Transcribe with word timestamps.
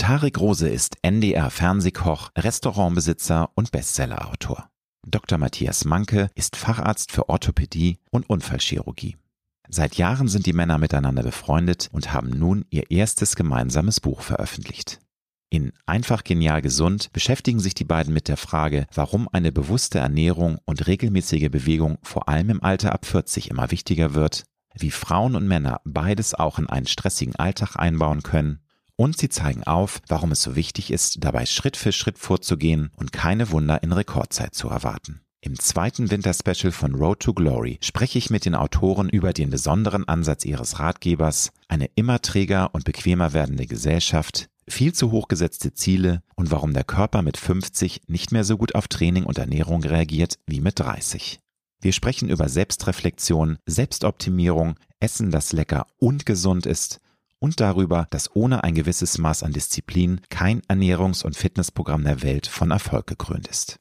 Tarek 0.00 0.40
Rose 0.40 0.66
ist 0.66 0.96
NDR-Fernsehkoch, 1.02 2.30
Restaurantbesitzer 2.34 3.50
und 3.54 3.70
Bestsellerautor. 3.70 4.70
Dr. 5.06 5.36
Matthias 5.36 5.84
Manke 5.84 6.30
ist 6.34 6.56
Facharzt 6.56 7.12
für 7.12 7.28
Orthopädie 7.28 7.98
und 8.10 8.30
Unfallchirurgie. 8.30 9.18
Seit 9.68 9.96
Jahren 9.96 10.26
sind 10.26 10.46
die 10.46 10.54
Männer 10.54 10.78
miteinander 10.78 11.22
befreundet 11.22 11.90
und 11.92 12.14
haben 12.14 12.30
nun 12.30 12.64
ihr 12.70 12.90
erstes 12.90 13.36
gemeinsames 13.36 14.00
Buch 14.00 14.22
veröffentlicht. 14.22 15.00
In 15.50 15.70
Einfach 15.84 16.24
genial 16.24 16.62
gesund 16.62 17.12
beschäftigen 17.12 17.60
sich 17.60 17.74
die 17.74 17.84
beiden 17.84 18.14
mit 18.14 18.28
der 18.28 18.38
Frage, 18.38 18.86
warum 18.94 19.28
eine 19.30 19.52
bewusste 19.52 19.98
Ernährung 19.98 20.60
und 20.64 20.86
regelmäßige 20.86 21.50
Bewegung 21.50 21.98
vor 22.02 22.26
allem 22.26 22.48
im 22.48 22.62
Alter 22.62 22.94
ab 22.94 23.04
40 23.04 23.50
immer 23.50 23.70
wichtiger 23.70 24.14
wird, 24.14 24.44
wie 24.74 24.92
Frauen 24.92 25.36
und 25.36 25.46
Männer 25.46 25.82
beides 25.84 26.32
auch 26.32 26.58
in 26.58 26.70
einen 26.70 26.86
stressigen 26.86 27.36
Alltag 27.36 27.76
einbauen 27.76 28.22
können 28.22 28.62
und 29.00 29.16
sie 29.16 29.30
zeigen 29.30 29.64
auf, 29.64 30.02
warum 30.08 30.30
es 30.32 30.42
so 30.42 30.56
wichtig 30.56 30.90
ist, 30.90 31.24
dabei 31.24 31.46
Schritt 31.46 31.78
für 31.78 31.90
Schritt 31.90 32.18
vorzugehen 32.18 32.90
und 32.96 33.12
keine 33.12 33.50
Wunder 33.50 33.82
in 33.82 33.92
Rekordzeit 33.92 34.54
zu 34.54 34.68
erwarten. 34.68 35.22
Im 35.40 35.58
zweiten 35.58 36.10
Winterspecial 36.10 36.70
von 36.70 36.94
Road 36.94 37.20
to 37.20 37.32
Glory 37.32 37.78
spreche 37.80 38.18
ich 38.18 38.28
mit 38.28 38.44
den 38.44 38.54
Autoren 38.54 39.08
über 39.08 39.32
den 39.32 39.48
besonderen 39.48 40.06
Ansatz 40.06 40.44
ihres 40.44 40.80
Ratgebers, 40.80 41.50
eine 41.66 41.88
immer 41.94 42.20
träger 42.20 42.74
und 42.74 42.84
bequemer 42.84 43.32
werdende 43.32 43.64
Gesellschaft, 43.64 44.50
viel 44.68 44.92
zu 44.92 45.10
hoch 45.12 45.28
gesetzte 45.28 45.72
Ziele 45.72 46.22
und 46.36 46.50
warum 46.50 46.74
der 46.74 46.84
Körper 46.84 47.22
mit 47.22 47.38
50 47.38 48.02
nicht 48.06 48.32
mehr 48.32 48.44
so 48.44 48.58
gut 48.58 48.74
auf 48.74 48.86
Training 48.86 49.24
und 49.24 49.38
Ernährung 49.38 49.82
reagiert 49.82 50.34
wie 50.46 50.60
mit 50.60 50.78
30. 50.78 51.40
Wir 51.80 51.94
sprechen 51.94 52.28
über 52.28 52.50
Selbstreflexion, 52.50 53.56
Selbstoptimierung, 53.64 54.74
Essen, 54.98 55.30
das 55.30 55.54
lecker 55.54 55.86
und 55.96 56.26
gesund 56.26 56.66
ist 56.66 56.99
und 57.40 57.58
darüber, 57.58 58.06
dass 58.10 58.34
ohne 58.36 58.62
ein 58.62 58.74
gewisses 58.74 59.18
Maß 59.18 59.42
an 59.42 59.52
Disziplin 59.52 60.20
kein 60.28 60.60
Ernährungs- 60.62 61.24
und 61.24 61.36
Fitnessprogramm 61.36 62.04
der 62.04 62.22
Welt 62.22 62.46
von 62.46 62.70
Erfolg 62.70 63.08
gekrönt 63.08 63.48
ist. 63.48 63.78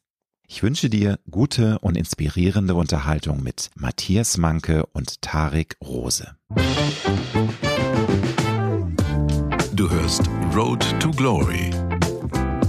Ich 0.47 0.63
wünsche 0.63 0.89
dir 0.89 1.19
gute 1.29 1.77
und 1.79 1.95
inspirierende 1.95 2.73
Unterhaltung 2.73 3.43
mit 3.43 3.69
Matthias 3.75 4.37
Manke 4.37 4.87
und 4.87 5.21
Tarek 5.21 5.77
Rose. 5.79 6.35
Du 9.73 9.89
hörst 9.89 10.27
Road 10.55 10.83
to 10.99 11.11
Glory. 11.11 11.69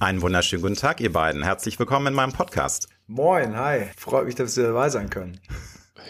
Einen 0.00 0.22
wunderschönen 0.22 0.62
guten 0.62 0.76
Tag, 0.76 1.00
ihr 1.00 1.12
beiden. 1.12 1.42
Herzlich 1.42 1.76
willkommen 1.76 2.06
in 2.06 2.14
meinem 2.14 2.32
Podcast. 2.32 2.88
Moin, 3.08 3.56
hi. 3.56 3.86
Freut 3.96 4.26
mich, 4.26 4.36
dass 4.36 4.56
wir 4.56 4.68
dabei 4.68 4.90
sein 4.90 5.10
können. 5.10 5.40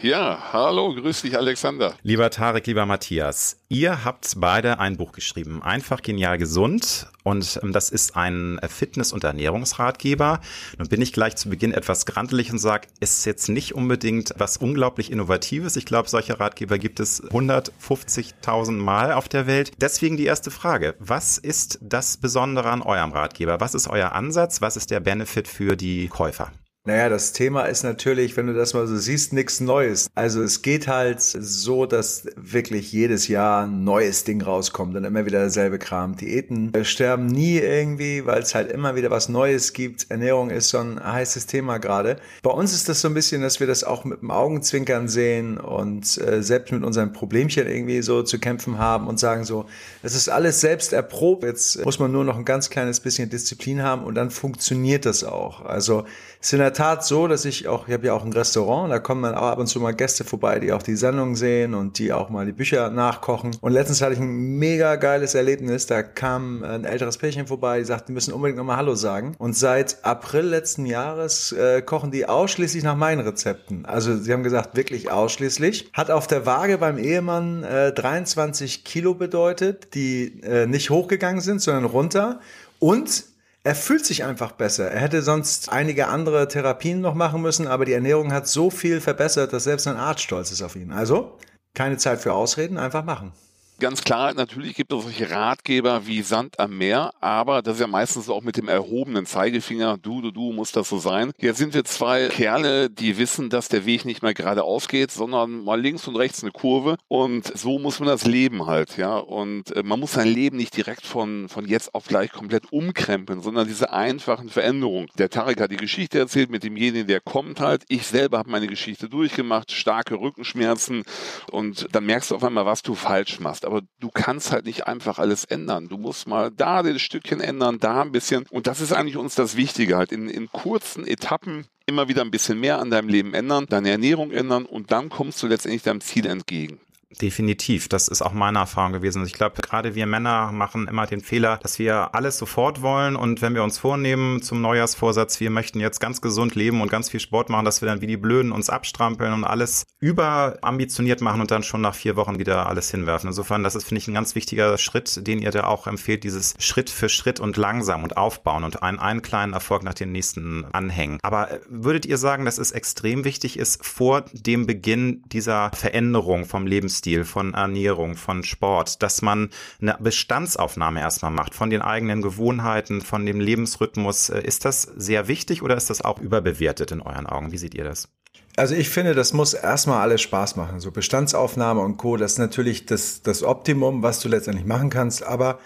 Ja, 0.02 0.38
hallo, 0.52 0.94
grüß 0.94 1.22
dich 1.22 1.36
Alexander. 1.36 1.92
Lieber 2.04 2.30
Tarek, 2.30 2.68
lieber 2.68 2.86
Matthias, 2.86 3.56
ihr 3.68 4.04
habt 4.04 4.34
beide 4.36 4.78
ein 4.78 4.96
Buch 4.96 5.10
geschrieben, 5.10 5.60
einfach 5.60 6.02
genial 6.02 6.38
gesund 6.38 7.08
und 7.24 7.58
ähm, 7.64 7.72
das 7.72 7.90
ist 7.90 8.14
ein 8.14 8.60
Fitness- 8.68 9.12
und 9.12 9.24
Ernährungsratgeber. 9.24 10.40
Nun 10.78 10.88
bin 10.88 11.02
ich 11.02 11.12
gleich 11.12 11.34
zu 11.34 11.48
Beginn 11.50 11.72
etwas 11.72 12.06
grantelig 12.06 12.52
und 12.52 12.58
sage, 12.58 12.86
ist 13.00 13.24
jetzt 13.24 13.48
nicht 13.48 13.74
unbedingt 13.74 14.34
was 14.38 14.56
unglaublich 14.56 15.10
Innovatives. 15.10 15.74
Ich 15.74 15.84
glaube, 15.84 16.08
solche 16.08 16.38
Ratgeber 16.38 16.78
gibt 16.78 17.00
es 17.00 17.20
150.000 17.24 18.72
Mal 18.72 19.12
auf 19.12 19.28
der 19.28 19.48
Welt. 19.48 19.72
Deswegen 19.80 20.16
die 20.16 20.26
erste 20.26 20.52
Frage, 20.52 20.94
was 21.00 21.38
ist 21.38 21.80
das 21.82 22.18
Besondere 22.18 22.70
an 22.70 22.82
eurem 22.82 23.10
Ratgeber? 23.10 23.58
Was 23.58 23.74
ist 23.74 23.88
euer 23.88 24.12
Ansatz? 24.12 24.62
Was 24.62 24.76
ist 24.76 24.92
der 24.92 25.00
Benefit 25.00 25.48
für 25.48 25.76
die 25.76 26.06
Käufer? 26.06 26.52
Naja, 26.88 27.10
das 27.10 27.34
Thema 27.34 27.64
ist 27.64 27.82
natürlich, 27.82 28.38
wenn 28.38 28.46
du 28.46 28.54
das 28.54 28.72
mal 28.72 28.86
so 28.86 28.96
siehst, 28.96 29.34
nichts 29.34 29.60
Neues. 29.60 30.08
Also 30.14 30.42
es 30.42 30.62
geht 30.62 30.88
halt 30.88 31.20
so, 31.20 31.84
dass 31.84 32.24
wirklich 32.34 32.90
jedes 32.92 33.28
Jahr 33.28 33.64
ein 33.66 33.84
neues 33.84 34.24
Ding 34.24 34.40
rauskommt 34.40 34.96
und 34.96 35.04
immer 35.04 35.26
wieder 35.26 35.40
derselbe 35.40 35.78
Kram. 35.78 36.16
Diäten 36.16 36.72
sterben 36.86 37.26
nie 37.26 37.58
irgendwie, 37.58 38.24
weil 38.24 38.40
es 38.40 38.54
halt 38.54 38.72
immer 38.72 38.96
wieder 38.96 39.10
was 39.10 39.28
Neues 39.28 39.74
gibt. 39.74 40.10
Ernährung 40.10 40.48
ist 40.48 40.70
so 40.70 40.78
ein 40.78 40.98
heißes 40.98 41.44
Thema 41.44 41.76
gerade. 41.76 42.16
Bei 42.42 42.52
uns 42.52 42.72
ist 42.72 42.88
das 42.88 43.02
so 43.02 43.08
ein 43.08 43.14
bisschen, 43.14 43.42
dass 43.42 43.60
wir 43.60 43.66
das 43.66 43.84
auch 43.84 44.06
mit 44.06 44.22
dem 44.22 44.30
Augenzwinkern 44.30 45.08
sehen 45.08 45.58
und 45.58 46.16
äh, 46.16 46.42
selbst 46.42 46.72
mit 46.72 46.84
unseren 46.84 47.12
Problemchen 47.12 47.66
irgendwie 47.66 48.00
so 48.00 48.22
zu 48.22 48.38
kämpfen 48.38 48.78
haben 48.78 49.08
und 49.08 49.20
sagen 49.20 49.44
so, 49.44 49.66
es 50.02 50.14
ist 50.14 50.30
alles 50.30 50.62
selbst 50.62 50.94
erprobt. 50.94 51.44
Jetzt 51.44 51.84
muss 51.84 51.98
man 51.98 52.12
nur 52.12 52.24
noch 52.24 52.38
ein 52.38 52.46
ganz 52.46 52.70
kleines 52.70 53.00
bisschen 53.00 53.28
Disziplin 53.28 53.82
haben 53.82 54.04
und 54.04 54.14
dann 54.14 54.30
funktioniert 54.30 55.04
das 55.04 55.22
auch. 55.22 55.66
Also 55.66 56.06
es 56.40 56.52
in 56.52 56.60
der 56.60 56.72
Tat 56.78 57.04
so, 57.04 57.26
dass 57.26 57.44
ich 57.44 57.66
auch, 57.66 57.88
ich 57.88 57.92
habe 57.92 58.06
ja 58.06 58.12
auch 58.12 58.24
ein 58.24 58.32
Restaurant, 58.32 58.92
da 58.92 59.00
kommen 59.00 59.24
dann 59.24 59.34
auch 59.34 59.48
ab 59.48 59.58
und 59.58 59.66
zu 59.66 59.80
mal 59.80 59.90
Gäste 59.90 60.22
vorbei, 60.22 60.60
die 60.60 60.72
auch 60.72 60.80
die 60.80 60.94
Sendung 60.94 61.34
sehen 61.34 61.74
und 61.74 61.98
die 61.98 62.12
auch 62.12 62.30
mal 62.30 62.46
die 62.46 62.52
Bücher 62.52 62.88
nachkochen. 62.90 63.56
Und 63.60 63.72
letztens 63.72 64.00
hatte 64.00 64.12
ich 64.12 64.20
ein 64.20 64.58
mega 64.60 64.94
geiles 64.94 65.34
Erlebnis, 65.34 65.86
da 65.86 66.04
kam 66.04 66.62
ein 66.62 66.84
älteres 66.84 67.18
Pärchen 67.18 67.48
vorbei, 67.48 67.80
die 67.80 67.84
sagten, 67.84 68.06
die 68.06 68.12
müssen 68.12 68.32
unbedingt 68.32 68.58
nochmal 68.58 68.76
Hallo 68.76 68.94
sagen. 68.94 69.34
Und 69.38 69.56
seit 69.56 70.04
April 70.04 70.44
letzten 70.44 70.86
Jahres 70.86 71.50
äh, 71.50 71.82
kochen 71.82 72.12
die 72.12 72.28
ausschließlich 72.28 72.84
nach 72.84 72.96
meinen 72.96 73.22
Rezepten. 73.22 73.84
Also 73.84 74.16
sie 74.16 74.32
haben 74.32 74.44
gesagt, 74.44 74.76
wirklich 74.76 75.10
ausschließlich. 75.10 75.90
Hat 75.94 76.12
auf 76.12 76.28
der 76.28 76.46
Waage 76.46 76.78
beim 76.78 76.96
Ehemann 76.96 77.64
äh, 77.64 77.92
23 77.92 78.84
Kilo 78.84 79.14
bedeutet, 79.14 79.94
die 79.94 80.42
äh, 80.44 80.66
nicht 80.66 80.90
hochgegangen 80.90 81.40
sind, 81.40 81.60
sondern 81.60 81.86
runter. 81.86 82.38
Und 82.78 83.24
er 83.68 83.74
fühlt 83.74 84.06
sich 84.06 84.24
einfach 84.24 84.52
besser. 84.52 84.90
Er 84.90 85.00
hätte 85.00 85.20
sonst 85.20 85.68
einige 85.68 86.08
andere 86.08 86.48
Therapien 86.48 87.02
noch 87.02 87.12
machen 87.12 87.42
müssen, 87.42 87.66
aber 87.66 87.84
die 87.84 87.92
Ernährung 87.92 88.32
hat 88.32 88.48
so 88.48 88.70
viel 88.70 89.02
verbessert, 89.02 89.52
dass 89.52 89.64
selbst 89.64 89.86
ein 89.86 89.98
Arzt 89.98 90.22
stolz 90.22 90.50
ist 90.50 90.62
auf 90.62 90.74
ihn. 90.74 90.90
Also, 90.90 91.36
keine 91.74 91.98
Zeit 91.98 92.22
für 92.22 92.32
Ausreden, 92.32 92.78
einfach 92.78 93.04
machen. 93.04 93.32
Ganz 93.80 94.02
klar, 94.02 94.34
natürlich 94.34 94.74
gibt 94.74 94.92
es 94.92 95.04
solche 95.04 95.30
Ratgeber 95.30 96.04
wie 96.08 96.22
Sand 96.22 96.58
am 96.58 96.76
Meer, 96.78 97.12
aber 97.20 97.62
das 97.62 97.74
ist 97.74 97.80
ja 97.80 97.86
meistens 97.86 98.28
auch 98.28 98.42
mit 98.42 98.56
dem 98.56 98.66
erhobenen 98.66 99.24
Zeigefinger, 99.24 99.98
du, 99.98 100.20
du, 100.20 100.32
du, 100.32 100.52
muss 100.52 100.72
das 100.72 100.88
so 100.88 100.98
sein. 100.98 101.30
Jetzt 101.38 101.58
sind 101.58 101.74
wir 101.74 101.84
zwei 101.84 102.26
Kerle, 102.26 102.90
die 102.90 103.18
wissen, 103.18 103.50
dass 103.50 103.68
der 103.68 103.86
Weg 103.86 104.04
nicht 104.04 104.20
mehr 104.20 104.34
geradeaus 104.34 104.88
geht, 104.88 105.12
sondern 105.12 105.62
mal 105.62 105.80
links 105.80 106.08
und 106.08 106.16
rechts 106.16 106.42
eine 106.42 106.50
Kurve 106.50 106.96
und 107.06 107.56
so 107.56 107.78
muss 107.78 108.00
man 108.00 108.08
das 108.08 108.24
Leben 108.24 108.66
halt, 108.66 108.96
ja. 108.96 109.16
Und 109.16 109.70
äh, 109.76 109.84
man 109.84 110.00
muss 110.00 110.14
sein 110.14 110.26
Leben 110.26 110.56
nicht 110.56 110.76
direkt 110.76 111.06
von, 111.06 111.48
von 111.48 111.64
jetzt 111.64 111.94
auf 111.94 112.06
gleich 112.06 112.32
komplett 112.32 112.72
umkrempeln, 112.72 113.42
sondern 113.42 113.68
diese 113.68 113.92
einfachen 113.92 114.48
Veränderungen. 114.48 115.06
Der 115.18 115.30
Tarek 115.30 115.60
hat 115.60 115.70
die 115.70 115.76
Geschichte 115.76 116.18
erzählt 116.18 116.50
mit 116.50 116.64
demjenigen, 116.64 117.06
der 117.06 117.20
kommt 117.20 117.60
halt. 117.60 117.84
Ich 117.86 118.08
selber 118.08 118.38
habe 118.38 118.50
meine 118.50 118.66
Geschichte 118.66 119.08
durchgemacht, 119.08 119.70
starke 119.70 120.16
Rückenschmerzen 120.16 121.04
und 121.52 121.86
dann 121.92 122.06
merkst 122.06 122.32
du 122.32 122.34
auf 122.34 122.42
einmal, 122.42 122.66
was 122.66 122.82
du 122.82 122.96
falsch 122.96 123.38
machst 123.38 123.67
aber 123.68 123.82
du 124.00 124.08
kannst 124.08 124.50
halt 124.50 124.64
nicht 124.64 124.86
einfach 124.86 125.18
alles 125.18 125.44
ändern. 125.44 125.88
Du 125.88 125.98
musst 125.98 126.26
mal 126.26 126.50
da 126.50 126.80
ein 126.80 126.98
Stückchen 126.98 127.40
ändern, 127.40 127.78
da 127.78 128.00
ein 128.00 128.12
bisschen. 128.12 128.46
Und 128.48 128.66
das 128.66 128.80
ist 128.80 128.92
eigentlich 128.92 129.18
uns 129.18 129.34
das 129.34 129.56
Wichtige, 129.56 129.96
halt 129.96 130.10
in, 130.10 130.28
in 130.28 130.50
kurzen 130.50 131.06
Etappen 131.06 131.66
immer 131.84 132.08
wieder 132.08 132.22
ein 132.22 132.30
bisschen 132.30 132.58
mehr 132.58 132.78
an 132.78 132.90
deinem 132.90 133.08
Leben 133.08 133.34
ändern, 133.34 133.66
deine 133.68 133.90
Ernährung 133.90 134.30
ändern 134.30 134.64
und 134.64 134.90
dann 134.90 135.10
kommst 135.10 135.42
du 135.42 135.46
letztendlich 135.46 135.82
deinem 135.82 136.00
Ziel 136.00 136.26
entgegen. 136.26 136.80
Definitiv, 137.10 137.88
das 137.88 138.06
ist 138.08 138.20
auch 138.20 138.34
meine 138.34 138.58
Erfahrung 138.58 138.92
gewesen. 138.92 139.24
Ich 139.24 139.32
glaube, 139.32 139.62
gerade 139.62 139.94
wir 139.94 140.04
Männer 140.04 140.52
machen 140.52 140.86
immer 140.88 141.06
den 141.06 141.22
Fehler, 141.22 141.58
dass 141.62 141.78
wir 141.78 142.14
alles 142.14 142.36
sofort 142.36 142.82
wollen 142.82 143.16
und 143.16 143.40
wenn 143.40 143.54
wir 143.54 143.62
uns 143.62 143.78
vornehmen 143.78 144.42
zum 144.42 144.60
Neujahrsvorsatz, 144.60 145.40
wir 145.40 145.48
möchten 145.48 145.80
jetzt 145.80 146.00
ganz 146.00 146.20
gesund 146.20 146.54
leben 146.54 146.82
und 146.82 146.90
ganz 146.90 147.08
viel 147.08 147.20
Sport 147.20 147.48
machen, 147.48 147.64
dass 147.64 147.80
wir 147.80 147.88
dann 147.88 148.02
wie 148.02 148.06
die 148.06 148.18
Blöden 148.18 148.52
uns 148.52 148.68
abstrampeln 148.68 149.32
und 149.32 149.44
alles 149.44 149.86
überambitioniert 150.00 151.22
machen 151.22 151.40
und 151.40 151.50
dann 151.50 151.62
schon 151.62 151.80
nach 151.80 151.94
vier 151.94 152.14
Wochen 152.14 152.38
wieder 152.38 152.66
alles 152.66 152.90
hinwerfen. 152.90 153.28
Insofern, 153.28 153.62
das 153.62 153.74
ist, 153.74 153.84
finde 153.84 154.00
ich, 154.00 154.08
ein 154.08 154.14
ganz 154.14 154.34
wichtiger 154.34 154.76
Schritt, 154.76 155.26
den 155.26 155.38
ihr 155.40 155.50
da 155.50 155.64
auch 155.64 155.86
empfehlt, 155.86 156.24
dieses 156.24 156.56
Schritt 156.58 156.90
für 156.90 157.08
Schritt 157.08 157.40
und 157.40 157.56
langsam 157.56 158.04
und 158.04 158.18
aufbauen 158.18 158.64
und 158.64 158.82
einen, 158.82 158.98
einen 158.98 159.22
kleinen 159.22 159.54
Erfolg 159.54 159.82
nach 159.82 159.94
dem 159.94 160.12
nächsten 160.12 160.66
anhängen. 160.72 161.20
Aber 161.22 161.52
äh, 161.52 161.60
würdet 161.70 162.04
ihr 162.04 162.18
sagen, 162.18 162.44
dass 162.44 162.58
es 162.58 162.70
extrem 162.70 163.24
wichtig 163.24 163.58
ist, 163.58 163.82
vor 163.82 164.26
dem 164.32 164.66
Beginn 164.66 165.22
dieser 165.32 165.70
Veränderung 165.74 166.44
vom 166.44 166.66
Lebens 166.66 166.97
Lebensstil, 166.98 167.24
von 167.24 167.54
Ernährung, 167.54 168.16
von 168.16 168.42
Sport, 168.42 169.02
dass 169.02 169.22
man 169.22 169.50
eine 169.80 169.96
Bestandsaufnahme 170.00 171.00
erstmal 171.00 171.30
macht 171.30 171.54
von 171.54 171.70
den 171.70 171.82
eigenen 171.82 172.22
Gewohnheiten, 172.22 173.02
von 173.02 173.24
dem 173.24 173.40
Lebensrhythmus. 173.40 174.30
Äh, 174.30 174.42
ist 174.42 174.64
das 174.64 174.82
sehr 174.82 175.28
wichtig 175.28 175.62
oder 175.62 175.76
ist 175.76 175.90
das 175.90 176.02
auch 176.02 176.18
überbewertet 176.18 176.90
in 176.90 177.00
euren 177.00 177.26
Augen? 177.26 177.52
Wie 177.52 177.58
seht 177.58 177.74
ihr 177.74 177.84
das? 177.84 178.08
Also 178.56 178.74
ich 178.74 178.88
finde, 178.88 179.14
das 179.14 179.32
muss 179.32 179.54
erstmal 179.54 180.00
alles 180.00 180.20
Spaß 180.22 180.56
machen. 180.56 180.80
So 180.80 180.90
Bestandsaufnahme 180.90 181.80
und 181.80 181.96
Co., 181.96 182.16
das 182.16 182.32
ist 182.32 182.38
natürlich 182.38 182.86
das, 182.86 183.22
das 183.22 183.44
Optimum, 183.44 184.02
was 184.02 184.18
du 184.18 184.28
letztendlich 184.28 184.66
machen 184.66 184.90
kannst. 184.90 185.22
Aber 185.22 185.60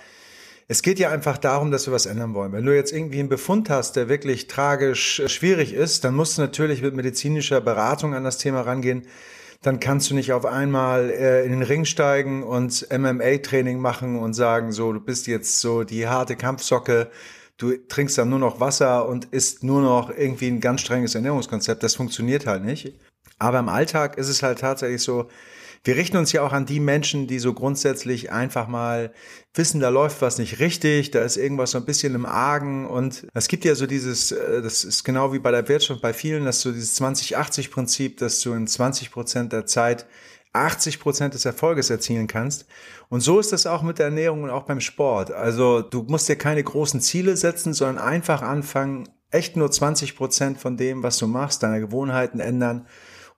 es 0.69 0.83
geht 0.83 0.99
ja 0.99 1.11
einfach 1.11 1.39
darum, 1.39 1.71
dass 1.71 1.87
wir 1.87 1.95
was 1.95 2.05
ändern 2.05 2.35
wollen. 2.35 2.53
Wenn 2.53 2.67
du 2.67 2.75
jetzt 2.75 2.93
irgendwie 2.93 3.21
einen 3.21 3.31
Befund 3.31 3.71
hast, 3.71 3.97
der 3.97 4.11
wirklich 4.11 4.47
tragisch 4.49 5.21
äh, 5.21 5.29
schwierig 5.29 5.73
ist, 5.73 6.05
dann 6.05 6.15
musst 6.15 6.37
du 6.37 6.43
natürlich 6.43 6.83
mit 6.83 6.95
medizinischer 6.95 7.63
Beratung 7.63 8.15
an 8.15 8.25
das 8.25 8.37
Thema 8.37 8.61
rangehen. 8.61 9.07
Dann 9.63 9.79
kannst 9.79 10.11
du 10.11 10.15
nicht 10.15 10.33
auf 10.33 10.45
einmal 10.45 11.11
äh, 11.11 11.45
in 11.45 11.53
den 11.53 11.63
Ring 11.63 11.85
steigen 11.85 12.43
und 12.43 12.87
MMA-Training 12.91 13.79
machen 13.79 14.19
und 14.19 14.35
sagen, 14.35 14.73
so, 14.73 14.93
du 14.93 15.01
bist 15.01 15.29
jetzt 15.29 15.61
so 15.61 15.85
die 15.85 16.09
harte 16.09 16.37
Kampfsocke, 16.37 17.11
du 17.59 17.77
trinkst 17.77 18.19
dann 18.19 18.29
nur 18.29 18.41
noch 18.41 18.59
Wasser 18.59 19.09
und 19.09 19.27
isst 19.27 19.63
nur 19.63 19.81
noch 19.81 20.11
irgendwie 20.11 20.49
ein 20.49 20.61
ganz 20.61 20.81
strenges 20.81 21.15
Ernährungskonzept. 21.15 21.83
Das 21.83 21.95
funktioniert 21.95 22.47
halt 22.47 22.65
nicht. 22.65 22.99
Aber 23.39 23.61
im 23.61 23.69
Alltag 23.69 24.19
ist 24.19 24.29
es 24.29 24.43
halt 24.43 24.59
tatsächlich 24.59 25.03
so, 25.03 25.29
wir 25.85 25.97
richten 25.97 26.17
uns 26.17 26.31
ja 26.31 26.43
auch 26.43 26.53
an 26.53 26.65
die 26.65 26.79
Menschen, 26.79 27.27
die 27.27 27.41
so 27.41 27.55
grundsätzlich 27.55 28.31
einfach 28.31 28.69
mal 28.69 29.13
wissen, 29.55 29.81
da 29.81 29.89
läuft 29.89 30.23
was 30.23 30.39
nicht 30.39 30.61
richtig, 30.61 31.11
da 31.11 31.23
ist 31.23 31.37
irgendwas 31.37 31.73
so 31.73 31.79
ein 31.79 31.85
bisschen 31.85 32.15
im 32.15 32.25
Argen 32.25 32.87
und 32.87 33.27
es 33.35 33.49
gibt 33.49 33.65
ja 33.65 33.75
so 33.75 33.87
dieses, 33.87 34.31
äh, 34.31 34.63
das 34.63 34.85
ist 34.85 35.03
genau 35.03 35.33
wie 35.33 35.41
bei 35.41 35.51
der 35.51 35.67
Wirtschaft 35.69 36.01
bei 36.01 36.13
vielen, 36.13 36.45
dass 36.45 36.61
so 36.61 36.71
dieses 36.71 37.01
20-80-Prinzip, 37.01 38.19
dass 38.19 38.41
du 38.41 38.53
in 38.53 38.67
20 38.67 39.11
Prozent 39.11 39.53
der 39.53 39.67
Zeit 39.67 40.07
80 40.53 41.01
Prozent 41.01 41.35
des 41.35 41.47
Erfolges 41.47 41.91
erzielen 41.91 42.27
kannst. 42.27 42.67
Und 43.09 43.21
so 43.21 43.41
ist 43.41 43.53
das 43.53 43.67
auch 43.67 43.83
mit 43.83 43.99
der 43.99 44.07
Ernährung 44.07 44.43
und 44.43 44.51
auch 44.51 44.65
beim 44.65 44.81
Sport. 44.81 45.33
Also 45.33 45.81
du 45.81 46.03
musst 46.03 46.29
dir 46.29 46.37
keine 46.37 46.63
großen 46.63 47.01
Ziele 47.01 47.37
setzen, 47.37 47.73
sondern 47.73 47.99
einfach 47.99 48.43
anfangen, 48.43 49.09
echt 49.31 49.57
nur 49.57 49.71
20 49.71 50.15
Prozent 50.15 50.59
von 50.59 50.77
dem, 50.77 51.03
was 51.03 51.17
du 51.17 51.27
machst, 51.27 51.63
deine 51.63 51.81
Gewohnheiten 51.81 52.39
ändern 52.39 52.87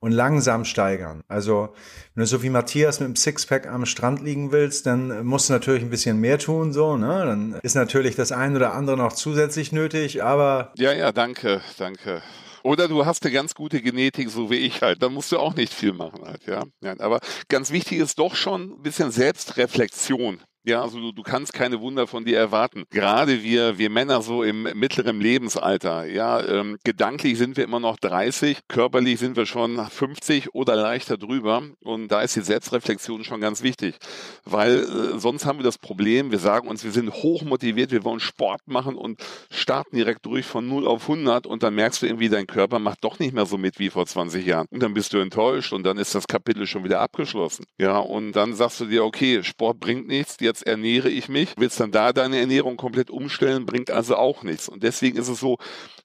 und 0.05 0.11
langsam 0.11 0.65
steigern. 0.65 1.23
Also 1.27 1.73
wenn 2.13 2.21
du 2.21 2.27
so 2.27 2.43
wie 2.43 2.51
Matthias 2.51 2.99
mit 2.99 3.09
dem 3.09 3.15
Sixpack 3.15 3.65
am 3.65 3.87
Strand 3.87 4.21
liegen 4.21 4.51
willst, 4.51 4.85
dann 4.85 5.25
musst 5.25 5.49
du 5.49 5.53
natürlich 5.53 5.81
ein 5.81 5.89
bisschen 5.89 6.21
mehr 6.21 6.37
tun, 6.37 6.73
so, 6.73 6.95
ne? 6.95 7.25
Dann 7.25 7.59
ist 7.63 7.73
natürlich 7.73 8.15
das 8.15 8.31
ein 8.31 8.55
oder 8.55 8.75
andere 8.75 8.97
noch 8.97 9.13
zusätzlich 9.13 9.71
nötig, 9.71 10.21
aber. 10.21 10.73
Ja, 10.77 10.93
ja, 10.93 11.11
danke, 11.11 11.59
danke. 11.79 12.21
Oder 12.61 12.87
du 12.87 13.07
hast 13.07 13.25
eine 13.25 13.33
ganz 13.33 13.55
gute 13.55 13.81
Genetik, 13.81 14.29
so 14.29 14.51
wie 14.51 14.57
ich 14.57 14.83
halt. 14.83 15.01
Dann 15.01 15.11
musst 15.11 15.31
du 15.31 15.39
auch 15.39 15.55
nicht 15.55 15.73
viel 15.73 15.93
machen 15.93 16.23
halt, 16.23 16.45
ja. 16.45 16.65
ja 16.81 16.99
aber 16.99 17.19
ganz 17.49 17.71
wichtig 17.71 17.97
ist 17.97 18.19
doch 18.19 18.35
schon 18.35 18.73
ein 18.73 18.83
bisschen 18.83 19.09
Selbstreflexion. 19.09 20.39
Ja, 20.67 20.81
also 20.81 20.99
du, 20.99 21.11
du 21.11 21.21
kannst 21.21 21.53
keine 21.53 21.79
Wunder 21.79 22.07
von 22.07 22.25
dir 22.25 22.39
erwarten. 22.39 22.85
Gerade 22.89 23.43
wir, 23.43 23.77
wir 23.77 23.91
Männer 23.91 24.23
so 24.23 24.41
im 24.41 24.63
mittleren 24.63 25.21
Lebensalter, 25.21 26.05
ja, 26.05 26.43
ähm, 26.43 26.79
gedanklich 26.83 27.37
sind 27.37 27.55
wir 27.55 27.63
immer 27.63 27.79
noch 27.79 27.97
30, 27.97 28.61
körperlich 28.67 29.19
sind 29.19 29.37
wir 29.37 29.45
schon 29.45 29.77
50 29.77 30.55
oder 30.55 30.75
leichter 30.75 31.17
drüber. 31.17 31.61
Und 31.83 32.07
da 32.07 32.21
ist 32.21 32.35
die 32.35 32.41
Selbstreflexion 32.41 33.23
schon 33.23 33.41
ganz 33.41 33.61
wichtig, 33.61 33.99
weil 34.43 34.79
äh, 34.79 35.19
sonst 35.19 35.45
haben 35.45 35.59
wir 35.59 35.63
das 35.63 35.77
Problem, 35.77 36.31
wir 36.31 36.39
sagen 36.39 36.67
uns, 36.67 36.83
wir 36.83 36.91
sind 36.91 37.13
hochmotiviert, 37.13 37.91
wir 37.91 38.03
wollen 38.03 38.19
Sport 38.19 38.61
machen 38.65 38.95
und 38.95 39.21
starten 39.51 39.95
direkt 39.95 40.25
durch 40.25 40.47
von 40.47 40.67
0 40.67 40.87
auf 40.87 41.03
100 41.03 41.45
und 41.45 41.61
dann 41.61 41.75
merkst 41.75 42.01
du 42.01 42.07
irgendwie, 42.07 42.29
dein 42.29 42.47
Körper 42.47 42.79
macht 42.79 43.03
doch 43.03 43.19
nicht 43.19 43.35
mehr 43.35 43.45
so 43.45 43.59
mit 43.59 43.77
wie 43.77 43.91
vor 43.91 44.07
20 44.07 44.43
Jahren. 44.43 44.65
Und 44.71 44.81
dann 44.81 44.95
bist 44.95 45.13
du 45.13 45.19
enttäuscht 45.19 45.73
und 45.73 45.83
dann 45.83 45.99
ist 45.99 46.15
das 46.15 46.27
Kapitel 46.27 46.65
schon 46.65 46.83
wieder 46.83 47.01
abgeschlossen. 47.01 47.65
Ja, 47.77 47.99
und 47.99 48.31
dann 48.31 48.55
sagst 48.55 48.79
du 48.79 48.85
dir, 48.85 49.05
okay, 49.05 49.43
Sport 49.43 49.79
bringt 49.79 50.07
nichts, 50.07 50.37
jetzt 50.39 50.54
jetzt 50.55 50.67
ernähre 50.67 51.09
ich 51.09 51.27
mich, 51.27 51.53
willst 51.57 51.79
dann 51.79 51.91
da 51.91 52.13
deine 52.13 52.39
Ernährung 52.39 52.77
komplett 52.77 53.09
umstellen, 53.09 53.65
bringt 53.65 53.91
also 53.91 54.15
auch 54.15 54.43
nichts. 54.43 54.69
Und 54.69 54.83
deswegen 54.83 55.17
ist 55.17 55.27
es 55.27 55.39
so, 55.39 55.57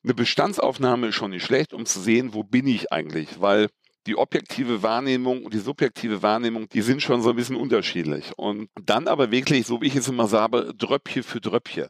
eine 0.03 0.15
Bestandsaufnahme 0.15 1.09
ist 1.09 1.15
schon 1.15 1.31
nicht 1.31 1.45
schlecht, 1.45 1.73
um 1.73 1.87
zu 1.87 2.01
sehen, 2.01 2.35
wo 2.35 2.43
bin 2.43 2.67
ich 2.67 2.93
eigentlich, 2.93 3.41
weil 3.41 3.69
die 4.07 4.17
objektive 4.17 4.83
Wahrnehmung 4.83 5.45
und 5.45 5.53
die 5.55 5.59
subjektive 5.59 6.23
Wahrnehmung, 6.23 6.69
die 6.71 6.81
sind 6.81 7.03
schon 7.03 7.23
so 7.23 7.31
ein 7.31 7.37
bisschen 7.37 7.55
unterschiedlich. 7.55 8.33
Und 8.37 8.69
dann 8.83 9.07
aber 9.07 9.31
wirklich, 9.31 9.67
so 9.67 9.83
wie 9.83 9.87
ich 9.87 9.95
es 9.95 10.09
immer 10.09 10.27
sage, 10.27 10.73
Dröppchen 10.75 11.23
für 11.23 11.41
Dröppchen. 11.41 11.87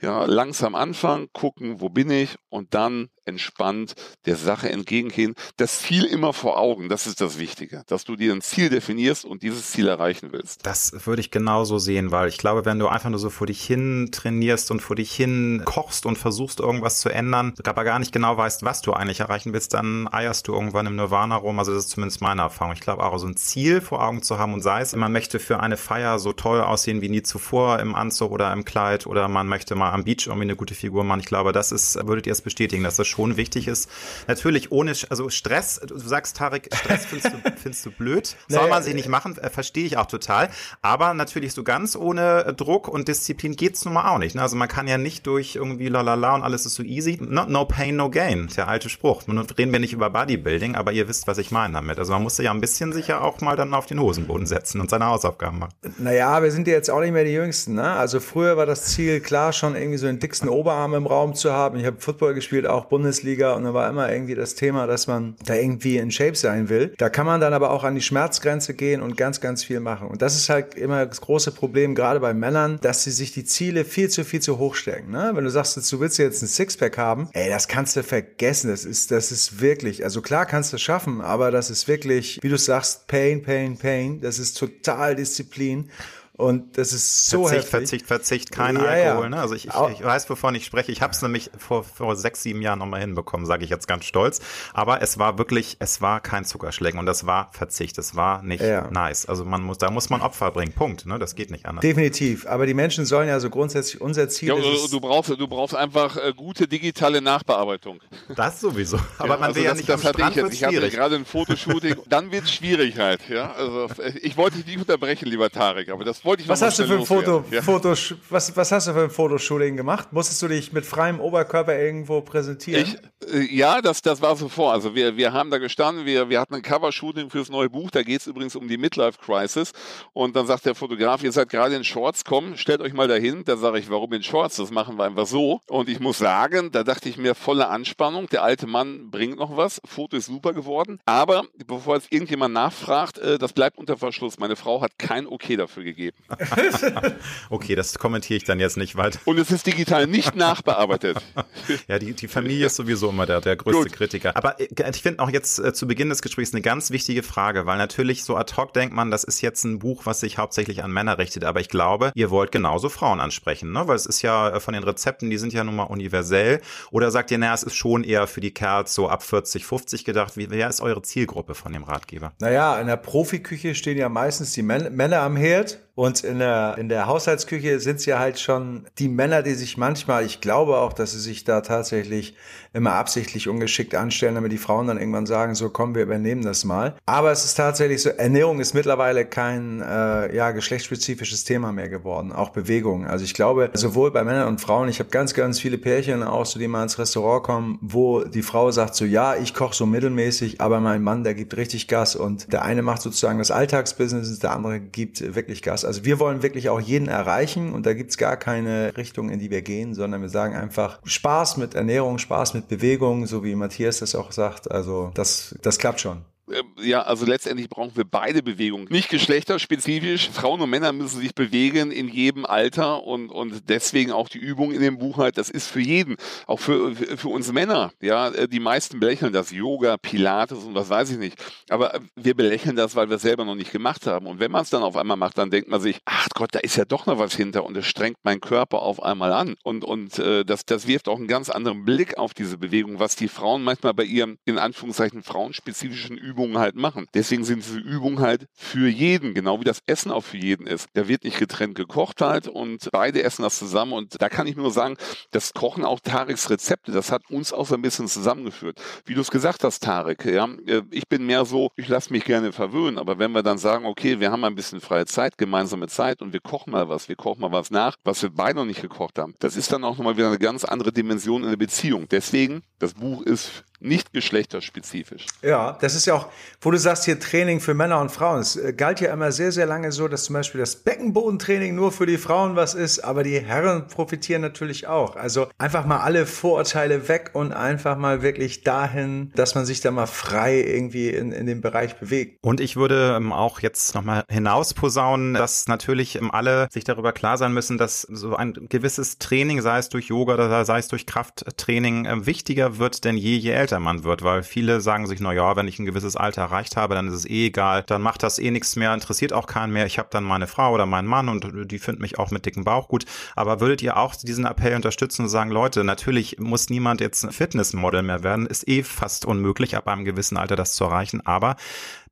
Ja, 0.00 0.24
langsam 0.26 0.74
anfangen, 0.74 1.28
gucken, 1.32 1.80
wo 1.80 1.88
bin 1.88 2.10
ich 2.10 2.34
und 2.50 2.74
dann 2.74 3.08
entspannt 3.24 3.94
der 4.26 4.36
Sache 4.36 4.70
entgegengehen. 4.70 5.34
Das 5.56 5.80
Ziel 5.80 6.04
immer 6.04 6.32
vor 6.32 6.58
Augen, 6.58 6.88
das 6.88 7.06
ist 7.06 7.20
das 7.20 7.38
Wichtige, 7.38 7.82
dass 7.86 8.04
du 8.04 8.16
dir 8.16 8.32
ein 8.32 8.40
Ziel 8.40 8.68
definierst 8.68 9.24
und 9.24 9.42
dieses 9.42 9.70
Ziel 9.70 9.88
erreichen 9.88 10.28
willst. 10.32 10.66
Das 10.66 11.06
würde 11.06 11.20
ich 11.20 11.30
genauso 11.30 11.78
sehen, 11.78 12.10
weil 12.10 12.28
ich 12.28 12.38
glaube, 12.38 12.64
wenn 12.64 12.78
du 12.78 12.88
einfach 12.88 13.10
nur 13.10 13.18
so 13.18 13.30
vor 13.30 13.46
dich 13.46 13.62
hin 13.62 14.10
trainierst 14.12 14.70
und 14.70 14.80
vor 14.80 14.96
dich 14.96 15.12
hin 15.12 15.62
kochst 15.64 16.06
und 16.06 16.16
versuchst 16.16 16.60
irgendwas 16.60 17.00
zu 17.00 17.08
ändern, 17.08 17.54
aber 17.64 17.84
gar 17.84 17.98
nicht 17.98 18.12
genau 18.12 18.36
weißt, 18.36 18.64
was 18.64 18.82
du 18.82 18.92
eigentlich 18.92 19.20
erreichen 19.20 19.52
willst, 19.52 19.74
dann 19.74 20.08
eierst 20.10 20.48
du 20.48 20.52
irgendwann 20.52 20.86
im 20.86 20.96
Nirvana 20.96 21.36
rum. 21.36 21.58
Also 21.58 21.72
das 21.72 21.86
ist 21.86 21.90
zumindest 21.90 22.20
meine 22.20 22.42
Erfahrung. 22.42 22.74
Ich 22.74 22.80
glaube 22.80 23.04
auch 23.04 23.18
so 23.18 23.26
ein 23.26 23.36
Ziel 23.36 23.80
vor 23.80 24.04
Augen 24.04 24.22
zu 24.22 24.38
haben 24.38 24.54
und 24.54 24.62
sei 24.62 24.80
es, 24.80 24.94
man 24.94 25.12
möchte 25.12 25.38
für 25.38 25.60
eine 25.60 25.76
Feier 25.76 26.18
so 26.18 26.32
toll 26.32 26.60
aussehen 26.60 27.00
wie 27.00 27.08
nie 27.08 27.22
zuvor 27.22 27.78
im 27.80 27.94
Anzug 27.94 28.32
oder 28.32 28.52
im 28.52 28.64
Kleid 28.64 29.06
oder 29.06 29.28
man 29.28 29.48
möchte 29.48 29.74
mal 29.74 29.92
am 29.92 30.04
Beach 30.04 30.26
irgendwie 30.26 30.42
eine 30.42 30.56
gute 30.56 30.74
Figur 30.74 31.04
machen. 31.04 31.20
Ich 31.20 31.26
glaube, 31.26 31.52
das 31.52 31.72
ist, 31.72 32.06
würdet 32.06 32.26
ihr 32.26 32.32
es 32.32 32.42
bestätigen, 32.42 32.82
dass 32.82 32.96
das 32.96 33.06
schon 33.12 33.36
wichtig 33.36 33.68
ist. 33.68 33.88
Natürlich 34.26 34.72
ohne, 34.72 34.92
also 35.10 35.28
Stress, 35.28 35.80
du 35.86 35.98
sagst, 35.98 36.36
Tarek, 36.36 36.68
Stress 36.74 37.06
findest 37.06 37.32
du, 37.32 37.50
findest 37.62 37.86
du 37.86 37.90
blöd. 37.90 38.36
Soll 38.48 38.68
man 38.68 38.82
sich 38.82 38.94
nicht 38.94 39.08
machen, 39.08 39.36
äh, 39.38 39.50
verstehe 39.50 39.84
ich 39.84 39.96
auch 39.96 40.06
total. 40.06 40.48
Aber 40.80 41.14
natürlich 41.14 41.52
so 41.52 41.62
ganz 41.62 41.94
ohne 41.94 42.54
Druck 42.56 42.88
und 42.88 43.08
Disziplin 43.08 43.54
geht's 43.54 43.84
nun 43.84 43.94
mal 43.94 44.10
auch 44.10 44.18
nicht. 44.18 44.34
Ne? 44.34 44.42
Also 44.42 44.56
man 44.56 44.68
kann 44.68 44.88
ja 44.88 44.98
nicht 44.98 45.26
durch 45.26 45.56
irgendwie 45.56 45.88
lalala 45.88 46.34
und 46.34 46.42
alles 46.42 46.66
ist 46.66 46.74
so 46.74 46.82
easy. 46.82 47.18
No, 47.20 47.44
no 47.46 47.64
pain, 47.64 47.96
no 47.96 48.10
gain, 48.10 48.48
der 48.56 48.68
alte 48.68 48.88
Spruch. 48.88 49.26
Nun 49.26 49.38
reden 49.38 49.72
wir 49.72 49.78
nicht 49.78 49.92
über 49.92 50.10
Bodybuilding, 50.10 50.74
aber 50.74 50.92
ihr 50.92 51.08
wisst, 51.08 51.26
was 51.26 51.38
ich 51.38 51.50
meine 51.50 51.74
damit. 51.74 51.98
Also 51.98 52.12
man 52.12 52.22
musste 52.22 52.42
ja 52.42 52.50
ein 52.50 52.60
bisschen 52.60 52.92
sicher 52.92 53.22
auch 53.22 53.40
mal 53.40 53.56
dann 53.56 53.74
auf 53.74 53.86
den 53.86 54.00
Hosenboden 54.00 54.46
setzen 54.46 54.80
und 54.80 54.90
seine 54.90 55.06
Hausaufgaben 55.06 55.58
machen. 55.58 55.74
Naja, 55.98 56.42
wir 56.42 56.50
sind 56.50 56.66
ja 56.66 56.74
jetzt 56.74 56.90
auch 56.90 57.00
nicht 57.00 57.12
mehr 57.12 57.24
die 57.24 57.32
Jüngsten. 57.32 57.74
Ne? 57.74 57.92
Also 57.92 58.20
früher 58.20 58.56
war 58.56 58.66
das 58.66 58.86
Ziel 58.86 59.20
klar, 59.20 59.52
schon 59.52 59.76
irgendwie 59.76 59.98
so 59.98 60.06
den 60.06 60.18
dicksten 60.18 60.48
Oberarm 60.48 60.94
im 60.94 61.06
Raum 61.06 61.34
zu 61.34 61.52
haben. 61.52 61.78
Ich 61.78 61.86
habe 61.86 62.00
Football 62.00 62.34
gespielt, 62.34 62.66
auch 62.66 62.86
Bundesliga 62.86 63.01
Bundesliga 63.02 63.54
und 63.54 63.64
da 63.64 63.74
war 63.74 63.90
immer 63.90 64.12
irgendwie 64.12 64.36
das 64.36 64.54
Thema, 64.54 64.86
dass 64.86 65.08
man 65.08 65.34
da 65.44 65.54
irgendwie 65.54 65.96
in 65.96 66.12
Shape 66.12 66.36
sein 66.36 66.68
will. 66.68 66.94
Da 66.98 67.10
kann 67.10 67.26
man 67.26 67.40
dann 67.40 67.52
aber 67.52 67.72
auch 67.72 67.82
an 67.82 67.96
die 67.96 68.00
Schmerzgrenze 68.00 68.74
gehen 68.74 69.02
und 69.02 69.16
ganz, 69.16 69.40
ganz 69.40 69.64
viel 69.64 69.80
machen. 69.80 70.06
Und 70.06 70.22
das 70.22 70.36
ist 70.36 70.48
halt 70.48 70.74
immer 70.74 71.04
das 71.04 71.20
große 71.20 71.50
Problem, 71.50 71.96
gerade 71.96 72.20
bei 72.20 72.32
Männern, 72.32 72.78
dass 72.80 73.02
sie 73.02 73.10
sich 73.10 73.32
die 73.32 73.44
Ziele 73.44 73.84
viel 73.84 74.08
zu, 74.08 74.24
viel 74.24 74.40
zu 74.40 74.58
hoch 74.58 74.76
stecken. 74.76 75.10
Ne? 75.10 75.32
Wenn 75.34 75.42
du 75.42 75.50
sagst, 75.50 75.76
du 75.76 76.00
willst 76.00 76.18
jetzt 76.18 76.42
ein 76.42 76.46
Sixpack 76.46 76.96
haben, 76.96 77.28
ey, 77.32 77.50
das 77.50 77.66
kannst 77.66 77.96
du 77.96 78.04
vergessen. 78.04 78.70
Das 78.70 78.84
ist, 78.84 79.10
das 79.10 79.32
ist 79.32 79.60
wirklich, 79.60 80.04
also 80.04 80.22
klar 80.22 80.46
kannst 80.46 80.72
du 80.72 80.76
es 80.76 80.82
schaffen, 80.82 81.20
aber 81.20 81.50
das 81.50 81.70
ist 81.70 81.88
wirklich, 81.88 82.38
wie 82.40 82.48
du 82.48 82.56
sagst, 82.56 83.08
Pain, 83.08 83.42
Pain, 83.42 83.76
Pain. 83.78 84.20
Das 84.20 84.38
ist 84.38 84.56
total 84.56 85.16
Disziplin. 85.16 85.90
Und 86.34 86.78
das 86.78 86.94
ist 86.94 87.26
so 87.26 87.46
Verzicht, 87.46 87.56
heftig. 87.56 87.70
Verzicht, 87.70 88.06
Verzicht, 88.06 88.52
kein 88.52 88.76
ja, 88.76 88.82
Alkohol. 88.82 89.24
Ja. 89.24 89.28
Ne? 89.28 89.38
Also 89.38 89.54
ich, 89.54 89.66
ich, 89.66 89.74
ich, 89.92 90.02
weiß, 90.02 90.30
wovon 90.30 90.54
ich 90.54 90.64
spreche. 90.64 90.90
Ich 90.90 91.02
habe 91.02 91.12
es 91.12 91.20
nämlich 91.20 91.50
vor, 91.58 91.84
vor 91.84 92.16
sechs, 92.16 92.42
sieben 92.42 92.62
Jahren 92.62 92.78
nochmal 92.78 93.00
hinbekommen, 93.00 93.44
sage 93.44 93.64
ich 93.64 93.70
jetzt 93.70 93.86
ganz 93.86 94.06
stolz. 94.06 94.40
Aber 94.72 95.02
es 95.02 95.18
war 95.18 95.36
wirklich, 95.36 95.76
es 95.78 96.00
war 96.00 96.20
kein 96.20 96.46
Zuckerschlecken 96.46 96.98
und 96.98 97.04
das 97.04 97.26
war 97.26 97.50
Verzicht. 97.52 97.98
Es 97.98 98.16
war 98.16 98.42
nicht 98.42 98.62
ja. 98.62 98.90
nice. 98.90 99.26
Also 99.26 99.44
man 99.44 99.62
muss, 99.62 99.76
da 99.76 99.90
muss 99.90 100.08
man 100.08 100.22
Opfer 100.22 100.50
bringen. 100.52 100.72
Punkt. 100.72 101.04
Ne? 101.04 101.18
Das 101.18 101.34
geht 101.34 101.50
nicht 101.50 101.66
anders. 101.66 101.82
Definitiv. 101.82 102.46
Aber 102.46 102.64
die 102.64 102.74
Menschen 102.74 103.04
sollen 103.04 103.28
ja 103.28 103.38
so 103.38 103.50
grundsätzlich 103.50 104.00
unser 104.00 104.30
Ziel. 104.30 104.48
Ja, 104.48 104.54
du, 104.54 104.88
du, 104.88 105.00
brauchst, 105.00 105.28
du 105.28 105.46
brauchst 105.46 105.74
einfach 105.74 106.16
äh, 106.16 106.32
gute 106.34 106.66
digitale 106.66 107.20
Nachbearbeitung. 107.20 108.00
Das 108.34 108.58
sowieso. 108.58 108.98
Aber 109.18 109.36
man 109.36 109.42
also 109.42 109.56
will 109.56 109.64
ja 109.64 109.74
nicht 109.74 109.88
das 109.88 110.00
am 110.00 110.08
hatte 110.08 110.18
Strand 110.18 110.36
ich 110.36 110.42
jetzt. 110.42 110.54
Ich 110.54 110.64
hatte 110.64 110.90
gerade 110.90 111.16
ein 111.16 111.26
Fotoshooting. 111.26 111.96
dann 112.08 112.32
wird 112.32 112.44
es 112.44 112.52
schwierig 112.52 112.98
halt. 112.98 113.28
Ja? 113.28 113.52
Also, 113.52 113.88
ich 114.22 114.38
wollte 114.38 114.56
dich 114.56 114.66
nicht 114.66 114.78
unterbrechen, 114.78 115.28
lieber 115.28 115.50
Tarek, 115.50 115.90
aber 115.90 116.04
das 116.04 116.21
wollte 116.24 116.42
ich 116.42 116.48
noch 116.48 116.54
Was 116.54 116.62
hast 116.62 116.78
du 116.78 116.86
für 116.86 116.98
ein 116.98 117.06
Foto, 117.06 117.44
ja. 117.50 117.62
Fotos, 117.62 118.14
was, 118.30 118.56
was 118.56 118.72
hast 118.72 118.88
du 118.88 118.92
für 118.92 119.04
ein 119.04 119.10
Fotoshooting 119.10 119.76
gemacht? 119.76 120.12
Musstest 120.12 120.42
du 120.42 120.48
dich 120.48 120.72
mit 120.72 120.86
freiem 120.86 121.20
Oberkörper 121.20 121.78
irgendwo 121.78 122.20
präsentieren? 122.20 122.84
Ich, 123.22 123.34
äh, 123.34 123.54
ja, 123.54 123.80
das, 123.80 124.02
das 124.02 124.22
war 124.22 124.36
so 124.36 124.48
vor. 124.48 124.72
Also 124.72 124.94
wir, 124.94 125.16
wir 125.16 125.32
haben 125.32 125.50
da 125.50 125.58
gestanden, 125.58 126.06
wir, 126.06 126.28
wir 126.28 126.40
hatten 126.40 126.54
ein 126.54 126.62
Covershooting 126.62 127.30
fürs 127.30 127.48
neue 127.48 127.70
Buch, 127.70 127.90
da 127.90 128.02
geht 128.02 128.20
es 128.20 128.26
übrigens 128.26 128.56
um 128.56 128.68
die 128.68 128.76
Midlife 128.78 129.18
Crisis. 129.18 129.72
Und 130.12 130.36
dann 130.36 130.46
sagt 130.46 130.66
der 130.66 130.74
Fotograf, 130.74 131.22
ihr 131.22 131.32
seid 131.32 131.48
gerade 131.48 131.74
in 131.74 131.84
Shorts, 131.84 132.24
komm, 132.24 132.56
stellt 132.56 132.80
euch 132.80 132.92
mal 132.92 133.08
dahin. 133.08 133.44
Da 133.44 133.56
sage 133.56 133.78
ich, 133.78 133.90
warum 133.90 134.12
in 134.12 134.22
Shorts? 134.22 134.56
Das 134.56 134.70
machen 134.70 134.98
wir 134.98 135.04
einfach 135.04 135.26
so. 135.26 135.60
Und 135.68 135.88
ich 135.88 136.00
muss 136.00 136.18
sagen, 136.18 136.70
da 136.70 136.84
dachte 136.84 137.08
ich 137.08 137.16
mir, 137.16 137.34
volle 137.34 137.68
Anspannung. 137.68 138.28
Der 138.28 138.42
alte 138.42 138.66
Mann 138.66 139.10
bringt 139.10 139.38
noch 139.38 139.56
was. 139.56 139.80
Foto 139.84 140.16
ist 140.16 140.26
super 140.26 140.52
geworden. 140.52 141.00
Aber 141.04 141.44
bevor 141.66 141.96
jetzt 141.96 142.12
irgendjemand 142.12 142.54
nachfragt, 142.54 143.18
äh, 143.18 143.38
das 143.38 143.52
bleibt 143.52 143.78
unter 143.78 143.96
Verschluss. 143.96 144.38
Meine 144.38 144.56
Frau 144.56 144.80
hat 144.80 144.98
kein 144.98 145.26
Okay 145.26 145.56
dafür 145.56 145.84
gegeben. 145.84 146.11
okay, 147.50 147.74
das 147.74 147.98
kommentiere 147.98 148.36
ich 148.36 148.44
dann 148.44 148.60
jetzt 148.60 148.76
nicht 148.76 148.96
weiter. 148.96 149.18
Und 149.24 149.38
es 149.38 149.50
ist 149.50 149.66
digital 149.66 150.06
nicht 150.06 150.34
nachbearbeitet. 150.34 151.22
ja, 151.88 151.98
die, 151.98 152.12
die 152.14 152.28
Familie 152.28 152.66
ist 152.66 152.76
sowieso 152.76 153.10
immer 153.10 153.26
der, 153.26 153.40
der 153.40 153.56
größte 153.56 153.84
Gut. 153.84 153.92
Kritiker. 153.92 154.36
Aber 154.36 154.60
äh, 154.60 154.68
ich 154.90 155.02
finde 155.02 155.22
auch 155.22 155.30
jetzt 155.30 155.58
äh, 155.58 155.72
zu 155.72 155.86
Beginn 155.86 156.08
des 156.08 156.22
Gesprächs 156.22 156.52
eine 156.52 156.62
ganz 156.62 156.90
wichtige 156.90 157.22
Frage, 157.22 157.66
weil 157.66 157.78
natürlich 157.78 158.24
so 158.24 158.36
ad 158.36 158.54
hoc 158.56 158.72
denkt 158.72 158.94
man, 158.94 159.10
das 159.10 159.24
ist 159.24 159.40
jetzt 159.40 159.64
ein 159.64 159.78
Buch, 159.78 160.06
was 160.06 160.20
sich 160.20 160.38
hauptsächlich 160.38 160.82
an 160.82 160.92
Männer 160.92 161.18
richtet. 161.18 161.44
Aber 161.44 161.60
ich 161.60 161.68
glaube, 161.68 162.12
ihr 162.14 162.30
wollt 162.30 162.52
genauso 162.52 162.88
Frauen 162.88 163.20
ansprechen, 163.20 163.72
ne? 163.72 163.86
weil 163.86 163.96
es 163.96 164.06
ist 164.06 164.22
ja 164.22 164.50
äh, 164.50 164.60
von 164.60 164.74
den 164.74 164.84
Rezepten, 164.84 165.30
die 165.30 165.38
sind 165.38 165.52
ja 165.52 165.64
nun 165.64 165.76
mal 165.76 165.84
universell. 165.84 166.60
Oder 166.90 167.10
sagt 167.10 167.30
ihr, 167.30 167.38
naja, 167.38 167.54
es 167.54 167.62
ist 167.62 167.74
schon 167.74 168.04
eher 168.04 168.26
für 168.26 168.40
die 168.40 168.54
Kerls 168.54 168.94
so 168.94 169.08
ab 169.08 169.22
40, 169.22 169.66
50 169.66 170.04
gedacht. 170.04 170.36
Wie, 170.36 170.50
wer 170.50 170.68
ist 170.68 170.80
eure 170.80 171.02
Zielgruppe 171.02 171.54
von 171.54 171.72
dem 171.72 171.84
Ratgeber? 171.84 172.32
Naja, 172.40 172.80
in 172.80 172.86
der 172.86 172.96
Profiküche 172.96 173.74
stehen 173.74 173.98
ja 173.98 174.08
meistens 174.08 174.52
die 174.52 174.62
Männer 174.62 175.20
am 175.20 175.36
Herd 175.36 175.78
Und 175.94 176.24
in 176.24 176.38
der, 176.38 176.76
in 176.78 176.88
der 176.88 177.06
Haushaltsküche 177.06 177.78
sind 177.78 177.96
es 177.96 178.06
ja 178.06 178.18
halt 178.18 178.40
schon 178.40 178.86
die 178.98 179.08
Männer, 179.08 179.42
die 179.42 179.54
sich 179.54 179.76
manchmal, 179.76 180.24
ich 180.24 180.40
glaube 180.40 180.78
auch, 180.78 180.94
dass 180.94 181.12
sie 181.12 181.20
sich 181.20 181.44
da 181.44 181.60
tatsächlich 181.60 182.34
immer 182.72 182.94
absichtlich 182.94 183.48
ungeschickt 183.48 183.94
anstellen, 183.94 184.34
damit 184.34 184.52
die 184.52 184.58
Frauen 184.58 184.86
dann 184.86 184.98
irgendwann 184.98 185.26
sagen, 185.26 185.54
so 185.54 185.68
komm, 185.68 185.94
wir 185.94 186.02
übernehmen 186.02 186.42
das 186.42 186.64
mal. 186.64 186.96
Aber 187.04 187.30
es 187.30 187.44
ist 187.44 187.54
tatsächlich 187.54 188.00
so, 188.00 188.08
Ernährung 188.08 188.60
ist 188.60 188.72
mittlerweile 188.72 189.26
kein 189.26 189.82
äh, 189.82 190.34
ja, 190.34 190.52
geschlechtsspezifisches 190.52 191.44
Thema 191.44 191.72
mehr 191.72 191.90
geworden, 191.90 192.32
auch 192.32 192.50
Bewegung. 192.50 193.06
Also 193.06 193.26
ich 193.26 193.34
glaube, 193.34 193.70
sowohl 193.74 194.10
bei 194.10 194.24
Männern 194.24 194.48
und 194.48 194.62
Frauen, 194.62 194.88
ich 194.88 194.98
habe 194.98 195.10
ganz, 195.10 195.34
ganz 195.34 195.60
viele 195.60 195.76
Pärchen 195.76 196.22
auch, 196.22 196.46
so 196.46 196.58
die 196.58 196.68
mal 196.68 196.84
ins 196.84 196.98
Restaurant 196.98 197.42
kommen, 197.42 197.78
wo 197.82 198.24
die 198.24 198.42
Frau 198.42 198.70
sagt 198.70 198.94
so, 198.94 199.04
ja, 199.04 199.36
ich 199.36 199.52
koche 199.52 199.74
so 199.74 199.84
mittelmäßig, 199.84 200.62
aber 200.62 200.80
mein 200.80 201.02
Mann, 201.02 201.24
der 201.24 201.34
gibt 201.34 201.54
richtig 201.58 201.88
Gas 201.88 202.16
und 202.16 202.50
der 202.50 202.62
eine 202.62 202.80
macht 202.80 203.02
sozusagen 203.02 203.38
das 203.38 203.50
Alltagsbusiness, 203.50 204.38
der 204.38 204.52
andere 204.52 204.80
gibt 204.80 205.34
wirklich 205.34 205.60
Gas. 205.60 205.81
Also 205.84 206.04
wir 206.04 206.18
wollen 206.18 206.42
wirklich 206.42 206.68
auch 206.68 206.80
jeden 206.80 207.08
erreichen 207.08 207.72
und 207.72 207.86
da 207.86 207.94
gibt's 207.94 208.16
gar 208.16 208.36
keine 208.36 208.96
Richtung, 208.96 209.28
in 209.28 209.38
die 209.38 209.50
wir 209.50 209.62
gehen, 209.62 209.94
sondern 209.94 210.22
wir 210.22 210.28
sagen 210.28 210.54
einfach 210.54 211.00
Spaß 211.04 211.56
mit 211.56 211.74
Ernährung, 211.74 212.18
Spaß 212.18 212.54
mit 212.54 212.68
Bewegung, 212.68 213.26
so 213.26 213.44
wie 213.44 213.54
Matthias 213.54 213.98
das 213.98 214.14
auch 214.14 214.32
sagt. 214.32 214.70
Also 214.70 215.10
das, 215.14 215.54
das 215.62 215.78
klappt 215.78 216.00
schon. 216.00 216.22
Ähm, 216.52 216.72
ja, 216.82 217.02
also 217.02 217.26
letztendlich 217.26 217.68
brauchen 217.68 217.96
wir 217.96 218.04
beide 218.04 218.42
Bewegungen. 218.42 218.86
Nicht 218.90 219.08
geschlechterspezifisch. 219.08 220.30
Frauen 220.30 220.60
und 220.60 220.70
Männer 220.70 220.92
müssen 220.92 221.20
sich 221.20 221.34
bewegen 221.34 221.90
in 221.90 222.08
jedem 222.08 222.44
Alter 222.44 223.04
und, 223.04 223.30
und 223.30 223.68
deswegen 223.68 224.12
auch 224.12 224.28
die 224.28 224.38
Übung 224.38 224.72
in 224.72 224.80
dem 224.80 224.98
Buch 224.98 225.18
halt, 225.18 225.38
das 225.38 225.50
ist 225.50 225.68
für 225.68 225.80
jeden, 225.80 226.16
auch 226.46 226.60
für, 226.60 226.94
für 226.94 227.28
uns 227.28 227.52
Männer. 227.52 227.92
Ja, 228.00 228.28
äh, 228.28 228.48
die 228.48 228.60
meisten 228.60 229.00
belächeln 229.00 229.32
das 229.32 229.50
Yoga, 229.50 229.96
Pilates 229.96 230.58
und 230.64 230.74
was 230.74 230.90
weiß 230.90 231.10
ich 231.10 231.18
nicht. 231.18 231.36
Aber 231.68 232.00
wir 232.16 232.34
belächeln 232.34 232.76
das, 232.76 232.94
weil 232.96 233.08
wir 233.08 233.16
es 233.16 233.22
selber 233.22 233.44
noch 233.44 233.54
nicht 233.54 233.72
gemacht 233.72 234.06
haben. 234.06 234.26
Und 234.26 234.38
wenn 234.38 234.50
man 234.50 234.62
es 234.62 234.70
dann 234.70 234.82
auf 234.82 234.96
einmal 234.96 235.16
macht, 235.16 235.38
dann 235.38 235.50
denkt 235.50 235.68
man 235.68 235.80
sich, 235.80 236.00
ach 236.04 236.28
Gott, 236.34 236.50
da 236.54 236.58
ist 236.58 236.76
ja 236.76 236.84
doch 236.84 237.06
noch 237.06 237.18
was 237.18 237.34
hinter 237.34 237.64
und 237.64 237.76
es 237.76 237.86
strengt 237.86 238.18
meinen 238.22 238.40
Körper 238.40 238.82
auf 238.82 239.02
einmal 239.02 239.32
an. 239.32 239.54
Und, 239.62 239.84
und 239.84 240.18
äh, 240.18 240.44
das, 240.44 240.64
das 240.64 240.86
wirft 240.86 241.08
auch 241.08 241.18
einen 241.18 241.28
ganz 241.28 241.50
anderen 241.50 241.84
Blick 241.84 242.18
auf 242.18 242.34
diese 242.34 242.58
Bewegung, 242.58 242.98
was 242.98 243.16
die 243.16 243.28
Frauen 243.28 243.62
manchmal 243.62 243.94
bei 243.94 244.04
ihren, 244.04 244.38
in 244.44 244.58
Anführungszeichen, 244.58 245.22
frauenspezifischen 245.22 246.16
Übungen 246.16 246.41
Übungen 246.42 246.58
halt 246.58 246.74
machen. 246.74 247.06
Deswegen 247.14 247.44
sind 247.44 247.64
diese 247.64 247.78
Übungen 247.78 248.18
halt 248.18 248.46
für 248.52 248.88
jeden, 248.88 249.32
genau 249.32 249.60
wie 249.60 249.64
das 249.64 249.80
Essen 249.86 250.10
auch 250.10 250.24
für 250.24 250.38
jeden 250.38 250.66
ist. 250.66 250.88
Da 250.94 251.06
wird 251.06 251.22
nicht 251.22 251.38
getrennt 251.38 251.76
gekocht 251.76 252.20
halt 252.20 252.48
und 252.48 252.88
beide 252.90 253.22
essen 253.22 253.42
das 253.42 253.58
zusammen 253.58 253.92
und 253.92 254.20
da 254.20 254.28
kann 254.28 254.48
ich 254.48 254.56
nur 254.56 254.72
sagen, 254.72 254.96
das 255.30 255.54
Kochen 255.54 255.84
auch 255.84 256.00
Tariks 256.00 256.50
Rezepte, 256.50 256.90
das 256.90 257.12
hat 257.12 257.22
uns 257.30 257.52
auch 257.52 257.66
so 257.66 257.76
ein 257.76 257.82
bisschen 257.82 258.08
zusammengeführt. 258.08 258.80
Wie 259.04 259.14
du 259.14 259.20
es 259.20 259.30
gesagt 259.30 259.62
hast, 259.62 259.84
Tarik, 259.84 260.24
ja, 260.24 260.48
äh, 260.66 260.82
ich 260.90 261.08
bin 261.08 261.26
mehr 261.26 261.44
so, 261.44 261.70
ich 261.76 261.88
lasse 261.88 262.12
mich 262.12 262.24
gerne 262.24 262.52
verwöhnen, 262.52 262.98
aber 262.98 263.18
wenn 263.20 263.30
wir 263.30 263.44
dann 263.44 263.58
sagen, 263.58 263.86
okay, 263.86 264.18
wir 264.18 264.32
haben 264.32 264.42
ein 264.42 264.56
bisschen 264.56 264.80
freie 264.80 265.06
Zeit, 265.06 265.38
gemeinsame 265.38 265.86
Zeit 265.86 266.22
und 266.22 266.32
wir 266.32 266.40
kochen 266.40 266.72
mal 266.72 266.88
was, 266.88 267.08
wir 267.08 267.16
kochen 267.16 267.40
mal 267.42 267.52
was 267.52 267.70
nach, 267.70 267.96
was 268.02 268.22
wir 268.22 268.30
beide 268.30 268.58
noch 268.58 268.64
nicht 268.64 268.82
gekocht 268.82 269.18
haben, 269.18 269.34
das 269.38 269.56
ist 269.56 269.72
dann 269.72 269.84
auch 269.84 269.96
nochmal 269.96 270.16
wieder 270.16 270.28
eine 270.28 270.38
ganz 270.38 270.64
andere 270.64 270.92
Dimension 270.92 271.44
in 271.44 271.50
der 271.50 271.56
Beziehung. 271.56 272.08
Deswegen, 272.10 272.62
das 272.80 272.94
Buch 272.94 273.22
ist 273.22 273.64
nicht 273.82 274.12
geschlechterspezifisch. 274.12 275.26
Ja, 275.42 275.72
das 275.80 275.94
ist 275.94 276.06
ja 276.06 276.14
auch, 276.14 276.21
wo 276.60 276.70
du 276.70 276.78
sagst 276.78 277.04
hier 277.04 277.18
Training 277.18 277.60
für 277.60 277.74
Männer 277.74 278.00
und 278.00 278.10
Frauen. 278.10 278.40
Es 278.40 278.56
äh, 278.56 278.72
galt 278.72 279.00
ja 279.00 279.12
immer 279.12 279.32
sehr, 279.32 279.50
sehr 279.50 279.66
lange 279.66 279.90
so, 279.90 280.06
dass 280.06 280.24
zum 280.24 280.34
Beispiel 280.34 280.60
das 280.60 280.76
Beckenbodentraining 280.76 281.74
nur 281.74 281.90
für 281.90 282.06
die 282.06 282.18
Frauen 282.18 282.54
was 282.56 282.74
ist, 282.74 283.00
aber 283.00 283.24
die 283.24 283.40
Herren 283.40 283.88
profitieren 283.88 284.42
natürlich 284.42 284.86
auch. 284.86 285.16
Also 285.16 285.48
einfach 285.58 285.84
mal 285.86 285.98
alle 286.00 286.26
Vorurteile 286.26 287.08
weg 287.08 287.30
und 287.32 287.52
einfach 287.52 287.96
mal 287.96 288.22
wirklich 288.22 288.62
dahin, 288.62 289.32
dass 289.34 289.54
man 289.54 289.64
sich 289.64 289.80
da 289.80 289.90
mal 289.90 290.06
frei 290.06 290.60
irgendwie 290.60 291.08
in, 291.08 291.32
in 291.32 291.46
dem 291.46 291.60
Bereich 291.60 291.96
bewegt. 291.96 292.38
Und 292.42 292.60
ich 292.60 292.76
würde 292.76 293.14
ähm, 293.16 293.32
auch 293.32 293.60
jetzt 293.60 293.94
nochmal 293.94 294.24
hinaus 294.28 294.74
posaunen, 294.74 295.34
dass 295.34 295.66
natürlich 295.66 296.16
ähm, 296.16 296.30
alle 296.30 296.68
sich 296.70 296.84
darüber 296.84 297.12
klar 297.12 297.36
sein 297.36 297.52
müssen, 297.52 297.78
dass 297.78 298.02
so 298.02 298.36
ein 298.36 298.54
gewisses 298.68 299.18
Training, 299.18 299.60
sei 299.60 299.78
es 299.78 299.88
durch 299.88 300.06
Yoga 300.06 300.34
oder 300.34 300.64
sei 300.64 300.78
es 300.78 300.88
durch 300.88 301.06
Krafttraining, 301.06 302.04
äh, 302.04 302.26
wichtiger 302.26 302.78
wird 302.78 303.04
denn 303.04 303.16
je, 303.16 303.36
je 303.36 303.50
älter 303.50 303.72
älter 303.72 303.80
man 303.80 304.04
wird, 304.04 304.22
weil 304.22 304.42
viele 304.42 304.82
sagen 304.82 305.06
sich, 305.06 305.20
na 305.20 305.32
ja, 305.32 305.56
wenn 305.56 305.66
ich 305.66 305.78
ein 305.78 305.86
gewisses 305.86 306.11
Alter 306.16 306.42
erreicht 306.42 306.76
habe, 306.76 306.94
dann 306.94 307.08
ist 307.08 307.14
es 307.14 307.28
eh 307.28 307.46
egal, 307.46 307.82
dann 307.82 308.02
macht 308.02 308.22
das 308.22 308.38
eh 308.38 308.50
nichts 308.50 308.76
mehr, 308.76 308.94
interessiert 308.94 309.32
auch 309.32 309.46
keinen 309.46 309.72
mehr. 309.72 309.86
Ich 309.86 309.98
habe 309.98 310.08
dann 310.10 310.24
meine 310.24 310.46
Frau 310.46 310.72
oder 310.72 310.86
meinen 310.86 311.08
Mann 311.08 311.28
und 311.28 311.70
die 311.70 311.78
finden 311.78 312.02
mich 312.02 312.18
auch 312.18 312.30
mit 312.30 312.46
dicken 312.46 312.64
Bauch 312.64 312.88
gut. 312.88 313.04
Aber 313.36 313.60
würdet 313.60 313.82
ihr 313.82 313.96
auch 313.96 314.14
diesen 314.14 314.44
Appell 314.44 314.74
unterstützen 314.74 315.22
und 315.22 315.28
sagen, 315.28 315.50
Leute, 315.50 315.84
natürlich 315.84 316.38
muss 316.38 316.70
niemand 316.70 317.00
jetzt 317.00 317.24
ein 317.24 317.32
Fitnessmodel 317.32 318.02
mehr 318.02 318.22
werden, 318.22 318.46
ist 318.46 318.68
eh 318.68 318.82
fast 318.82 319.24
unmöglich, 319.24 319.76
ab 319.76 319.88
einem 319.88 320.04
gewissen 320.04 320.36
Alter 320.36 320.56
das 320.56 320.74
zu 320.74 320.84
erreichen, 320.84 321.20
aber 321.24 321.56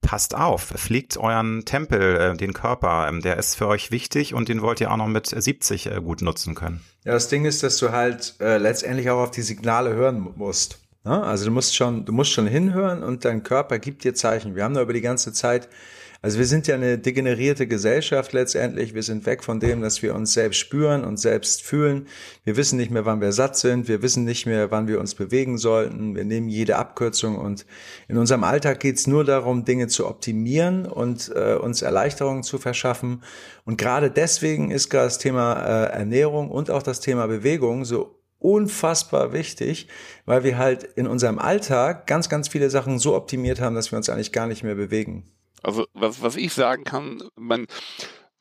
passt 0.00 0.34
auf, 0.34 0.72
pflegt 0.76 1.16
euren 1.18 1.64
Tempel, 1.64 2.16
äh, 2.16 2.36
den 2.36 2.52
Körper, 2.52 3.06
ähm, 3.08 3.20
der 3.20 3.36
ist 3.36 3.56
für 3.56 3.66
euch 3.66 3.90
wichtig 3.90 4.34
und 4.34 4.48
den 4.48 4.62
wollt 4.62 4.80
ihr 4.80 4.90
auch 4.90 4.96
noch 4.96 5.06
mit 5.06 5.26
70 5.26 5.86
äh, 5.86 6.00
gut 6.00 6.22
nutzen 6.22 6.54
können. 6.54 6.80
Ja, 7.04 7.12
das 7.12 7.28
Ding 7.28 7.44
ist, 7.44 7.62
dass 7.62 7.76
du 7.78 7.92
halt 7.92 8.34
äh, 8.40 8.58
letztendlich 8.58 9.10
auch 9.10 9.20
auf 9.20 9.30
die 9.30 9.42
Signale 9.42 9.94
hören 9.94 10.32
musst. 10.36 10.78
Ne? 11.04 11.22
Also 11.22 11.46
du 11.46 11.50
musst 11.50 11.74
schon, 11.74 12.04
du 12.04 12.12
musst 12.12 12.30
schon 12.30 12.46
hinhören 12.46 13.02
und 13.02 13.24
dein 13.24 13.42
Körper 13.42 13.78
gibt 13.78 14.04
dir 14.04 14.14
Zeichen. 14.14 14.54
Wir 14.54 14.64
haben 14.64 14.74
da 14.74 14.82
über 14.82 14.92
die 14.92 15.00
ganze 15.00 15.32
Zeit, 15.32 15.68
also 16.22 16.38
wir 16.38 16.44
sind 16.44 16.66
ja 16.66 16.74
eine 16.74 16.98
degenerierte 16.98 17.66
Gesellschaft 17.66 18.34
letztendlich. 18.34 18.92
Wir 18.92 19.02
sind 19.02 19.24
weg 19.24 19.42
von 19.42 19.58
dem, 19.58 19.80
dass 19.80 20.02
wir 20.02 20.14
uns 20.14 20.34
selbst 20.34 20.58
spüren 20.58 21.02
und 21.02 21.18
selbst 21.18 21.62
fühlen. 21.62 22.08
Wir 22.44 22.58
wissen 22.58 22.76
nicht 22.76 22.90
mehr, 22.90 23.06
wann 23.06 23.22
wir 23.22 23.32
satt 23.32 23.56
sind. 23.56 23.88
Wir 23.88 24.02
wissen 24.02 24.24
nicht 24.24 24.44
mehr, 24.44 24.70
wann 24.70 24.86
wir 24.86 25.00
uns 25.00 25.14
bewegen 25.14 25.56
sollten. 25.56 26.14
Wir 26.14 26.26
nehmen 26.26 26.50
jede 26.50 26.76
Abkürzung 26.76 27.38
und 27.38 27.64
in 28.06 28.18
unserem 28.18 28.44
Alltag 28.44 28.80
geht 28.80 28.98
es 28.98 29.06
nur 29.06 29.24
darum, 29.24 29.64
Dinge 29.64 29.88
zu 29.88 30.06
optimieren 30.06 30.84
und 30.84 31.32
äh, 31.34 31.54
uns 31.54 31.80
Erleichterungen 31.80 32.42
zu 32.42 32.58
verschaffen. 32.58 33.22
Und 33.64 33.78
gerade 33.78 34.10
deswegen 34.10 34.70
ist 34.70 34.92
das 34.92 35.16
Thema 35.16 35.54
äh, 35.54 35.92
Ernährung 35.92 36.50
und 36.50 36.70
auch 36.70 36.82
das 36.82 37.00
Thema 37.00 37.28
Bewegung 37.28 37.86
so 37.86 38.19
unfassbar 38.40 39.32
wichtig, 39.32 39.86
weil 40.24 40.42
wir 40.42 40.58
halt 40.58 40.82
in 40.82 41.06
unserem 41.06 41.38
Alltag 41.38 42.06
ganz, 42.06 42.28
ganz 42.28 42.48
viele 42.48 42.70
Sachen 42.70 42.98
so 42.98 43.14
optimiert 43.14 43.60
haben, 43.60 43.74
dass 43.74 43.92
wir 43.92 43.96
uns 43.96 44.08
eigentlich 44.08 44.32
gar 44.32 44.46
nicht 44.46 44.64
mehr 44.64 44.74
bewegen. 44.74 45.30
Also 45.62 45.86
was, 45.92 46.22
was 46.22 46.36
ich 46.36 46.52
sagen 46.52 46.84
kann, 46.84 47.22
man, 47.36 47.66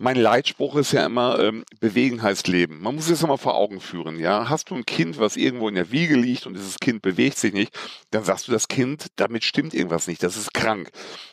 mein 0.01 0.15
Leitspruch 0.15 0.77
ist 0.77 0.93
ja 0.93 1.05
immer, 1.05 1.39
ähm, 1.39 1.65
bewegen 1.81 2.23
heißt 2.23 2.47
leben. 2.47 2.81
Man 2.81 2.95
muss 2.95 3.09
es 3.09 3.21
immer 3.21 3.37
vor 3.37 3.55
Augen 3.55 3.81
führen. 3.81 4.17
Ja, 4.17 4.49
Hast 4.49 4.69
du 4.69 4.75
ein 4.75 4.85
Kind, 4.85 5.19
was 5.19 5.35
irgendwo 5.35 5.67
in 5.67 5.75
der 5.75 5.91
Wiege 5.91 6.15
liegt 6.15 6.47
und 6.47 6.53
dieses 6.53 6.79
Kind 6.79 7.01
bewegt 7.01 7.37
sich 7.37 7.53
nicht, 7.53 7.77
dann 8.09 8.23
sagst 8.23 8.47
du 8.47 8.53
das 8.53 8.69
Kind, 8.69 9.07
damit 9.17 9.43
stimmt 9.43 9.73
irgendwas 9.73 10.07
nicht, 10.07 10.23
das 10.23 10.37
ist 10.37 10.53
krank. 10.53 10.89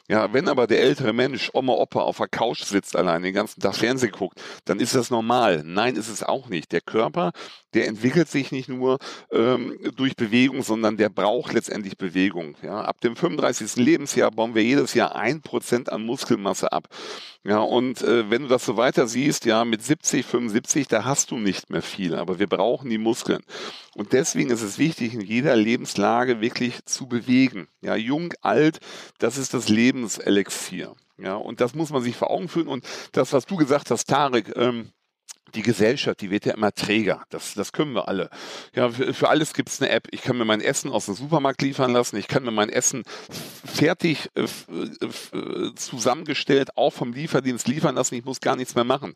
Ja, 0.08 0.32
wenn 0.32 0.48
aber 0.48 0.66
der 0.66 0.80
ältere 0.82 1.12
Mensch, 1.12 1.50
Oma, 1.52 1.72
Opa, 1.74 2.00
auf 2.00 2.18
der 2.18 2.28
Couch 2.28 2.62
sitzt 2.62 2.96
allein, 2.96 3.22
den 3.22 3.34
ganzen 3.34 3.60
Tag 3.60 3.76
Fernsehen 3.76 4.12
guckt, 4.12 4.40
dann 4.64 4.78
ist 4.78 4.94
das 4.94 5.10
normal. 5.10 5.62
Nein, 5.64 5.96
ist 5.96 6.08
es 6.08 6.22
auch 6.22 6.48
nicht. 6.48 6.70
Der 6.72 6.80
Körper, 6.80 7.32
der 7.74 7.88
entwickelt 7.88 8.28
sich 8.28 8.52
nicht 8.52 8.68
nur 8.68 8.98
ähm, 9.32 9.76
durch 9.96 10.14
Bewegung, 10.14 10.62
sondern 10.62 10.96
der 10.96 11.08
braucht 11.08 11.52
letztendlich 11.52 11.98
Bewegung. 11.98 12.56
Ja, 12.62 12.82
ab 12.82 13.00
dem 13.00 13.16
35. 13.16 13.76
Lebensjahr 13.76 14.30
bauen 14.30 14.54
wir 14.54 14.62
jedes 14.62 14.94
Jahr 14.94 15.16
ein 15.16 15.42
Prozent 15.42 15.90
an 15.90 16.04
Muskelmasse 16.04 16.72
ab. 16.72 16.88
Ja, 17.46 17.60
und 17.60 18.02
äh, 18.02 18.28
wenn 18.28 18.42
du 18.42 18.48
das 18.48 18.64
so 18.64 18.76
weiter 18.76 19.06
siehst, 19.06 19.44
ja, 19.44 19.64
mit 19.64 19.80
70, 19.80 20.26
75, 20.26 20.88
da 20.88 21.04
hast 21.04 21.30
du 21.30 21.38
nicht 21.38 21.70
mehr 21.70 21.80
viel, 21.80 22.16
aber 22.16 22.40
wir 22.40 22.48
brauchen 22.48 22.90
die 22.90 22.98
Muskeln. 22.98 23.44
Und 23.94 24.12
deswegen 24.12 24.50
ist 24.50 24.62
es 24.62 24.78
wichtig, 24.78 25.14
in 25.14 25.20
jeder 25.20 25.54
Lebenslage 25.54 26.40
wirklich 26.40 26.84
zu 26.86 27.06
bewegen. 27.06 27.68
Ja, 27.82 27.94
jung, 27.94 28.34
alt, 28.40 28.80
das 29.18 29.38
ist 29.38 29.54
das 29.54 29.68
Lebenselixier. 29.68 30.96
Ja, 31.18 31.36
und 31.36 31.60
das 31.60 31.76
muss 31.76 31.90
man 31.90 32.02
sich 32.02 32.16
vor 32.16 32.32
Augen 32.32 32.48
führen. 32.48 32.66
Und 32.66 32.84
das, 33.12 33.32
was 33.32 33.46
du 33.46 33.54
gesagt 33.54 33.92
hast, 33.92 34.06
Tarek, 34.06 34.52
ähm, 34.56 34.90
die 35.54 35.62
Gesellschaft, 35.62 36.20
die 36.20 36.30
wird 36.30 36.44
ja 36.44 36.54
immer 36.54 36.72
träger. 36.72 37.24
Das, 37.30 37.54
das 37.54 37.72
können 37.72 37.92
wir 37.92 38.08
alle. 38.08 38.30
Ja, 38.74 38.90
für, 38.90 39.14
für 39.14 39.28
alles 39.28 39.54
gibt 39.54 39.68
es 39.68 39.80
eine 39.80 39.90
App. 39.90 40.08
Ich 40.10 40.22
kann 40.22 40.36
mir 40.36 40.44
mein 40.44 40.60
Essen 40.60 40.90
aus 40.90 41.06
dem 41.06 41.14
Supermarkt 41.14 41.62
liefern 41.62 41.92
lassen. 41.92 42.16
Ich 42.16 42.28
kann 42.28 42.44
mir 42.44 42.50
mein 42.50 42.68
Essen 42.68 43.04
fertig 43.64 44.30
äh, 44.34 44.42
äh, 44.42 45.74
zusammengestellt 45.74 46.76
auch 46.76 46.92
vom 46.92 47.12
Lieferdienst 47.12 47.68
liefern 47.68 47.94
lassen. 47.94 48.14
Ich 48.16 48.24
muss 48.24 48.40
gar 48.40 48.56
nichts 48.56 48.74
mehr 48.74 48.84
machen. 48.84 49.14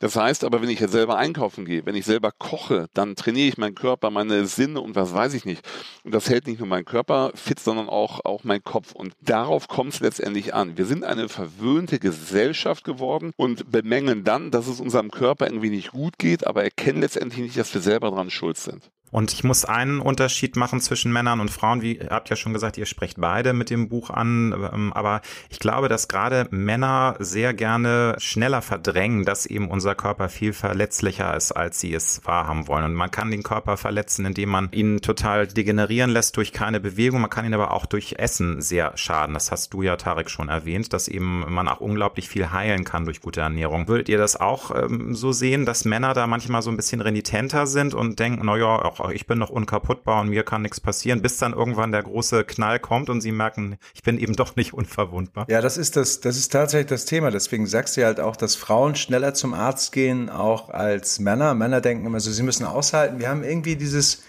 Das 0.00 0.14
heißt 0.14 0.44
aber, 0.44 0.62
wenn 0.62 0.70
ich 0.70 0.80
jetzt 0.80 0.92
selber 0.92 1.16
einkaufen 1.16 1.64
gehe, 1.64 1.84
wenn 1.84 1.96
ich 1.96 2.04
selber 2.04 2.30
koche, 2.30 2.86
dann 2.94 3.16
trainiere 3.16 3.48
ich 3.48 3.58
meinen 3.58 3.74
Körper, 3.74 4.10
meine 4.10 4.46
Sinne 4.46 4.80
und 4.80 4.94
was 4.94 5.12
weiß 5.12 5.34
ich 5.34 5.44
nicht. 5.44 5.66
Und 6.04 6.14
das 6.14 6.30
hält 6.30 6.46
nicht 6.46 6.60
nur 6.60 6.68
meinen 6.68 6.84
Körper 6.84 7.32
fit, 7.34 7.58
sondern 7.58 7.88
auch, 7.88 8.24
auch 8.24 8.44
meinen 8.44 8.62
Kopf. 8.62 8.92
Und 8.92 9.14
darauf 9.20 9.66
kommt 9.66 9.94
es 9.94 10.00
letztendlich 10.00 10.54
an. 10.54 10.78
Wir 10.78 10.86
sind 10.86 11.04
eine 11.04 11.28
verwöhnte 11.28 11.98
Gesellschaft 11.98 12.84
geworden 12.84 13.32
und 13.36 13.70
bemängeln 13.72 14.22
dann, 14.22 14.50
dass 14.50 14.68
es 14.68 14.80
unserem 14.80 15.10
Körper 15.10 15.46
irgendwie 15.46 15.70
nicht 15.70 15.90
gut 15.90 16.18
geht, 16.18 16.46
aber 16.46 16.62
erkennen 16.62 17.00
letztendlich 17.00 17.40
nicht, 17.40 17.58
dass 17.58 17.74
wir 17.74 17.80
selber 17.80 18.10
dran 18.10 18.30
schuld 18.30 18.56
sind. 18.56 18.90
Und 19.10 19.32
ich 19.32 19.44
muss 19.44 19.64
einen 19.64 20.00
Unterschied 20.00 20.56
machen 20.56 20.80
zwischen 20.80 21.12
Männern 21.12 21.40
und 21.40 21.50
Frauen. 21.50 21.82
Wie 21.82 21.98
ihr 21.98 22.10
habt 22.10 22.28
ja 22.28 22.36
schon 22.36 22.52
gesagt, 22.52 22.76
ihr 22.76 22.86
sprecht 22.86 23.20
beide 23.20 23.52
mit 23.52 23.70
dem 23.70 23.88
Buch 23.88 24.10
an. 24.10 24.52
Ähm, 24.72 24.92
aber 24.92 25.22
ich 25.48 25.58
glaube, 25.58 25.88
dass 25.88 26.08
gerade 26.08 26.46
Männer 26.50 27.16
sehr 27.18 27.54
gerne 27.54 28.16
schneller 28.18 28.62
verdrängen, 28.62 29.24
dass 29.24 29.46
eben 29.46 29.68
unser 29.68 29.94
Körper 29.94 30.28
viel 30.28 30.52
verletzlicher 30.52 31.34
ist, 31.36 31.52
als 31.52 31.80
sie 31.80 31.94
es 31.94 32.20
wahrhaben 32.24 32.68
wollen. 32.68 32.84
Und 32.84 32.94
man 32.94 33.10
kann 33.10 33.30
den 33.30 33.42
Körper 33.42 33.76
verletzen, 33.76 34.26
indem 34.26 34.50
man 34.50 34.68
ihn 34.72 35.00
total 35.00 35.46
degenerieren 35.46 36.10
lässt 36.10 36.36
durch 36.36 36.52
keine 36.52 36.80
Bewegung. 36.80 37.20
Man 37.20 37.30
kann 37.30 37.46
ihn 37.46 37.54
aber 37.54 37.72
auch 37.72 37.86
durch 37.86 38.16
Essen 38.18 38.60
sehr 38.60 38.96
schaden. 38.96 39.34
Das 39.34 39.50
hast 39.50 39.72
du 39.72 39.82
ja, 39.82 39.96
Tarek, 39.96 40.30
schon 40.30 40.48
erwähnt, 40.48 40.92
dass 40.92 41.08
eben 41.08 41.44
man 41.52 41.68
auch 41.68 41.80
unglaublich 41.80 42.28
viel 42.28 42.50
heilen 42.50 42.84
kann 42.84 43.04
durch 43.04 43.20
gute 43.20 43.40
Ernährung. 43.40 43.88
Würdet 43.88 44.08
ihr 44.08 44.18
das 44.18 44.36
auch 44.38 44.74
ähm, 44.74 45.14
so 45.14 45.32
sehen, 45.32 45.64
dass 45.64 45.84
Männer 45.84 46.12
da 46.14 46.26
manchmal 46.26 46.62
so 46.62 46.70
ein 46.70 46.76
bisschen 46.76 47.00
renitenter 47.00 47.66
sind 47.66 47.94
und 47.94 48.18
denken, 48.18 48.44
naja, 48.46 48.66
auch 48.66 48.97
ich 49.12 49.26
bin 49.26 49.38
noch 49.38 49.50
unkaputtbar 49.50 50.20
und 50.20 50.28
mir 50.28 50.42
kann 50.42 50.62
nichts 50.62 50.80
passieren, 50.80 51.22
bis 51.22 51.38
dann 51.38 51.52
irgendwann 51.52 51.92
der 51.92 52.02
große 52.02 52.44
Knall 52.44 52.78
kommt 52.78 53.10
und 53.10 53.20
sie 53.20 53.32
merken, 53.32 53.78
ich 53.94 54.02
bin 54.02 54.18
eben 54.18 54.34
doch 54.34 54.56
nicht 54.56 54.74
unverwundbar. 54.74 55.46
Ja, 55.48 55.60
das 55.60 55.76
ist 55.76 55.96
das, 55.96 56.20
das 56.20 56.36
ist 56.36 56.52
tatsächlich 56.52 56.88
das 56.88 57.04
Thema. 57.04 57.30
Deswegen 57.30 57.66
sagst 57.66 57.96
du 57.96 58.04
halt 58.04 58.20
auch, 58.20 58.36
dass 58.36 58.56
Frauen 58.56 58.94
schneller 58.94 59.34
zum 59.34 59.54
Arzt 59.54 59.92
gehen, 59.92 60.28
auch 60.28 60.70
als 60.70 61.18
Männer. 61.18 61.54
Männer 61.54 61.80
denken 61.80 62.06
immer 62.06 62.20
so, 62.20 62.30
sie 62.30 62.42
müssen 62.42 62.64
aushalten. 62.64 63.18
Wir 63.18 63.28
haben 63.28 63.44
irgendwie 63.44 63.76
dieses, 63.76 64.22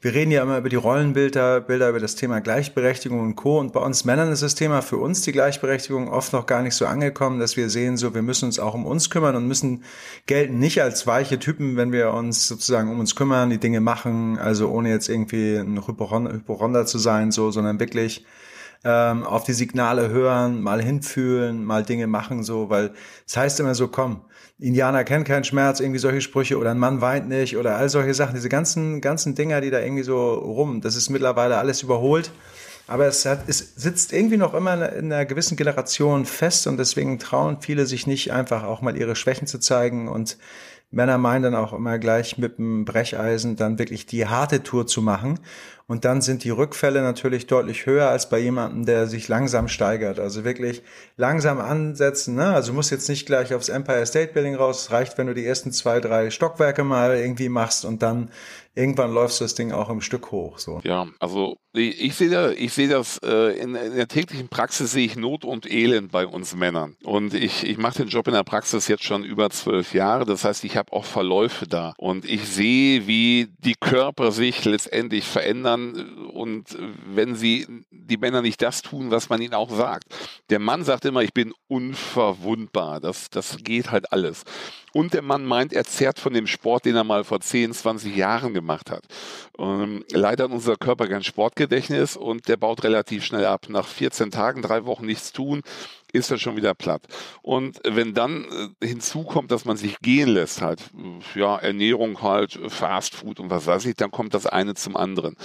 wir 0.00 0.14
reden 0.14 0.30
ja 0.30 0.42
immer 0.42 0.58
über 0.58 0.68
die 0.68 0.76
Rollenbilder, 0.76 1.60
Bilder 1.60 1.88
über 1.88 1.98
das 1.98 2.14
Thema 2.14 2.40
Gleichberechtigung 2.40 3.18
und 3.18 3.34
Co. 3.34 3.58
Und 3.58 3.72
bei 3.72 3.80
uns 3.80 4.04
Männern 4.04 4.30
ist 4.30 4.42
das 4.42 4.54
Thema 4.54 4.80
für 4.80 4.96
uns 4.96 5.22
die 5.22 5.32
Gleichberechtigung 5.32 6.08
oft 6.08 6.32
noch 6.32 6.46
gar 6.46 6.62
nicht 6.62 6.74
so 6.74 6.86
angekommen, 6.86 7.40
dass 7.40 7.56
wir 7.56 7.68
sehen, 7.68 7.96
so 7.96 8.14
wir 8.14 8.22
müssen 8.22 8.44
uns 8.44 8.60
auch 8.60 8.74
um 8.74 8.86
uns 8.86 9.10
kümmern 9.10 9.34
und 9.34 9.48
müssen 9.48 9.82
gelten 10.26 10.60
nicht 10.60 10.80
als 10.82 11.08
weiche 11.08 11.40
Typen, 11.40 11.76
wenn 11.76 11.90
wir 11.90 12.12
uns 12.12 12.46
sozusagen 12.46 12.90
um 12.90 13.00
uns 13.00 13.16
kümmern, 13.16 13.50
die 13.50 13.58
Dinge 13.58 13.80
machen, 13.80 14.38
also 14.38 14.68
ohne 14.68 14.90
jetzt 14.90 15.08
irgendwie 15.08 15.56
ein 15.56 15.84
Hypochonder 15.84 16.86
zu 16.86 16.98
sein, 16.98 17.32
so, 17.32 17.50
sondern 17.50 17.80
wirklich 17.80 18.24
ähm, 18.84 19.24
auf 19.24 19.42
die 19.42 19.52
Signale 19.52 20.10
hören, 20.10 20.62
mal 20.62 20.80
hinfühlen, 20.80 21.64
mal 21.64 21.82
Dinge 21.82 22.06
machen, 22.06 22.44
so, 22.44 22.70
weil 22.70 22.92
es 23.26 23.36
heißt 23.36 23.58
immer 23.58 23.74
so, 23.74 23.88
komm, 23.88 24.20
Indianer 24.60 25.04
kennen 25.04 25.24
keinen 25.24 25.44
Schmerz, 25.44 25.78
irgendwie 25.78 26.00
solche 26.00 26.20
Sprüche 26.20 26.58
oder 26.58 26.72
ein 26.72 26.78
Mann 26.78 27.00
weint 27.00 27.28
nicht 27.28 27.56
oder 27.56 27.76
all 27.76 27.88
solche 27.88 28.12
Sachen, 28.12 28.34
diese 28.34 28.48
ganzen, 28.48 29.00
ganzen 29.00 29.34
Dinger, 29.36 29.60
die 29.60 29.70
da 29.70 29.78
irgendwie 29.78 30.02
so 30.02 30.34
rum, 30.34 30.80
das 30.80 30.96
ist 30.96 31.10
mittlerweile 31.10 31.58
alles 31.58 31.82
überholt. 31.82 32.32
Aber 32.88 33.06
es, 33.06 33.26
hat, 33.26 33.40
es 33.48 33.74
sitzt 33.76 34.14
irgendwie 34.14 34.38
noch 34.38 34.54
immer 34.54 34.92
in 34.94 35.12
einer 35.12 35.26
gewissen 35.26 35.58
Generation 35.58 36.24
fest 36.24 36.66
und 36.66 36.78
deswegen 36.78 37.18
trauen 37.18 37.58
viele 37.60 37.84
sich 37.84 38.06
nicht 38.06 38.32
einfach 38.32 38.64
auch 38.64 38.80
mal 38.80 38.96
ihre 38.96 39.14
Schwächen 39.14 39.46
zu 39.46 39.58
zeigen 39.58 40.08
und 40.08 40.38
Männer 40.90 41.18
meinen 41.18 41.42
dann 41.42 41.54
auch 41.54 41.74
immer 41.74 41.98
gleich 41.98 42.38
mit 42.38 42.58
dem 42.58 42.86
Brecheisen 42.86 43.56
dann 43.56 43.78
wirklich 43.78 44.06
die 44.06 44.26
harte 44.26 44.62
Tour 44.62 44.86
zu 44.86 45.02
machen. 45.02 45.38
Und 45.86 46.04
dann 46.04 46.20
sind 46.20 46.44
die 46.44 46.50
Rückfälle 46.50 47.00
natürlich 47.00 47.46
deutlich 47.46 47.86
höher 47.86 48.08
als 48.08 48.28
bei 48.28 48.38
jemandem, 48.38 48.84
der 48.84 49.06
sich 49.06 49.26
langsam 49.28 49.68
steigert. 49.68 50.18
Also 50.18 50.44
wirklich 50.44 50.82
langsam 51.16 51.60
ansetzen. 51.60 52.34
Ne? 52.34 52.52
Also 52.52 52.72
du 52.72 52.76
musst 52.76 52.90
jetzt 52.90 53.08
nicht 53.08 53.26
gleich 53.26 53.54
aufs 53.54 53.70
Empire 53.70 54.04
State 54.04 54.32
Building 54.32 54.54
raus. 54.54 54.82
Es 54.82 54.90
reicht, 54.90 55.16
wenn 55.16 55.26
du 55.26 55.34
die 55.34 55.46
ersten 55.46 55.72
zwei, 55.72 56.00
drei 56.00 56.30
Stockwerke 56.30 56.84
mal 56.84 57.16
irgendwie 57.16 57.48
machst 57.48 57.84
und 57.86 58.02
dann 58.02 58.30
irgendwann 58.78 59.12
läufst 59.12 59.40
du 59.40 59.44
das 59.44 59.54
Ding 59.56 59.72
auch 59.72 59.90
im 59.90 60.00
Stück 60.00 60.30
hoch. 60.30 60.58
So. 60.58 60.80
Ja, 60.84 61.08
also 61.18 61.58
ich, 61.72 62.14
sehe 62.14 62.52
ich 62.54 62.72
sehe 62.72 62.88
das 62.88 63.18
äh, 63.24 63.58
in, 63.58 63.74
in, 63.74 63.96
der 63.96 64.06
täglichen 64.06 64.48
Praxis 64.48 64.92
sehe 64.92 65.04
ich 65.04 65.16
Not 65.16 65.44
und 65.44 65.70
Elend 65.70 66.12
bei 66.12 66.26
uns 66.26 66.54
Männern. 66.54 66.96
Und 67.02 67.34
ich, 67.34 67.64
ich 67.64 67.76
mache 67.76 67.98
den 67.98 68.08
Job 68.08 68.28
in 68.28 68.34
der 68.34 68.44
Praxis 68.44 68.86
jetzt 68.86 69.02
schon 69.02 69.24
über 69.24 69.50
zwölf 69.50 69.94
Jahre. 69.94 70.24
Das 70.24 70.44
heißt, 70.44 70.64
ich 70.64 70.76
habe 70.76 70.92
auch 70.92 71.04
Verläufe 71.04 71.66
da. 71.66 71.92
Und 71.98 72.24
ich 72.24 72.48
sehe, 72.48 73.06
wie 73.06 73.48
die 73.58 73.74
Körper 73.74 74.30
sich 74.30 74.64
letztendlich 74.64 75.24
verändern. 75.24 76.28
Und 76.32 76.78
wenn 77.12 77.34
sie 77.34 77.66
die 78.08 78.16
Männer 78.16 78.42
nicht 78.42 78.60
das 78.62 78.82
tun, 78.82 79.10
was 79.10 79.28
man 79.28 79.40
ihnen 79.40 79.54
auch 79.54 79.70
sagt. 79.70 80.06
Der 80.50 80.58
Mann 80.58 80.84
sagt 80.84 81.04
immer, 81.04 81.22
ich 81.22 81.32
bin 81.32 81.52
unverwundbar. 81.68 83.00
Das, 83.00 83.30
das 83.30 83.58
geht 83.58 83.90
halt 83.90 84.12
alles. 84.12 84.44
Und 84.92 85.14
der 85.14 85.22
Mann 85.22 85.44
meint, 85.44 85.72
er 85.72 85.84
zehrt 85.84 86.18
von 86.18 86.32
dem 86.32 86.46
Sport, 86.46 86.84
den 86.84 86.96
er 86.96 87.04
mal 87.04 87.24
vor 87.24 87.40
10, 87.40 87.72
20 87.72 88.16
Jahren 88.16 88.54
gemacht 88.54 88.90
hat. 88.90 89.04
Ähm, 89.58 90.04
leider 90.10 90.44
hat 90.44 90.50
unser 90.50 90.76
Körper 90.76 91.06
kein 91.06 91.22
Sportgedächtnis 91.22 92.16
und 92.16 92.48
der 92.48 92.56
baut 92.56 92.84
relativ 92.84 93.24
schnell 93.24 93.44
ab. 93.44 93.66
Nach 93.68 93.86
14 93.86 94.30
Tagen, 94.30 94.62
drei 94.62 94.84
Wochen 94.86 95.06
nichts 95.06 95.32
tun, 95.32 95.62
ist 96.12 96.30
er 96.30 96.38
schon 96.38 96.56
wieder 96.56 96.74
platt. 96.74 97.02
Und 97.42 97.80
wenn 97.84 98.14
dann 98.14 98.44
äh, 98.80 98.86
hinzukommt, 98.86 99.50
dass 99.50 99.64
man 99.64 99.76
sich 99.76 99.98
gehen 100.00 100.28
lässt, 100.28 100.62
halt, 100.62 100.80
ja, 101.34 101.56
Ernährung 101.56 102.22
halt, 102.22 102.58
Fast 102.68 103.14
Food 103.14 103.40
und 103.40 103.50
was 103.50 103.66
weiß 103.66 103.86
ich, 103.86 103.96
dann 103.96 104.10
kommt 104.10 104.34
das 104.34 104.46
eine 104.46 104.74
zum 104.74 104.96
anderen. 104.96 105.36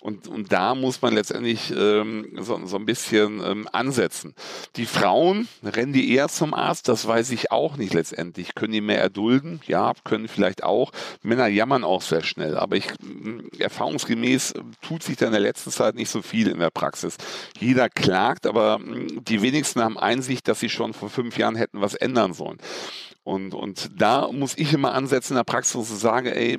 Und, 0.00 0.28
und 0.28 0.52
da 0.52 0.74
muss 0.74 1.02
man 1.02 1.14
letztendlich 1.14 1.72
ähm, 1.76 2.28
so, 2.40 2.60
so 2.66 2.76
ein 2.76 2.86
bisschen 2.86 3.42
ähm, 3.44 3.68
ansetzen. 3.72 4.34
Die 4.76 4.86
Frauen 4.86 5.48
rennen 5.62 5.92
die 5.92 6.12
eher 6.14 6.28
zum 6.28 6.54
Arzt, 6.54 6.88
das 6.88 7.06
weiß 7.06 7.30
ich 7.30 7.50
auch 7.50 7.76
nicht 7.76 7.94
letztendlich. 7.94 8.54
Können 8.54 8.72
die 8.72 8.80
mehr 8.80 9.00
erdulden? 9.00 9.60
Ja, 9.66 9.92
können 10.04 10.28
vielleicht 10.28 10.62
auch. 10.62 10.92
Männer 11.22 11.48
jammern 11.48 11.84
auch 11.84 12.02
sehr 12.02 12.22
schnell, 12.22 12.56
aber 12.56 12.76
ich 12.76 12.86
erfahrungsgemäß 13.58 14.54
tut 14.82 15.02
sich 15.02 15.16
da 15.16 15.26
in 15.26 15.32
der 15.32 15.40
letzten 15.40 15.70
Zeit 15.70 15.94
nicht 15.94 16.10
so 16.10 16.22
viel 16.22 16.48
in 16.48 16.58
der 16.58 16.70
Praxis. 16.70 17.16
Jeder 17.58 17.88
klagt, 17.88 18.46
aber 18.46 18.80
die 18.80 19.42
wenigsten 19.42 19.82
haben 19.82 19.98
Einsicht, 20.08 20.48
dass 20.48 20.60
sie 20.60 20.68
schon 20.70 20.94
vor 20.94 21.10
fünf 21.10 21.36
Jahren 21.38 21.56
hätten 21.56 21.80
was 21.80 21.94
ändern 21.94 22.32
sollen. 22.32 22.58
Und, 23.22 23.54
und 23.54 23.90
da 24.00 24.32
muss 24.32 24.56
ich 24.56 24.72
immer 24.72 24.94
ansetzen 24.94 25.34
in 25.34 25.36
der 25.36 25.44
Praxis 25.44 25.76
und 25.76 25.84
sagen, 25.84 26.28
ey, 26.28 26.58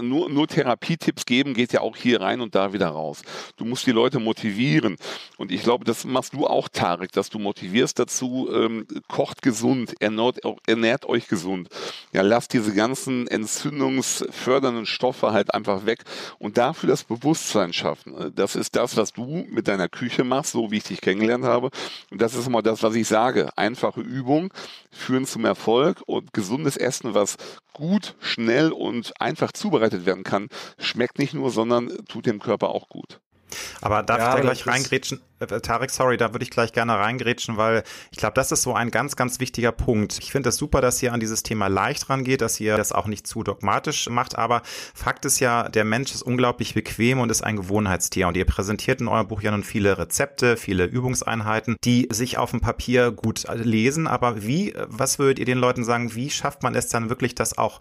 nur, 0.00 0.28
nur 0.28 0.48
Therapietipps 0.48 1.26
geben 1.26 1.54
geht 1.54 1.72
ja 1.72 1.80
auch 1.80 1.96
hier 1.96 2.20
rein 2.20 2.40
und 2.40 2.54
da 2.54 2.72
wieder 2.72 2.88
raus. 2.88 3.22
Du 3.56 3.64
musst 3.64 3.86
die 3.86 3.92
Leute 3.92 4.18
motivieren. 4.18 4.96
Und 5.36 5.52
ich 5.52 5.62
glaube, 5.62 5.84
das 5.84 6.04
machst 6.04 6.34
du 6.34 6.46
auch, 6.46 6.68
Tarek, 6.68 7.12
dass 7.12 7.30
du 7.30 7.38
motivierst 7.38 7.98
dazu, 7.98 8.48
ähm, 8.52 8.86
kocht 9.08 9.42
gesund, 9.42 9.94
ernährt, 10.00 10.40
ernährt 10.66 11.06
euch 11.06 11.28
gesund. 11.28 11.68
Ja, 12.12 12.22
lasst 12.22 12.52
diese 12.52 12.74
ganzen 12.74 13.26
entzündungsfördernden 13.26 14.86
Stoffe 14.86 15.32
halt 15.32 15.54
einfach 15.54 15.86
weg 15.86 16.04
und 16.38 16.58
dafür 16.58 16.88
das 16.88 17.04
Bewusstsein 17.04 17.72
schaffen. 17.72 18.32
Das 18.34 18.56
ist 18.56 18.76
das, 18.76 18.96
was 18.96 19.12
du 19.12 19.46
mit 19.50 19.68
deiner 19.68 19.88
Küche 19.88 20.24
machst, 20.24 20.52
so 20.52 20.70
wie 20.70 20.78
ich 20.78 20.84
dich 20.84 21.00
kennengelernt 21.00 21.44
habe. 21.44 21.70
Und 22.10 22.20
das 22.22 22.34
ist 22.34 22.46
immer 22.46 22.62
das, 22.62 22.82
was 22.82 22.94
ich 22.94 23.06
sage. 23.08 23.50
Einfache 23.56 24.00
Übung 24.00 24.52
führen 24.90 25.26
zum 25.26 25.44
Erfolg 25.44 26.02
und 26.06 26.32
gesundes 26.32 26.76
Essen, 26.76 27.14
was 27.14 27.36
gut, 27.72 28.16
schnell 28.20 28.72
und 28.72 29.17
einfach 29.18 29.52
zubereitet 29.52 30.06
werden 30.06 30.24
kann, 30.24 30.48
schmeckt 30.78 31.18
nicht 31.18 31.34
nur, 31.34 31.50
sondern 31.50 31.90
tut 32.06 32.26
dem 32.26 32.40
Körper 32.40 32.70
auch 32.70 32.88
gut. 32.88 33.20
Aber 33.80 34.02
darf 34.02 34.18
ja, 34.18 34.28
ich 34.28 34.34
da 34.36 34.40
gleich 34.40 34.66
reingrätschen? 34.66 35.20
Äh, 35.40 35.44
äh, 35.44 35.60
Tarek, 35.60 35.90
sorry, 35.90 36.16
da 36.16 36.32
würde 36.32 36.42
ich 36.42 36.50
gleich 36.50 36.72
gerne 36.72 36.98
reingrätschen, 36.98 37.56
weil 37.56 37.82
ich 38.10 38.18
glaube, 38.18 38.34
das 38.34 38.52
ist 38.52 38.62
so 38.62 38.74
ein 38.74 38.90
ganz, 38.90 39.16
ganz 39.16 39.40
wichtiger 39.40 39.72
Punkt. 39.72 40.18
Ich 40.18 40.32
finde 40.32 40.48
es 40.48 40.56
das 40.56 40.58
super, 40.58 40.80
dass 40.80 41.02
ihr 41.02 41.12
an 41.12 41.20
dieses 41.20 41.42
Thema 41.42 41.68
leicht 41.68 42.08
rangeht, 42.10 42.40
dass 42.40 42.60
ihr 42.60 42.76
das 42.76 42.92
auch 42.92 43.06
nicht 43.06 43.26
zu 43.26 43.42
dogmatisch 43.42 44.08
macht, 44.08 44.36
aber 44.36 44.62
Fakt 44.94 45.24
ist 45.24 45.40
ja, 45.40 45.68
der 45.68 45.84
Mensch 45.84 46.14
ist 46.14 46.22
unglaublich 46.22 46.74
bequem 46.74 47.20
und 47.20 47.30
ist 47.30 47.42
ein 47.42 47.56
Gewohnheitstier 47.56 48.28
und 48.28 48.36
ihr 48.36 48.44
präsentiert 48.44 49.00
in 49.00 49.08
eurem 49.08 49.28
Buch 49.28 49.42
ja 49.42 49.50
nun 49.50 49.64
viele 49.64 49.98
Rezepte, 49.98 50.56
viele 50.56 50.84
Übungseinheiten, 50.84 51.76
die 51.84 52.08
sich 52.10 52.38
auf 52.38 52.50
dem 52.50 52.60
Papier 52.60 53.10
gut 53.12 53.44
lesen, 53.54 54.06
aber 54.06 54.42
wie, 54.42 54.74
was 54.86 55.18
würdet 55.18 55.38
ihr 55.38 55.44
den 55.44 55.58
Leuten 55.58 55.84
sagen, 55.84 56.14
wie 56.14 56.30
schafft 56.30 56.62
man 56.62 56.74
es 56.74 56.88
dann 56.88 57.08
wirklich, 57.08 57.34
das 57.34 57.56
auch 57.56 57.80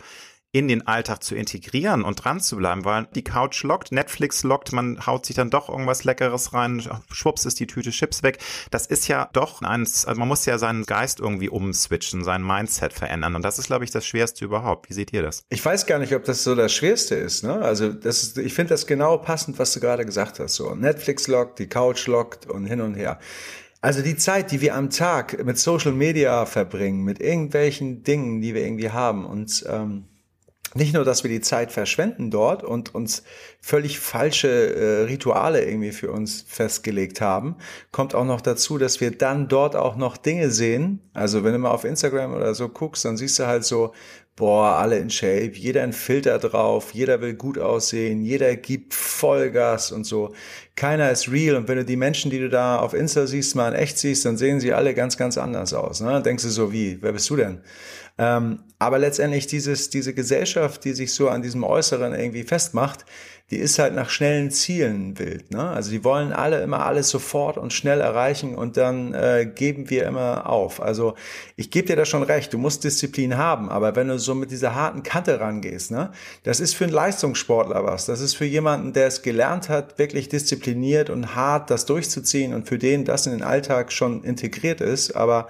in 0.52 0.68
den 0.68 0.88
Alltag 0.88 1.24
zu 1.24 1.36
integrieren 1.36 2.04
und 2.04 2.24
dran 2.24 2.40
zu 2.40 2.56
bleiben, 2.58 2.86
weil 2.86 3.08
die 3.14 3.24
Couch 3.24 3.64
lockt, 3.64 3.92
Netflix 3.92 4.44
lockt, 4.44 4.72
man 4.72 5.06
haut 5.06 5.26
sich 5.26 5.36
dann 5.36 5.50
doch 5.50 5.70
irgendwas 5.70 6.04
Leckeres 6.04 6.54
rein, 6.54 6.82
schwupps 7.12 7.46
ist 7.46 7.60
die 7.60 7.68
Tüte 7.68 7.92
Chips 7.92 8.24
weg. 8.24 8.40
Das 8.72 8.86
ist 8.86 9.08
ja 9.08 9.30
doch 9.34 9.62
eins, 9.62 10.06
also 10.06 10.20
man 10.20 10.28
muss 10.28 10.46
ja 10.46 10.58
seinen 10.58 10.86
Geist 10.86 11.20
irgendwie 11.20 11.50
umswitchen, 11.50 12.24
sein 12.24 12.44
Mindset 12.44 12.94
verändern 12.94 13.36
und 13.36 13.44
das 13.44 13.60
ist, 13.60 13.68
glaube 13.68 13.84
ich, 13.84 13.92
das 13.92 14.06
Schwerste 14.06 14.46
überhaupt. 14.46 14.90
Wie 14.90 14.94
seht 14.94 15.12
ihr 15.12 15.22
das? 15.22 15.44
Ich 15.50 15.64
weiß 15.64 15.86
gar 15.86 16.00
nicht, 16.00 16.14
ob 16.14 16.24
das 16.24 16.44
so 16.44 16.56
das 16.56 16.74
Schwerste 16.74 17.16
ist. 17.16 17.44
Ne? 17.44 17.54
Also 17.54 17.92
das 17.92 18.24
ist, 18.24 18.38
ich 18.38 18.54
finde 18.54 18.70
das 18.70 18.88
genau 18.88 19.18
passend, 19.18 19.60
was 19.60 19.74
du 19.74 19.80
gerade 19.82 20.06
gesagt 20.06 20.40
hast. 20.40 20.56
So 20.56 20.74
Netflix 20.76 21.28
lockt, 21.28 21.60
die 21.60 21.68
Couch 21.68 22.08
lockt 22.08 22.46
und 22.46 22.66
hin 22.66 22.82
und 22.82 22.96
her. 22.96 23.20
Also 23.82 24.02
die 24.02 24.16
Zeit, 24.16 24.52
die 24.52 24.62
wir 24.62 24.76
am 24.76 24.90
Tag 24.90 25.44
mit 25.46 25.60
Social 25.60 25.92
Media 25.92 26.46
verbringen, 26.46 27.04
mit 27.04 27.22
irgendwelchen 27.22 28.04
Dingen, 28.04 28.42
die 28.42 28.56
wir 28.56 28.66
irgendwie 28.66 28.90
haben 28.90 29.26
und 29.26 29.66
ähm, 29.70 30.06
nicht 30.74 30.94
nur, 30.94 31.06
dass 31.06 31.24
wir 31.24 31.30
die 31.30 31.42
Zeit 31.42 31.72
verschwenden 31.72 32.30
dort 32.30 32.64
und 32.64 32.94
uns 32.94 33.24
völlig 33.62 34.00
falsche 34.00 34.48
äh, 34.48 35.02
Rituale 35.04 35.64
irgendwie 35.64 35.92
für 35.92 36.12
uns 36.12 36.44
festgelegt 36.48 37.22
haben, 37.22 37.56
kommt 37.92 38.14
auch 38.14 38.26
noch 38.26 38.42
dazu, 38.42 38.78
dass 38.78 39.00
wir 39.02 39.12
dann 39.12 39.48
dort 39.48 39.76
auch 39.76 39.96
noch 39.96 40.18
Dinge 40.18 40.52
sehen. 40.52 41.02
Also 41.14 41.44
wenn 41.44 41.54
du 41.54 41.60
mal 41.60 41.72
auf 41.72 41.86
Instagram 41.86 42.34
oder 42.34 42.54
so 42.54 42.70
guckst, 42.70 43.06
dann 43.06 43.18
siehst 43.18 43.40
du 43.40 43.48
halt 43.48 43.64
so, 43.64 43.94
boah, 44.38 44.78
alle 44.78 45.00
in 45.00 45.10
Shape, 45.10 45.54
jeder 45.56 45.82
ein 45.82 45.94
Filter 45.94 46.38
drauf, 46.38 46.94
jeder 46.94 47.22
will 47.22 47.34
gut 47.34 47.58
aussehen, 47.58 48.22
jeder 48.22 48.56
gibt 48.56 48.94
Vollgas 48.94 49.92
und 49.92 50.06
so. 50.06 50.34
Keiner 50.76 51.10
ist 51.10 51.30
real. 51.30 51.56
Und 51.56 51.68
wenn 51.68 51.78
du 51.78 51.86
die 51.86 51.96
Menschen, 51.96 52.30
die 52.30 52.40
du 52.40 52.48
da 52.48 52.78
auf 52.78 52.94
Insta 52.94 53.26
siehst, 53.26 53.56
mal 53.56 53.74
in 53.74 53.80
echt 53.80 53.98
siehst, 53.98 54.26
dann 54.26 54.38
sehen 54.38 54.60
sie 54.60 54.74
alle 54.74 54.94
ganz, 54.94 55.18
ganz 55.18 55.38
anders 55.40 55.74
aus. 55.74 56.02
Ne? 56.02 56.22
Denkst 56.22 56.44
du 56.44 56.50
so, 56.50 56.72
wie, 56.72 57.00
wer 57.02 57.14
bist 57.14 57.30
du 57.32 57.36
denn? 57.36 57.62
Ähm, 58.18 58.60
aber 58.80 59.00
letztendlich 59.00 59.48
dieses, 59.48 59.90
diese 59.90 60.14
Gesellschaft, 60.14 60.84
die 60.84 60.94
sich 60.94 61.14
so 61.14 61.30
an 61.30 61.42
diesem 61.42 61.64
Äußeren 61.64 62.14
irgendwie 62.14 62.44
festmacht, 62.44 63.06
die 63.50 63.58
ist 63.58 63.80
halt 63.80 63.96
nach 63.96 64.10
schnellen 64.10 64.52
Zielen 64.52 65.18
wild. 65.20 65.52
Ne? 65.52 65.70
Also 65.70 65.90
die 65.92 66.04
wollen 66.04 66.34
alle 66.34 66.62
immer 66.62 66.86
alles 66.86 67.10
sofort 67.10 67.58
und 67.58 67.72
schnell 67.72 68.02
erreichen 68.02 68.56
und 68.56 68.76
dann 68.76 69.14
äh, 69.14 69.50
geben 69.54 69.90
wir 69.90 70.06
immer 70.06 70.50
auf. 70.50 70.82
Also 70.82 71.16
ich 71.56 71.72
gebe 71.72 71.88
dir 71.88 71.96
da 71.96 72.04
schon 72.04 72.24
recht, 72.24 72.52
du 72.52 72.58
musst 72.58 72.84
Disziplin 72.84 73.38
haben, 73.38 73.70
aber 73.70 73.96
wenn 73.96 74.10
du 74.10 74.20
so 74.20 74.36
mit 74.36 74.52
dieser 74.52 74.76
harten 74.76 75.02
Kante 75.02 75.40
rangehst, 75.40 75.92
ne, 75.92 76.12
das 76.44 76.60
ist 76.60 76.74
für 76.74 76.84
einen 76.84 76.94
Leistungssportler 76.94 77.86
was. 77.86 78.06
Das 78.06 78.20
ist 78.20 78.34
für 78.34 78.46
jemanden, 78.46 78.92
der 78.92 79.08
es 79.08 79.22
gelernt 79.22 79.70
hat, 79.70 79.98
wirklich 79.98 80.28
diszipliniert 80.28 81.10
und 81.10 81.34
hart 81.34 81.70
das 81.70 81.86
durchzuziehen 81.86 82.54
und 82.54 82.68
für 82.68 82.78
den 82.78 83.06
das 83.06 83.28
in 83.28 83.32
den 83.32 83.44
Alltag 83.44 83.94
schon 83.94 84.26
integriert 84.26 84.82
ist. 84.82 85.16
Aber 85.16 85.48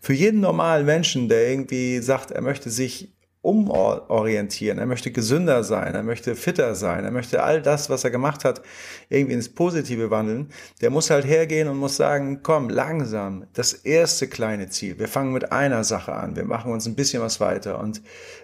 für 0.00 0.12
jeden 0.14 0.38
normalen 0.38 0.86
Menschen, 0.86 1.28
der 1.28 1.48
irgendwie 1.50 1.98
sagt, 1.98 2.30
er 2.30 2.42
möchte 2.42 2.70
sich 2.70 3.12
umorientieren, 3.42 4.78
er 4.78 4.86
möchte 4.86 5.10
gesünder 5.10 5.64
sein, 5.64 5.94
er 5.94 6.02
möchte 6.02 6.36
fitter 6.36 6.74
sein, 6.74 7.04
er 7.04 7.10
möchte 7.10 7.42
all 7.42 7.62
das, 7.62 7.88
was 7.88 8.04
er 8.04 8.10
gemacht 8.10 8.44
hat, 8.44 8.60
irgendwie 9.08 9.32
ins 9.32 9.48
Positive 9.48 10.10
wandeln, 10.10 10.50
der 10.82 10.90
muss 10.90 11.08
halt 11.08 11.24
hergehen 11.24 11.68
und 11.68 11.78
muss 11.78 11.96
sagen, 11.96 12.40
komm, 12.42 12.68
langsam, 12.68 13.46
das 13.54 13.72
erste 13.72 14.28
kleine 14.28 14.68
Ziel, 14.68 14.98
wir 14.98 15.08
fangen 15.08 15.32
mit 15.32 15.52
einer 15.52 15.84
Sache 15.84 16.12
an, 16.12 16.36
wir 16.36 16.44
machen 16.44 16.70
uns 16.70 16.86
ein 16.86 16.96
bisschen 16.96 17.22
was 17.22 17.40
weiter 17.40 17.80
und 17.80 18.02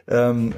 ähm, 0.08 0.54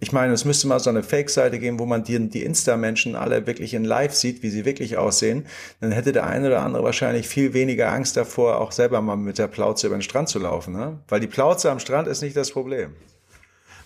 ich 0.00 0.12
meine, 0.12 0.32
es 0.32 0.44
müsste 0.44 0.68
mal 0.68 0.78
so 0.78 0.90
eine 0.90 1.02
Fake-Seite 1.02 1.58
geben, 1.58 1.80
wo 1.80 1.86
man 1.86 2.04
die, 2.04 2.28
die 2.28 2.44
Insta-Menschen 2.44 3.16
alle 3.16 3.48
wirklich 3.48 3.74
in 3.74 3.84
Live 3.84 4.14
sieht, 4.14 4.44
wie 4.44 4.50
sie 4.50 4.64
wirklich 4.64 4.96
aussehen. 4.96 5.46
Dann 5.80 5.90
hätte 5.90 6.12
der 6.12 6.24
eine 6.24 6.46
oder 6.46 6.62
andere 6.62 6.84
wahrscheinlich 6.84 7.26
viel 7.26 7.52
weniger 7.52 7.90
Angst 7.90 8.16
davor, 8.16 8.60
auch 8.60 8.70
selber 8.70 9.00
mal 9.00 9.16
mit 9.16 9.38
der 9.38 9.48
Plauze 9.48 9.88
über 9.88 9.96
den 9.96 10.02
Strand 10.02 10.28
zu 10.28 10.38
laufen. 10.38 10.72
Ne? 10.72 11.00
Weil 11.08 11.18
die 11.18 11.26
Plauze 11.26 11.68
am 11.68 11.80
Strand 11.80 12.06
ist 12.06 12.22
nicht 12.22 12.36
das 12.36 12.52
Problem. 12.52 12.92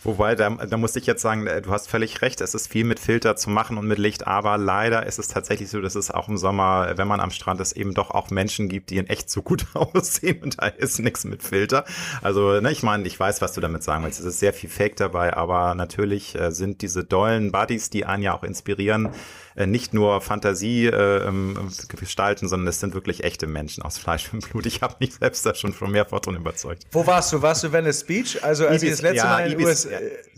Wobei, 0.04 0.34
da, 0.34 0.50
da 0.50 0.76
muss 0.76 0.96
ich 0.96 1.06
jetzt 1.06 1.22
sagen, 1.22 1.46
äh, 1.46 1.62
du 1.62 1.70
hast 1.70 1.88
völlig 1.88 2.22
recht, 2.22 2.40
es 2.40 2.54
ist 2.54 2.66
viel 2.66 2.84
mit 2.84 2.98
Filter 2.98 3.36
zu 3.36 3.50
machen 3.50 3.78
und 3.78 3.86
mit 3.86 3.98
Licht, 3.98 4.26
aber 4.26 4.58
leider 4.58 5.06
ist 5.06 5.18
es 5.18 5.28
tatsächlich 5.28 5.70
so, 5.70 5.80
dass 5.80 5.94
es 5.94 6.10
auch 6.10 6.28
im 6.28 6.36
Sommer, 6.36 6.92
wenn 6.96 7.06
man 7.06 7.20
am 7.20 7.30
Strand 7.30 7.60
ist, 7.60 7.72
eben 7.72 7.94
doch 7.94 8.10
auch 8.10 8.30
Menschen 8.30 8.68
gibt, 8.68 8.90
die 8.90 8.96
in 8.96 9.06
echt 9.06 9.30
so 9.30 9.42
gut 9.42 9.66
aussehen 9.74 10.42
und 10.42 10.60
da 10.60 10.66
ist 10.66 10.98
nichts 10.98 11.24
mit 11.24 11.42
Filter. 11.44 11.84
Also, 12.20 12.60
ne, 12.60 12.72
ich 12.72 12.82
meine, 12.82 13.06
ich 13.06 13.18
weiß, 13.18 13.40
was 13.42 13.52
du 13.52 13.60
damit 13.60 13.84
sagen 13.84 14.04
willst. 14.04 14.18
Es 14.18 14.26
ist 14.26 14.40
sehr 14.40 14.52
viel 14.52 14.70
Fake 14.70 14.96
dabei, 14.96 15.36
aber 15.36 15.74
natürlich 15.76 16.34
äh, 16.34 16.50
sind 16.50 16.82
diese 16.82 17.04
dollen 17.04 17.52
Buddies, 17.52 17.88
die 17.90 18.04
einen 18.04 18.24
ja 18.24 18.34
auch 18.34 18.42
inspirieren, 18.42 19.10
nicht 19.56 19.94
nur 19.94 20.20
Fantasie 20.20 20.86
äh, 20.86 21.26
ähm, 21.26 21.70
gestalten, 21.88 22.48
sondern 22.48 22.68
es 22.68 22.80
sind 22.80 22.94
wirklich 22.94 23.24
echte 23.24 23.46
Menschen 23.46 23.82
aus 23.82 23.98
Fleisch 23.98 24.32
und 24.32 24.48
Blut. 24.48 24.66
Ich 24.66 24.82
habe 24.82 24.96
mich 25.00 25.14
selbst 25.14 25.44
da 25.44 25.54
schon 25.54 25.72
von 25.72 25.90
mehrfach 25.90 26.20
drin 26.20 26.36
überzeugt. 26.36 26.86
Wo 26.90 27.06
warst 27.06 27.32
du? 27.32 27.42
Warst 27.42 27.64
du 27.64 27.72
Venice 27.72 28.04
Beach? 28.04 28.42
Also 28.42 28.66
als 28.66 28.82
Ibiza, 28.82 28.86
ich 28.86 28.90
das 28.90 29.02
letzte 29.02 29.26
ja, 29.26 29.32
Mal 29.32 29.46
in 29.46 29.52
Ibiza, 29.52 29.88
US 29.88 29.88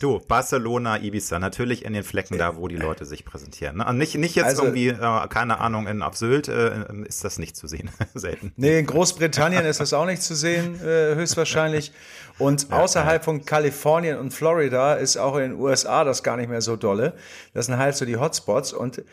Du, 0.00 0.18
Barcelona, 0.18 1.00
Ibiza, 1.00 1.38
natürlich 1.38 1.84
in 1.84 1.92
den 1.92 2.02
Flecken 2.02 2.38
da, 2.38 2.56
wo 2.56 2.68
die 2.68 2.76
Leute 2.76 3.04
sich 3.04 3.24
präsentieren. 3.24 3.78
Ne? 3.78 3.94
Nicht, 3.94 4.16
nicht 4.16 4.34
jetzt 4.34 4.46
also, 4.46 4.64
irgendwie, 4.64 4.88
äh, 4.88 5.28
keine 5.28 5.60
Ahnung, 5.60 5.86
in 5.86 6.02
auf 6.02 6.16
Sylt 6.16 6.48
äh, 6.48 6.84
ist 7.06 7.24
das 7.24 7.38
nicht 7.38 7.56
zu 7.56 7.66
sehen. 7.66 7.90
Selten. 8.14 8.52
Nee, 8.56 8.80
in 8.80 8.86
Großbritannien 8.86 9.64
ist 9.64 9.80
das 9.80 9.92
auch 9.92 10.06
nicht 10.06 10.22
zu 10.22 10.34
sehen, 10.34 10.80
äh, 10.80 11.14
höchstwahrscheinlich. 11.14 11.92
Und 12.38 12.68
ja, 12.70 12.80
außerhalb 12.80 13.22
ja. 13.22 13.24
von 13.24 13.44
Kalifornien 13.44 14.18
und 14.18 14.32
Florida 14.32 14.94
ist 14.94 15.16
auch 15.16 15.36
in 15.36 15.52
den 15.52 15.60
USA 15.60 16.04
das 16.04 16.22
gar 16.22 16.36
nicht 16.36 16.48
mehr 16.48 16.60
so 16.60 16.76
dolle. 16.76 17.14
Das 17.52 17.66
sind 17.66 17.78
halt 17.78 17.96
so 17.96 18.04
die 18.04 18.16
Hotspots. 18.16 18.72
Und 18.72 19.04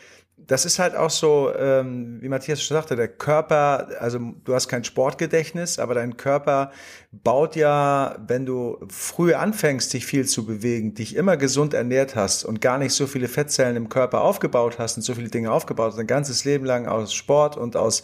das 0.46 0.64
ist 0.64 0.78
halt 0.78 0.96
auch 0.96 1.10
so, 1.10 1.52
ähm, 1.56 2.18
wie 2.20 2.28
Matthias 2.28 2.62
schon 2.62 2.76
sagte, 2.76 2.96
der 2.96 3.08
Körper, 3.08 3.88
also 4.00 4.18
du 4.44 4.54
hast 4.54 4.68
kein 4.68 4.82
Sportgedächtnis, 4.82 5.78
aber 5.78 5.94
dein 5.94 6.16
Körper 6.16 6.72
baut 7.12 7.54
ja, 7.54 8.16
wenn 8.26 8.46
du 8.46 8.78
früh 8.88 9.34
anfängst, 9.34 9.92
dich 9.92 10.06
viel 10.06 10.26
zu 10.26 10.44
bewegen, 10.44 10.94
dich 10.94 11.14
immer 11.14 11.36
gesund 11.36 11.74
ernährt 11.74 12.16
hast 12.16 12.44
und 12.44 12.60
gar 12.60 12.78
nicht 12.78 12.92
so 12.92 13.06
viele 13.06 13.28
Fettzellen 13.28 13.76
im 13.76 13.88
Körper 13.88 14.22
aufgebaut 14.22 14.78
hast 14.78 14.96
und 14.96 15.02
so 15.02 15.14
viele 15.14 15.28
Dinge 15.28 15.52
aufgebaut 15.52 15.90
hast, 15.90 15.98
dein 15.98 16.06
ganzes 16.06 16.44
Leben 16.44 16.64
lang 16.64 16.86
aus 16.86 17.14
Sport 17.14 17.56
und 17.56 17.76
aus 17.76 18.02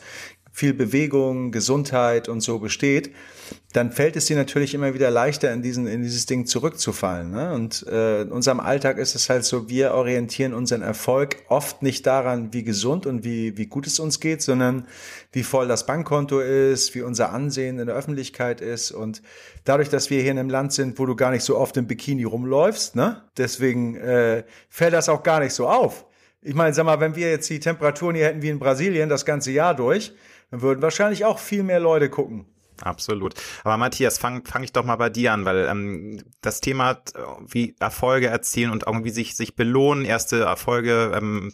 viel 0.53 0.75
Bewegung, 0.75 1.53
Gesundheit 1.53 2.29
und 2.29 2.41
so 2.41 2.59
besteht, 2.59 3.13
dann 3.73 3.93
fällt 3.93 4.17
es 4.17 4.27
dir 4.27 4.37
natürlich 4.37 4.75
immer 4.75 4.95
wieder 4.95 5.11
leichter, 5.11 5.53
in, 5.53 5.63
diesen, 5.63 5.87
in 5.87 6.03
dieses 6.03 6.27
Ding 6.27 6.47
zurückzufallen. 6.47 7.31
Ne? 7.31 7.53
Und 7.53 7.87
äh, 7.87 8.23
in 8.23 8.33
unserem 8.33 8.61
Alltag 8.61 8.99
ist 8.99 9.15
es 9.15 9.29
halt 9.29 9.45
so, 9.45 9.69
wir 9.69 9.93
orientieren 9.93 10.55
unseren 10.55 10.83
Erfolg 10.83 11.37
oft 11.49 11.83
nicht 11.83 12.07
daran, 12.07 12.53
wie 12.53 12.63
gesund 12.63 13.07
und 13.07 13.25
wie, 13.25 13.57
wie 13.59 13.67
gut 13.67 13.87
es 13.87 14.01
uns 14.01 14.21
geht, 14.21 14.43
sondern 14.43 14.87
wie 15.33 15.43
voll 15.43 15.69
das 15.69 15.87
Bankkonto 15.87 16.41
ist, 16.41 16.95
wie 16.95 17.03
unser 17.03 17.33
Ansehen 17.33 17.79
in 17.79 17.87
der 17.87 17.97
Öffentlichkeit 17.97 18.61
ist. 18.61 18.91
Und 18.91 19.23
dadurch, 19.65 19.91
dass 19.91 20.09
wir 20.09 20.23
hier 20.23 20.33
in 20.33 20.39
einem 20.39 20.51
Land 20.51 20.73
sind, 20.73 20.99
wo 20.99 21.05
du 21.05 21.15
gar 21.15 21.31
nicht 21.31 21.45
so 21.45 21.59
oft 21.59 21.77
im 21.77 21.87
Bikini 21.87 22.25
rumläufst, 22.25 22.97
ne? 22.97 23.23
deswegen 23.37 23.97
äh, 23.97 24.45
fällt 24.71 24.95
das 24.95 25.09
auch 25.09 25.23
gar 25.23 25.41
nicht 25.41 25.53
so 25.53 25.69
auf. 25.69 26.07
Ich 26.41 26.55
meine, 26.55 26.73
sag 26.73 26.87
mal, 26.87 27.01
wenn 27.01 27.17
wir 27.17 27.31
jetzt 27.31 27.51
die 27.51 27.61
Temperaturen 27.61 28.15
hier 28.15 28.27
hätten 28.27 28.43
wie 28.43 28.49
in 28.49 28.59
Brasilien 28.59 29.09
das 29.09 29.27
ganze 29.27 29.51
Jahr 29.51 29.75
durch, 29.75 30.15
dann 30.51 30.63
würden 30.63 30.83
wahrscheinlich 30.83 31.25
auch 31.25 31.39
viel 31.39 31.63
mehr 31.63 31.81
Leute 31.81 32.09
gucken. 32.09 32.47
Absolut. 32.81 33.35
Aber 33.65 33.77
Matthias, 33.77 34.19
fang, 34.19 34.45
fang 34.45 34.63
ich 34.63 34.73
doch 34.73 34.85
mal 34.85 34.97
bei 34.97 35.11
dir 35.11 35.33
an, 35.33 35.45
weil 35.45 35.67
ähm, 35.69 36.23
das 36.43 36.61
Thema, 36.61 36.93
äh, 36.93 36.97
wie 37.47 37.75
Erfolge 37.81 38.29
erzielen 38.29 38.71
und 38.71 38.87
irgendwie 38.87 39.11
sich, 39.11 39.35
sich 39.37 39.57
belohnen, 39.57 40.05
erste 40.05 40.43
Erfolge 40.43 41.13
ähm, 41.15 41.53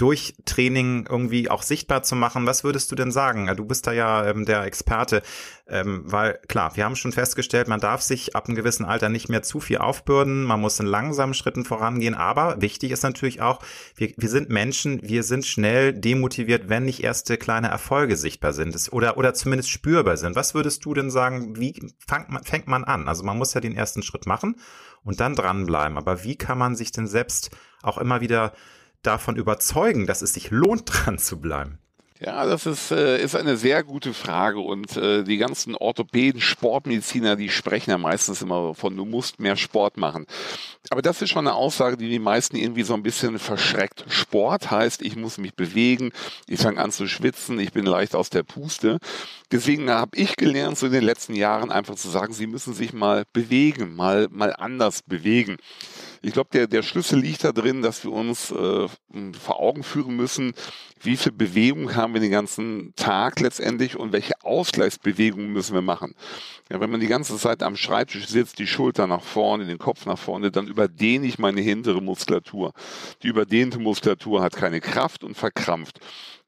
durch 0.00 0.34
Training 0.46 1.06
irgendwie 1.10 1.50
auch 1.50 1.62
sichtbar 1.62 2.02
zu 2.02 2.16
machen. 2.16 2.46
Was 2.46 2.64
würdest 2.64 2.90
du 2.90 2.94
denn 2.96 3.12
sagen? 3.12 3.54
Du 3.54 3.66
bist 3.66 3.86
da 3.86 3.92
ja 3.92 4.26
ähm, 4.26 4.46
der 4.46 4.62
Experte, 4.64 5.20
ähm, 5.68 6.04
weil 6.06 6.40
klar, 6.48 6.74
wir 6.74 6.86
haben 6.86 6.96
schon 6.96 7.12
festgestellt, 7.12 7.68
man 7.68 7.80
darf 7.80 8.00
sich 8.00 8.34
ab 8.34 8.46
einem 8.46 8.56
gewissen 8.56 8.86
Alter 8.86 9.10
nicht 9.10 9.28
mehr 9.28 9.42
zu 9.42 9.60
viel 9.60 9.76
aufbürden, 9.76 10.44
man 10.44 10.58
muss 10.58 10.80
in 10.80 10.86
langsamen 10.86 11.34
Schritten 11.34 11.66
vorangehen, 11.66 12.14
aber 12.14 12.62
wichtig 12.62 12.92
ist 12.92 13.02
natürlich 13.02 13.42
auch, 13.42 13.60
wir, 13.94 14.14
wir 14.16 14.30
sind 14.30 14.48
Menschen, 14.48 15.00
wir 15.02 15.22
sind 15.22 15.44
schnell 15.44 15.92
demotiviert, 15.92 16.70
wenn 16.70 16.84
nicht 16.84 17.04
erste 17.04 17.36
kleine 17.36 17.68
Erfolge 17.68 18.16
sichtbar 18.16 18.54
sind 18.54 18.74
oder, 18.92 19.18
oder 19.18 19.34
zumindest 19.34 19.68
spürbar 19.68 20.16
sind. 20.16 20.34
Was 20.34 20.54
würdest 20.54 20.82
du 20.86 20.94
denn 20.94 21.10
sagen, 21.10 21.60
wie 21.60 21.78
fängt 22.06 22.48
fängt 22.48 22.68
man 22.68 22.84
an? 22.84 23.06
Also 23.06 23.22
man 23.22 23.36
muss 23.36 23.52
ja 23.52 23.60
den 23.60 23.76
ersten 23.76 24.02
Schritt 24.02 24.26
machen 24.26 24.56
und 25.04 25.20
dann 25.20 25.36
dranbleiben, 25.36 25.98
aber 25.98 26.24
wie 26.24 26.36
kann 26.36 26.56
man 26.56 26.74
sich 26.74 26.90
denn 26.90 27.06
selbst 27.06 27.50
auch 27.82 27.98
immer 27.98 28.22
wieder 28.22 28.54
davon 29.02 29.36
überzeugen, 29.36 30.06
dass 30.06 30.22
es 30.22 30.34
sich 30.34 30.50
lohnt, 30.50 30.84
dran 30.86 31.18
zu 31.18 31.40
bleiben? 31.40 31.78
Ja, 32.22 32.44
das 32.44 32.66
ist, 32.66 32.90
äh, 32.90 33.22
ist 33.22 33.34
eine 33.34 33.56
sehr 33.56 33.82
gute 33.82 34.12
Frage 34.12 34.60
und 34.60 34.94
äh, 34.98 35.24
die 35.24 35.38
ganzen 35.38 35.74
Orthopäden, 35.74 36.42
Sportmediziner, 36.42 37.34
die 37.34 37.48
sprechen 37.48 37.88
ja 37.88 37.96
meistens 37.96 38.42
immer 38.42 38.68
davon, 38.68 38.94
du 38.94 39.06
musst 39.06 39.40
mehr 39.40 39.56
Sport 39.56 39.96
machen. 39.96 40.26
Aber 40.90 41.00
das 41.00 41.22
ist 41.22 41.30
schon 41.30 41.46
eine 41.46 41.56
Aussage, 41.56 41.96
die 41.96 42.10
die 42.10 42.18
meisten 42.18 42.56
irgendwie 42.56 42.82
so 42.82 42.92
ein 42.92 43.02
bisschen 43.02 43.38
verschreckt. 43.38 44.04
Sport 44.08 44.70
heißt, 44.70 45.00
ich 45.00 45.16
muss 45.16 45.38
mich 45.38 45.54
bewegen, 45.54 46.12
ich 46.46 46.60
fange 46.60 46.78
an 46.78 46.92
zu 46.92 47.06
schwitzen, 47.06 47.58
ich 47.58 47.72
bin 47.72 47.86
leicht 47.86 48.14
aus 48.14 48.28
der 48.28 48.42
Puste. 48.42 48.98
Deswegen 49.50 49.88
habe 49.88 50.14
ich 50.18 50.36
gelernt, 50.36 50.76
so 50.76 50.86
in 50.86 50.92
den 50.92 51.04
letzten 51.04 51.34
Jahren 51.34 51.72
einfach 51.72 51.94
zu 51.94 52.10
sagen, 52.10 52.34
sie 52.34 52.46
müssen 52.46 52.74
sich 52.74 52.92
mal 52.92 53.24
bewegen, 53.32 53.96
mal, 53.96 54.28
mal 54.30 54.54
anders 54.54 55.00
bewegen. 55.00 55.56
Ich 56.22 56.32
glaube, 56.32 56.50
der, 56.52 56.66
der 56.66 56.82
Schlüssel 56.82 57.18
liegt 57.18 57.44
da 57.44 57.52
drin, 57.52 57.80
dass 57.80 58.04
wir 58.04 58.12
uns 58.12 58.50
äh, 58.50 58.88
vor 59.38 59.60
Augen 59.60 59.82
führen 59.82 60.16
müssen, 60.16 60.52
wie 61.02 61.16
viel 61.16 61.32
Bewegung 61.32 61.94
haben 61.96 62.12
wir 62.12 62.20
den 62.20 62.30
ganzen 62.30 62.92
Tag 62.94 63.40
letztendlich 63.40 63.96
und 63.96 64.12
welche 64.12 64.34
Ausgleichsbewegungen 64.42 65.50
müssen 65.50 65.74
wir 65.74 65.80
machen. 65.80 66.14
Ja, 66.70 66.80
wenn 66.80 66.90
man 66.90 67.00
die 67.00 67.06
ganze 67.06 67.38
Zeit 67.38 67.62
am 67.62 67.74
Schreibtisch 67.74 68.28
sitzt, 68.28 68.58
die 68.58 68.66
Schulter 68.66 69.06
nach 69.06 69.22
vorne, 69.22 69.64
den 69.64 69.78
Kopf 69.78 70.04
nach 70.04 70.18
vorne, 70.18 70.50
dann 70.50 70.66
überdehne 70.66 71.26
ich 71.26 71.38
meine 71.38 71.62
hintere 71.62 72.02
Muskulatur. 72.02 72.74
Die 73.22 73.28
überdehnte 73.28 73.78
Muskulatur 73.78 74.42
hat 74.42 74.54
keine 74.54 74.80
Kraft 74.80 75.24
und 75.24 75.36
verkrampft. 75.36 76.00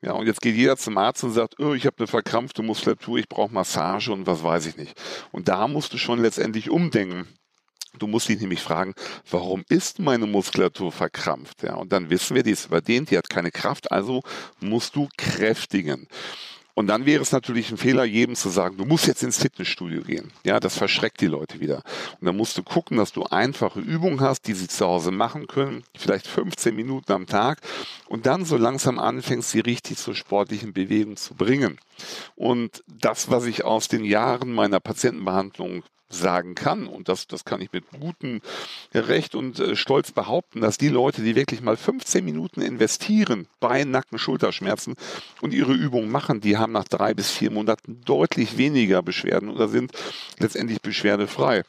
Ja, 0.02 0.12
und 0.12 0.26
jetzt 0.26 0.42
geht 0.42 0.56
jeder 0.56 0.76
zum 0.76 0.98
Arzt 0.98 1.24
und 1.24 1.30
sagt, 1.30 1.60
oh, 1.60 1.74
ich 1.74 1.86
habe 1.86 1.96
eine 1.98 2.08
verkrampfte 2.08 2.62
Muskulatur, 2.62 3.18
ich 3.18 3.28
brauche 3.28 3.54
Massage 3.54 4.12
und 4.12 4.26
was 4.26 4.42
weiß 4.42 4.66
ich 4.66 4.76
nicht. 4.76 5.00
Und 5.30 5.48
da 5.48 5.68
musst 5.68 5.94
du 5.94 5.98
schon 5.98 6.20
letztendlich 6.20 6.70
umdenken. 6.70 7.26
Du 7.98 8.06
musst 8.06 8.28
dich 8.28 8.40
nämlich 8.40 8.62
fragen, 8.62 8.94
warum 9.30 9.64
ist 9.68 9.98
meine 9.98 10.26
Muskulatur 10.26 10.92
verkrampft? 10.92 11.62
Ja, 11.62 11.74
und 11.74 11.92
dann 11.92 12.08
wissen 12.08 12.34
wir, 12.34 12.42
die 12.42 12.52
ist 12.52 12.66
überdehnt, 12.66 13.10
die 13.10 13.18
hat 13.18 13.28
keine 13.28 13.50
Kraft, 13.50 13.92
also 13.92 14.22
musst 14.60 14.96
du 14.96 15.08
kräftigen. 15.16 16.08
Und 16.74 16.86
dann 16.86 17.04
wäre 17.04 17.22
es 17.22 17.32
natürlich 17.32 17.70
ein 17.70 17.76
Fehler, 17.76 18.04
jedem 18.04 18.34
zu 18.34 18.48
sagen, 18.48 18.78
du 18.78 18.86
musst 18.86 19.06
jetzt 19.06 19.22
ins 19.22 19.38
Fitnessstudio 19.38 20.02
gehen. 20.02 20.32
Ja, 20.42 20.58
das 20.58 20.76
verschreckt 20.76 21.20
die 21.20 21.26
Leute 21.26 21.60
wieder. 21.60 21.82
Und 22.18 22.26
dann 22.26 22.36
musst 22.36 22.56
du 22.56 22.62
gucken, 22.62 22.96
dass 22.96 23.12
du 23.12 23.24
einfache 23.24 23.80
Übungen 23.80 24.20
hast, 24.20 24.46
die 24.46 24.54
sie 24.54 24.68
zu 24.68 24.86
Hause 24.86 25.10
machen 25.10 25.46
können, 25.46 25.84
vielleicht 25.94 26.26
15 26.26 26.74
Minuten 26.74 27.12
am 27.12 27.26
Tag 27.26 27.60
und 28.06 28.24
dann 28.24 28.46
so 28.46 28.56
langsam 28.56 28.98
anfängst, 28.98 29.50
sie 29.50 29.60
richtig 29.60 29.98
zur 29.98 30.14
sportlichen 30.14 30.72
Bewegung 30.72 31.16
zu 31.16 31.34
bringen. 31.34 31.78
Und 32.36 32.82
das, 32.86 33.30
was 33.30 33.44
ich 33.44 33.64
aus 33.64 33.88
den 33.88 34.04
Jahren 34.04 34.52
meiner 34.52 34.80
Patientenbehandlung 34.80 35.82
sagen 36.14 36.54
kann, 36.54 36.86
und 36.86 37.08
das, 37.08 37.26
das 37.26 37.44
kann 37.44 37.60
ich 37.60 37.72
mit 37.72 37.84
gutem 37.90 38.40
Recht 38.94 39.34
und 39.34 39.58
äh, 39.58 39.76
Stolz 39.76 40.12
behaupten, 40.12 40.60
dass 40.60 40.78
die 40.78 40.88
Leute, 40.88 41.22
die 41.22 41.34
wirklich 41.34 41.62
mal 41.62 41.76
15 41.76 42.24
Minuten 42.24 42.60
investieren 42.60 43.48
bei 43.60 43.84
Nacken, 43.84 44.18
Schulterschmerzen 44.18 44.94
und 45.40 45.52
ihre 45.54 45.72
Übungen 45.72 46.10
machen, 46.10 46.40
die 46.40 46.56
haben 46.56 46.72
nach 46.72 46.88
drei 46.88 47.14
bis 47.14 47.30
vier 47.30 47.50
Monaten 47.50 48.00
deutlich 48.04 48.58
weniger 48.58 49.02
Beschwerden 49.02 49.48
oder 49.48 49.68
sind 49.68 49.92
letztendlich 50.38 50.80
beschwerdefrei. 50.80 51.64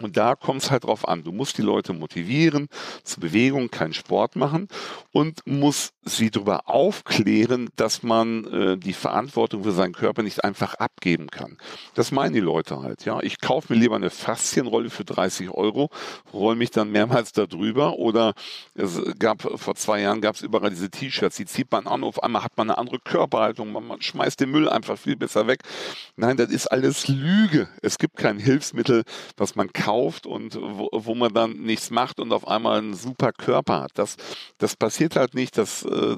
Und 0.00 0.16
da 0.16 0.34
kommt 0.34 0.62
es 0.62 0.70
halt 0.70 0.84
drauf 0.84 1.06
an. 1.06 1.22
Du 1.22 1.32
musst 1.32 1.58
die 1.58 1.62
Leute 1.62 1.92
motivieren, 1.92 2.68
zur 3.04 3.20
Bewegung, 3.20 3.70
keinen 3.70 3.92
Sport 3.92 4.36
machen 4.36 4.68
und 5.12 5.40
musst 5.46 5.94
sie 6.04 6.30
darüber 6.30 6.68
aufklären, 6.68 7.68
dass 7.76 8.02
man 8.02 8.44
äh, 8.46 8.76
die 8.76 8.94
Verantwortung 8.94 9.62
für 9.62 9.72
seinen 9.72 9.92
Körper 9.92 10.22
nicht 10.22 10.42
einfach 10.42 10.74
abgeben 10.74 11.28
kann. 11.28 11.58
Das 11.94 12.10
meinen 12.10 12.32
die 12.32 12.40
Leute 12.40 12.82
halt. 12.82 13.04
Ja, 13.04 13.20
ich 13.20 13.40
kaufe 13.40 13.72
mir 13.72 13.78
lieber 13.78 13.96
eine 13.96 14.10
Faszienrolle 14.10 14.90
für 14.90 15.04
30 15.04 15.50
Euro, 15.50 15.90
roll 16.32 16.56
mich 16.56 16.70
dann 16.70 16.90
mehrmals 16.90 17.32
darüber. 17.32 17.98
Oder 17.98 18.34
es 18.74 19.00
gab 19.18 19.42
vor 19.42 19.74
zwei 19.74 20.00
Jahren 20.00 20.20
gab 20.20 20.34
es 20.34 20.42
überall 20.42 20.70
diese 20.70 20.90
T-Shirts, 20.90 21.36
die 21.36 21.46
zieht 21.46 21.70
man 21.70 21.86
an, 21.86 22.02
auf 22.02 22.22
einmal 22.22 22.42
hat 22.42 22.56
man 22.56 22.70
eine 22.70 22.78
andere 22.78 22.98
Körperhaltung, 22.98 23.72
man, 23.72 23.86
man 23.86 24.02
schmeißt 24.02 24.40
den 24.40 24.50
Müll 24.50 24.68
einfach 24.68 24.98
viel 24.98 25.16
besser 25.16 25.46
weg. 25.46 25.60
Nein, 26.16 26.36
das 26.36 26.50
ist 26.50 26.66
alles 26.66 27.08
Lüge. 27.08 27.68
Es 27.82 27.98
gibt 27.98 28.16
kein 28.16 28.38
Hilfsmittel, 28.38 29.04
was 29.36 29.54
man 29.54 29.72
kauft 29.82 30.26
und 30.26 30.58
wo, 30.60 30.88
wo 30.92 31.14
man 31.14 31.32
dann 31.32 31.52
nichts 31.58 31.90
macht 31.90 32.20
und 32.20 32.32
auf 32.32 32.46
einmal 32.46 32.78
einen 32.78 32.94
super 32.94 33.32
Körper 33.32 33.82
hat. 33.82 33.92
Das, 33.94 34.16
das 34.58 34.76
passiert 34.76 35.16
halt 35.16 35.34
nicht. 35.34 35.58
Das, 35.58 35.84
äh, 35.84 36.16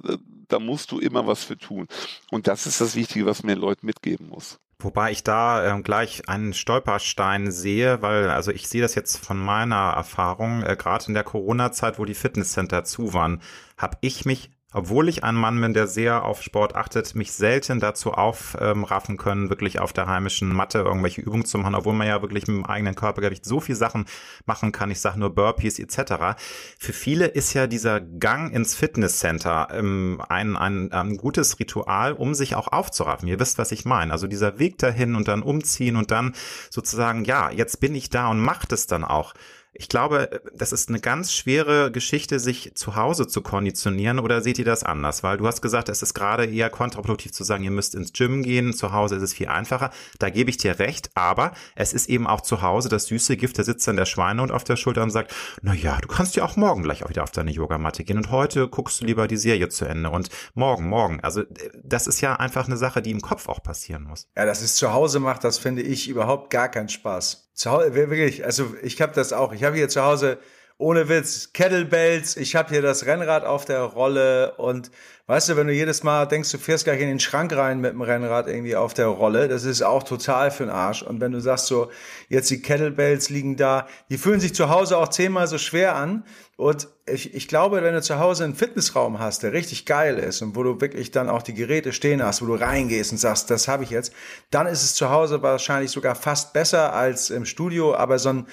da 0.48 0.58
musst 0.58 0.92
du 0.92 0.98
immer 0.98 1.26
was 1.26 1.44
für 1.44 1.56
tun. 1.56 1.86
Und 2.30 2.46
das 2.46 2.66
ist 2.66 2.80
das 2.80 2.94
Wichtige, 2.94 3.26
was 3.26 3.42
mir 3.42 3.54
Leuten 3.54 3.86
mitgeben 3.86 4.28
muss. 4.28 4.58
Wobei 4.78 5.12
ich 5.12 5.24
da 5.24 5.78
äh, 5.78 5.82
gleich 5.82 6.28
einen 6.28 6.52
Stolperstein 6.52 7.50
sehe, 7.50 8.02
weil 8.02 8.28
also 8.28 8.50
ich 8.50 8.68
sehe 8.68 8.82
das 8.82 8.94
jetzt 8.94 9.16
von 9.16 9.38
meiner 9.38 9.94
Erfahrung, 9.96 10.62
äh, 10.62 10.76
gerade 10.76 11.06
in 11.06 11.14
der 11.14 11.24
Corona-Zeit, 11.24 11.98
wo 11.98 12.04
die 12.04 12.14
Fitnesscenter 12.14 12.84
zu 12.84 13.14
waren, 13.14 13.40
habe 13.78 13.96
ich 14.02 14.26
mich 14.26 14.50
obwohl 14.74 15.08
ich 15.08 15.22
ein 15.22 15.36
Mann 15.36 15.60
bin, 15.60 15.72
der 15.72 15.86
sehr 15.86 16.24
auf 16.24 16.42
Sport 16.42 16.74
achtet, 16.74 17.14
mich 17.14 17.32
selten 17.32 17.78
dazu 17.78 18.12
aufraffen 18.12 19.16
können, 19.16 19.48
wirklich 19.48 19.78
auf 19.78 19.92
der 19.92 20.06
heimischen 20.06 20.52
Matte 20.52 20.78
irgendwelche 20.78 21.20
Übungen 21.20 21.44
zu 21.44 21.58
machen, 21.58 21.76
obwohl 21.76 21.94
man 21.94 22.08
ja 22.08 22.20
wirklich 22.20 22.48
mit 22.48 22.56
dem 22.56 22.66
eigenen 22.66 22.96
Körpergewicht 22.96 23.44
so 23.44 23.60
viel 23.60 23.76
Sachen 23.76 24.04
machen 24.46 24.72
kann. 24.72 24.90
Ich 24.90 25.00
sage 25.00 25.18
nur 25.20 25.32
Burpees 25.32 25.78
etc. 25.78 26.36
Für 26.76 26.92
viele 26.92 27.26
ist 27.26 27.54
ja 27.54 27.68
dieser 27.68 28.00
Gang 28.00 28.52
ins 28.52 28.74
Fitnesscenter 28.74 29.68
ähm, 29.70 30.20
ein, 30.28 30.56
ein, 30.56 30.90
ein 30.92 31.16
gutes 31.16 31.58
Ritual, 31.60 32.12
um 32.12 32.34
sich 32.34 32.56
auch 32.56 32.68
aufzuraffen. 32.68 33.28
Ihr 33.28 33.38
wisst, 33.38 33.58
was 33.58 33.70
ich 33.70 33.84
meine. 33.84 34.12
Also 34.12 34.26
dieser 34.26 34.58
Weg 34.58 34.78
dahin 34.78 35.14
und 35.14 35.28
dann 35.28 35.42
umziehen 35.42 35.94
und 35.94 36.10
dann 36.10 36.34
sozusagen, 36.68 37.24
ja, 37.24 37.50
jetzt 37.50 37.78
bin 37.78 37.94
ich 37.94 38.10
da 38.10 38.28
und 38.28 38.40
macht 38.40 38.72
es 38.72 38.88
dann 38.88 39.04
auch. 39.04 39.34
Ich 39.76 39.88
glaube, 39.88 40.40
das 40.54 40.72
ist 40.72 40.88
eine 40.88 41.00
ganz 41.00 41.32
schwere 41.32 41.90
Geschichte, 41.90 42.38
sich 42.38 42.76
zu 42.76 42.94
Hause 42.94 43.26
zu 43.26 43.42
konditionieren 43.42 44.20
oder 44.20 44.40
seht 44.40 44.60
ihr 44.60 44.64
das 44.64 44.84
anders? 44.84 45.24
Weil 45.24 45.36
du 45.36 45.48
hast 45.48 45.62
gesagt, 45.62 45.88
es 45.88 46.00
ist 46.00 46.14
gerade 46.14 46.46
eher 46.46 46.70
kontraproduktiv 46.70 47.32
zu 47.32 47.42
sagen, 47.42 47.64
ihr 47.64 47.72
müsst 47.72 47.96
ins 47.96 48.12
Gym 48.12 48.44
gehen, 48.44 48.72
zu 48.72 48.92
Hause 48.92 49.16
ist 49.16 49.22
es 49.22 49.34
viel 49.34 49.48
einfacher. 49.48 49.90
Da 50.20 50.30
gebe 50.30 50.48
ich 50.48 50.58
dir 50.58 50.78
recht, 50.78 51.10
aber 51.14 51.52
es 51.74 51.92
ist 51.92 52.08
eben 52.08 52.28
auch 52.28 52.40
zu 52.40 52.62
Hause 52.62 52.88
das 52.88 53.06
süße 53.06 53.36
Gift, 53.36 53.58
der 53.58 53.64
sitzt 53.64 53.88
dann 53.88 53.96
der 53.96 54.04
Schweinehund 54.04 54.52
auf 54.52 54.62
der 54.62 54.76
Schulter 54.76 55.02
und 55.02 55.10
sagt, 55.10 55.34
na 55.60 55.74
ja, 55.74 55.98
du 56.00 56.06
kannst 56.06 56.36
ja 56.36 56.44
auch 56.44 56.54
morgen 56.54 56.84
gleich 56.84 57.02
auch 57.04 57.08
wieder 57.08 57.24
auf 57.24 57.32
deine 57.32 57.50
Yogamatte 57.50 58.04
gehen 58.04 58.16
und 58.16 58.30
heute 58.30 58.68
guckst 58.68 59.00
du 59.00 59.06
lieber 59.06 59.26
die 59.26 59.36
Serie 59.36 59.68
zu 59.70 59.86
Ende 59.86 60.10
und 60.10 60.28
morgen, 60.54 60.88
morgen. 60.88 61.18
Also 61.20 61.42
das 61.82 62.06
ist 62.06 62.20
ja 62.20 62.36
einfach 62.36 62.66
eine 62.66 62.76
Sache, 62.76 63.02
die 63.02 63.10
im 63.10 63.20
Kopf 63.20 63.48
auch 63.48 63.62
passieren 63.62 64.04
muss. 64.04 64.28
Ja, 64.36 64.44
dass 64.44 64.62
es 64.62 64.76
zu 64.76 64.92
Hause 64.92 65.18
macht, 65.18 65.42
das 65.42 65.58
finde 65.58 65.82
ich 65.82 66.08
überhaupt 66.08 66.50
gar 66.50 66.68
keinen 66.68 66.88
Spaß. 66.88 67.43
Zu 67.54 67.70
Hause, 67.70 67.94
wirklich, 67.94 68.44
also 68.44 68.74
ich 68.82 69.00
habe 69.00 69.12
das 69.14 69.32
auch. 69.32 69.52
Ich 69.52 69.64
habe 69.64 69.76
hier 69.76 69.88
zu 69.88 70.02
Hause 70.02 70.38
ohne 70.76 71.08
Witz 71.08 71.52
Kettlebells, 71.52 72.36
ich 72.36 72.56
habe 72.56 72.70
hier 72.70 72.82
das 72.82 73.06
Rennrad 73.06 73.44
auf 73.44 73.64
der 73.64 73.80
Rolle 73.82 74.54
und 74.56 74.90
weißt 75.26 75.48
du, 75.48 75.56
wenn 75.56 75.68
du 75.68 75.72
jedes 75.72 76.02
Mal 76.02 76.26
denkst, 76.26 76.50
du 76.50 76.58
fährst 76.58 76.84
gleich 76.84 77.00
in 77.00 77.06
den 77.06 77.20
Schrank 77.20 77.54
rein 77.56 77.80
mit 77.80 77.92
dem 77.92 78.02
Rennrad 78.02 78.48
irgendwie 78.48 78.74
auf 78.74 78.92
der 78.92 79.06
Rolle, 79.06 79.46
das 79.46 79.64
ist 79.64 79.82
auch 79.82 80.02
total 80.02 80.50
für 80.50 80.64
den 80.64 80.72
Arsch. 80.72 81.02
Und 81.02 81.20
wenn 81.20 81.30
du 81.30 81.40
sagst 81.40 81.66
so, 81.66 81.90
jetzt 82.28 82.50
die 82.50 82.60
Kettlebells 82.60 83.30
liegen 83.30 83.56
da, 83.56 83.86
die 84.10 84.18
fühlen 84.18 84.40
sich 84.40 84.52
zu 84.52 84.68
Hause 84.68 84.98
auch 84.98 85.08
zehnmal 85.08 85.46
so 85.46 85.58
schwer 85.58 85.94
an. 85.94 86.24
Und 86.56 86.88
ich, 87.06 87.34
ich 87.34 87.46
glaube, 87.46 87.82
wenn 87.82 87.94
du 87.94 88.02
zu 88.02 88.18
Hause 88.18 88.42
einen 88.42 88.56
Fitnessraum 88.56 89.20
hast, 89.20 89.44
der 89.44 89.52
richtig 89.52 89.86
geil 89.86 90.18
ist 90.18 90.42
und 90.42 90.56
wo 90.56 90.64
du 90.64 90.80
wirklich 90.80 91.12
dann 91.12 91.28
auch 91.28 91.42
die 91.42 91.54
Geräte 91.54 91.92
stehen 91.92 92.22
hast, 92.22 92.42
wo 92.42 92.46
du 92.46 92.54
reingehst 92.54 93.12
und 93.12 93.18
sagst, 93.18 93.48
das 93.48 93.68
habe 93.68 93.84
ich 93.84 93.90
jetzt, 93.90 94.12
dann 94.50 94.66
ist 94.66 94.82
es 94.82 94.94
zu 94.94 95.10
Hause 95.10 95.40
wahrscheinlich 95.40 95.92
sogar 95.92 96.16
fast 96.16 96.52
besser 96.52 96.92
als 96.92 97.30
im 97.30 97.44
Studio. 97.44 97.94
Aber 97.94 98.18
so 98.18 98.30
ein 98.30 98.46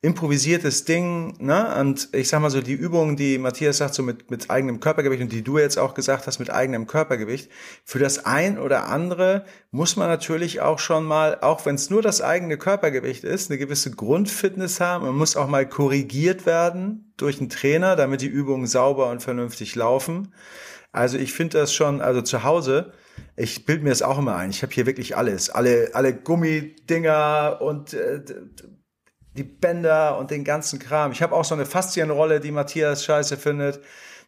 improvisiertes 0.00 0.84
Ding, 0.84 1.34
ne? 1.40 1.74
Und 1.80 2.08
ich 2.12 2.28
sag 2.28 2.40
mal 2.40 2.50
so, 2.50 2.60
die 2.60 2.72
Übungen, 2.72 3.16
die 3.16 3.36
Matthias 3.38 3.78
sagt, 3.78 3.94
so 3.94 4.04
mit, 4.04 4.30
mit 4.30 4.48
eigenem 4.48 4.78
Körpergewicht 4.78 5.22
und 5.22 5.32
die 5.32 5.42
du 5.42 5.58
jetzt 5.58 5.76
auch 5.76 5.94
gesagt 5.94 6.28
hast, 6.28 6.38
mit 6.38 6.50
eigenem 6.50 6.86
Körpergewicht, 6.86 7.50
für 7.84 7.98
das 7.98 8.24
ein 8.24 8.58
oder 8.60 8.86
andere 8.88 9.44
muss 9.72 9.96
man 9.96 10.08
natürlich 10.08 10.60
auch 10.60 10.78
schon 10.78 11.04
mal, 11.04 11.40
auch 11.40 11.66
wenn 11.66 11.74
es 11.74 11.90
nur 11.90 12.00
das 12.00 12.22
eigene 12.22 12.58
Körpergewicht 12.58 13.24
ist, 13.24 13.50
eine 13.50 13.58
gewisse 13.58 13.90
Grundfitness 13.90 14.80
haben. 14.80 15.04
Man 15.04 15.16
muss 15.16 15.36
auch 15.36 15.48
mal 15.48 15.68
korrigiert 15.68 16.46
werden 16.46 17.12
durch 17.16 17.40
einen 17.40 17.50
Trainer, 17.50 17.96
damit 17.96 18.20
die 18.20 18.28
Übungen 18.28 18.68
sauber 18.68 19.10
und 19.10 19.20
vernünftig 19.20 19.74
laufen. 19.74 20.32
Also 20.92 21.18
ich 21.18 21.32
finde 21.32 21.58
das 21.58 21.74
schon, 21.74 22.00
also 22.00 22.22
zu 22.22 22.44
Hause, 22.44 22.92
ich 23.34 23.66
bild 23.66 23.82
mir 23.82 23.90
das 23.90 24.02
auch 24.02 24.18
immer 24.18 24.36
ein. 24.36 24.50
Ich 24.50 24.62
habe 24.62 24.72
hier 24.72 24.86
wirklich 24.86 25.16
alles, 25.16 25.50
alle, 25.50 25.90
alle 25.92 26.14
Gummidinger 26.14 27.58
und 27.60 27.94
äh, 27.94 28.22
die 29.34 29.44
Bänder 29.44 30.18
und 30.18 30.30
den 30.30 30.44
ganzen 30.44 30.78
Kram. 30.78 31.12
Ich 31.12 31.22
habe 31.22 31.34
auch 31.34 31.44
so 31.44 31.54
eine 31.54 31.66
Faszienrolle, 31.66 32.40
die 32.40 32.50
Matthias 32.50 33.04
scheiße 33.04 33.36
findet. 33.36 33.80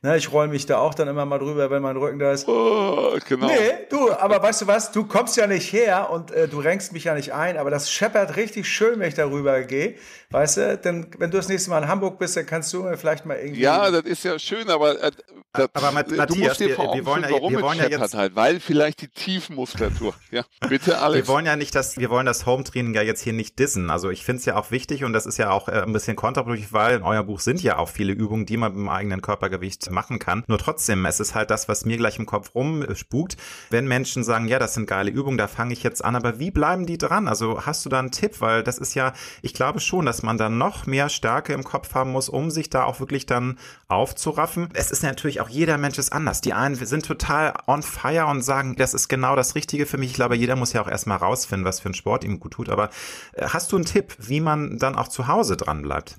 Ne, 0.02 0.16
ich 0.16 0.32
roll 0.32 0.48
mich 0.48 0.64
da 0.64 0.78
auch 0.78 0.94
dann 0.94 1.08
immer 1.08 1.26
mal 1.26 1.38
drüber, 1.38 1.70
wenn 1.70 1.82
mein 1.82 1.98
Rücken 1.98 2.18
da 2.18 2.32
ist. 2.32 2.48
Oh, 2.48 3.18
genau. 3.28 3.48
Nee, 3.48 3.86
du, 3.90 4.10
aber 4.10 4.42
weißt 4.42 4.62
du 4.62 4.66
was? 4.66 4.92
Du 4.92 5.04
kommst 5.04 5.36
ja 5.36 5.46
nicht 5.46 5.74
her 5.74 6.08
und 6.08 6.30
äh, 6.30 6.48
du 6.48 6.58
renkst 6.58 6.94
mich 6.94 7.04
ja 7.04 7.14
nicht 7.14 7.34
ein, 7.34 7.58
aber 7.58 7.68
das 7.68 7.92
scheppert 7.92 8.36
richtig 8.36 8.66
schön, 8.66 8.98
wenn 8.98 9.08
ich 9.08 9.14
darüber 9.14 9.60
gehe. 9.62 9.96
Weißt 10.32 10.58
du, 10.58 10.78
denn 10.78 11.08
wenn 11.18 11.30
du 11.30 11.38
das 11.38 11.48
nächste 11.48 11.70
Mal 11.70 11.82
in 11.82 11.88
Hamburg 11.88 12.18
bist, 12.20 12.36
dann 12.36 12.46
kannst 12.46 12.72
du 12.72 12.84
mir 12.84 12.96
vielleicht 12.96 13.26
mal 13.26 13.36
irgendwie. 13.36 13.62
Ja, 13.62 13.90
das 13.90 14.04
ist 14.04 14.24
ja 14.24 14.38
schön, 14.38 14.70
aber 14.70 15.02
äh, 15.02 15.10
das, 15.52 15.68
aber 15.74 15.90
Matthias, 15.90 16.26
du 16.28 16.36
musst 16.36 16.60
dir 16.60 16.68
wir, 16.68 16.76
vor 16.76 16.94
wir 16.94 17.04
wollen 17.04 17.24
ja, 17.24 17.30
warum 17.32 17.52
wir 17.52 17.62
wollen 17.62 17.78
ja 17.78 17.88
jetzt 17.88 18.14
halt, 18.14 18.36
weil 18.36 18.60
vielleicht 18.60 19.02
die 19.02 19.08
Tiefmuskulatur. 19.08 20.14
Ja, 20.30 20.44
bitte 20.68 20.98
Alex. 20.98 21.26
Wir 21.26 21.34
wollen 21.34 21.46
ja 21.46 21.56
nicht 21.56 21.74
das, 21.74 21.96
wir 21.96 22.08
wollen 22.08 22.26
das 22.26 22.46
Home 22.46 22.62
Training 22.62 22.94
ja 22.94 23.02
jetzt 23.02 23.22
hier 23.22 23.32
nicht 23.32 23.58
dissen. 23.58 23.90
Also 23.90 24.10
ich 24.10 24.24
finde 24.24 24.38
es 24.38 24.44
ja 24.44 24.54
auch 24.54 24.70
wichtig 24.70 25.02
und 25.02 25.12
das 25.12 25.26
ist 25.26 25.38
ja 25.38 25.50
auch 25.50 25.66
äh, 25.66 25.82
ein 25.82 25.92
bisschen 25.92 26.14
kontraproduktiv, 26.14 26.72
weil 26.72 26.98
in 26.98 27.02
eurem 27.02 27.26
Buch 27.26 27.40
sind 27.40 27.60
ja 27.62 27.78
auch 27.78 27.88
viele 27.88 28.12
Übungen, 28.12 28.46
die 28.46 28.56
man 28.56 28.72
mit 28.72 28.78
dem 28.78 28.88
eigenen 28.88 29.22
Körpergewicht 29.22 29.90
machen 29.90 30.20
kann. 30.20 30.44
Nur 30.46 30.58
trotzdem, 30.58 31.04
es 31.04 31.18
ist 31.18 31.34
halt 31.34 31.50
das, 31.50 31.68
was 31.68 31.84
mir 31.84 31.96
gleich 31.96 32.20
im 32.20 32.26
Kopf 32.26 32.54
rumspukt, 32.54 33.36
wenn 33.70 33.88
Menschen 33.88 34.22
sagen, 34.22 34.46
ja, 34.46 34.60
das 34.60 34.74
sind 34.74 34.86
geile 34.86 35.10
Übungen, 35.10 35.36
da 35.38 35.48
fange 35.48 35.72
ich 35.72 35.82
jetzt 35.82 36.04
an, 36.04 36.14
aber 36.14 36.38
wie 36.38 36.52
bleiben 36.52 36.86
die 36.86 36.98
dran? 36.98 37.26
Also 37.26 37.66
hast 37.66 37.84
du 37.84 37.88
da 37.88 37.98
einen 37.98 38.12
Tipp, 38.12 38.40
weil 38.40 38.62
das 38.62 38.78
ist 38.78 38.94
ja, 38.94 39.14
ich 39.42 39.52
glaube 39.52 39.80
schon, 39.80 40.06
dass 40.06 40.19
man 40.22 40.38
dann 40.38 40.58
noch 40.58 40.86
mehr 40.86 41.08
Stärke 41.08 41.52
im 41.52 41.64
Kopf 41.64 41.94
haben 41.94 42.12
muss, 42.12 42.28
um 42.28 42.50
sich 42.50 42.70
da 42.70 42.84
auch 42.84 43.00
wirklich 43.00 43.26
dann 43.26 43.58
aufzuraffen. 43.88 44.68
Es 44.74 44.90
ist 44.90 45.02
natürlich 45.02 45.40
auch 45.40 45.48
jeder 45.48 45.78
Mensch 45.78 45.98
ist 45.98 46.12
anders. 46.12 46.40
Die 46.40 46.52
einen 46.52 46.74
sind 46.74 47.04
total 47.04 47.54
on 47.66 47.82
fire 47.82 48.26
und 48.26 48.42
sagen, 48.42 48.76
das 48.76 48.94
ist 48.94 49.08
genau 49.08 49.36
das 49.36 49.54
Richtige 49.54 49.86
für 49.86 49.98
mich. 49.98 50.10
Ich 50.10 50.16
glaube, 50.16 50.36
jeder 50.36 50.56
muss 50.56 50.72
ja 50.72 50.82
auch 50.82 50.88
erstmal 50.88 51.18
rausfinden, 51.18 51.64
was 51.64 51.80
für 51.80 51.90
ein 51.90 51.94
Sport 51.94 52.24
ihm 52.24 52.40
gut 52.40 52.52
tut. 52.52 52.68
Aber 52.68 52.90
äh, 53.32 53.46
hast 53.48 53.72
du 53.72 53.76
einen 53.76 53.84
Tipp, 53.84 54.14
wie 54.18 54.40
man 54.40 54.78
dann 54.78 54.96
auch 54.96 55.08
zu 55.08 55.26
Hause 55.26 55.56
dran 55.56 55.82
bleibt? 55.82 56.16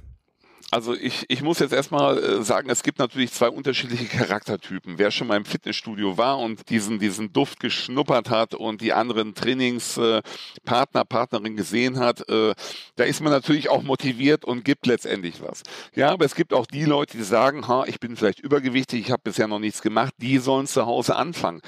Also 0.74 0.94
ich, 0.94 1.26
ich 1.28 1.42
muss 1.42 1.60
jetzt 1.60 1.74
erstmal 1.74 2.18
äh, 2.18 2.44
sagen, 2.44 2.70
es 2.70 2.82
gibt 2.82 2.98
natürlich 2.98 3.34
zwei 3.34 3.50
unterschiedliche 3.50 4.06
Charaktertypen. 4.06 4.98
Wer 4.98 5.12
schon 5.12 5.28
mal 5.28 5.36
im 5.36 5.44
Fitnessstudio 5.44 6.18
war 6.18 6.40
und 6.40 6.70
diesen, 6.70 6.98
diesen 6.98 7.34
Duft 7.34 7.60
geschnuppert 7.60 8.30
hat 8.30 8.54
und 8.56 8.80
die 8.80 8.94
anderen 8.94 9.36
Trainingspartner, 9.36 11.04
Partnerin 11.04 11.58
gesehen 11.58 12.00
hat, 12.00 12.28
äh, 12.30 12.54
da 12.96 13.04
ist 13.04 13.20
man 13.20 13.34
natürlich 13.34 13.68
auch 13.68 13.84
motiviert 13.84 14.46
und 14.46 14.64
gibt 14.64 14.88
letztendlich 14.88 15.42
was. 15.42 15.64
Ja, 15.94 16.12
aber 16.12 16.24
es 16.24 16.36
gibt 16.36 16.54
auch 16.54 16.66
die 16.66 16.86
Leute, 16.86 17.18
die 17.18 17.24
sagen, 17.24 17.68
ha, 17.68 17.84
ich 17.86 18.00
bin 18.00 18.16
vielleicht 18.16 18.40
übergewichtig, 18.40 19.02
ich 19.02 19.12
habe 19.12 19.24
bisher 19.26 19.50
noch 19.50 19.60
nichts 19.60 19.82
gemacht, 19.82 20.14
die 20.20 20.38
sollen 20.38 20.68
zu 20.68 20.86
Hause 20.86 21.18
anfangen. 21.18 21.62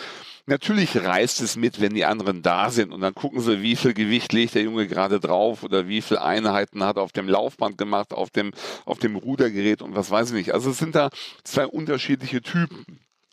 Natürlich 0.46 0.98
reißt 0.98 1.40
es 1.42 1.56
mit, 1.56 1.80
wenn 1.80 1.94
die 1.94 2.04
anderen 2.04 2.42
da 2.42 2.70
sind 2.70 2.92
und 2.92 3.00
dann 3.00 3.16
gucken 3.16 3.40
sie, 3.40 3.62
wie 3.62 3.78
viel 3.78 3.94
Gewicht 3.94 4.34
legt 4.34 4.56
der 4.56 4.64
Junge 4.64 4.88
gerade 4.88 5.22
drauf 5.22 5.64
oder 5.64 5.88
wie 5.88 6.02
viele 6.02 6.22
Einheiten 6.22 6.84
hat 6.84 6.98
er 6.98 7.04
auf 7.04 7.14
dem 7.14 7.30
Laufband 7.30 7.78
gemacht, 7.78 8.14
auf 8.14 8.30
dem, 8.30 8.52
auf 8.84 9.00
dem 9.00 9.16
Rudergerät 9.16 9.82
und 9.82 9.96
was 9.96 10.12
weiß 10.12 10.30
ich 10.30 10.36
nicht. 10.36 10.54
Also 10.54 10.72
es 10.72 10.78
sind 10.80 10.96
da 10.96 11.10
zwei 11.46 11.66
unterschiedliche 11.66 12.42
Typen. 12.42 12.86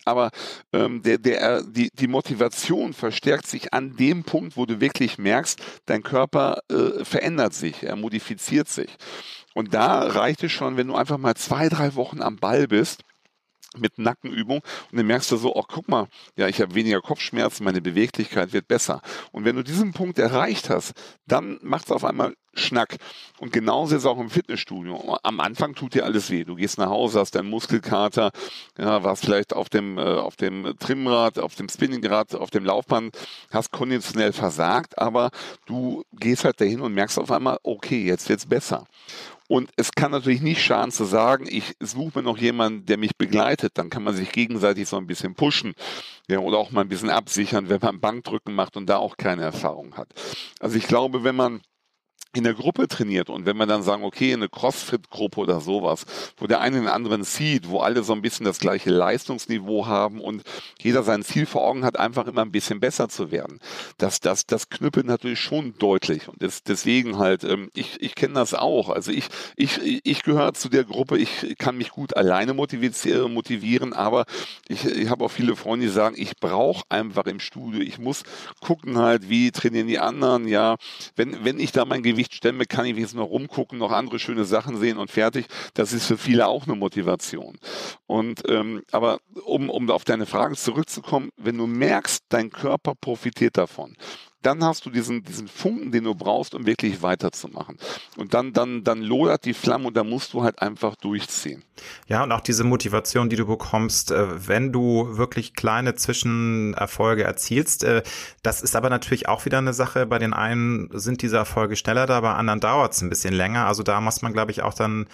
Aber 0.05 0.31
ähm, 0.73 1.03
der, 1.03 1.19
der, 1.19 1.63
die, 1.63 1.91
die 1.93 2.09
Motivation 2.09 2.93
verstärkt 2.93 3.47
sich 3.47 3.75
an 3.75 3.97
dem 3.97 4.23
Punkt, 4.23 4.57
wo 4.57 4.65
du 4.65 4.81
wirklich 4.81 5.19
merkst, 5.19 5.61
dein 5.87 6.03
Körper 6.03 6.61
äh, 6.71 7.05
verändert 7.05 7.55
sich, 7.55 7.83
er 7.83 7.97
modifiziert 7.97 8.69
sich. 8.69 8.97
Und 9.53 9.75
da 9.75 10.03
reicht 10.03 10.45
es 10.45 10.53
schon, 10.53 10.77
wenn 10.77 10.87
du 10.87 10.95
einfach 10.95 11.19
mal 11.19 11.35
zwei, 11.35 11.69
drei 11.69 11.97
Wochen 11.97 12.23
am 12.23 12.37
Ball 12.37 12.69
bist 12.69 13.03
mit 13.77 13.99
Nackenübung 13.99 14.59
und 14.91 14.99
dann 14.99 15.07
merkst 15.07 15.31
du 15.31 15.37
so, 15.37 15.55
oh 15.55 15.65
guck 15.67 15.89
mal, 15.89 16.09
ja, 16.37 16.49
ich 16.49 16.61
habe 16.61 16.75
weniger 16.75 17.01
Kopfschmerzen, 17.01 17.65
meine 17.65 17.81
Beweglichkeit 17.81 18.53
wird 18.53 18.69
besser. 18.69 19.01
Und 19.33 19.45
wenn 19.45 19.57
du 19.57 19.63
diesen 19.63 19.93
Punkt 19.93 20.19
erreicht 20.19 20.71
hast, 20.71 20.93
dann 21.27 21.59
macht 21.63 21.87
es 21.87 21.93
auf 21.93 22.05
einmal 22.05 22.35
Schnack. 22.55 22.97
Und 23.39 23.53
genauso 23.53 23.95
ist 23.95 24.03
es 24.03 24.07
auch 24.07 24.19
im 24.19 24.31
Fitnessstudio. 24.31 25.19
Am 25.23 25.41
Anfang 25.41 25.75
tut 25.75 25.95
dir 25.95 26.05
alles 26.05 26.31
weh. 26.31 26.45
Du 26.45 26.57
gehst 26.57 26.79
nach 26.79 26.91
Hause, 26.91 27.21
hast 27.21 27.35
deinen 27.35 27.51
Muskelkater, 27.51 28.31
ja, 28.79 29.03
warst 29.03 29.25
vielleicht 29.25 29.55
auf 29.55 29.69
dem, 29.69 29.99
äh, 29.99 30.03
auf 30.03 30.37
dem 30.37 30.75
Trimmrad, 30.79 31.39
auf 31.39 31.55
dem 31.55 31.69
Spinningrad, 31.69 32.35
auf 32.35 32.51
dem 32.51 32.65
Laufband, 32.65 33.17
hast 33.51 33.71
konditionell 33.71 34.33
versagt, 34.33 34.99
aber 34.99 35.31
du 35.67 36.05
gehst 36.13 36.45
halt 36.45 36.61
dahin 36.61 36.81
und 36.81 36.95
merkst 36.95 37.19
auf 37.19 37.31
einmal, 37.31 37.59
okay, 37.63 38.05
jetzt 38.05 38.29
wird's 38.29 38.47
besser. 38.47 38.87
Und 39.51 39.69
es 39.75 39.91
kann 39.91 40.13
natürlich 40.13 40.43
nicht 40.43 40.63
schaden 40.63 40.93
zu 40.93 41.05
sagen, 41.05 41.45
ich 41.49 41.75
suche 41.81 42.21
mir 42.21 42.23
noch 42.23 42.39
jemanden, 42.39 42.87
der 42.87 42.99
mich 42.99 43.17
begleitet. 43.17 43.73
Dann 43.75 43.91
kann 43.91 44.05
man 44.05 44.15
sich 44.15 44.31
gegenseitig 44.31 44.89
so 44.89 44.97
ein 44.97 45.09
bisschen 45.09 45.35
pushen 45.35 45.75
ja, 46.29 46.39
oder 46.39 46.59
auch 46.59 46.71
mal 46.71 46.83
ein 46.83 46.89
bisschen 46.89 47.11
absichern, 47.11 47.69
wenn 47.69 47.81
man 47.81 47.99
Bankdrücken 47.99 48.55
macht 48.55 48.77
und 48.77 48.87
da 48.87 48.99
auch 48.99 49.17
keine 49.17 49.43
Erfahrung 49.43 49.97
hat. 49.97 50.07
Also 50.61 50.77
ich 50.77 50.87
glaube, 50.87 51.25
wenn 51.25 51.35
man 51.35 51.63
in 52.35 52.45
der 52.45 52.55
Gruppe 52.55 52.87
trainiert 52.87 53.29
und 53.29 53.45
wenn 53.45 53.57
wir 53.57 53.67
dann 53.67 53.83
sagen, 53.83 54.05
okay, 54.05 54.33
eine 54.33 54.49
Crossfit-Gruppe 54.49 55.41
oder 55.41 55.61
sowas, 55.61 56.07
wo 56.37 56.47
der 56.47 56.61
eine 56.61 56.79
den 56.79 56.89
anderen 56.89 57.25
sieht, 57.25 57.69
wo 57.69 57.81
alle 57.81 58.05
so 58.05 58.13
ein 58.13 58.23
bisschen 58.23 58.47
das 58.47 58.61
gleiche 58.61 58.91
Leistungsniveau 58.91 59.87
haben 59.87 60.21
und 60.21 60.45
jeder 60.81 61.03
sein 61.03 61.23
Ziel 61.23 61.47
vor 61.47 61.67
Augen 61.67 61.85
hat, 61.85 61.99
einfach 61.99 62.27
immer 62.29 62.43
ein 62.43 62.53
bisschen 62.53 62.79
besser 62.79 63.09
zu 63.09 63.33
werden. 63.33 63.59
Das, 63.99 64.21
das, 64.21 64.47
das 64.47 64.69
knüppelt 64.69 65.07
natürlich 65.07 65.41
schon 65.41 65.75
deutlich 65.79 66.29
und 66.29 66.41
das, 66.41 66.63
deswegen 66.63 67.19
halt, 67.19 67.43
ähm, 67.43 67.71
ich, 67.75 68.01
ich 68.01 68.15
kenne 68.15 68.35
das 68.35 68.55
auch. 68.55 68.91
Also 68.91 69.11
ich, 69.11 69.27
ich, 69.57 69.81
ich 70.05 70.23
gehöre 70.23 70.55
zu 70.55 70.69
der 70.69 70.85
Gruppe, 70.85 71.19
ich 71.19 71.57
kann 71.59 71.77
mich 71.77 71.91
gut 71.91 72.17
alleine 72.17 72.55
motivieren, 72.55 73.33
motivieren 73.33 73.93
aber 73.93 74.25
ich, 74.69 74.85
ich 74.85 75.09
habe 75.09 75.25
auch 75.25 75.31
viele 75.31 75.57
Freunde, 75.57 75.87
die 75.87 75.93
sagen, 75.93 76.15
ich 76.17 76.37
brauche 76.37 76.85
einfach 76.89 77.27
im 77.27 77.41
Studio, 77.41 77.81
ich 77.81 77.99
muss 77.99 78.23
gucken 78.61 78.99
halt, 78.99 79.29
wie 79.29 79.51
trainieren 79.51 79.89
die 79.89 79.99
anderen, 79.99 80.47
ja, 80.47 80.77
wenn, 81.17 81.45
wenn 81.45 81.59
ich 81.59 81.73
da 81.73 81.85
mein 81.85 82.03
Gewicht 82.03 82.20
Gewicht 82.21 82.35
stemme, 82.35 82.67
kann 82.67 82.85
ich 82.85 82.99
jetzt 82.99 83.15
noch 83.15 83.31
rumgucken, 83.31 83.79
noch 83.79 83.93
andere 83.93 84.19
schöne 84.19 84.45
Sachen 84.45 84.77
sehen 84.77 84.99
und 84.99 85.11
fertig. 85.11 85.47
Das 85.73 85.95
ist 85.95 86.05
für 86.05 86.19
viele 86.19 86.49
auch 86.49 86.67
eine 86.67 86.77
Motivation. 86.77 87.59
Und 88.07 88.43
ähm, 88.47 88.83
aber 88.93 89.21
um, 89.47 89.71
um 89.71 89.89
auf 89.89 90.05
deine 90.05 90.27
Frage 90.27 90.55
zurückzukommen, 90.55 91.31
wenn 91.39 91.57
du 91.57 91.67
merkst, 91.67 92.25
dein 92.29 92.51
Körper 92.51 92.95
profitiert 92.95 93.57
davon, 93.57 93.97
dann 94.43 94.65
hast 94.65 94.87
du 94.87 94.91
diesen, 94.91 95.23
diesen 95.23 95.49
Funken, 95.49 95.93
den 95.93 96.05
du 96.05 96.15
brauchst, 96.15 96.55
um 96.55 96.67
wirklich 96.67 97.03
weiterzumachen. 97.03 97.77
Und 98.17 98.35
dann, 98.35 98.53
dann, 98.53 98.85
dann 98.85 99.03
lodert 99.03 99.45
die 99.45 99.55
Flamme 99.55 99.89
und 99.89 99.97
da 99.97 100.05
musst 100.05 100.33
du 100.33 100.43
halt 100.43 100.63
einfach 100.63 100.97
durchziehen. 100.97 101.63
Ja, 102.07 102.23
und 102.23 102.33
auch 102.33 102.41
diese 102.41 102.65
Motivation, 102.65 103.29
die 103.29 103.37
du 103.37 103.47
bekommst, 103.47 104.11
äh, 104.11 104.49
wenn 104.49 104.73
du 104.73 105.17
wirklich 105.17 105.55
kleine 105.55 105.95
Zwischenerfolge 105.95 107.25
erzielst. 107.25 107.85
Äh, 107.85 108.03
das 108.43 108.63
ist 108.63 108.77
aber 108.77 108.91
natürlich 108.91 109.29
auch 109.29 109.45
wieder 109.45 109.59
eine 109.59 109.75
Sache. 109.75 110.07
Bei 110.07 110.19
den 110.19 110.33
einen 110.33 110.89
sind 110.93 111.23
diese 111.23 111.37
Erfolge 111.37 111.77
schneller 111.77 112.07
da, 112.07 112.21
bei 112.21 112.33
anderen 112.33 112.61
dauert 112.61 112.93
es 112.93 113.03
ein 113.03 113.11
bisschen 113.11 113.35
länger. 113.35 113.67
Also 113.67 113.83
da 113.83 114.01
muss 114.01 114.23
man, 114.23 114.33
glaube 114.33 114.53
ich, 114.53 114.63
auch 114.63 114.75
dann 114.75 115.07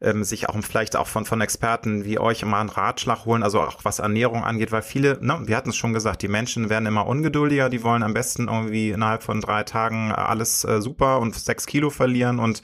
ähm, 0.00 0.24
sich 0.24 0.48
auch 0.48 0.56
vielleicht 0.62 0.96
auch 0.96 1.06
von, 1.06 1.24
von 1.24 1.40
Experten 1.40 2.04
wie 2.04 2.18
euch 2.18 2.42
immer 2.42 2.58
einen 2.58 2.68
Ratschlag 2.68 3.24
holen, 3.24 3.42
also 3.42 3.60
auch 3.60 3.84
was 3.84 3.98
Ernährung 3.98 4.44
angeht, 4.44 4.72
weil 4.72 4.82
viele, 4.82 5.18
ne, 5.24 5.40
wir 5.44 5.56
hatten 5.56 5.70
es 5.70 5.76
schon 5.76 5.92
gesagt, 5.92 6.22
die 6.22 6.28
Menschen 6.28 6.68
werden 6.68 6.86
immer 6.86 7.06
ungeduldiger, 7.06 7.68
die 7.68 7.82
wollen 7.82 8.02
am 8.02 8.14
besten 8.14 8.48
irgendwie 8.48 8.90
innerhalb 8.90 9.22
von 9.22 9.40
drei 9.40 9.62
Tagen 9.62 10.12
alles 10.12 10.64
äh, 10.64 10.80
super 10.80 11.18
und 11.20 11.34
sechs 11.34 11.66
Kilo 11.66 11.90
verlieren 11.90 12.38
und 12.38 12.62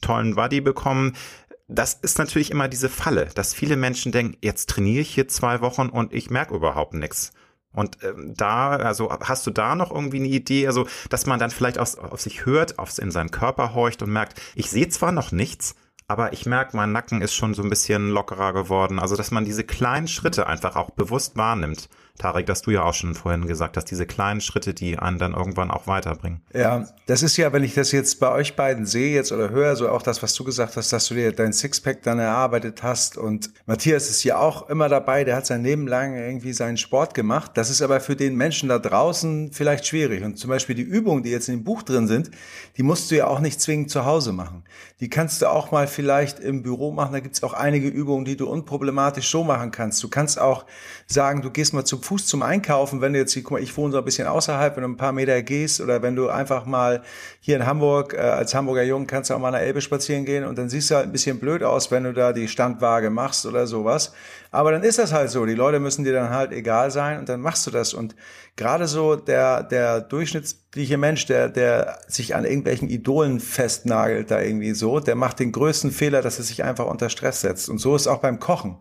tollen 0.00 0.34
Body 0.34 0.60
bekommen 0.60 1.14
das 1.66 1.94
ist 1.94 2.18
natürlich 2.18 2.50
immer 2.50 2.68
diese 2.68 2.88
Falle, 2.88 3.30
dass 3.34 3.54
viele 3.54 3.76
Menschen 3.76 4.12
denken, 4.12 4.36
jetzt 4.42 4.68
trainiere 4.68 5.00
ich 5.00 5.14
hier 5.14 5.28
zwei 5.28 5.60
Wochen 5.60 5.88
und 5.88 6.12
ich 6.12 6.30
merke 6.30 6.54
überhaupt 6.54 6.94
nichts. 6.94 7.32
Und 7.72 7.98
ähm, 8.04 8.34
da, 8.36 8.70
also 8.70 9.10
hast 9.10 9.46
du 9.46 9.50
da 9.50 9.74
noch 9.74 9.90
irgendwie 9.90 10.18
eine 10.18 10.28
Idee, 10.28 10.66
also 10.66 10.86
dass 11.08 11.26
man 11.26 11.40
dann 11.40 11.50
vielleicht 11.50 11.78
aus, 11.78 11.96
auf 11.96 12.20
sich 12.20 12.46
hört, 12.46 12.78
aufs, 12.78 12.98
in 12.98 13.10
seinen 13.10 13.30
Körper 13.30 13.74
horcht 13.74 14.02
und 14.02 14.12
merkt, 14.12 14.40
ich 14.54 14.70
sehe 14.70 14.88
zwar 14.88 15.10
noch 15.10 15.32
nichts, 15.32 15.74
aber 16.06 16.32
ich 16.32 16.46
merke, 16.46 16.76
mein 16.76 16.92
Nacken 16.92 17.22
ist 17.22 17.34
schon 17.34 17.54
so 17.54 17.62
ein 17.62 17.70
bisschen 17.70 18.10
lockerer 18.10 18.52
geworden. 18.52 18.98
Also, 18.98 19.16
dass 19.16 19.30
man 19.30 19.44
diese 19.44 19.64
kleinen 19.64 20.08
Schritte 20.08 20.46
einfach 20.46 20.76
auch 20.76 20.90
bewusst 20.90 21.36
wahrnimmt. 21.36 21.88
Tarek, 22.18 22.46
dass 22.46 22.62
du 22.62 22.70
ja 22.70 22.84
auch 22.84 22.94
schon 22.94 23.14
vorhin 23.14 23.48
gesagt 23.48 23.76
hast, 23.76 23.86
diese 23.86 24.06
kleinen 24.06 24.40
Schritte, 24.40 24.72
die 24.72 24.96
einen 24.96 25.18
dann 25.18 25.34
irgendwann 25.34 25.72
auch 25.72 25.88
weiterbringen. 25.88 26.42
Ja, 26.54 26.86
das 27.06 27.24
ist 27.24 27.36
ja, 27.36 27.52
wenn 27.52 27.64
ich 27.64 27.74
das 27.74 27.90
jetzt 27.90 28.20
bei 28.20 28.30
euch 28.30 28.54
beiden 28.54 28.86
sehe 28.86 29.12
jetzt 29.12 29.32
oder 29.32 29.50
höre, 29.50 29.74
so 29.74 29.88
auch 29.88 30.02
das, 30.02 30.22
was 30.22 30.32
du 30.34 30.44
gesagt 30.44 30.76
hast, 30.76 30.92
dass 30.92 31.08
du 31.08 31.14
dir 31.14 31.32
dein 31.32 31.52
Sixpack 31.52 32.02
dann 32.02 32.20
erarbeitet 32.20 32.84
hast 32.84 33.18
und 33.18 33.50
Matthias 33.66 34.08
ist 34.10 34.22
ja 34.22 34.38
auch 34.38 34.68
immer 34.68 34.88
dabei, 34.88 35.24
der 35.24 35.34
hat 35.34 35.46
sein 35.46 35.64
Leben 35.64 35.88
lang 35.88 36.14
irgendwie 36.14 36.52
seinen 36.52 36.76
Sport 36.76 37.14
gemacht. 37.14 37.50
Das 37.54 37.68
ist 37.68 37.82
aber 37.82 37.98
für 37.98 38.14
den 38.14 38.36
Menschen 38.36 38.68
da 38.68 38.78
draußen 38.78 39.50
vielleicht 39.52 39.84
schwierig 39.84 40.22
und 40.22 40.38
zum 40.38 40.50
Beispiel 40.50 40.76
die 40.76 40.82
Übungen, 40.82 41.24
die 41.24 41.30
jetzt 41.30 41.48
in 41.48 41.56
dem 41.56 41.64
Buch 41.64 41.82
drin 41.82 42.06
sind, 42.06 42.30
die 42.76 42.84
musst 42.84 43.10
du 43.10 43.16
ja 43.16 43.26
auch 43.26 43.40
nicht 43.40 43.60
zwingend 43.60 43.90
zu 43.90 44.04
Hause 44.04 44.32
machen. 44.32 44.62
Die 45.00 45.10
kannst 45.10 45.42
du 45.42 45.50
auch 45.50 45.72
mal 45.72 45.88
vielleicht 45.88 46.38
im 46.38 46.62
Büro 46.62 46.92
machen. 46.92 47.12
Da 47.12 47.20
gibt's 47.20 47.42
auch 47.42 47.54
einige 47.54 47.88
Übungen, 47.88 48.24
die 48.24 48.36
du 48.36 48.48
unproblematisch 48.48 49.28
so 49.28 49.42
machen 49.42 49.72
kannst. 49.72 50.00
Du 50.02 50.08
kannst 50.08 50.38
auch 50.38 50.64
sagen, 51.06 51.42
du 51.42 51.50
gehst 51.50 51.74
mal 51.74 51.84
zum 51.84 52.03
Fuß 52.04 52.26
zum 52.26 52.42
Einkaufen, 52.42 53.00
wenn 53.00 53.14
du 53.14 53.18
jetzt, 53.18 53.34
guck 53.34 53.52
mal, 53.52 53.62
ich 53.62 53.74
wohne 53.78 53.92
so 53.92 53.98
ein 53.98 54.04
bisschen 54.04 54.26
außerhalb, 54.26 54.76
wenn 54.76 54.82
du 54.82 54.90
ein 54.90 54.96
paar 54.98 55.12
Meter 55.12 55.40
gehst 55.42 55.80
oder 55.80 56.02
wenn 56.02 56.14
du 56.14 56.28
einfach 56.28 56.66
mal 56.66 57.02
hier 57.40 57.56
in 57.56 57.64
Hamburg, 57.64 58.12
äh, 58.12 58.18
als 58.18 58.54
Hamburger 58.54 58.82
Jung 58.82 59.06
kannst 59.06 59.30
du 59.30 59.34
auch 59.34 59.38
mal 59.38 59.48
an 59.48 59.54
der 59.54 59.62
Elbe 59.62 59.80
spazieren 59.80 60.26
gehen 60.26 60.44
und 60.44 60.58
dann 60.58 60.68
siehst 60.68 60.90
du 60.90 60.96
halt 60.96 61.06
ein 61.06 61.12
bisschen 61.12 61.38
blöd 61.38 61.62
aus, 61.62 61.90
wenn 61.90 62.04
du 62.04 62.12
da 62.12 62.34
die 62.34 62.46
Standwaage 62.46 63.08
machst 63.08 63.46
oder 63.46 63.66
sowas. 63.66 64.12
Aber 64.50 64.70
dann 64.70 64.82
ist 64.82 64.98
das 64.98 65.14
halt 65.14 65.30
so. 65.30 65.46
Die 65.46 65.54
Leute 65.54 65.80
müssen 65.80 66.04
dir 66.04 66.12
dann 66.12 66.28
halt 66.28 66.52
egal 66.52 66.90
sein 66.90 67.18
und 67.18 67.28
dann 67.28 67.40
machst 67.40 67.66
du 67.66 67.70
das. 67.70 67.94
Und 67.94 68.14
gerade 68.56 68.86
so 68.86 69.16
der, 69.16 69.62
der 69.62 70.02
durchschnittliche 70.02 70.98
Mensch, 70.98 71.24
der, 71.24 71.48
der 71.48 71.98
sich 72.06 72.34
an 72.34 72.44
irgendwelchen 72.44 72.90
Idolen 72.90 73.40
festnagelt 73.40 74.30
da 74.30 74.42
irgendwie 74.42 74.74
so, 74.74 75.00
der 75.00 75.14
macht 75.14 75.40
den 75.40 75.52
größten 75.52 75.90
Fehler, 75.90 76.20
dass 76.20 76.38
er 76.38 76.44
sich 76.44 76.62
einfach 76.62 76.86
unter 76.86 77.08
Stress 77.08 77.40
setzt. 77.40 77.70
Und 77.70 77.78
so 77.78 77.96
ist 77.96 78.06
auch 78.06 78.18
beim 78.18 78.40
Kochen. 78.40 78.76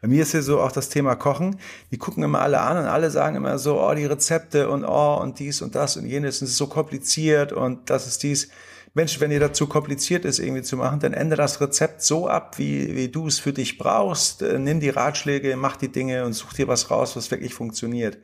Bei 0.00 0.08
mir 0.08 0.22
ist 0.22 0.32
hier 0.32 0.42
so 0.42 0.60
auch 0.60 0.72
das 0.72 0.88
Thema 0.88 1.14
Kochen. 1.14 1.58
Die 1.90 1.98
gucken 1.98 2.22
immer 2.22 2.40
alle 2.40 2.60
an 2.60 2.78
und 2.78 2.84
alle 2.84 3.10
sagen 3.10 3.36
immer 3.36 3.58
so, 3.58 3.80
oh, 3.80 3.94
die 3.94 4.06
Rezepte 4.06 4.68
und 4.68 4.84
oh, 4.84 5.18
und 5.20 5.38
dies 5.38 5.62
und 5.62 5.74
das 5.74 5.96
und 5.96 6.06
jenes, 6.06 6.40
und 6.40 6.46
es 6.46 6.52
ist 6.52 6.58
so 6.58 6.66
kompliziert 6.66 7.52
und 7.52 7.90
das 7.90 8.06
ist 8.06 8.22
dies. 8.22 8.48
Mensch, 8.96 9.20
wenn 9.20 9.28
dir 9.28 9.40
dazu 9.40 9.66
kompliziert 9.66 10.24
ist, 10.24 10.38
irgendwie 10.38 10.62
zu 10.62 10.78
machen, 10.78 11.00
dann 11.00 11.12
ändere 11.12 11.42
das 11.42 11.60
Rezept 11.60 12.00
so 12.00 12.28
ab, 12.28 12.56
wie, 12.56 12.96
wie 12.96 13.08
du 13.08 13.26
es 13.26 13.38
für 13.38 13.52
dich 13.52 13.76
brauchst. 13.76 14.40
Äh, 14.40 14.58
nimm 14.58 14.80
die 14.80 14.88
Ratschläge, 14.88 15.54
mach 15.58 15.76
die 15.76 15.92
Dinge 15.92 16.24
und 16.24 16.32
such 16.32 16.54
dir 16.54 16.66
was 16.66 16.90
raus, 16.90 17.14
was 17.14 17.30
wirklich 17.30 17.52
funktioniert. 17.52 18.16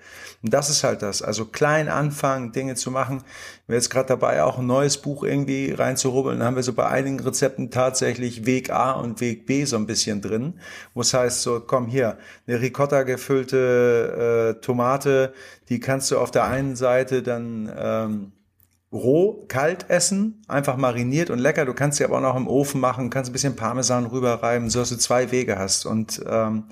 Und 0.43 0.55
das 0.55 0.71
ist 0.71 0.83
halt 0.83 1.03
das. 1.03 1.21
Also 1.21 1.45
klein 1.45 1.91
anfangen, 1.91 2.53
Dinge 2.53 2.75
zu 2.75 2.91
machen. 2.91 3.23
Wir 3.67 3.77
jetzt 3.77 3.91
gerade 3.91 4.09
dabei, 4.09 4.43
auch 4.45 4.61
ein 4.61 4.67
neues 4.67 4.97
Buch 4.97 5.25
irgendwie 5.25 5.73
reinzurubbeln. 5.73 6.39
Dann 6.39 6.47
haben 6.47 6.57
wir 6.57 6.63
so 6.63 6.73
bei 6.73 6.89
einigen 6.89 7.21
Rezepten 7.21 7.71
tatsächlich 7.71 8.47
Weg 8.47 8.71
A 8.71 8.93
und 8.93 9.21
Weg 9.21 9.45
B 9.45 9.67
so 9.67 9.77
ein 9.77 9.87
bisschen 9.87 10.23
drin. 10.23 10.59
Wo 10.95 11.03
es 11.03 11.13
heißt 11.13 11.43
so, 11.43 11.61
komm 11.61 11.87
hier, 11.87 12.17
eine 12.47 12.63
Ricotta 12.63 13.03
gefüllte 13.03 14.57
äh, 14.57 14.61
Tomate, 14.65 15.35
die 15.69 15.81
kannst 15.81 16.11
du 16.11 16.19
auf 16.19 16.31
der 16.31 16.45
einen 16.45 16.77
Seite 16.77 17.23
dann 17.23 17.71
ähm, 17.77 18.33
roh, 18.93 19.45
kalt 19.49 19.89
essen, 19.89 20.43
einfach 20.49 20.77
mariniert 20.77 21.31
und 21.31 21.39
lecker. 21.39 21.65
Du 21.65 21.75
kannst 21.75 21.99
sie 21.99 22.05
aber 22.05 22.19
auch 22.19 22.23
noch 22.23 22.37
im 22.37 22.47
Ofen 22.47 22.81
machen, 22.81 23.11
kannst 23.11 23.31
ein 23.31 23.33
bisschen 23.33 23.57
Parmesan 23.57 24.07
rüberreiben, 24.07 24.69
so 24.69 24.81
dass 24.81 24.91
du 24.91 24.97
zwei 24.97 25.31
Wege 25.31 25.59
hast. 25.59 25.87
Und 25.87 26.23
ähm, 26.29 26.65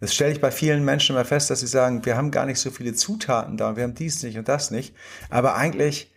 das 0.00 0.14
stelle 0.14 0.32
ich 0.32 0.40
bei 0.40 0.52
vielen 0.52 0.84
Menschen 0.84 1.16
immer 1.16 1.24
fest, 1.24 1.50
dass 1.50 1.60
sie 1.60 1.66
sagen, 1.66 2.04
wir 2.04 2.16
haben 2.16 2.30
gar 2.30 2.46
nicht 2.46 2.60
so 2.60 2.70
viele 2.70 2.94
Zutaten 2.94 3.56
da, 3.56 3.76
wir 3.76 3.82
haben 3.82 3.94
dies 3.94 4.22
nicht 4.22 4.38
und 4.38 4.48
das 4.48 4.70
nicht. 4.70 4.94
Aber 5.30 5.56
eigentlich 5.56 6.12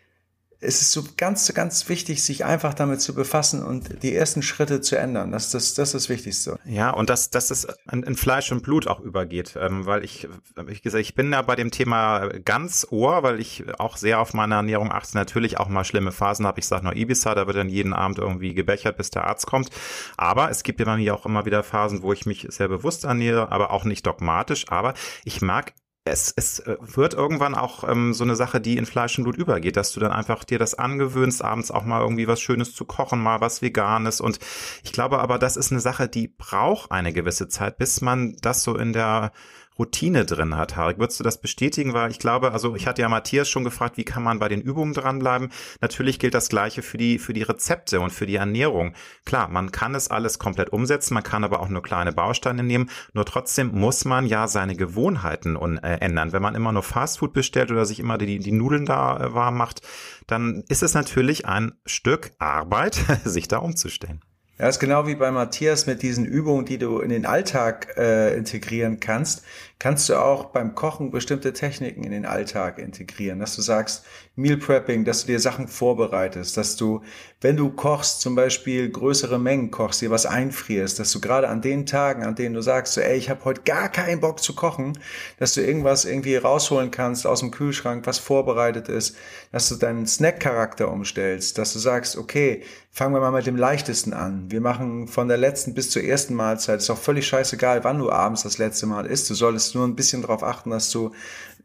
es 0.62 0.82
ist 0.82 0.92
so 0.92 1.04
ganz, 1.18 1.52
ganz 1.56 1.90
wichtig, 1.90 2.24
sich 2.24 2.46
einfach 2.46 2.76
damit 2.76 3.02
zu 3.02 3.16
befassen 3.16 3.64
und 3.64 4.04
die 4.04 4.16
ersten 4.16 4.44
Schritte 4.44 4.80
zu 4.80 4.96
ändern. 4.96 5.32
Das, 5.32 5.50
das, 5.50 5.74
das 5.74 5.90
ist 5.90 5.94
das 5.94 6.10
Wichtigste. 6.10 6.60
Ja, 6.66 6.92
und 6.92 7.10
dass, 7.10 7.32
dass 7.32 7.50
es 7.50 7.68
in, 7.92 8.16
Fleisch 8.16 8.52
und 8.52 8.62
Blut 8.62 8.88
auch 8.88 9.00
übergeht. 9.00 9.56
Ähm, 9.60 9.88
weil 9.88 10.06
ich, 10.06 10.28
ich 10.70 10.84
gesagt, 10.84 11.02
ich 11.02 11.16
bin 11.16 11.32
da 11.32 11.42
bei 11.42 11.56
dem 11.56 11.72
Thema 11.72 12.28
ganz 12.46 12.86
Ohr, 12.92 13.24
weil 13.24 13.40
ich 13.40 13.64
auch 13.80 13.98
sehr 13.98 14.20
auf 14.20 14.36
meine 14.36 14.56
Ernährung 14.56 14.92
achte. 14.92 15.18
Natürlich 15.18 15.60
auch 15.60 15.68
mal 15.68 15.84
schlimme 15.84 16.12
Phasen 16.12 16.46
habe. 16.46 16.60
Ich 16.60 16.68
sage 16.68 16.84
nur 16.84 16.96
Ibiza, 16.96 17.34
da 17.34 17.48
wird 17.48 17.58
dann 17.58 17.70
jeden 17.70 17.94
Abend 17.94 18.20
irgendwie 18.20 18.54
gebechert, 18.54 18.98
bis 18.98 19.10
der 19.10 19.26
Arzt 19.26 19.48
kommt. 19.48 19.70
Aber 20.16 20.52
es 20.52 20.62
gibt 20.62 20.80
ja 20.80 20.86
bei 20.86 20.98
mir 20.98 21.16
auch 21.16 21.26
immer 21.26 21.46
wieder 21.46 21.64
Phasen, 21.64 22.04
wo 22.04 22.14
ich 22.14 22.28
mich 22.28 22.46
sehr 22.50 22.68
bewusst 22.68 23.04
ernähre, 23.04 23.52
aber 23.52 23.72
auch 23.72 23.84
nicht 23.84 24.06
dogmatisch. 24.06 24.66
Aber 24.70 24.94
ich 25.26 25.42
mag 25.42 25.74
es, 26.04 26.34
es 26.36 26.60
äh, 26.60 26.78
wird 26.80 27.14
irgendwann 27.14 27.54
auch 27.54 27.88
ähm, 27.88 28.14
so 28.14 28.24
eine 28.24 28.36
Sache, 28.36 28.60
die 28.60 28.78
in 28.78 28.86
Fleisch 28.86 29.18
und 29.18 29.24
Blut 29.24 29.38
übergeht, 29.38 29.78
dass 29.78 29.92
du 29.92 30.00
dann 30.00 30.12
einfach 30.12 30.44
dir 30.44 30.58
das 30.58 30.74
angewöhnst, 30.74 31.44
abends 31.44 31.70
auch 31.70 31.84
mal 31.84 32.02
irgendwie 32.02 32.28
was 32.28 32.42
Schönes 32.42 32.74
zu 32.74 32.86
kochen, 32.86 33.22
mal 33.22 33.42
was 33.42 33.62
Veganes. 33.62 34.20
Und 34.20 34.40
ich 34.84 34.94
glaube 34.94 35.20
aber, 35.20 35.38
das 35.38 35.58
ist 35.58 35.72
eine 35.72 35.82
Sache, 35.82 36.08
die 36.08 36.28
braucht 36.28 36.92
eine 36.92 37.14
gewisse 37.14 37.48
Zeit, 37.48 37.78
bis 37.78 38.02
man 38.02 38.36
das 38.42 38.64
so 38.64 38.76
in 38.76 38.94
der 38.94 39.32
Routine 39.80 40.26
drin 40.26 40.56
hat. 40.56 40.76
Harry, 40.76 40.98
würdest 40.98 41.20
du 41.20 41.24
das 41.24 41.42
bestätigen? 41.42 41.94
Weil 41.94 42.12
ich 42.12 42.20
glaube, 42.20 42.52
also 42.52 42.76
ich 42.76 42.88
hatte 42.88 43.02
ja 43.02 43.10
Matthias 43.10 43.50
schon 43.50 43.64
gefragt, 43.64 43.98
wie 43.98 44.04
kann 44.04 44.24
man 44.24 44.40
bei 44.40 44.50
den 44.50 44.62
Übungen 44.62 44.94
dranbleiben? 44.94 45.50
Natürlich 45.80 46.20
gilt 46.20 46.34
das 46.34 46.50
Gleiche 46.50 46.82
für 46.82 46.98
die, 46.98 47.20
für 47.20 47.34
die 47.34 47.42
Rezepte 47.42 48.00
und 48.00 48.12
für 48.12 48.26
die 48.26 48.36
Ernährung. 48.36 48.94
Klar, 49.26 49.48
man 49.48 49.72
kann 49.72 49.96
es 49.96 50.10
alles 50.10 50.40
komplett 50.40 50.72
umsetzen, 50.72 51.14
man 51.14 51.24
kann 51.24 51.44
aber 51.44 51.62
auch 51.62 51.70
nur 51.70 51.82
kleine 51.82 52.12
Bausteine 52.12 52.64
nehmen. 52.64 52.90
Nur 53.14 53.26
trotzdem 53.26 53.72
muss 53.72 54.06
man 54.06 54.26
ja 54.26 54.48
seine 54.48 54.76
Gewohnheiten 54.76 55.56
äh, 55.56 55.98
ändern. 56.00 56.34
Wenn 56.34 56.42
man 56.42 56.56
immer 56.56 56.72
nur 56.72 56.84
Fastfood 56.84 57.34
bestellt 57.34 57.72
oder 57.72 57.86
sich 57.86 58.00
immer 58.00 58.18
die, 58.18 58.40
die 58.40 58.52
Nudeln 58.52 58.86
da 58.86 59.18
äh, 59.18 59.34
warm 59.34 59.58
macht, 59.58 59.82
dann 60.28 60.64
ist 60.70 60.84
es 60.84 60.94
natürlich 60.94 61.46
ein 61.46 61.74
Stück 61.86 62.32
Arbeit, 62.40 63.00
sich 63.24 63.48
da 63.48 63.58
umzustellen. 63.58 64.22
Ja, 64.62 64.68
ist 64.68 64.78
genau 64.78 65.08
wie 65.08 65.16
bei 65.16 65.32
Matthias 65.32 65.88
mit 65.88 66.04
diesen 66.04 66.24
Übungen, 66.24 66.66
die 66.66 66.78
du 66.78 67.00
in 67.00 67.10
den 67.10 67.26
Alltag 67.26 67.98
äh, 67.98 68.38
integrieren 68.38 69.00
kannst 69.00 69.44
kannst 69.82 70.10
du 70.10 70.16
auch 70.16 70.46
beim 70.46 70.76
Kochen 70.76 71.10
bestimmte 71.10 71.54
Techniken 71.54 72.04
in 72.04 72.12
den 72.12 72.28
Alltag 72.28 72.78
integrieren, 72.78 73.40
dass 73.40 73.56
du 73.56 73.64
sagst, 73.64 74.06
Meal 74.36 74.58
Prepping, 74.58 75.06
dass 75.06 75.22
du 75.22 75.28
dir 75.32 75.40
Sachen 75.40 75.68
vorbereitest, 75.68 76.56
dass 76.56 76.76
du, 76.76 77.02
wenn 77.42 77.58
du 77.58 77.72
kochst, 77.72 78.22
zum 78.22 78.36
Beispiel 78.36 78.92
größere 78.92 79.40
Mengen 79.40 79.72
kochst, 79.72 80.02
dir 80.02 80.12
was 80.12 80.28
einfrierst, 80.28 81.00
dass 81.00 81.12
du 81.12 81.20
gerade 81.20 81.50
an 81.50 81.64
den 81.64 81.88
Tagen, 81.88 82.24
an 82.24 82.36
denen 82.36 82.54
du 82.54 82.62
sagst, 82.62 82.94
so, 82.94 83.02
ey, 83.02 83.18
ich 83.18 83.32
habe 83.32 83.44
heute 83.44 83.64
gar 83.64 83.90
keinen 83.90 84.22
Bock 84.22 84.44
zu 84.44 84.54
kochen, 84.54 85.00
dass 85.40 85.56
du 85.56 85.62
irgendwas 85.62 86.06
irgendwie 86.06 86.36
rausholen 86.36 86.92
kannst 86.92 87.26
aus 87.26 87.40
dem 87.40 87.50
Kühlschrank, 87.50 88.06
was 88.06 88.20
vorbereitet 88.20 88.88
ist, 88.88 89.18
dass 89.52 89.68
du 89.68 89.78
deinen 89.78 90.06
Snack-Charakter 90.06 90.92
umstellst, 90.92 91.58
dass 91.58 91.74
du 91.74 91.80
sagst, 91.80 92.18
okay, 92.18 92.62
fangen 92.92 93.16
wir 93.16 93.22
mal 93.22 93.32
mit 93.32 93.48
dem 93.48 93.56
leichtesten 93.56 94.14
an. 94.14 94.52
Wir 94.52 94.62
machen 94.62 95.08
von 95.08 95.28
der 95.30 95.38
letzten 95.38 95.74
bis 95.74 95.90
zur 95.90 96.04
ersten 96.04 96.36
Mahlzeit, 96.36 96.80
ist 96.80 96.90
auch 96.90 96.98
völlig 96.98 97.26
scheißegal, 97.26 97.84
wann 97.84 98.00
du 98.00 98.12
abends 98.12 98.44
das 98.44 98.58
letzte 98.58 98.86
Mal 98.86 99.06
isst, 99.06 99.30
du 99.30 99.34
solltest 99.34 99.71
nur 99.76 99.88
ein 99.88 99.96
bisschen 99.96 100.22
darauf 100.22 100.44
achten, 100.44 100.70
dass 100.70 100.92
du 100.92 101.12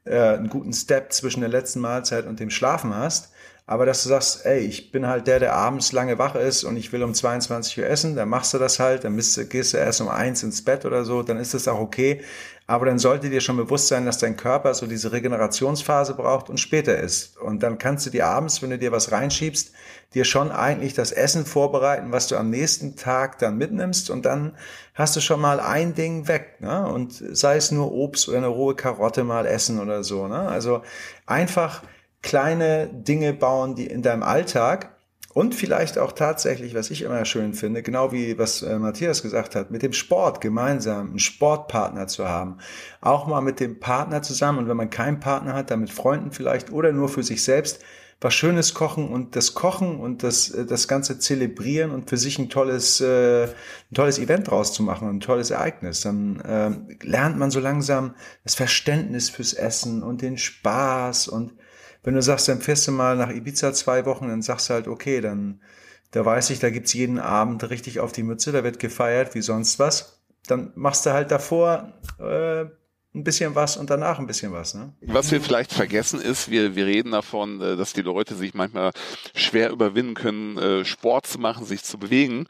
äh, 0.04 0.18
einen 0.18 0.48
guten 0.48 0.72
Step 0.72 1.12
zwischen 1.12 1.40
der 1.40 1.48
letzten 1.48 1.80
Mahlzeit 1.80 2.26
und 2.26 2.40
dem 2.40 2.50
Schlafen 2.50 2.94
hast. 2.94 3.32
Aber 3.68 3.84
dass 3.84 4.04
du 4.04 4.08
sagst, 4.08 4.46
ey, 4.46 4.60
ich 4.60 4.92
bin 4.92 5.08
halt 5.08 5.26
der, 5.26 5.40
der 5.40 5.54
abends 5.54 5.90
lange 5.90 6.18
wach 6.18 6.36
ist 6.36 6.62
und 6.62 6.76
ich 6.76 6.92
will 6.92 7.02
um 7.02 7.12
22 7.12 7.80
Uhr 7.80 7.86
essen, 7.86 8.14
dann 8.14 8.28
machst 8.28 8.54
du 8.54 8.58
das 8.58 8.78
halt, 8.78 9.02
dann 9.02 9.16
bist, 9.16 9.50
gehst 9.50 9.74
du 9.74 9.78
erst 9.78 10.00
um 10.00 10.08
eins 10.08 10.44
ins 10.44 10.62
Bett 10.62 10.84
oder 10.84 11.04
so, 11.04 11.24
dann 11.24 11.38
ist 11.38 11.52
das 11.52 11.66
auch 11.66 11.80
okay. 11.80 12.22
Aber 12.68 12.86
dann 12.86 13.00
sollte 13.00 13.28
dir 13.28 13.40
schon 13.40 13.56
bewusst 13.56 13.88
sein, 13.88 14.06
dass 14.06 14.18
dein 14.18 14.36
Körper 14.36 14.72
so 14.74 14.86
diese 14.86 15.10
Regenerationsphase 15.10 16.14
braucht 16.14 16.48
und 16.48 16.58
später 16.58 16.96
ist. 16.96 17.36
Und 17.38 17.64
dann 17.64 17.78
kannst 17.78 18.06
du 18.06 18.10
dir 18.10 18.26
abends, 18.26 18.62
wenn 18.62 18.70
du 18.70 18.78
dir 18.78 18.92
was 18.92 19.10
reinschiebst, 19.10 19.72
dir 20.14 20.24
schon 20.24 20.52
eigentlich 20.52 20.94
das 20.94 21.10
Essen 21.10 21.44
vorbereiten, 21.44 22.12
was 22.12 22.28
du 22.28 22.36
am 22.36 22.50
nächsten 22.50 22.94
Tag 22.94 23.38
dann 23.38 23.58
mitnimmst 23.58 24.10
und 24.10 24.24
dann 24.24 24.56
hast 24.96 25.14
du 25.14 25.20
schon 25.20 25.40
mal 25.40 25.60
ein 25.60 25.94
Ding 25.94 26.26
weg. 26.26 26.56
Ne? 26.60 26.86
Und 26.86 27.12
sei 27.12 27.56
es 27.56 27.70
nur 27.70 27.92
Obst 27.92 28.28
oder 28.28 28.38
eine 28.38 28.46
rohe 28.48 28.74
Karotte 28.74 29.22
mal 29.22 29.46
essen 29.46 29.78
oder 29.78 30.02
so. 30.02 30.26
Ne? 30.26 30.40
Also 30.40 30.82
einfach 31.26 31.82
kleine 32.22 32.88
Dinge 32.88 33.32
bauen, 33.32 33.76
die 33.76 33.86
in 33.86 34.02
deinem 34.02 34.24
Alltag 34.24 34.96
und 35.36 35.54
vielleicht 35.54 35.98
auch 35.98 36.12
tatsächlich, 36.12 36.74
was 36.74 36.90
ich 36.90 37.02
immer 37.02 37.26
schön 37.26 37.52
finde, 37.52 37.82
genau 37.82 38.10
wie 38.10 38.38
was 38.38 38.62
äh, 38.62 38.78
Matthias 38.78 39.22
gesagt 39.22 39.54
hat, 39.54 39.70
mit 39.70 39.82
dem 39.82 39.92
Sport 39.92 40.40
gemeinsam 40.40 41.10
einen 41.10 41.18
Sportpartner 41.18 42.06
zu 42.06 42.26
haben. 42.26 42.56
Auch 43.02 43.26
mal 43.26 43.42
mit 43.42 43.60
dem 43.60 43.78
Partner 43.78 44.22
zusammen 44.22 44.60
und 44.60 44.68
wenn 44.68 44.78
man 44.78 44.88
keinen 44.88 45.20
Partner 45.20 45.52
hat, 45.52 45.70
dann 45.70 45.80
mit 45.80 45.90
Freunden 45.90 46.32
vielleicht 46.32 46.72
oder 46.72 46.90
nur 46.90 47.10
für 47.10 47.22
sich 47.22 47.44
selbst 47.44 47.82
was 48.20 48.34
Schönes 48.34 48.72
kochen 48.72 49.08
und 49.08 49.36
das 49.36 49.54
Kochen 49.54 50.00
und 50.00 50.22
das, 50.22 50.50
äh, 50.50 50.64
das 50.64 50.88
Ganze 50.88 51.18
zelebrieren 51.18 51.90
und 51.90 52.08
für 52.08 52.16
sich 52.16 52.38
ein 52.38 52.48
tolles, 52.48 53.00
äh, 53.00 53.44
ein 53.44 53.94
tolles 53.94 54.18
Event 54.18 54.48
draus 54.48 54.72
zu 54.72 54.82
machen, 54.82 55.08
ein 55.08 55.20
tolles 55.20 55.50
Ereignis. 55.50 56.00
Dann 56.00 56.40
äh, 56.40 57.06
lernt 57.06 57.38
man 57.38 57.50
so 57.50 57.60
langsam 57.60 58.14
das 58.44 58.54
Verständnis 58.54 59.30
fürs 59.30 59.52
Essen 59.52 60.02
und 60.02 60.22
den 60.22 60.38
Spaß 60.38 61.28
und 61.28 61.52
wenn 62.06 62.14
du 62.14 62.22
sagst, 62.22 62.46
dann 62.46 62.60
fährst 62.60 62.86
du 62.86 62.92
mal 62.92 63.16
nach 63.16 63.30
Ibiza 63.30 63.72
zwei 63.72 64.06
Wochen, 64.06 64.28
dann 64.28 64.40
sagst 64.40 64.70
du 64.70 64.74
halt, 64.74 64.86
okay, 64.86 65.20
dann, 65.20 65.60
da 66.12 66.24
weiß 66.24 66.50
ich, 66.50 66.60
da 66.60 66.70
gibt's 66.70 66.92
jeden 66.92 67.18
Abend 67.18 67.68
richtig 67.68 67.98
auf 67.98 68.12
die 68.12 68.22
Mütze, 68.22 68.52
da 68.52 68.62
wird 68.62 68.78
gefeiert 68.78 69.34
wie 69.34 69.42
sonst 69.42 69.80
was. 69.80 70.22
Dann 70.46 70.70
machst 70.76 71.04
du 71.04 71.10
halt 71.10 71.32
davor 71.32 71.94
äh, 72.20 72.66
ein 73.16 73.24
bisschen 73.24 73.54
was 73.54 73.76
und 73.76 73.90
danach 73.90 74.18
ein 74.18 74.26
bisschen 74.26 74.52
was. 74.52 74.74
Ne? 74.74 74.92
Was 75.00 75.30
wir 75.32 75.40
vielleicht 75.40 75.72
vergessen 75.72 76.20
ist, 76.20 76.50
wir, 76.50 76.76
wir 76.76 76.86
reden 76.86 77.12
davon, 77.12 77.60
äh, 77.60 77.76
dass 77.76 77.94
die 77.94 78.02
Leute 78.02 78.34
sich 78.34 78.54
manchmal 78.54 78.92
schwer 79.34 79.70
überwinden 79.70 80.14
können, 80.14 80.58
äh, 80.58 80.84
Sport 80.84 81.26
zu 81.26 81.38
machen, 81.38 81.64
sich 81.64 81.82
zu 81.82 81.98
bewegen. 81.98 82.46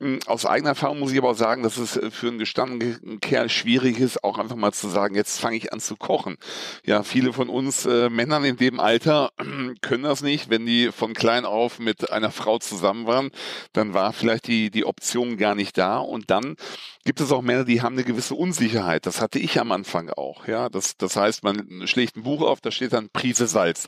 Hm, 0.00 0.18
aus 0.26 0.44
eigener 0.44 0.70
Erfahrung 0.70 0.98
muss 0.98 1.12
ich 1.12 1.18
aber 1.18 1.30
auch 1.30 1.36
sagen, 1.36 1.62
dass 1.62 1.78
es 1.78 1.96
äh, 1.96 2.10
für 2.10 2.28
einen 2.28 2.38
gestandenen 2.38 3.20
Kerl 3.20 3.48
schwierig 3.48 3.98
ist, 3.98 4.24
auch 4.24 4.38
einfach 4.38 4.56
mal 4.56 4.72
zu 4.72 4.88
sagen, 4.88 5.14
jetzt 5.14 5.40
fange 5.40 5.56
ich 5.56 5.72
an 5.72 5.80
zu 5.80 5.96
kochen. 5.96 6.36
Ja, 6.84 7.04
viele 7.04 7.32
von 7.32 7.48
uns 7.48 7.86
äh, 7.86 8.10
Männern 8.10 8.44
in 8.44 8.56
dem 8.56 8.80
Alter 8.80 9.30
können 9.80 10.02
das 10.02 10.22
nicht. 10.22 10.50
Wenn 10.50 10.66
die 10.66 10.90
von 10.92 11.14
klein 11.14 11.44
auf 11.44 11.78
mit 11.78 12.10
einer 12.10 12.32
Frau 12.32 12.58
zusammen 12.58 13.06
waren, 13.06 13.30
dann 13.72 13.94
war 13.94 14.12
vielleicht 14.12 14.48
die, 14.48 14.70
die 14.70 14.84
Option 14.84 15.36
gar 15.38 15.54
nicht 15.54 15.78
da. 15.78 15.98
Und 15.98 16.28
dann 16.28 16.56
gibt 17.04 17.20
es 17.20 17.32
auch 17.32 17.42
Männer, 17.42 17.64
die 17.64 17.82
haben 17.82 17.94
eine 17.94 18.04
gewisse 18.04 18.34
Unsicherheit. 18.34 19.06
Das 19.06 19.20
hatte 19.20 19.38
ich 19.38 19.60
am 19.60 19.72
Anfang 19.72 20.10
auch. 20.10 20.46
Ja, 20.48 20.68
das, 20.68 20.96
das 20.96 21.16
heißt, 21.16 21.44
man 21.44 21.86
schlägt 21.86 22.16
ein 22.16 22.22
Buch 22.22 22.40
auf, 22.42 22.60
da 22.60 22.70
steht 22.70 22.94
dann 22.94 23.10
Prise 23.10 23.46
Salz. 23.46 23.86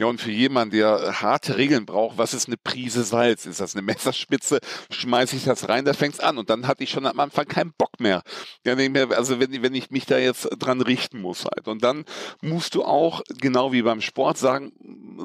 Ja, 0.00 0.06
und 0.06 0.20
für 0.20 0.30
jemanden, 0.30 0.76
der 0.76 1.20
harte 1.20 1.56
Regeln 1.58 1.84
braucht, 1.84 2.16
was 2.18 2.32
ist 2.32 2.48
eine 2.48 2.56
Prise 2.56 3.04
Salz? 3.04 3.46
Ist 3.46 3.60
das 3.60 3.74
eine 3.74 3.82
Messerspitze? 3.82 4.60
Schmeiße 4.90 5.36
ich 5.36 5.44
das 5.44 5.68
rein, 5.68 5.84
da 5.84 5.92
fängt's 5.92 6.20
an. 6.20 6.38
Und 6.38 6.48
dann 6.48 6.66
hatte 6.66 6.84
ich 6.84 6.90
schon 6.90 7.06
am 7.06 7.20
Anfang 7.20 7.46
keinen 7.46 7.72
Bock 7.76 8.00
mehr. 8.00 8.22
Ja, 8.64 8.74
also 9.10 9.38
wenn, 9.40 9.62
wenn 9.62 9.74
ich 9.74 9.90
mich 9.90 10.06
da 10.06 10.18
jetzt 10.18 10.48
dran 10.58 10.80
richten 10.80 11.20
muss 11.20 11.44
halt. 11.44 11.68
Und 11.68 11.84
dann 11.84 12.04
musst 12.40 12.74
du 12.74 12.84
auch, 12.84 13.22
genau 13.40 13.72
wie 13.72 13.82
beim 13.82 14.00
Sport, 14.00 14.38
sagen, 14.38 14.72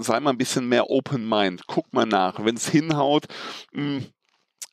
sei 0.02 0.20
mal 0.20 0.32
ein 0.32 0.38
bisschen 0.38 0.68
mehr 0.68 0.90
Open 0.90 1.28
Mind. 1.28 1.64
Guck 1.68 1.94
mal 1.94 2.06
nach. 2.06 2.44
Wenn 2.44 2.56
es 2.56 2.68
hinhaut, 2.68 3.26
mh, 3.72 3.82
hm, 3.82 4.06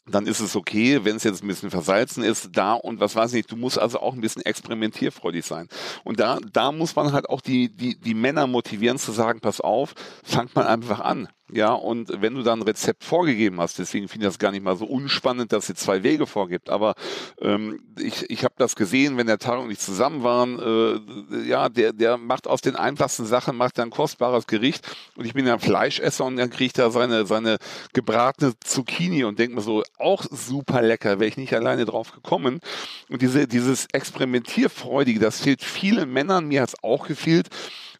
dann 0.08 0.26
ist 0.26 0.40
es 0.40 0.54
okay, 0.54 1.04
wenn 1.04 1.16
es 1.16 1.24
jetzt 1.24 1.42
ein 1.42 1.48
bisschen 1.48 1.70
versalzen 1.70 2.22
ist, 2.22 2.50
da 2.52 2.74
und 2.74 3.00
was 3.00 3.16
weiß 3.16 3.34
ich, 3.34 3.46
du 3.46 3.56
musst 3.56 3.78
also 3.78 4.00
auch 4.00 4.14
ein 4.14 4.20
bisschen 4.20 4.42
experimentierfreudig 4.42 5.44
sein. 5.44 5.68
Und 6.04 6.20
da, 6.20 6.38
da 6.52 6.72
muss 6.72 6.94
man 6.94 7.12
halt 7.12 7.28
auch 7.28 7.40
die, 7.40 7.68
die, 7.68 7.98
die 7.98 8.14
Männer 8.14 8.46
motivieren 8.46 8.98
zu 8.98 9.12
sagen, 9.12 9.40
pass 9.40 9.60
auf, 9.60 9.94
fangt 10.22 10.54
mal 10.54 10.66
einfach 10.66 11.00
an. 11.00 11.28
Ja, 11.52 11.72
und 11.72 12.20
wenn 12.20 12.34
du 12.34 12.42
dann 12.42 12.58
ein 12.58 12.62
Rezept 12.62 13.04
vorgegeben 13.04 13.60
hast, 13.60 13.78
deswegen 13.78 14.08
finde 14.08 14.26
ich 14.26 14.32
das 14.32 14.40
gar 14.40 14.50
nicht 14.50 14.64
mal 14.64 14.74
so 14.76 14.84
unspannend, 14.84 15.52
dass 15.52 15.68
sie 15.68 15.74
zwei 15.74 16.02
Wege 16.02 16.26
vorgibt, 16.26 16.68
aber 16.68 16.96
ähm, 17.40 17.80
ich, 18.00 18.28
ich 18.30 18.42
habe 18.42 18.54
das 18.58 18.74
gesehen, 18.74 19.16
wenn 19.16 19.28
der 19.28 19.38
Tag 19.38 19.60
und 19.60 19.70
ich 19.70 19.78
zusammen 19.78 20.24
waren, 20.24 20.58
äh, 20.58 21.42
ja, 21.46 21.68
der, 21.68 21.92
der 21.92 22.16
macht 22.16 22.48
aus 22.48 22.62
den 22.62 22.74
einfachsten 22.74 23.26
Sachen, 23.26 23.56
macht 23.56 23.78
ein 23.78 23.90
kostbares 23.90 24.48
Gericht 24.48 24.88
und 25.14 25.24
ich 25.24 25.34
bin 25.34 25.46
ja 25.46 25.56
Fleischesser 25.58 26.24
und 26.24 26.36
dann 26.36 26.50
kriegt 26.50 26.78
er 26.78 26.90
seine, 26.90 27.26
seine 27.26 27.58
gebratene 27.92 28.54
Zucchini 28.58 29.22
und 29.22 29.38
denkt 29.38 29.54
mir 29.54 29.62
so, 29.62 29.84
auch 29.98 30.24
super 30.28 30.82
lecker, 30.82 31.20
wäre 31.20 31.28
ich 31.28 31.36
nicht 31.36 31.54
alleine 31.54 31.84
drauf 31.84 32.10
gekommen. 32.12 32.60
Und 33.08 33.22
diese, 33.22 33.46
dieses 33.46 33.86
Experimentierfreudige, 33.92 35.20
das 35.20 35.42
fehlt 35.42 35.62
vielen 35.62 36.12
Männern, 36.12 36.48
mir 36.48 36.62
hat 36.62 36.70
es 36.70 36.82
auch 36.82 37.06
gefehlt. 37.06 37.48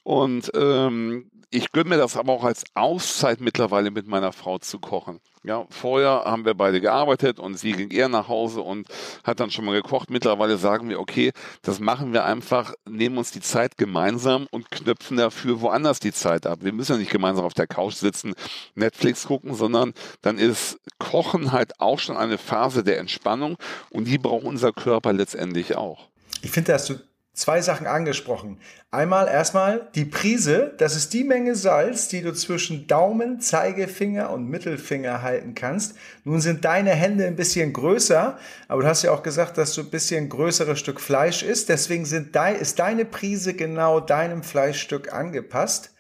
Und 0.03 0.51
ähm, 0.55 1.31
ich 1.51 1.73
gönne 1.73 1.91
mir 1.91 1.97
das 1.97 2.17
aber 2.17 2.33
auch 2.33 2.45
als 2.45 2.65
Auszeit 2.75 3.41
mittlerweile 3.41 3.91
mit 3.91 4.07
meiner 4.07 4.33
Frau 4.33 4.59
zu 4.59 4.79
kochen. 4.79 5.21
Ja, 5.45 5.65
vorher 5.71 6.25
haben 6.25 6.45
wir 6.45 6.55
beide 6.55 6.81
gearbeitet 6.81 7.39
und 7.39 7.57
sie 7.57 7.71
ging 7.71 7.91
eher 7.93 8.09
nach 8.09 8.27
Hause 8.27 8.63
und 8.63 8.89
hat 9.23 9.39
dann 9.39 9.53
schon 9.53 9.65
mal 9.65 9.81
gekocht. 9.81 10.11
Mittlerweile 10.11 10.59
sagen 10.59 10.89
wir, 10.89 10.99
okay, 10.99 11.31
das 11.63 11.79
machen 11.79 12.13
wir 12.13 12.25
einfach, 12.25 12.75
nehmen 12.85 13.17
uns 13.17 13.31
die 13.31 13.41
Zeit 13.41 13.79
gemeinsam 13.79 14.49
und 14.51 14.73
knöpfen 14.73 15.17
dafür 15.17 15.61
woanders 15.61 16.01
die 16.01 16.13
Zeit 16.13 16.47
ab. 16.47 16.59
Wir 16.63 16.73
müssen 16.73 16.93
ja 16.95 16.99
nicht 16.99 17.13
gemeinsam 17.13 17.45
auf 17.45 17.55
der 17.55 17.69
Couch 17.69 17.95
sitzen, 17.95 18.35
Netflix 18.75 19.27
gucken, 19.27 19.55
sondern 19.55 19.95
dann 20.23 20.39
ist 20.39 20.81
Kochen 20.99 21.53
halt 21.53 21.79
auch 21.81 22.01
schon 22.01 22.17
eine 22.17 22.39
Phase 22.39 22.83
der 22.83 22.99
Entspannung 22.99 23.57
und 23.91 24.07
die 24.07 24.19
braucht 24.19 24.45
unser 24.45 24.73
Körper 24.73 25.13
letztendlich 25.13 25.77
auch. 25.77 26.09
Ich 26.43 26.51
finde, 26.51 26.73
dass 26.73 26.87
du 26.87 26.99
zwei 27.37 27.61
Sachen 27.61 27.87
angesprochen. 27.87 28.59
Einmal 28.91 29.29
erstmal 29.29 29.89
die 29.95 30.07
Prise, 30.07 30.73
das 30.79 30.97
ist 30.97 31.13
die 31.13 31.23
Menge 31.23 31.55
Salz, 31.55 32.09
die 32.09 32.23
du 32.23 32.33
zwischen 32.33 32.87
Daumen, 32.87 33.41
Zeigefinger 33.41 34.31
und 34.31 34.49
Mittelfinger 34.49 35.21
halten 35.21 35.55
kannst. 35.55 35.97
Nun 36.25 36.41
sind 36.41 36.65
deine 36.65 36.91
Hände 36.91 37.27
ein 37.27 37.37
bisschen 37.37 37.75
größer, 37.75 38.39
aber 38.69 38.83
du 38.83 38.89
hast 38.89 39.03
ja 39.03 39.13
auch 39.13 39.23
gesagt, 39.23 39.59
dass 39.59 39.75
du 39.75 39.83
ein 39.83 39.91
bisschen 39.91 40.31
größeres 40.31 40.81
Stück 40.81 40.99
Fleisch 40.99 41.43
isst. 41.43 41.69
Deswegen 41.69 42.07
sind 42.07 42.35
de 42.35 42.59
ist 42.59 42.79
deine 42.79 43.05
Prise 43.05 43.53
genau 43.53 44.01
deinem 44.01 44.43
Fleischstück 44.43 45.13
angepasst. 45.13 45.91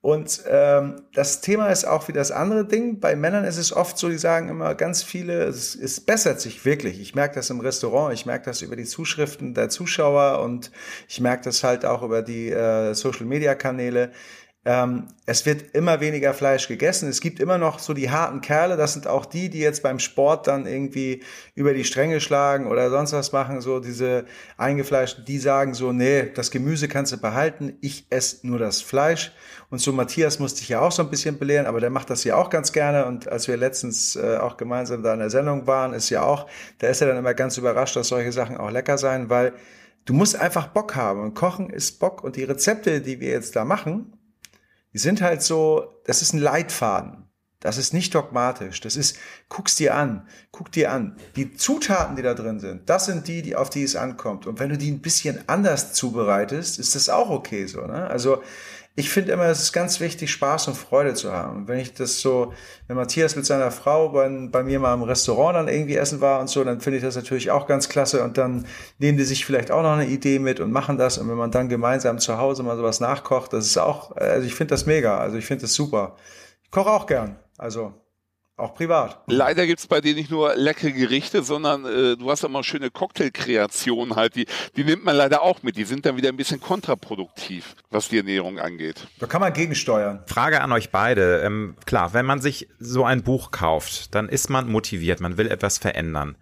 Und 0.00 0.42
ähm, 0.48 1.02
das 1.12 1.40
Thema 1.40 1.70
ist 1.70 1.84
auch 1.84 2.06
wie 2.06 2.12
das 2.12 2.30
andere 2.30 2.64
Ding. 2.64 3.00
Bei 3.00 3.16
Männern 3.16 3.44
ist 3.44 3.56
es 3.56 3.72
oft 3.72 3.98
so, 3.98 4.08
die 4.08 4.18
sagen 4.18 4.48
immer 4.48 4.76
ganz 4.76 5.02
viele, 5.02 5.42
es, 5.44 5.74
es 5.74 6.00
bessert 6.00 6.40
sich 6.40 6.64
wirklich. 6.64 7.00
Ich 7.00 7.16
merke 7.16 7.34
das 7.34 7.50
im 7.50 7.58
Restaurant, 7.58 8.14
ich 8.14 8.24
merke 8.24 8.44
das 8.44 8.62
über 8.62 8.76
die 8.76 8.84
Zuschriften 8.84 9.54
der 9.54 9.70
Zuschauer 9.70 10.40
und 10.40 10.70
ich 11.08 11.20
merke 11.20 11.42
das 11.44 11.64
halt 11.64 11.84
auch 11.84 12.02
über 12.02 12.22
die 12.22 12.48
äh, 12.50 12.94
Social-Media-Kanäle. 12.94 14.12
Ähm, 14.68 15.04
es 15.24 15.46
wird 15.46 15.74
immer 15.74 16.00
weniger 16.00 16.34
Fleisch 16.34 16.68
gegessen. 16.68 17.08
Es 17.08 17.22
gibt 17.22 17.40
immer 17.40 17.56
noch 17.56 17.78
so 17.78 17.94
die 17.94 18.10
harten 18.10 18.42
Kerle. 18.42 18.76
Das 18.76 18.92
sind 18.92 19.06
auch 19.06 19.24
die, 19.24 19.48
die 19.48 19.60
jetzt 19.60 19.82
beim 19.82 19.98
Sport 19.98 20.46
dann 20.46 20.66
irgendwie 20.66 21.22
über 21.54 21.72
die 21.72 21.84
Stränge 21.84 22.20
schlagen 22.20 22.66
oder 22.66 22.90
sonst 22.90 23.14
was 23.14 23.32
machen. 23.32 23.62
So 23.62 23.80
diese 23.80 24.26
eingefleischten, 24.58 25.24
die 25.24 25.38
sagen 25.38 25.72
so, 25.72 25.92
nee, 25.92 26.30
das 26.34 26.50
Gemüse 26.50 26.86
kannst 26.86 27.12
du 27.12 27.16
behalten. 27.16 27.78
Ich 27.80 28.08
esse 28.10 28.46
nur 28.46 28.58
das 28.58 28.82
Fleisch. 28.82 29.32
Und 29.70 29.78
so 29.78 29.90
Matthias 29.90 30.38
musste 30.38 30.60
ich 30.60 30.68
ja 30.68 30.80
auch 30.80 30.92
so 30.92 31.02
ein 31.02 31.08
bisschen 31.08 31.38
belehren, 31.38 31.64
aber 31.64 31.80
der 31.80 31.88
macht 31.88 32.10
das 32.10 32.24
ja 32.24 32.36
auch 32.36 32.50
ganz 32.50 32.70
gerne. 32.70 33.06
Und 33.06 33.26
als 33.26 33.48
wir 33.48 33.56
letztens 33.56 34.16
äh, 34.16 34.36
auch 34.36 34.58
gemeinsam 34.58 35.02
da 35.02 35.14
in 35.14 35.20
der 35.20 35.30
Sendung 35.30 35.66
waren, 35.66 35.94
ist 35.94 36.10
ja 36.10 36.24
auch, 36.24 36.46
da 36.80 36.88
ist 36.88 37.00
er 37.00 37.08
dann 37.08 37.16
immer 37.16 37.32
ganz 37.32 37.56
überrascht, 37.56 37.96
dass 37.96 38.08
solche 38.08 38.32
Sachen 38.32 38.58
auch 38.58 38.70
lecker 38.70 38.98
sein, 38.98 39.30
weil 39.30 39.54
du 40.04 40.12
musst 40.12 40.36
einfach 40.36 40.66
Bock 40.66 40.94
haben. 40.94 41.22
Und 41.22 41.32
Kochen 41.32 41.70
ist 41.70 41.98
Bock. 42.00 42.22
Und 42.22 42.36
die 42.36 42.44
Rezepte, 42.44 43.00
die 43.00 43.18
wir 43.18 43.30
jetzt 43.30 43.56
da 43.56 43.64
machen, 43.64 44.12
die 44.92 44.98
sind 44.98 45.20
halt 45.20 45.42
so, 45.42 46.00
das 46.04 46.22
ist 46.22 46.32
ein 46.32 46.38
Leitfaden. 46.38 47.28
Das 47.60 47.76
ist 47.76 47.92
nicht 47.92 48.14
dogmatisch. 48.14 48.80
Das 48.80 48.94
ist, 48.94 49.16
guck's 49.48 49.74
dir 49.74 49.96
an, 49.96 50.28
guck 50.52 50.70
dir 50.70 50.92
an. 50.92 51.16
Die 51.34 51.54
Zutaten, 51.54 52.14
die 52.14 52.22
da 52.22 52.34
drin 52.34 52.60
sind, 52.60 52.88
das 52.88 53.06
sind 53.06 53.26
die, 53.26 53.42
die 53.42 53.56
auf 53.56 53.68
die 53.68 53.82
es 53.82 53.96
ankommt. 53.96 54.46
Und 54.46 54.60
wenn 54.60 54.68
du 54.68 54.78
die 54.78 54.90
ein 54.90 55.00
bisschen 55.00 55.42
anders 55.48 55.92
zubereitest, 55.92 56.78
ist 56.78 56.94
das 56.94 57.08
auch 57.08 57.30
okay 57.30 57.66
so. 57.66 57.80
Ne? 57.80 58.06
Also 58.08 58.42
ich 58.98 59.10
finde 59.10 59.30
immer, 59.30 59.44
es 59.44 59.60
ist 59.60 59.72
ganz 59.72 60.00
wichtig, 60.00 60.32
Spaß 60.32 60.66
und 60.66 60.76
Freude 60.76 61.14
zu 61.14 61.32
haben. 61.32 61.68
Wenn 61.68 61.78
ich 61.78 61.94
das 61.94 62.20
so, 62.20 62.52
wenn 62.88 62.96
Matthias 62.96 63.36
mit 63.36 63.46
seiner 63.46 63.70
Frau 63.70 64.08
bei, 64.08 64.28
bei 64.50 64.64
mir 64.64 64.80
mal 64.80 64.92
im 64.92 65.04
Restaurant 65.04 65.54
dann 65.54 65.68
irgendwie 65.68 65.94
essen 65.94 66.20
war 66.20 66.40
und 66.40 66.48
so, 66.48 66.64
dann 66.64 66.80
finde 66.80 66.96
ich 66.96 67.04
das 67.04 67.14
natürlich 67.14 67.52
auch 67.52 67.68
ganz 67.68 67.88
klasse. 67.88 68.24
Und 68.24 68.38
dann 68.38 68.66
nehmen 68.98 69.16
die 69.16 69.22
sich 69.22 69.46
vielleicht 69.46 69.70
auch 69.70 69.84
noch 69.84 69.92
eine 69.92 70.08
Idee 70.08 70.40
mit 70.40 70.58
und 70.58 70.72
machen 70.72 70.98
das. 70.98 71.16
Und 71.16 71.28
wenn 71.28 71.36
man 71.36 71.52
dann 71.52 71.68
gemeinsam 71.68 72.18
zu 72.18 72.38
Hause 72.38 72.64
mal 72.64 72.76
sowas 72.76 72.98
nachkocht, 72.98 73.52
das 73.52 73.66
ist 73.66 73.78
auch, 73.78 74.16
also 74.16 74.44
ich 74.44 74.56
finde 74.56 74.74
das 74.74 74.84
mega. 74.84 75.16
Also 75.18 75.36
ich 75.36 75.46
finde 75.46 75.62
das 75.62 75.74
super. 75.74 76.16
Ich 76.64 76.72
koche 76.72 76.90
auch 76.90 77.06
gern. 77.06 77.38
Also 77.56 77.94
auch 78.58 78.74
privat. 78.74 79.20
Leider 79.26 79.66
gibt's 79.66 79.86
bei 79.86 80.00
dir 80.00 80.14
nicht 80.14 80.30
nur 80.30 80.54
leckere 80.56 80.92
Gerichte, 80.92 81.42
sondern 81.42 81.84
äh, 81.84 82.16
du 82.16 82.30
hast 82.30 82.44
immer 82.44 82.62
schöne 82.64 82.90
Cocktailkreationen 82.90 84.16
halt, 84.16 84.34
die, 84.34 84.46
die 84.76 84.84
nimmt 84.84 85.04
man 85.04 85.16
leider 85.16 85.42
auch 85.42 85.62
mit. 85.62 85.76
Die 85.76 85.84
sind 85.84 86.06
dann 86.06 86.16
wieder 86.16 86.28
ein 86.28 86.36
bisschen 86.36 86.60
kontraproduktiv, 86.60 87.76
was 87.90 88.08
die 88.08 88.18
Ernährung 88.18 88.58
angeht. 88.58 89.06
Da 89.18 89.26
kann 89.26 89.40
man 89.40 89.52
gegensteuern. 89.52 90.22
Frage 90.26 90.60
an 90.60 90.72
euch 90.72 90.90
beide. 90.90 91.40
Ähm, 91.42 91.76
klar, 91.86 92.14
wenn 92.14 92.26
man 92.26 92.40
sich 92.40 92.68
so 92.78 93.04
ein 93.04 93.22
Buch 93.22 93.50
kauft, 93.50 94.14
dann 94.14 94.28
ist 94.28 94.50
man 94.50 94.68
motiviert, 94.70 95.20
man 95.20 95.36
will 95.36 95.48
etwas 95.48 95.78
verändern. 95.78 96.36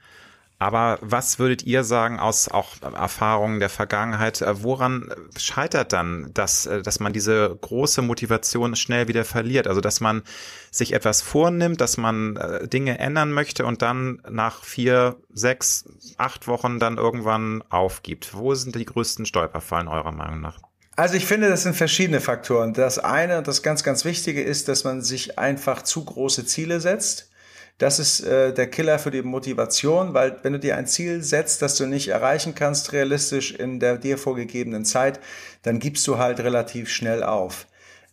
Aber 0.58 0.98
was 1.02 1.38
würdet 1.38 1.64
ihr 1.64 1.84
sagen 1.84 2.18
aus 2.18 2.48
auch 2.48 2.80
Erfahrungen 2.80 3.60
der 3.60 3.68
Vergangenheit? 3.68 4.40
Äh, 4.40 4.62
woran 4.62 5.12
scheitert 5.36 5.92
dann, 5.92 6.30
dass, 6.32 6.64
äh, 6.64 6.80
dass 6.80 6.98
man 6.98 7.12
diese 7.12 7.54
große 7.60 8.00
Motivation 8.00 8.74
schnell 8.74 9.06
wieder 9.06 9.26
verliert? 9.26 9.66
Also, 9.66 9.82
dass 9.82 10.00
man 10.00 10.22
sich 10.70 10.94
etwas 10.94 11.20
vornimmt, 11.20 11.82
dass 11.82 11.98
man 11.98 12.36
äh, 12.36 12.68
Dinge 12.68 12.98
ändern 12.98 13.32
möchte 13.32 13.66
und 13.66 13.82
dann 13.82 14.22
nach 14.30 14.64
vier, 14.64 15.16
sechs, 15.30 15.84
acht 16.16 16.48
Wochen 16.48 16.78
dann 16.78 16.96
irgendwann 16.96 17.62
aufgibt. 17.68 18.34
Wo 18.34 18.54
sind 18.54 18.74
die 18.76 18.86
größten 18.86 19.26
Stolperfallen 19.26 19.88
eurer 19.88 20.12
Meinung 20.12 20.40
nach? 20.40 20.58
Also 20.96 21.16
ich 21.16 21.26
finde, 21.26 21.50
das 21.50 21.64
sind 21.64 21.76
verschiedene 21.76 22.22
Faktoren. 22.22 22.72
Das 22.72 22.98
eine 22.98 23.36
und 23.36 23.46
das 23.46 23.62
ganz, 23.62 23.82
ganz 23.82 24.06
Wichtige 24.06 24.42
ist, 24.42 24.68
dass 24.68 24.84
man 24.84 25.02
sich 25.02 25.38
einfach 25.38 25.82
zu 25.82 26.02
große 26.02 26.46
Ziele 26.46 26.80
setzt 26.80 27.30
das 27.78 27.98
ist 27.98 28.20
äh, 28.20 28.54
der 28.54 28.68
Killer 28.70 28.98
für 28.98 29.10
die 29.10 29.22
Motivation, 29.22 30.14
weil 30.14 30.38
wenn 30.42 30.54
du 30.54 30.58
dir 30.58 30.76
ein 30.76 30.86
Ziel 30.86 31.22
setzt, 31.22 31.60
das 31.60 31.76
du 31.76 31.86
nicht 31.86 32.08
erreichen 32.08 32.54
kannst 32.54 32.92
realistisch 32.92 33.52
in 33.52 33.80
der 33.80 33.98
dir 33.98 34.16
vorgegebenen 34.16 34.84
Zeit, 34.84 35.20
dann 35.62 35.78
gibst 35.78 36.06
du 36.06 36.18
halt 36.18 36.40
relativ 36.40 36.88
schnell 36.88 37.22
auf. 37.22 37.66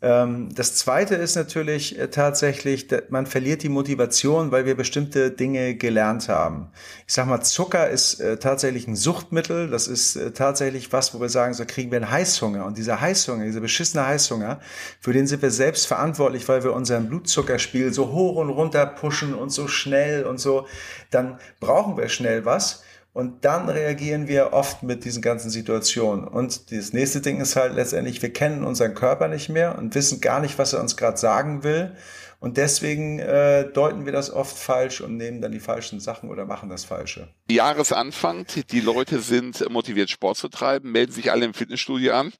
Ähm, 0.03 0.49
das 0.53 0.75
zweite 0.75 1.15
ist 1.15 1.35
natürlich 1.35 1.97
äh, 1.97 2.09
tatsächlich, 2.09 2.87
man 3.07 3.25
verliert 3.25 3.63
die 3.63 3.69
Motivation, 3.69 4.51
weil 4.51 4.65
wir 4.65 4.75
bestimmte 4.75 5.31
Dinge 5.31 5.75
gelernt 5.75 6.27
haben. 6.27 6.67
Ich 7.07 7.13
sag 7.13 7.25
mal, 7.25 7.39
Zucker 7.39 7.89
ist 7.89 8.19
äh, 8.19 8.35
tatsächlich 8.35 8.85
ein 8.85 8.97
Suchtmittel. 8.97 9.69
Das 9.69 9.87
ist 9.87 10.17
äh, 10.17 10.31
tatsächlich 10.31 10.91
was, 10.91 11.13
wo 11.13 11.21
wir 11.21 11.29
sagen, 11.29 11.53
so 11.53 11.63
kriegen 11.65 11.89
wir 11.89 12.01
einen 12.01 12.11
Heißhunger. 12.11 12.65
Und 12.65 12.77
dieser 12.77 12.99
Heißhunger, 12.99 13.45
dieser 13.45 13.61
beschissene 13.61 14.05
Heißhunger, 14.05 14.59
für 14.99 15.13
den 15.13 15.25
sind 15.25 15.41
wir 15.41 15.51
selbst 15.51 15.87
verantwortlich, 15.87 16.49
weil 16.49 16.65
wir 16.65 16.73
unseren 16.73 17.07
Blutzuckerspiegel 17.07 17.93
so 17.93 18.11
hoch 18.11 18.35
und 18.35 18.49
runter 18.49 18.85
pushen 18.85 19.33
und 19.33 19.51
so 19.51 19.69
schnell 19.69 20.25
und 20.25 20.37
so. 20.37 20.67
Dann 21.11 21.39
brauchen 21.61 21.95
wir 21.95 22.09
schnell 22.09 22.43
was. 22.43 22.83
Und 23.13 23.45
dann 23.45 23.69
reagieren 23.69 24.27
wir 24.27 24.53
oft 24.53 24.81
mit 24.81 25.05
diesen 25.05 25.21
ganzen 25.21 25.51
Situationen. 25.51 26.27
Und 26.27 26.71
das 26.71 26.93
nächste 26.93 27.21
Ding 27.21 27.39
ist 27.39 27.55
halt 27.55 27.75
letztendlich, 27.75 28.21
wir 28.23 28.33
kennen 28.33 28.63
unseren 28.63 28.95
Körper 28.95 29.27
nicht 29.27 29.49
mehr 29.49 29.77
und 29.77 29.93
wissen 29.93 30.19
gar 30.19 30.39
nicht, 30.39 30.57
was 30.57 30.73
er 30.73 30.81
uns 30.81 30.97
gerade 30.97 31.17
sagen 31.17 31.63
will. 31.63 31.95
Und 32.39 32.57
deswegen 32.57 33.19
äh, 33.19 33.71
deuten 33.71 34.05
wir 34.05 34.11
das 34.11 34.29
oft 34.29 34.57
falsch 34.57 34.99
und 34.99 35.15
nehmen 35.15 35.41
dann 35.41 35.53
die 35.53 35.61
falschen 35.61 36.01
Sachen 36.01 36.29
oder 36.29 36.45
machen 36.45 36.69
das 36.69 36.83
Falsche. 36.83 37.29
Jahresanfang, 37.49 38.47
die 38.69 38.81
Leute 38.81 39.19
sind 39.19 39.69
motiviert, 39.69 40.09
Sport 40.09 40.35
zu 40.35 40.49
treiben, 40.49 40.91
melden 40.91 41.13
sich 41.13 41.31
alle 41.31 41.45
im 41.45 41.53
Fitnessstudio 41.53 42.13
an. 42.13 42.33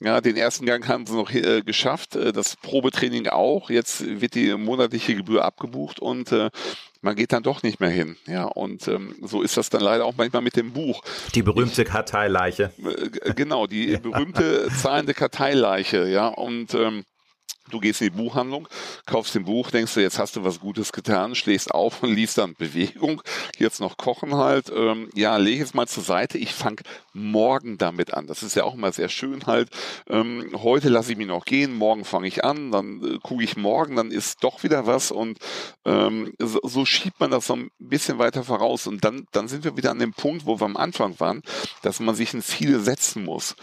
Ja, 0.00 0.20
den 0.20 0.36
ersten 0.36 0.66
Gang 0.66 0.88
haben 0.88 1.06
sie 1.06 1.14
noch 1.14 1.30
äh, 1.30 1.62
geschafft, 1.62 2.16
äh, 2.16 2.32
das 2.32 2.56
Probetraining 2.56 3.28
auch. 3.28 3.70
Jetzt 3.70 4.04
wird 4.20 4.34
die 4.34 4.54
monatliche 4.54 5.14
Gebühr 5.14 5.44
abgebucht 5.44 6.00
und 6.00 6.32
äh, 6.32 6.50
man 7.04 7.14
geht 7.14 7.32
dann 7.32 7.42
doch 7.42 7.62
nicht 7.62 7.80
mehr 7.80 7.90
hin. 7.90 8.16
Ja, 8.26 8.44
und 8.44 8.88
ähm, 8.88 9.14
so 9.22 9.42
ist 9.42 9.56
das 9.56 9.70
dann 9.70 9.82
leider 9.82 10.04
auch 10.04 10.14
manchmal 10.16 10.42
mit 10.42 10.56
dem 10.56 10.72
Buch. 10.72 11.02
Die 11.34 11.42
berühmte 11.42 11.82
ich, 11.82 11.88
Karteileiche. 11.88 12.72
Äh, 13.22 13.34
genau, 13.34 13.66
die 13.66 13.96
berühmte 13.98 14.68
zahlende 14.76 15.14
Karteileiche, 15.14 16.08
ja. 16.08 16.28
Und 16.28 16.74
ähm, 16.74 17.04
Du 17.70 17.80
gehst 17.80 18.02
in 18.02 18.10
die 18.10 18.16
Buchhandlung, 18.16 18.68
kaufst 19.06 19.34
ein 19.36 19.44
Buch, 19.44 19.70
denkst 19.70 19.94
du, 19.94 20.00
jetzt 20.00 20.18
hast 20.18 20.36
du 20.36 20.44
was 20.44 20.60
Gutes 20.60 20.92
getan, 20.92 21.34
schlägst 21.34 21.72
auf 21.72 22.02
und 22.02 22.14
liest 22.14 22.36
dann 22.36 22.54
Bewegung, 22.54 23.22
jetzt 23.58 23.80
noch 23.80 23.96
Kochen 23.96 24.34
halt. 24.34 24.70
Ähm, 24.74 25.08
ja, 25.14 25.38
lege 25.38 25.64
es 25.64 25.72
mal 25.72 25.88
zur 25.88 26.02
Seite. 26.02 26.36
Ich 26.36 26.52
fange 26.52 26.82
morgen 27.14 27.78
damit 27.78 28.12
an. 28.12 28.26
Das 28.26 28.42
ist 28.42 28.54
ja 28.54 28.64
auch 28.64 28.74
immer 28.74 28.92
sehr 28.92 29.08
schön 29.08 29.46
halt. 29.46 29.70
Ähm, 30.08 30.50
heute 30.62 30.90
lasse 30.90 31.12
ich 31.12 31.18
mich 31.18 31.26
noch 31.26 31.46
gehen, 31.46 31.74
morgen 31.74 32.04
fange 32.04 32.28
ich 32.28 32.44
an, 32.44 32.70
dann 32.70 33.02
äh, 33.02 33.18
gucke 33.22 33.42
ich 33.42 33.56
morgen, 33.56 33.96
dann 33.96 34.10
ist 34.10 34.44
doch 34.44 34.62
wieder 34.62 34.86
was 34.86 35.10
und 35.10 35.38
ähm, 35.86 36.34
so, 36.38 36.60
so, 36.62 36.84
schiebt 36.84 37.18
man 37.20 37.30
das 37.30 37.46
so 37.46 37.56
ein 37.56 37.70
bisschen 37.78 38.18
weiter 38.18 38.44
voraus. 38.44 38.86
Und 38.86 39.04
dann, 39.04 39.26
dann 39.32 39.48
sind 39.48 39.64
wir 39.64 39.76
wieder 39.76 39.90
an 39.90 39.98
dem 39.98 40.12
Punkt, 40.12 40.44
wo 40.44 40.60
wir 40.60 40.64
am 40.64 40.76
Anfang 40.76 41.18
waren, 41.18 41.42
dass 41.82 42.00
man 42.00 42.14
sich 42.14 42.34
ein 42.34 42.42
Ziel 42.42 42.80
setzen 42.80 43.24
muss. 43.24 43.56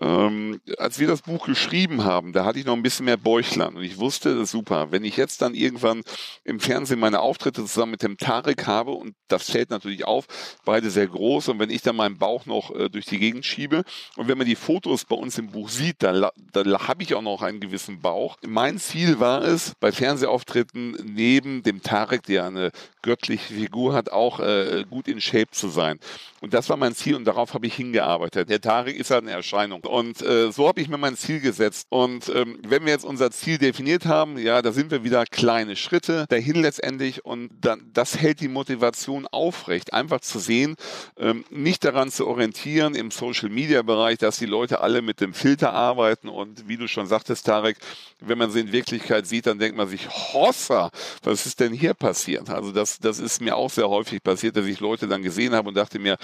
Ähm, 0.00 0.60
als 0.78 0.98
wir 0.98 1.06
das 1.06 1.22
Buch 1.22 1.46
geschrieben 1.46 2.04
haben, 2.04 2.32
da 2.32 2.44
hatte 2.44 2.58
ich 2.58 2.64
noch 2.64 2.74
ein 2.74 2.82
bisschen 2.82 3.06
mehr 3.06 3.16
Beuch 3.16 3.43
Deutschland. 3.44 3.76
Und 3.76 3.82
ich 3.82 3.98
wusste, 3.98 4.34
das 4.34 4.44
ist 4.44 4.50
super. 4.52 4.90
Wenn 4.90 5.04
ich 5.04 5.16
jetzt 5.16 5.42
dann 5.42 5.54
irgendwann 5.54 6.02
im 6.44 6.60
Fernsehen 6.60 6.98
meine 6.98 7.20
Auftritte 7.20 7.62
zusammen 7.62 7.92
mit 7.92 8.02
dem 8.02 8.16
Tarek 8.16 8.66
habe, 8.66 8.92
und 8.92 9.14
das 9.28 9.50
fällt 9.50 9.70
natürlich 9.70 10.04
auf, 10.04 10.26
beide 10.64 10.90
sehr 10.90 11.06
groß, 11.06 11.48
und 11.48 11.58
wenn 11.58 11.70
ich 11.70 11.82
dann 11.82 11.96
meinen 11.96 12.18
Bauch 12.18 12.46
noch 12.46 12.74
äh, 12.74 12.88
durch 12.88 13.06
die 13.06 13.18
Gegend 13.18 13.44
schiebe, 13.44 13.84
und 14.16 14.28
wenn 14.28 14.38
man 14.38 14.46
die 14.46 14.56
Fotos 14.56 15.04
bei 15.04 15.16
uns 15.16 15.38
im 15.38 15.50
Buch 15.50 15.68
sieht, 15.68 16.02
dann, 16.02 16.26
dann 16.52 16.72
habe 16.88 17.02
ich 17.02 17.14
auch 17.14 17.22
noch 17.22 17.42
einen 17.42 17.60
gewissen 17.60 18.00
Bauch. 18.00 18.36
Mein 18.46 18.78
Ziel 18.78 19.20
war 19.20 19.42
es, 19.42 19.74
bei 19.80 19.92
Fernsehauftritten 19.92 20.96
neben 21.04 21.62
dem 21.62 21.82
Tarek, 21.82 22.22
der 22.24 22.46
eine 22.46 22.70
göttliche 23.02 23.52
Figur 23.54 23.92
hat, 23.92 24.10
auch 24.10 24.40
äh, 24.40 24.84
gut 24.88 25.08
in 25.08 25.20
Shape 25.20 25.50
zu 25.50 25.68
sein. 25.68 25.98
Und 26.40 26.54
das 26.54 26.68
war 26.68 26.76
mein 26.76 26.94
Ziel 26.94 27.14
und 27.14 27.24
darauf 27.24 27.54
habe 27.54 27.66
ich 27.66 27.74
hingearbeitet. 27.74 28.48
Der 28.48 28.60
Tarek 28.60 28.96
ist 28.96 29.10
halt 29.10 29.22
eine 29.22 29.32
Erscheinung. 29.32 29.82
Und 29.82 30.22
äh, 30.22 30.50
so 30.50 30.68
habe 30.68 30.80
ich 30.80 30.88
mir 30.88 30.98
mein 30.98 31.16
Ziel 31.16 31.40
gesetzt. 31.40 31.86
Und 31.90 32.28
ähm, 32.34 32.58
wenn 32.66 32.84
wir 32.84 32.92
jetzt 32.92 33.04
unser 33.04 33.30
Ziel 33.38 33.58
definiert 33.58 34.06
haben, 34.06 34.38
ja, 34.38 34.62
da 34.62 34.72
sind 34.72 34.90
wir 34.90 35.04
wieder 35.04 35.24
kleine 35.26 35.76
Schritte 35.76 36.26
dahin 36.28 36.62
letztendlich 36.62 37.24
und 37.24 37.50
dann, 37.60 37.90
das 37.92 38.18
hält 38.18 38.40
die 38.40 38.48
Motivation 38.48 39.26
aufrecht, 39.26 39.92
einfach 39.92 40.20
zu 40.20 40.38
sehen, 40.38 40.76
ähm, 41.18 41.44
nicht 41.50 41.84
daran 41.84 42.10
zu 42.10 42.26
orientieren 42.26 42.94
im 42.94 43.10
Social 43.10 43.48
Media 43.48 43.82
Bereich, 43.82 44.18
dass 44.18 44.38
die 44.38 44.46
Leute 44.46 44.80
alle 44.80 45.02
mit 45.02 45.20
dem 45.20 45.34
Filter 45.34 45.72
arbeiten 45.72 46.28
und 46.28 46.68
wie 46.68 46.76
du 46.76 46.88
schon 46.88 47.06
sagtest, 47.06 47.46
Tarek, 47.46 47.76
wenn 48.20 48.38
man 48.38 48.50
sie 48.50 48.60
in 48.60 48.72
Wirklichkeit 48.72 49.26
sieht, 49.26 49.46
dann 49.46 49.58
denkt 49.58 49.76
man 49.76 49.88
sich, 49.88 50.08
Hossa, 50.08 50.90
was 51.22 51.46
ist 51.46 51.60
denn 51.60 51.72
hier 51.72 51.94
passiert? 51.94 52.48
Also 52.50 52.72
das, 52.72 52.98
das 52.98 53.18
ist 53.18 53.40
mir 53.40 53.56
auch 53.56 53.70
sehr 53.70 53.88
häufig 53.88 54.22
passiert, 54.22 54.56
dass 54.56 54.66
ich 54.66 54.80
Leute 54.80 55.08
dann 55.08 55.22
gesehen 55.22 55.54
habe 55.54 55.68
und 55.68 55.74
dachte 55.74 55.98
mir, 55.98 56.16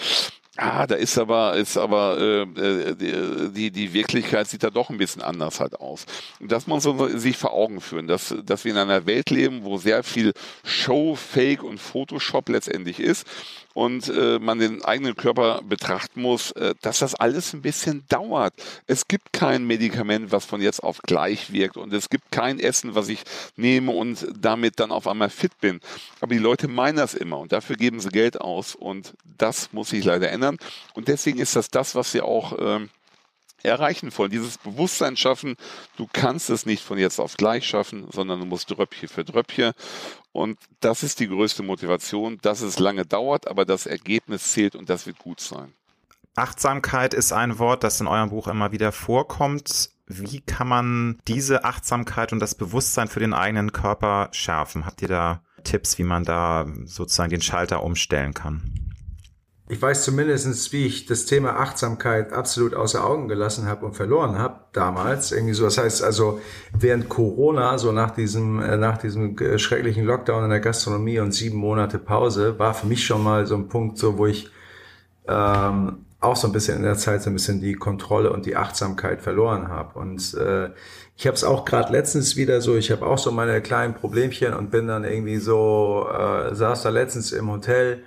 Ah, 0.57 0.87
da 0.87 0.97
ist 0.97 1.17
aber, 1.17 1.55
ist 1.55 1.77
aber 1.77 2.19
äh, 2.19 2.43
äh, 2.43 3.51
die, 3.51 3.71
die 3.71 3.93
Wirklichkeit 3.93 4.49
sieht 4.49 4.65
da 4.65 4.71
doch 4.71 4.91
ein 4.91 4.99
bisschen 4.99 5.23
anders 5.23 5.61
halt 5.61 5.81
aus. 5.81 6.07
Und 6.41 6.51
das 6.51 6.67
muss 6.67 6.85
man 6.85 7.19
sich 7.19 7.37
vor 7.37 7.53
Augen 7.53 7.81
führen, 7.81 8.09
dass, 8.09 8.35
dass 8.45 8.65
wir 8.65 8.73
in 8.73 8.79
einer 8.79 9.07
Welt 9.07 9.31
leben, 9.31 9.65
wo 9.65 9.79
sehr 9.79 10.03
viel 10.03 10.33
Show, 10.65 11.15
Fake 11.15 11.63
und 11.63 11.79
Photoshop 11.79 12.49
letztendlich 12.49 12.99
ist 12.99 13.27
und 13.81 14.11
äh, 14.11 14.39
man 14.39 14.59
den 14.59 14.85
eigenen 14.85 15.17
Körper 15.17 15.63
betrachten 15.67 16.21
muss, 16.21 16.51
äh, 16.51 16.75
dass 16.83 16.99
das 16.99 17.15
alles 17.15 17.55
ein 17.55 17.63
bisschen 17.63 18.05
dauert. 18.11 18.53
Es 18.87 19.09
gibt 19.09 19.33
kein 19.33 19.67
Medikament, 19.67 20.33
was 20.33 20.45
von 20.45 20.61
jetzt 20.61 20.83
auf 20.83 21.01
gleich 21.01 21.51
wirkt 21.51 21.79
und 21.79 21.91
es 21.95 22.11
gibt 22.11 22.31
kein 22.31 22.61
Essen, 22.61 22.95
was 22.95 23.09
ich 23.09 23.23
nehme 23.57 23.93
und 23.93 24.27
damit 24.39 24.81
dann 24.81 24.93
auf 24.93 25.07
einmal 25.07 25.31
fit 25.31 25.59
bin. 25.63 25.81
Aber 26.21 26.35
die 26.35 26.39
Leute 26.39 26.69
meinen 26.69 26.99
das 26.99 27.15
immer 27.15 27.39
und 27.39 27.53
dafür 27.53 27.77
geben 27.77 28.01
sie 28.01 28.11
Geld 28.11 28.39
aus 28.39 28.75
und 28.75 29.15
das 29.39 29.73
muss 29.73 29.89
sich 29.89 30.05
leider 30.05 30.31
ändern 30.31 30.59
und 30.93 31.09
deswegen 31.09 31.39
ist 31.39 31.57
das 31.57 31.71
das, 31.71 31.95
was 31.95 32.13
wir 32.13 32.27
auch 32.27 32.59
äh, 32.59 32.81
erreichen 33.63 34.11
wollen. 34.17 34.31
Dieses 34.31 34.59
Bewusstsein 34.59 35.17
schaffen, 35.17 35.57
du 35.97 36.09
kannst 36.13 36.51
es 36.51 36.67
nicht 36.67 36.83
von 36.83 36.99
jetzt 36.99 37.19
auf 37.19 37.37
gleich 37.37 37.67
schaffen, 37.67 38.07
sondern 38.11 38.41
du 38.41 38.47
musst 38.47 38.71
Dröppchen 38.71 39.09
für 39.09 39.25
Dröppchen. 39.25 39.73
Und 40.33 40.59
das 40.81 41.03
ist 41.03 41.21
die 41.21 41.29
größte 41.29 41.63
Motivation, 41.63 42.39
dass 42.43 42.61
es 42.61 42.79
lange 42.79 43.05
dauert, 43.05 43.49
aber 43.49 43.65
das 43.65 43.87
Ergebnis 43.87 44.53
zählt 44.53 44.77
und 44.77 44.89
das 44.89 45.07
wird 45.07 45.19
gut 45.19 45.41
sein. 45.41 45.73
Achtsamkeit 46.37 47.13
ist 47.13 47.33
ein 47.33 47.59
Wort, 47.59 47.83
das 47.83 48.01
in 48.01 48.07
eurem 48.07 48.31
Buch 48.31 48.49
immer 48.49 48.73
wieder 48.73 48.93
vorkommt. 48.93 49.91
Wie 50.07 50.41
kann 50.41 50.69
man 50.69 51.19
diese 51.29 51.65
Achtsamkeit 51.65 52.33
und 52.33 52.41
das 52.41 52.55
Bewusstsein 52.55 53.09
für 53.09 53.21
den 53.21 53.35
eigenen 53.35 53.73
Körper 53.73 54.29
schärfen? 54.33 54.87
Habt 54.87 55.03
ihr 55.03 55.09
da 55.09 55.43
Tipps, 55.65 55.99
wie 55.99 56.05
man 56.05 56.25
da 56.25 56.67
sozusagen 56.85 57.31
den 57.31 57.43
Schalter 57.43 57.83
umstellen 57.83 58.35
kann? 58.35 58.80
Ich 59.71 59.81
weiß 59.81 60.03
zumindest, 60.03 60.73
wie 60.73 60.85
ich 60.85 61.07
das 61.07 61.27
Thema 61.27 61.51
Achtsamkeit 61.61 62.33
absolut 62.33 62.75
außer 62.75 63.07
Augen 63.07 63.29
gelassen 63.29 63.69
habe 63.69 63.87
und 63.87 63.95
verloren 63.95 64.37
habe 64.37 64.59
damals. 64.73 65.31
Irgendwie 65.31 65.55
so. 65.55 65.63
Das 65.63 65.79
heißt 65.79 66.03
also, 66.03 66.41
während 66.77 67.09
Corona, 67.09 67.79
so 67.79 67.93
nach 67.93 68.11
diesem, 68.11 68.61
äh, 68.61 68.77
nach 68.77 68.99
diesem 68.99 69.37
schrecklichen 69.61 70.05
Lockdown 70.05 70.43
in 70.43 70.51
der 70.51 70.59
Gastronomie 70.59 71.21
und 71.21 71.31
sieben 71.31 71.59
Monate 71.59 72.01
Pause, 72.01 72.59
war 72.59 72.75
für 72.75 72.89
mich 72.89 73.07
schon 73.07 73.23
mal 73.23 73.47
so 73.47 73.55
ein 73.55 73.69
Punkt, 73.69 73.97
so 73.97 74.19
wo 74.19 74.27
ich 74.27 74.51
ähm, 75.29 76.05
auch 76.19 76.35
so 76.35 76.49
ein 76.49 76.53
bisschen 76.53 76.77
in 76.79 76.83
der 76.83 76.97
Zeit 76.97 77.23
so 77.23 77.31
ein 77.31 77.35
bisschen 77.35 77.61
die 77.61 77.75
Kontrolle 77.75 78.33
und 78.33 78.47
die 78.47 78.57
Achtsamkeit 78.57 79.23
verloren 79.23 79.69
habe. 79.69 80.01
Und 80.01 80.35
äh, 80.35 80.71
ich 81.17 81.29
habe 81.29 81.37
es 81.37 81.45
auch 81.45 81.65
gerade 81.65 81.93
letztens 81.93 82.35
wieder 82.35 82.61
so, 82.61 82.75
ich 82.75 82.91
habe 82.91 83.07
auch 83.07 83.19
so 83.19 83.31
meine 83.31 83.61
kleinen 83.61 83.95
Problemchen 83.95 84.53
und 84.53 84.73
bin 84.73 84.89
dann 84.89 85.05
irgendwie 85.05 85.37
so, 85.37 86.09
äh, 86.13 86.57
saß 86.57 86.83
da 86.83 86.89
letztens 86.89 87.31
im 87.31 87.49
Hotel 87.49 88.03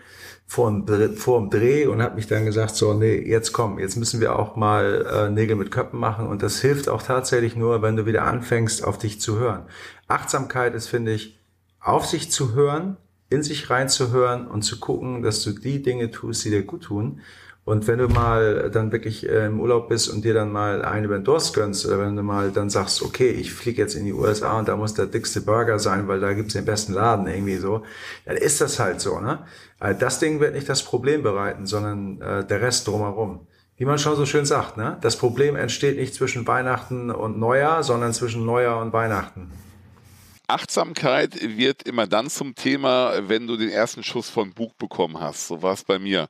vor 0.46 0.70
dem, 0.72 1.16
vor 1.16 1.40
dem 1.40 1.50
Dreh 1.50 1.88
und 1.88 2.02
habe 2.02 2.16
mich 2.16 2.28
dann 2.28 2.46
gesagt, 2.46 2.76
so, 2.76 2.94
nee, 2.94 3.18
jetzt 3.18 3.54
komm, 3.54 3.80
jetzt 3.80 3.96
müssen 3.96 4.22
wir 4.22 4.38
auch 4.38 4.56
mal 4.56 5.06
äh, 5.12 5.30
Nägel 5.30 5.56
mit 5.56 5.72
Köppen 5.72 6.00
machen. 6.00 6.28
Und 6.28 6.44
das 6.44 6.62
hilft 6.62 6.90
auch 6.90 7.02
tatsächlich 7.02 7.56
nur, 7.56 7.82
wenn 7.82 7.96
du 7.96 8.06
wieder 8.06 8.24
anfängst, 8.24 8.84
auf 8.84 8.98
dich 8.98 9.20
zu 9.20 9.40
hören. 9.40 9.66
Achtsamkeit 10.08 10.76
ist, 10.76 10.88
finde 10.88 11.14
ich, 11.14 11.40
auf 11.80 12.06
sich 12.06 12.32
zu 12.32 12.54
hören, 12.54 12.98
in 13.30 13.44
sich 13.44 13.70
reinzuhören 13.70 14.48
und 14.48 14.62
zu 14.62 14.80
gucken, 14.80 15.24
dass 15.24 15.44
du 15.44 15.52
die 15.52 15.82
Dinge 15.82 16.12
tust, 16.12 16.46
die 16.46 16.52
dir 16.52 16.64
gut 16.64 16.84
tun 16.84 17.22
und 17.66 17.88
wenn 17.88 18.00
du 18.00 18.10
mal 18.10 18.70
dann 18.72 18.92
wirklich 18.92 19.28
äh, 19.28 19.46
im 19.46 19.62
Urlaub 19.62 19.88
bist 19.88 20.10
und 20.10 20.26
dir 20.26 20.34
dann 20.34 20.52
mal 20.52 20.84
eine 20.84 21.06
über 21.06 21.18
den 21.18 21.24
Durst 21.24 21.54
gönnst, 21.54 21.86
oder 21.86 22.00
wenn 22.00 22.16
du 22.16 22.22
mal 22.22 22.52
dann 22.52 22.70
sagst, 22.70 23.02
okay, 23.02 23.30
ich 23.30 23.54
fliege 23.54 23.82
jetzt 23.82 23.96
in 23.96 24.04
die 24.04 24.12
USA 24.12 24.60
und 24.60 24.68
da 24.68 24.76
muss 24.76 24.94
der 24.94 25.06
dickste 25.06 25.40
Burger 25.40 25.80
sein, 25.80 26.08
weil 26.10 26.20
da 26.20 26.34
gibt's 26.34 26.54
den 26.54 26.66
besten 26.66 26.94
Laden 26.94 27.26
irgendwie 27.28 27.56
so, 27.56 27.84
dann 28.26 28.36
ist 28.36 28.60
das 28.60 28.80
halt 28.80 29.00
so. 29.00 29.20
Ne? 29.20 29.40
Äh, 29.80 29.96
das 29.96 30.20
Ding 30.20 30.42
wird 30.42 30.56
nicht 30.56 30.68
das 30.68 30.84
Problem 30.84 31.24
bereiten, 31.24 31.66
sondern 31.66 32.20
äh, 32.22 32.46
der 32.46 32.62
Rest 32.62 32.86
drumherum. 32.88 33.48
Wie 33.78 33.86
man 33.86 33.98
schon 33.98 34.18
so 34.18 34.26
schön 34.26 34.46
sagt, 34.46 34.76
ne? 34.76 34.98
das 35.00 35.16
Problem 35.16 35.56
entsteht 35.56 35.98
nicht 35.98 36.14
zwischen 36.14 36.46
Weihnachten 36.46 37.12
und 37.12 37.40
Neujahr, 37.40 37.84
sondern 37.84 38.12
zwischen 38.12 38.46
Neujahr 38.46 38.82
und 38.82 38.92
Weihnachten. 38.92 39.52
Achtsamkeit 40.48 41.58
wird 41.58 41.84
immer 41.84 42.06
dann 42.06 42.30
zum 42.30 42.54
Thema, 42.54 43.30
wenn 43.30 43.48
du 43.48 43.56
den 43.56 43.70
ersten 43.70 44.04
Schuss 44.04 44.30
von 44.30 44.54
Bug 44.54 44.78
bekommen 44.78 45.20
hast. 45.20 45.48
So 45.48 45.62
war 45.62 45.74
es 45.74 45.84
bei 45.86 46.00
mir. 46.00 46.28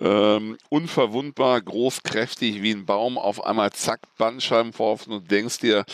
Ähm, 0.00 0.58
unverwundbar, 0.68 1.60
groß, 1.60 2.02
kräftig 2.02 2.62
wie 2.62 2.72
ein 2.72 2.86
Baum, 2.86 3.18
auf 3.18 3.44
einmal 3.44 3.72
zack, 3.72 4.00
Bandscheiben 4.18 4.72
vorhoffen 4.72 5.12
und 5.12 5.30
denkst 5.30 5.60
dir, 5.60 5.84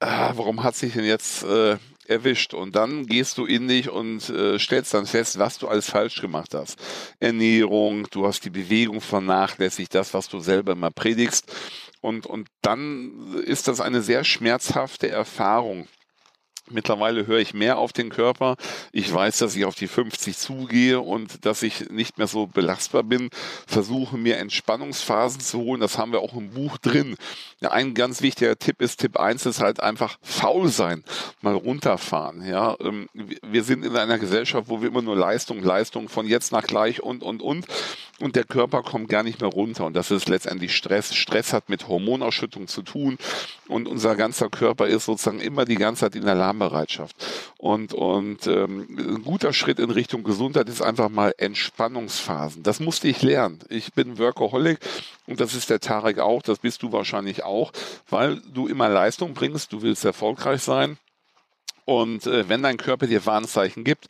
ah, 0.00 0.32
warum 0.34 0.64
hat 0.64 0.74
sich 0.74 0.94
denn 0.94 1.04
jetzt 1.04 1.44
äh, 1.44 1.76
erwischt? 2.08 2.54
Und 2.54 2.74
dann 2.74 3.06
gehst 3.06 3.38
du 3.38 3.46
in 3.46 3.68
dich 3.68 3.88
und 3.88 4.28
äh, 4.28 4.58
stellst 4.58 4.92
dann 4.92 5.06
fest, 5.06 5.38
was 5.38 5.58
du 5.58 5.68
alles 5.68 5.88
falsch 5.88 6.20
gemacht 6.20 6.54
hast. 6.54 6.76
Ernährung, 7.20 8.08
du 8.10 8.26
hast 8.26 8.44
die 8.44 8.50
Bewegung 8.50 9.00
vernachlässigt, 9.00 9.94
das, 9.94 10.12
was 10.12 10.28
du 10.28 10.40
selber 10.40 10.72
immer 10.72 10.90
predigst. 10.90 11.50
Und, 12.00 12.26
und 12.26 12.48
dann 12.62 13.40
ist 13.46 13.68
das 13.68 13.80
eine 13.80 14.02
sehr 14.02 14.24
schmerzhafte 14.24 15.08
Erfahrung 15.08 15.86
Mittlerweile 16.70 17.26
höre 17.26 17.40
ich 17.40 17.54
mehr 17.54 17.78
auf 17.78 17.92
den 17.92 18.08
Körper. 18.08 18.56
Ich 18.92 19.12
weiß, 19.12 19.38
dass 19.38 19.56
ich 19.56 19.64
auf 19.64 19.74
die 19.74 19.88
50 19.88 20.38
zugehe 20.38 21.00
und 21.00 21.44
dass 21.44 21.64
ich 21.64 21.90
nicht 21.90 22.18
mehr 22.18 22.28
so 22.28 22.46
belastbar 22.46 23.02
bin. 23.02 23.30
Versuche 23.66 24.16
mir 24.16 24.36
Entspannungsphasen 24.36 25.40
zu 25.40 25.58
holen. 25.58 25.80
Das 25.80 25.98
haben 25.98 26.12
wir 26.12 26.20
auch 26.20 26.34
im 26.34 26.50
Buch 26.50 26.78
drin. 26.78 27.16
Ja, 27.60 27.72
ein 27.72 27.94
ganz 27.94 28.22
wichtiger 28.22 28.56
Tipp 28.56 28.80
ist, 28.80 29.00
Tipp 29.00 29.18
1 29.18 29.44
ist 29.46 29.60
halt 29.60 29.80
einfach 29.80 30.18
faul 30.22 30.68
sein. 30.68 31.02
Mal 31.40 31.54
runterfahren. 31.54 32.46
Ja, 32.46 32.76
ähm, 32.80 33.08
wir 33.12 33.64
sind 33.64 33.84
in 33.84 33.96
einer 33.96 34.18
Gesellschaft, 34.18 34.68
wo 34.68 34.80
wir 34.80 34.88
immer 34.88 35.02
nur 35.02 35.16
Leistung, 35.16 35.64
Leistung 35.64 36.08
von 36.08 36.26
jetzt 36.26 36.52
nach 36.52 36.64
gleich 36.64 37.02
und, 37.02 37.24
und, 37.24 37.42
und. 37.42 37.66
Und 38.20 38.36
der 38.36 38.44
Körper 38.44 38.82
kommt 38.82 39.08
gar 39.08 39.24
nicht 39.24 39.40
mehr 39.40 39.50
runter. 39.50 39.84
Und 39.84 39.94
das 39.94 40.12
ist 40.12 40.28
letztendlich 40.28 40.76
Stress. 40.76 41.12
Stress 41.12 41.52
hat 41.52 41.68
mit 41.68 41.88
Hormonausschüttung 41.88 42.68
zu 42.68 42.82
tun. 42.82 43.18
Und 43.66 43.88
unser 43.88 44.14
ganzer 44.14 44.48
Körper 44.48 44.86
ist 44.86 45.06
sozusagen 45.06 45.40
immer 45.40 45.64
die 45.64 45.74
ganze 45.74 46.02
Zeit 46.02 46.14
in 46.14 46.24
der 46.24 46.36
Lage, 46.36 46.51
Alarmbereitschaft. 46.52 47.16
Und, 47.58 47.94
und 47.94 48.46
ähm, 48.46 48.86
ein 48.90 49.22
guter 49.24 49.52
Schritt 49.52 49.78
in 49.78 49.90
Richtung 49.90 50.22
Gesundheit 50.22 50.68
ist 50.68 50.82
einfach 50.82 51.08
mal 51.08 51.34
Entspannungsphasen. 51.38 52.62
Das 52.62 52.80
musste 52.80 53.08
ich 53.08 53.22
lernen. 53.22 53.60
Ich 53.68 53.92
bin 53.92 54.18
Workaholic 54.18 54.78
und 55.26 55.40
das 55.40 55.54
ist 55.54 55.70
der 55.70 55.80
Tarek 55.80 56.18
auch, 56.18 56.42
das 56.42 56.58
bist 56.58 56.82
du 56.82 56.92
wahrscheinlich 56.92 57.44
auch, 57.44 57.72
weil 58.08 58.40
du 58.52 58.68
immer 58.68 58.88
Leistung 58.88 59.34
bringst, 59.34 59.72
du 59.72 59.82
willst 59.82 60.04
erfolgreich 60.04 60.62
sein. 60.62 60.98
Und 61.84 62.26
äh, 62.26 62.48
wenn 62.48 62.62
dein 62.62 62.76
Körper 62.76 63.06
dir 63.06 63.26
Warnzeichen 63.26 63.82
gibt, 63.84 64.08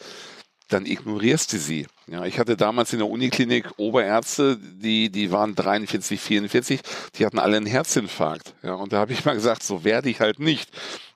dann 0.68 0.86
ignorierst 0.86 1.52
du 1.52 1.58
sie. 1.58 1.86
Ja, 2.06 2.24
ich 2.24 2.38
hatte 2.38 2.56
damals 2.56 2.92
in 2.92 2.98
der 2.98 3.08
Uniklinik 3.08 3.66
Oberärzte, 3.76 4.56
die, 4.58 5.10
die 5.10 5.30
waren 5.30 5.54
43, 5.54 6.20
44, 6.20 6.80
die 7.14 7.26
hatten 7.26 7.38
alle 7.38 7.56
einen 7.56 7.66
Herzinfarkt. 7.66 8.54
Ja, 8.62 8.74
und 8.74 8.92
da 8.92 8.98
habe 8.98 9.12
ich 9.12 9.24
mal 9.24 9.34
gesagt, 9.34 9.62
so 9.62 9.84
werde 9.84 10.10
ich 10.10 10.20
halt 10.20 10.38
nicht. 10.38 10.70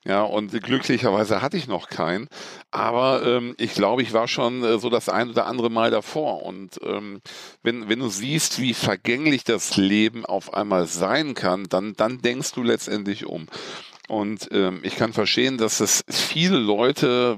Ja, 0.06 0.22
und 0.22 0.52
glücklicherweise 0.62 1.42
hatte 1.42 1.56
ich 1.56 1.66
noch 1.66 1.88
keinen. 1.88 2.28
Aber 2.70 3.26
ähm, 3.26 3.56
ich 3.58 3.74
glaube, 3.74 4.02
ich 4.02 4.12
war 4.12 4.28
schon 4.28 4.62
äh, 4.62 4.78
so 4.78 4.88
das 4.88 5.08
ein 5.08 5.30
oder 5.30 5.46
andere 5.46 5.68
Mal 5.68 5.90
davor. 5.90 6.44
Und 6.44 6.78
ähm, 6.84 7.20
wenn, 7.64 7.88
wenn 7.88 7.98
du 7.98 8.08
siehst, 8.08 8.60
wie 8.60 8.72
vergänglich 8.72 9.42
das 9.42 9.76
Leben 9.76 10.24
auf 10.24 10.54
einmal 10.54 10.86
sein 10.86 11.34
kann, 11.34 11.64
dann, 11.68 11.94
dann 11.96 12.22
denkst 12.22 12.52
du 12.52 12.62
letztendlich 12.62 13.26
um. 13.26 13.48
Und 14.08 14.48
ähm, 14.52 14.78
ich 14.84 14.94
kann 14.94 15.12
verstehen, 15.12 15.58
dass 15.58 15.80
es 15.80 16.04
viele 16.08 16.58
Leute 16.58 17.36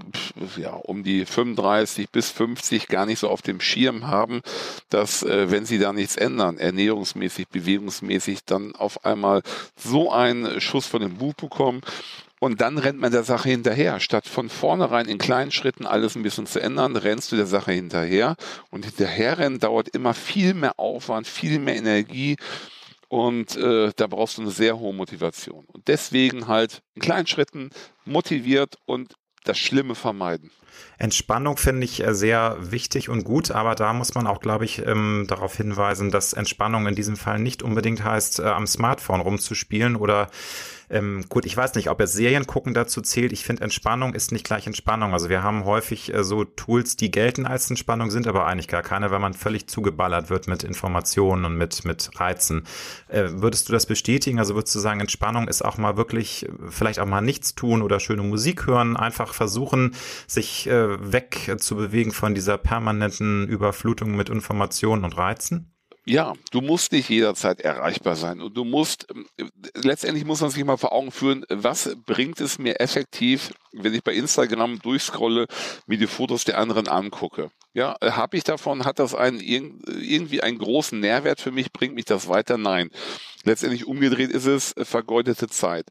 ja, 0.59 0.73
um 0.73 1.03
die 1.03 1.25
35 1.25 2.11
bis 2.11 2.31
50 2.31 2.89
gar 2.89 3.07
nicht 3.07 3.21
so 3.21 3.31
auf 3.31 3.41
dem 3.41 3.63
Schirm 3.63 4.09
haben, 4.09 4.43
dass 4.91 5.23
äh, 5.23 5.51
wenn 5.51 5.65
sie 5.65 5.79
da 5.79 5.95
nichts 5.95 6.17
ändern, 6.17 6.59
ernährungsmäßig, 6.59 7.49
bewegungsmäßig, 7.49 8.45
dann 8.45 8.75
auf 8.77 9.07
einmal 9.07 9.41
so 9.77 10.13
einen 10.13 10.61
Schuss 10.61 10.87
von 10.87 11.01
dem 11.01 11.15
Buch 11.15 11.33
bekommen. 11.33 11.81
Und 12.41 12.61
dann 12.61 12.79
rennt 12.79 13.01
man 13.01 13.13
der 13.13 13.25
Sache 13.25 13.49
hinterher. 13.49 14.01
Statt 14.01 14.27
von 14.27 14.49
vornherein 14.49 15.07
in 15.07 15.19
kleinen 15.19 15.51
Schritten 15.51 15.87
alles 15.87 16.15
ein 16.17 16.23
bisschen 16.23 16.47
zu 16.47 16.61
ändern, 16.61 16.97
rennst 16.97 17.33
du 17.33 17.37
der 17.37 17.47
Sache 17.47 17.73
hinterher. 17.73 18.37
Und 18.71 18.85
hinterherrennen 18.85 19.59
dauert 19.59 19.89
immer 19.89 20.15
viel 20.15 20.55
mehr 20.55 20.79
Aufwand, 20.79 21.27
viel 21.27 21.59
mehr 21.59 21.77
Energie. 21.77 22.37
Und 23.09 23.57
äh, 23.57 23.91
da 23.97 24.07
brauchst 24.07 24.39
du 24.39 24.43
eine 24.43 24.51
sehr 24.51 24.79
hohe 24.79 24.93
Motivation. 24.93 25.65
Und 25.67 25.89
deswegen 25.89 26.47
halt 26.47 26.83
in 26.95 27.03
kleinen 27.03 27.27
Schritten 27.27 27.71
motiviert 28.05 28.77
und 28.85 29.15
das 29.45 29.59
Schlimme 29.59 29.95
vermeiden. 29.95 30.51
Entspannung 30.99 31.57
finde 31.57 31.85
ich 31.85 32.05
äh, 32.05 32.15
sehr 32.15 32.57
wichtig 32.61 33.09
und 33.09 33.25
gut, 33.25 33.51
aber 33.51 33.75
da 33.75 33.93
muss 33.93 34.15
man 34.15 34.27
auch, 34.27 34.41
glaube 34.41 34.65
ich, 34.65 34.85
ähm, 34.87 35.27
darauf 35.29 35.57
hinweisen, 35.57 36.11
dass 36.11 36.33
Entspannung 36.33 36.87
in 36.87 36.95
diesem 36.95 37.17
Fall 37.17 37.39
nicht 37.39 37.63
unbedingt 37.63 38.05
heißt, 38.05 38.41
äh, 38.41 38.45
am 38.45 38.67
Smartphone 38.67 39.21
rumzuspielen 39.21 39.97
oder 39.97 40.31
ähm, 40.91 41.25
gut, 41.29 41.45
ich 41.45 41.57
weiß 41.57 41.75
nicht, 41.75 41.91
ob 41.91 42.01
jetzt 42.01 42.15
Serien 42.15 42.47
gucken 42.47 42.75
dazu 42.75 43.01
zählt. 43.03 43.33
Ich 43.33 43.45
finde, 43.45 43.63
Entspannung 43.63 44.15
ist 44.15 44.33
nicht 44.33 44.45
gleich 44.45 44.67
Entspannung. 44.67 45.13
Also 45.13 45.29
wir 45.29 45.43
haben 45.43 45.65
häufig 45.65 46.13
äh, 46.15 46.25
so 46.25 46.45
Tools, 46.45 46.97
die 46.97 47.11
gelten 47.11 47.47
als 47.47 47.69
Entspannung, 47.69 48.11
sind 48.11 48.27
aber 48.27 48.47
eigentlich 48.47 48.69
gar 48.69 48.83
keine, 48.83 49.11
weil 49.11 49.19
man 49.19 49.35
völlig 49.35 49.69
zugeballert 49.69 50.31
wird 50.31 50.49
mit 50.49 50.65
Informationen 50.65 51.45
und 51.45 51.57
mit, 51.57 51.85
mit 51.85 52.11
Reizen. 52.19 52.65
Äh, 53.09 53.29
würdest 53.31 53.69
du 53.69 53.73
das 53.73 53.87
bestätigen? 53.87 54.39
Also 54.39 54.55
würdest 54.55 54.75
du 54.75 54.79
sagen, 54.79 55.01
Entspannung 55.01 55.49
ist 55.49 55.63
auch 55.63 55.77
mal 55.77 55.97
wirklich, 55.97 56.49
vielleicht 56.69 57.01
auch 57.01 57.07
mal 57.07 57.21
nichts 57.21 57.55
tun 57.55 57.83
oder 57.83 58.01
schöne 58.01 58.23
Musik 58.23 58.67
hören, 58.67 58.97
einfach 58.97 59.35
versuchen, 59.35 59.95
sich 60.27 60.69
äh, 60.69 61.13
weg 61.13 61.57
zu 61.59 61.77
bewegen 61.77 62.13
von 62.13 62.35
dieser 62.35 62.57
permanenten 62.57 63.47
Überflutung 63.47 64.17
mit 64.17 64.31
Informationen 64.31 65.05
und 65.05 65.17
Reizen? 65.17 65.73
Ja, 66.09 66.33
du 66.53 66.63
musst 66.63 66.93
nicht 66.93 67.11
jederzeit 67.11 67.61
erreichbar 67.61 68.17
sein 68.17 68.41
und 68.41 68.57
du 68.57 68.65
musst, 68.65 69.07
ähm, 69.11 69.51
letztendlich 69.75 70.25
muss 70.25 70.41
man 70.41 70.49
sich 70.49 70.65
mal 70.65 70.79
vor 70.79 70.93
Augen 70.93 71.11
führen, 71.11 71.45
was 71.51 71.95
bringt 72.07 72.41
es 72.41 72.59
mir 72.59 72.81
effektiv, 72.81 73.53
wenn 73.73 73.93
ich 73.93 74.03
bei 74.03 74.15
Instagram 74.15 74.79
durchscrolle, 74.79 75.47
mir 75.87 75.99
die 75.99 76.07
Fotos 76.07 76.45
der 76.45 76.57
anderen 76.57 76.89
angucke. 76.89 77.51
Ja, 77.75 77.95
habe 78.01 78.39
ich 78.39 78.45
davon, 78.45 78.87
hat 78.87 78.99
das 78.99 79.15
einen, 79.15 79.39
irgendwie 79.39 80.43
einen 80.43 80.57
großen 80.57 80.99
Nährwert 80.99 81.43
für 81.43 81.53
mich, 81.53 81.73
bringt 81.73 81.95
mich 81.95 82.07
das 82.07 82.27
weiter? 82.27 82.57
Nein. 82.57 82.89
Letztendlich 83.45 83.87
umgedreht 83.87 84.31
ist 84.31 84.47
es 84.47 84.75
vergeudete 84.79 85.49
Zeit. 85.49 85.87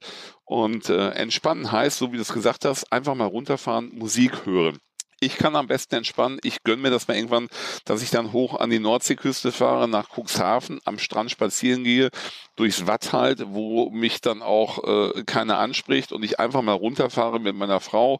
Und 0.45 0.89
äh, 0.89 1.09
entspannen 1.09 1.71
heißt, 1.71 1.97
so 1.97 2.11
wie 2.11 2.15
du 2.15 2.23
es 2.23 2.33
gesagt 2.33 2.65
hast, 2.65 2.91
einfach 2.91 3.13
mal 3.13 3.25
runterfahren, 3.25 3.91
Musik 3.93 4.47
hören. 4.47 4.79
Ich 5.19 5.37
kann 5.37 5.55
am 5.55 5.67
besten 5.67 5.95
entspannen. 5.95 6.39
Ich 6.43 6.63
gönne 6.63 6.81
mir 6.81 6.91
das 6.91 7.07
mal 7.07 7.15
irgendwann, 7.15 7.47
dass 7.85 8.01
ich 8.01 8.09
dann 8.11 8.33
hoch 8.33 8.59
an 8.59 8.69
die 8.69 8.79
Nordseeküste 8.79 9.51
fahre, 9.51 9.87
nach 9.87 10.09
Cuxhaven, 10.09 10.79
am 10.85 10.99
Strand 10.99 11.31
spazieren 11.31 11.83
gehe, 11.83 12.09
durchs 12.55 12.87
Watt 12.87 13.13
halt, 13.13 13.43
wo 13.47 13.89
mich 13.89 14.21
dann 14.21 14.41
auch 14.41 14.83
äh, 15.15 15.23
keiner 15.23 15.59
anspricht 15.59 16.11
und 16.11 16.23
ich 16.23 16.39
einfach 16.39 16.61
mal 16.61 16.73
runterfahre 16.73 17.39
mit 17.39 17.55
meiner 17.55 17.79
Frau, 17.79 18.19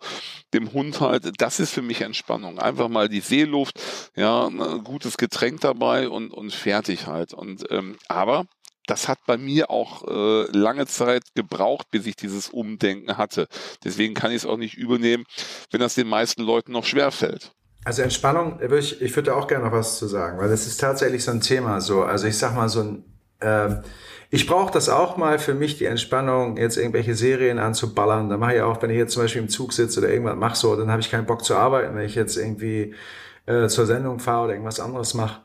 dem 0.54 0.74
Hund 0.74 1.00
halt. 1.02 1.40
Das 1.40 1.60
ist 1.60 1.72
für 1.72 1.82
mich 1.82 2.02
Entspannung. 2.02 2.60
Einfach 2.60 2.88
mal 2.88 3.10
die 3.10 3.22
Seeluft, 3.22 3.80
ja, 4.16 4.48
ein 4.48 4.84
gutes 4.84 5.18
Getränk 5.18 5.62
dabei 5.62 6.10
und, 6.10 6.32
und 6.32 6.54
fertig 6.54 7.08
halt. 7.08 7.34
Und 7.34 7.66
ähm, 7.72 7.98
aber 8.08 8.46
das 8.88 9.08
hat 9.08 9.20
bei 9.28 9.38
mir 9.38 9.70
auch 9.70 10.08
äh, 10.08 10.58
lange 10.58 10.88
Zeit 10.88 11.24
gebraucht, 11.36 11.88
bis 11.92 12.06
ich 12.08 12.16
dieses 12.16 12.50
Umdenken 12.50 13.18
hatte. 13.18 13.48
Deswegen 13.84 14.14
kann 14.14 14.32
ich 14.32 14.38
es 14.38 14.46
auch 14.46 14.58
nicht 14.58 14.76
übernehmen, 14.76 15.26
wenn 15.72 15.80
das 15.80 15.96
den 15.96 16.08
meisten 16.08 16.42
Leuten 16.42 16.72
noch 16.72 16.86
schwer 16.86 17.12
fällt. 17.12 17.52
Also 17.86 18.02
Entspannung, 18.02 18.60
ich, 18.78 19.02
ich 19.02 19.16
würde 19.16 19.36
auch 19.36 19.48
gerne 19.48 19.66
noch 19.66 19.72
was 19.72 19.98
zu 19.98 20.08
sagen, 20.08 20.40
weil 20.40 20.50
das 20.50 20.68
ist 20.68 20.78
tatsächlich 20.78 21.24
so 21.24 21.32
ein 21.32 21.42
Thema. 21.42 21.80
So, 21.80 22.04
also 22.04 22.28
ich 22.28 22.38
sag 22.38 22.56
mal 22.56 22.68
so 22.68 22.82
ein, 22.82 23.06
äh, 23.40 23.82
ich 24.30 24.46
brauche 24.46 24.74
das 24.74 24.90
auch 24.90 25.16
mal 25.16 25.40
für 25.40 25.54
mich 25.54 25.78
die 25.78 25.86
Entspannung, 25.86 26.58
jetzt 26.58 26.78
irgendwelche 26.78 27.16
Serien 27.16 27.60
anzuballern. 27.60 28.30
Da 28.30 28.36
mache 28.36 28.56
ich 28.56 28.62
auch, 28.62 28.82
wenn 28.82 28.90
ich 28.90 28.98
jetzt 28.98 29.14
zum 29.14 29.24
Beispiel 29.24 29.42
im 29.42 29.48
Zug 29.48 29.72
sitze 29.72 30.00
oder 30.00 30.10
irgendwas 30.10 30.36
mache 30.36 30.58
so, 30.58 30.76
dann 30.76 30.92
habe 30.92 31.00
ich 31.00 31.10
keinen 31.10 31.26
Bock 31.26 31.46
zu 31.46 31.56
arbeiten, 31.56 31.96
wenn 31.96 32.06
ich 32.06 32.16
jetzt 32.16 32.36
irgendwie 32.36 32.94
äh, 33.46 33.68
zur 33.68 33.86
Sendung 33.86 34.20
fahre 34.20 34.46
oder 34.46 34.54
irgendwas 34.54 34.82
anderes 34.82 35.14
mache. 35.14 35.42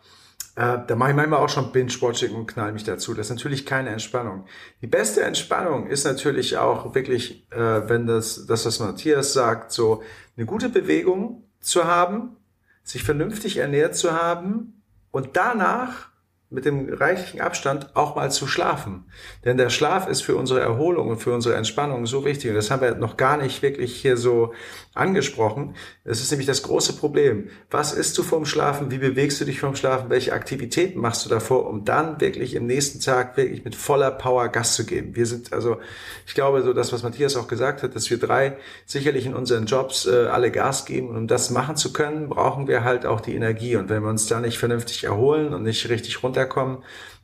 Äh, 0.54 0.78
da 0.86 0.96
mache 0.96 1.10
ich 1.10 1.16
manchmal 1.16 1.40
auch 1.40 1.48
schon 1.48 1.72
Binge-Watching 1.72 2.34
und 2.34 2.46
knall 2.46 2.72
mich 2.72 2.84
dazu. 2.84 3.14
Das 3.14 3.26
ist 3.26 3.36
natürlich 3.36 3.64
keine 3.64 3.90
Entspannung. 3.90 4.44
Die 4.82 4.86
beste 4.86 5.22
Entspannung 5.22 5.86
ist 5.86 6.04
natürlich 6.04 6.58
auch 6.58 6.94
wirklich, 6.94 7.50
äh, 7.50 7.88
wenn 7.88 8.06
das, 8.06 8.46
das, 8.46 8.66
was 8.66 8.78
Matthias 8.78 9.32
sagt, 9.32 9.72
so 9.72 10.02
eine 10.36 10.44
gute 10.44 10.68
Bewegung 10.68 11.44
zu 11.60 11.84
haben, 11.84 12.36
sich 12.84 13.02
vernünftig 13.02 13.56
ernährt 13.56 13.96
zu 13.96 14.12
haben 14.12 14.82
und 15.10 15.30
danach 15.36 16.11
mit 16.52 16.64
dem 16.64 16.92
reichlichen 16.92 17.40
Abstand 17.40 17.96
auch 17.96 18.14
mal 18.14 18.30
zu 18.30 18.46
schlafen. 18.46 19.04
Denn 19.44 19.56
der 19.56 19.70
Schlaf 19.70 20.06
ist 20.06 20.22
für 20.22 20.36
unsere 20.36 20.60
Erholung 20.60 21.08
und 21.08 21.18
für 21.18 21.32
unsere 21.32 21.54
Entspannung 21.54 22.06
so 22.06 22.24
wichtig. 22.24 22.50
Und 22.50 22.56
das 22.56 22.70
haben 22.70 22.82
wir 22.82 22.94
noch 22.94 23.16
gar 23.16 23.36
nicht 23.36 23.62
wirklich 23.62 23.96
hier 23.96 24.16
so 24.16 24.52
angesprochen. 24.94 25.74
Das 26.04 26.20
ist 26.20 26.30
nämlich 26.30 26.46
das 26.46 26.62
große 26.62 26.94
Problem. 26.94 27.48
Was 27.70 27.92
isst 27.94 28.18
du 28.18 28.22
vorm 28.22 28.44
Schlafen? 28.44 28.90
Wie 28.90 28.98
bewegst 28.98 29.40
du 29.40 29.44
dich 29.46 29.60
vorm 29.60 29.74
Schlafen? 29.74 30.10
Welche 30.10 30.34
Aktivitäten 30.34 31.00
machst 31.00 31.24
du 31.24 31.30
davor, 31.30 31.66
um 31.68 31.84
dann 31.84 32.20
wirklich 32.20 32.54
im 32.54 32.66
nächsten 32.66 33.00
Tag 33.00 33.36
wirklich 33.36 33.64
mit 33.64 33.74
voller 33.74 34.10
Power 34.10 34.48
Gas 34.48 34.74
zu 34.74 34.84
geben? 34.84 35.16
Wir 35.16 35.26
sind 35.26 35.52
also, 35.52 35.78
ich 36.26 36.34
glaube, 36.34 36.62
so 36.62 36.74
das, 36.74 36.92
was 36.92 37.02
Matthias 37.02 37.36
auch 37.36 37.48
gesagt 37.48 37.82
hat, 37.82 37.96
dass 37.96 38.10
wir 38.10 38.18
drei 38.18 38.58
sicherlich 38.84 39.24
in 39.24 39.34
unseren 39.34 39.64
Jobs 39.64 40.06
äh, 40.06 40.26
alle 40.26 40.50
Gas 40.50 40.84
geben. 40.84 41.08
Und 41.08 41.16
um 41.16 41.26
das 41.26 41.50
machen 41.50 41.76
zu 41.76 41.92
können, 41.94 42.28
brauchen 42.28 42.68
wir 42.68 42.84
halt 42.84 43.06
auch 43.06 43.22
die 43.22 43.34
Energie. 43.34 43.76
Und 43.76 43.88
wenn 43.88 44.02
wir 44.02 44.10
uns 44.10 44.26
da 44.26 44.40
nicht 44.40 44.58
vernünftig 44.58 45.04
erholen 45.04 45.54
und 45.54 45.62
nicht 45.62 45.88
richtig 45.88 46.22
runterkommen, 46.42 46.78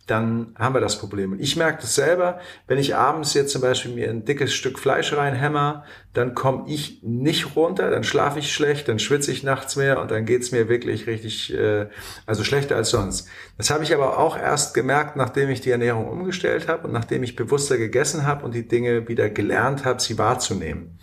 dann 0.06 0.54
haben 0.58 0.74
wir 0.74 0.80
das 0.80 0.98
Problem. 0.98 1.32
Und 1.32 1.40
ich 1.40 1.56
merke 1.56 1.82
das 1.82 1.94
selber, 1.94 2.40
wenn 2.66 2.78
ich 2.78 2.96
abends 2.96 3.34
jetzt 3.34 3.52
zum 3.52 3.60
Beispiel 3.60 3.94
mir 3.94 4.08
ein 4.08 4.24
dickes 4.24 4.54
Stück 4.54 4.78
Fleisch 4.78 5.12
reinhämmer, 5.12 5.84
dann 6.14 6.34
komme 6.34 6.64
ich 6.68 7.02
nicht 7.02 7.54
runter, 7.54 7.90
dann 7.90 8.02
schlafe 8.02 8.38
ich 8.38 8.52
schlecht, 8.52 8.88
dann 8.88 8.98
schwitze 8.98 9.30
ich 9.30 9.42
nachts 9.42 9.76
mehr 9.76 10.00
und 10.00 10.10
dann 10.10 10.24
geht's 10.24 10.52
mir 10.52 10.68
wirklich 10.68 11.06
richtig, 11.06 11.54
äh, 11.54 11.86
also 12.26 12.44
schlechter 12.44 12.76
als 12.76 12.90
sonst. 12.90 13.28
Das 13.56 13.70
habe 13.70 13.84
ich 13.84 13.94
aber 13.94 14.18
auch 14.18 14.36
erst 14.36 14.74
gemerkt, 14.74 15.16
nachdem 15.16 15.50
ich 15.50 15.60
die 15.60 15.70
Ernährung 15.70 16.08
umgestellt 16.08 16.66
habe 16.66 16.86
und 16.86 16.92
nachdem 16.92 17.22
ich 17.22 17.36
bewusster 17.36 17.76
gegessen 17.76 18.26
habe 18.26 18.44
und 18.44 18.54
die 18.54 18.66
Dinge 18.66 19.06
wieder 19.08 19.28
gelernt 19.28 19.84
habe, 19.84 20.00
sie 20.00 20.18
wahrzunehmen. 20.18 20.98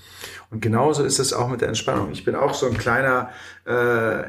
Und 0.51 0.61
genauso 0.61 1.03
ist 1.03 1.19
es 1.19 1.33
auch 1.33 1.49
mit 1.49 1.61
der 1.61 1.69
Entspannung. 1.69 2.11
Ich 2.11 2.23
bin 2.23 2.35
auch 2.35 2.53
so 2.53 2.67
ein 2.67 2.77
kleiner 2.77 3.29
äh, 3.65 3.71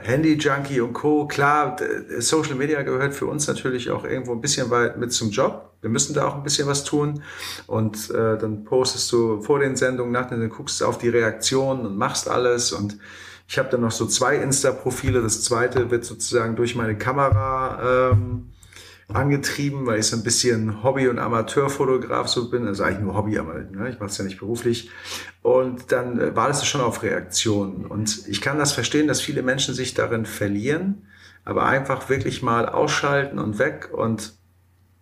Handy-Junkie 0.03 0.81
und 0.81 0.93
Co. 0.93 1.27
Klar, 1.27 1.77
Social 2.19 2.55
Media 2.55 2.83
gehört 2.83 3.15
für 3.15 3.27
uns 3.27 3.47
natürlich 3.47 3.91
auch 3.91 4.05
irgendwo 4.05 4.33
ein 4.33 4.41
bisschen 4.41 4.71
weit 4.71 4.99
mit 4.99 5.13
zum 5.13 5.31
Job. 5.31 5.76
Wir 5.87 5.93
müssen 5.93 6.15
da 6.15 6.27
auch 6.27 6.35
ein 6.35 6.43
bisschen 6.43 6.67
was 6.67 6.83
tun. 6.83 7.23
Und 7.69 8.11
äh, 8.11 8.37
dann 8.37 8.65
postest 8.65 9.13
du 9.13 9.41
vor 9.41 9.61
den 9.61 9.77
Sendungen, 9.77 10.11
nach 10.11 10.29
den, 10.29 10.51
guckst 10.51 10.81
du 10.81 10.85
auf 10.85 10.99
die 10.99 11.09
Reaktionen 11.09 11.87
und 11.87 11.97
machst 11.97 12.29
alles. 12.29 12.73
Und 12.73 12.99
ich 13.47 13.57
habe 13.57 13.69
dann 13.69 13.83
noch 13.83 13.93
so 13.93 14.05
zwei 14.07 14.35
Insta-Profile. 14.35 15.23
Das 15.23 15.45
zweite 15.45 15.89
wird 15.93 16.05
sozusagen 16.05 16.57
durch 16.57 16.75
meine 16.75 16.99
Kamera 16.99 18.11
ähm, 18.11 18.51
angetrieben, 19.07 19.87
weil 19.87 20.01
ich 20.01 20.07
so 20.07 20.17
ein 20.17 20.25
bisschen 20.25 20.83
Hobby- 20.83 21.07
und 21.07 21.21
Amateurfotograf 21.21 22.27
so 22.27 22.51
bin. 22.51 22.67
Also 22.67 22.83
eigentlich 22.83 23.05
nur 23.05 23.15
Hobby, 23.15 23.39
aber 23.39 23.55
ne, 23.55 23.89
ich 23.89 24.01
mache 24.01 24.11
es 24.11 24.19
ja 24.19 24.25
nicht 24.25 24.41
beruflich. 24.41 24.91
Und 25.43 25.93
dann 25.93 26.19
äh, 26.19 26.35
war 26.35 26.49
das 26.49 26.67
schon 26.67 26.81
auf 26.81 27.05
Reaktionen. 27.05 27.87
Und 27.87 28.27
ich 28.27 28.41
kann 28.41 28.59
das 28.59 28.73
verstehen, 28.73 29.07
dass 29.07 29.21
viele 29.21 29.43
Menschen 29.45 29.73
sich 29.73 29.95
darin 29.95 30.27
verlieren, 30.27 31.07
aber 31.45 31.67
einfach 31.67 32.09
wirklich 32.09 32.43
mal 32.43 32.69
ausschalten 32.69 33.39
und 33.39 33.61
weg. 33.61 33.91
Und 33.93 34.36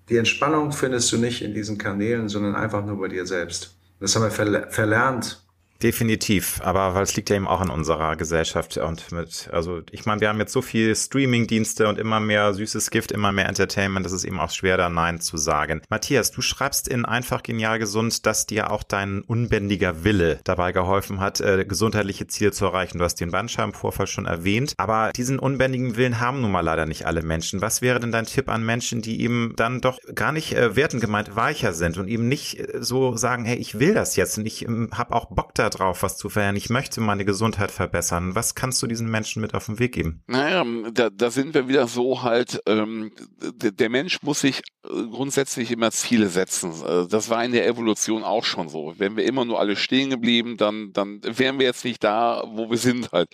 die 0.08 0.16
Entspannung 0.16 0.72
findest 0.72 1.10
du 1.12 1.18
nicht 1.18 1.42
in 1.42 1.54
diesen 1.54 1.78
Kanälen, 1.78 2.28
sondern 2.28 2.54
einfach 2.54 2.84
nur 2.84 2.98
bei 2.98 3.08
dir 3.08 3.26
selbst. 3.26 3.76
Das 4.00 4.14
haben 4.14 4.22
wir 4.22 4.68
verlernt 4.70 5.43
Definitiv, 5.82 6.60
aber 6.62 6.94
weil 6.94 7.02
es 7.02 7.14
liegt 7.16 7.30
ja 7.30 7.36
eben 7.36 7.48
auch 7.48 7.60
in 7.60 7.68
unserer 7.68 8.16
Gesellschaft 8.16 8.78
und 8.78 9.12
mit, 9.12 9.50
also 9.52 9.82
ich 9.90 10.06
meine, 10.06 10.20
wir 10.20 10.28
haben 10.28 10.38
jetzt 10.38 10.52
so 10.52 10.62
viel 10.62 10.94
Streaming-Dienste 10.94 11.88
und 11.88 11.98
immer 11.98 12.20
mehr 12.20 12.54
süßes 12.54 12.90
Gift, 12.90 13.12
immer 13.12 13.32
mehr 13.32 13.48
Entertainment, 13.48 14.06
das 14.06 14.12
ist 14.12 14.24
eben 14.24 14.40
auch 14.40 14.50
schwer, 14.50 14.76
da 14.76 14.88
Nein 14.88 15.20
zu 15.20 15.36
sagen. 15.36 15.82
Matthias, 15.90 16.30
du 16.30 16.40
schreibst 16.40 16.88
in 16.88 17.04
Einfach 17.04 17.42
Genial 17.42 17.78
Gesund, 17.78 18.24
dass 18.24 18.46
dir 18.46 18.70
auch 18.70 18.82
dein 18.82 19.22
unbändiger 19.22 20.04
Wille 20.04 20.38
dabei 20.44 20.72
geholfen 20.72 21.20
hat, 21.20 21.40
äh, 21.40 21.64
gesundheitliche 21.66 22.28
Ziele 22.28 22.52
zu 22.52 22.64
erreichen. 22.66 22.98
Du 22.98 23.04
hast 23.04 23.16
den 23.16 23.32
Bandscheibenvorfall 23.32 24.06
schon 24.06 24.26
erwähnt, 24.26 24.74
aber 24.78 25.10
diesen 25.14 25.38
unbändigen 25.38 25.96
Willen 25.96 26.20
haben 26.20 26.40
nun 26.40 26.52
mal 26.52 26.60
leider 26.60 26.86
nicht 26.86 27.04
alle 27.04 27.22
Menschen. 27.22 27.60
Was 27.60 27.82
wäre 27.82 28.00
denn 28.00 28.12
dein 28.12 28.26
Tipp 28.26 28.48
an 28.48 28.64
Menschen, 28.64 29.02
die 29.02 29.20
eben 29.20 29.52
dann 29.56 29.80
doch 29.80 29.98
gar 30.14 30.32
nicht 30.32 30.54
äh, 30.54 30.76
wertend 30.76 31.02
gemeint 31.02 31.36
weicher 31.36 31.72
sind 31.72 31.98
und 31.98 32.08
eben 32.08 32.28
nicht 32.28 32.58
äh, 32.58 32.78
so 32.80 33.16
sagen, 33.16 33.44
hey, 33.44 33.56
ich 33.56 33.78
will 33.78 33.92
das 33.92 34.16
jetzt 34.16 34.38
und 34.38 34.46
ich 34.46 34.64
ähm, 34.66 34.88
habe 34.94 35.14
auch 35.14 35.26
Bock 35.26 35.52
da 35.54 35.63
drauf, 35.70 36.02
was 36.02 36.16
zu 36.16 36.28
verändern. 36.28 36.56
Ich 36.56 36.70
möchte 36.70 37.00
meine 37.00 37.24
Gesundheit 37.24 37.70
verbessern. 37.70 38.34
Was 38.34 38.54
kannst 38.54 38.82
du 38.82 38.86
diesen 38.86 39.10
Menschen 39.10 39.42
mit 39.42 39.54
auf 39.54 39.66
den 39.66 39.78
Weg 39.78 39.92
geben? 39.92 40.22
Naja, 40.26 40.64
da, 40.92 41.10
da 41.10 41.30
sind 41.30 41.54
wir 41.54 41.68
wieder 41.68 41.86
so 41.86 42.22
halt, 42.22 42.60
ähm, 42.66 43.12
der, 43.40 43.72
der 43.72 43.88
Mensch 43.88 44.22
muss 44.22 44.40
sich 44.40 44.62
äh, 44.84 44.88
grundsätzlich 45.10 45.70
immer 45.70 45.90
Ziele 45.90 46.28
setzen. 46.28 46.72
Äh, 46.86 47.06
das 47.08 47.30
war 47.30 47.44
in 47.44 47.52
der 47.52 47.66
Evolution 47.66 48.24
auch 48.24 48.44
schon 48.44 48.68
so. 48.68 48.94
Wenn 48.98 49.16
wir 49.16 49.24
immer 49.24 49.44
nur 49.44 49.58
alle 49.60 49.76
stehen 49.76 50.10
geblieben, 50.10 50.56
dann, 50.56 50.92
dann 50.92 51.20
wären 51.22 51.58
wir 51.58 51.66
jetzt 51.66 51.84
nicht 51.84 52.02
da, 52.04 52.44
wo 52.46 52.70
wir 52.70 52.78
sind 52.78 53.12
halt. 53.12 53.28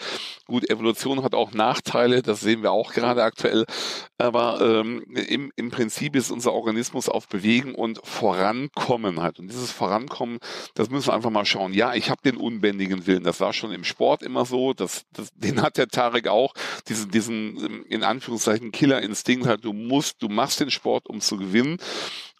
Gut, 0.46 0.68
Evolution 0.70 1.22
hat 1.22 1.34
auch 1.34 1.52
Nachteile, 1.52 2.22
das 2.22 2.40
sehen 2.40 2.62
wir 2.62 2.72
auch 2.72 2.92
gerade 2.92 3.22
aktuell. 3.22 3.64
Aber 4.18 4.60
ähm, 4.60 5.02
im, 5.14 5.50
im 5.56 5.70
Prinzip 5.70 6.14
ist 6.14 6.30
unser 6.30 6.52
Organismus 6.52 7.08
auf 7.08 7.28
Bewegen 7.28 7.74
und 7.74 8.00
Vorankommen 8.04 9.20
halt. 9.20 9.38
Und 9.38 9.48
dieses 9.48 9.70
Vorankommen, 9.70 10.38
das 10.74 10.90
müssen 10.90 11.08
wir 11.08 11.14
einfach 11.14 11.30
mal 11.30 11.44
schauen. 11.44 11.72
Ja, 11.72 11.94
ich 11.94 12.10
habe 12.10 12.19
den 12.24 12.36
unbändigen 12.36 13.06
Willen. 13.06 13.24
Das 13.24 13.40
war 13.40 13.52
schon 13.52 13.72
im 13.72 13.84
Sport 13.84 14.22
immer 14.22 14.44
so. 14.44 14.72
Das, 14.72 15.04
das, 15.12 15.30
den 15.34 15.62
hat 15.62 15.76
der 15.76 15.88
Tarek 15.88 16.28
auch. 16.28 16.54
Diesen, 16.88 17.10
diesen 17.10 17.56
ähm, 17.64 17.84
in 17.88 18.04
Anführungszeichen 18.04 18.72
Killerinstinkt 18.72 19.46
halt. 19.46 19.64
Du 19.64 19.72
musst, 19.72 20.22
du 20.22 20.28
machst 20.28 20.60
den 20.60 20.70
Sport, 20.70 21.08
um 21.08 21.20
zu 21.20 21.36
gewinnen. 21.36 21.78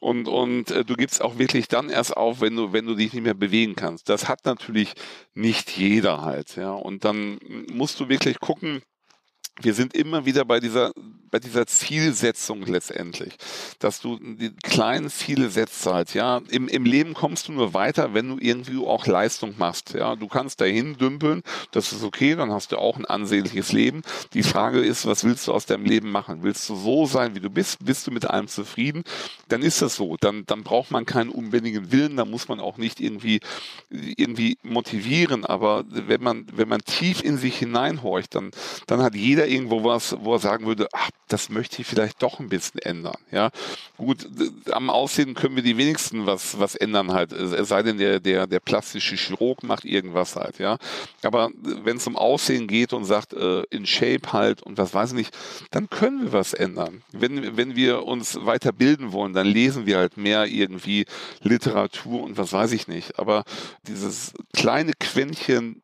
Und, 0.01 0.29
und 0.29 0.71
äh, 0.71 0.85
du 0.85 0.95
gibst 0.95 1.23
auch 1.23 1.39
wirklich 1.39 1.69
dann 1.69 1.91
erst 1.91 2.17
auf, 2.17 2.41
wenn 2.41 2.57
du, 2.57 2.73
wenn 2.73 2.87
du 2.87 2.95
dich 2.95 3.13
nicht 3.13 3.23
mehr 3.23 3.35
bewegen 3.35 3.77
kannst. 3.77 4.09
Das 4.09 4.29
hat 4.29 4.45
natürlich 4.45 4.95
nicht 5.35 5.71
jeder 5.77 6.23
halt, 6.23 6.57
ja. 6.57 6.73
Und 6.73 7.05
dann 7.05 7.39
musst 7.71 8.01
du 8.01 8.09
wirklich 8.09 8.41
gucken, 8.41 8.83
wir 9.63 9.75
sind 9.75 9.95
immer 9.95 10.25
wieder 10.25 10.45
bei 10.45 10.61
dieser, 10.61 10.93
bei 11.31 11.39
dieser 11.39 11.67
Zielsetzung 11.67 12.65
letztendlich, 12.67 13.35
dass 13.79 14.01
du 14.01 14.19
die 14.19 14.51
kleinen 14.63 15.11
Ziele 15.11 15.51
setzt 15.51 15.87
halt, 15.87 16.15
ja. 16.15 16.41
Im, 16.49 16.69
im 16.69 16.85
Leben 16.85 17.15
kommst 17.15 17.49
du 17.49 17.53
nur 17.53 17.75
weiter, 17.75 18.15
wenn 18.15 18.29
du 18.29 18.39
irgendwie 18.41 18.85
auch 18.85 19.07
Leistung 19.07 19.55
machst, 19.59 19.95
ja. 19.95 20.17
Du 20.17 20.29
kannst 20.29 20.61
dahin 20.61 20.97
dümpeln, 20.97 21.43
das 21.73 21.93
ist 21.93 22.03
okay, 22.03 22.35
dann 22.35 22.51
hast 22.51 22.73
du 22.73 22.79
auch 22.79 22.97
ein 22.97 23.07
ansehnliches 23.07 23.73
Leben. 23.73 24.03
Die 24.35 24.43
Frage 24.43 24.81
ist, 24.81 25.07
was 25.07 25.25
willst 25.25 25.47
du 25.47 25.53
aus 25.53 25.67
deinem 25.67 25.85
Leben 25.85 26.11
machen? 26.11 26.43
Willst 26.43 26.69
du 26.69 26.77
so 26.77 27.07
sein, 27.07 27.35
wie 27.35 27.41
du 27.41 27.51
bist? 27.51 27.85
Bist 27.85 28.07
du 28.07 28.11
mit 28.11 28.27
allem 28.27 28.49
zufrieden? 28.49 29.05
Dann 29.49 29.63
ist 29.63 29.83
das 29.83 29.97
so. 29.97 30.17
Dann, 30.21 30.45
dann 30.47 30.63
braucht 30.63 30.91
man 30.91 31.07
keinen 31.07 31.31
unbändigen 31.31 31.93
Willen, 31.93 32.17
da 32.17 32.25
muss 32.25 32.49
man 32.49 32.61
auch 32.61 32.77
nicht 32.77 33.01
irgendwie, 33.01 33.41
irgendwie 33.91 34.59
motivieren. 34.63 35.45
Aber 35.45 35.85
wenn 35.89 36.23
man, 36.23 36.47
wenn 36.53 36.69
man 36.69 36.81
tief 36.81 37.23
in 37.23 37.39
sich 37.39 37.57
hineinhorcht, 37.57 38.35
dann, 38.35 38.51
dann 38.87 39.03
hat 39.03 39.15
jeder 39.15 39.47
irgendwo 39.51 39.85
was, 39.85 40.17
wo 40.21 40.35
er 40.35 40.39
sagen 40.39 40.67
würde, 40.67 40.89
ach, 40.93 41.11
das 41.29 41.49
möchte 41.49 41.81
ich 41.81 41.87
vielleicht 41.87 42.23
doch 42.23 42.41
ein 42.41 42.49
bisschen 42.49 42.81
ändern. 42.81 43.17
Ja, 43.31 43.51
gut, 43.97 44.27
am 44.71 44.91
Aussehen 44.91 45.35
können 45.35 45.57
wir 45.57 45.63
die 45.63 45.77
wenigsten 45.77 46.27
was, 46.27 46.59
was 46.59 46.75
ändern 46.75 47.13
halt. 47.13 47.33
Es 47.33 47.69
sei 47.69 47.83
denn, 47.83 47.99
der, 47.99 48.21
der, 48.21 48.47
der 48.47 48.61
plastische 48.61 49.17
Chirurg 49.17 49.63
macht 49.63 49.85
irgendwas 49.85 50.37
halt, 50.37 50.59
ja. 50.59 50.79
Aber 51.23 51.51
wenn 51.63 51.99
es 51.99 52.07
um 52.07 52.17
Aussehen 52.17 52.67
geht 52.67 52.93
und 52.93 53.05
sagt, 53.05 53.33
äh, 53.33 53.63
in 53.71 53.87
Shape 53.87 54.33
halt 54.33 54.63
und 54.63 54.79
was 54.79 54.93
weiß 54.95 55.11
ich 55.11 55.17
nicht, 55.17 55.39
dann 55.71 55.89
können 55.89 56.23
wir 56.23 56.33
was 56.33 56.53
ändern. 56.53 57.03
Wenn, 57.13 57.57
wenn 57.57 57.77
wir 57.77 58.05
uns 58.05 58.45
weiter 58.45 58.73
bilden 58.73 59.13
wollen, 59.13 59.33
dann 59.33 59.47
lesen 59.47 59.87
wir 59.87 59.99
halt 59.99 60.17
mehr 60.17 60.47
irgendwie 60.47 61.07
Literatur 61.43 62.23
und 62.23 62.39
was 62.39 62.53
weiß 62.53 62.73
ich 62.73 62.89
nicht. 62.89 63.19
Aber 63.19 63.45
dieses 63.87 64.33
kleine 64.53 64.93
Quäntchen 64.99 65.83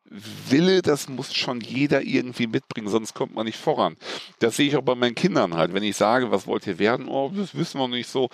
Wille, 0.49 0.81
das 0.81 1.09
muss 1.09 1.33
schon 1.33 1.59
jeder 1.59 2.01
irgendwie 2.01 2.47
mitbringen, 2.47 2.87
sonst 2.87 3.13
kommt 3.13 3.35
man 3.35 3.45
nicht 3.45 3.56
voran. 3.57 3.97
Das 4.39 4.55
sehe 4.55 4.67
ich 4.67 4.77
auch 4.77 4.83
bei 4.83 4.95
meinen 4.95 5.15
Kindern 5.15 5.55
halt. 5.55 5.73
Wenn 5.73 5.83
ich 5.83 5.95
sage, 5.95 6.31
was 6.31 6.47
wollt 6.47 6.67
ihr 6.67 6.79
werden? 6.79 7.07
Oh, 7.07 7.31
das 7.35 7.55
wissen 7.55 7.79
wir 7.79 7.87
nicht 7.87 8.09
so. 8.09 8.29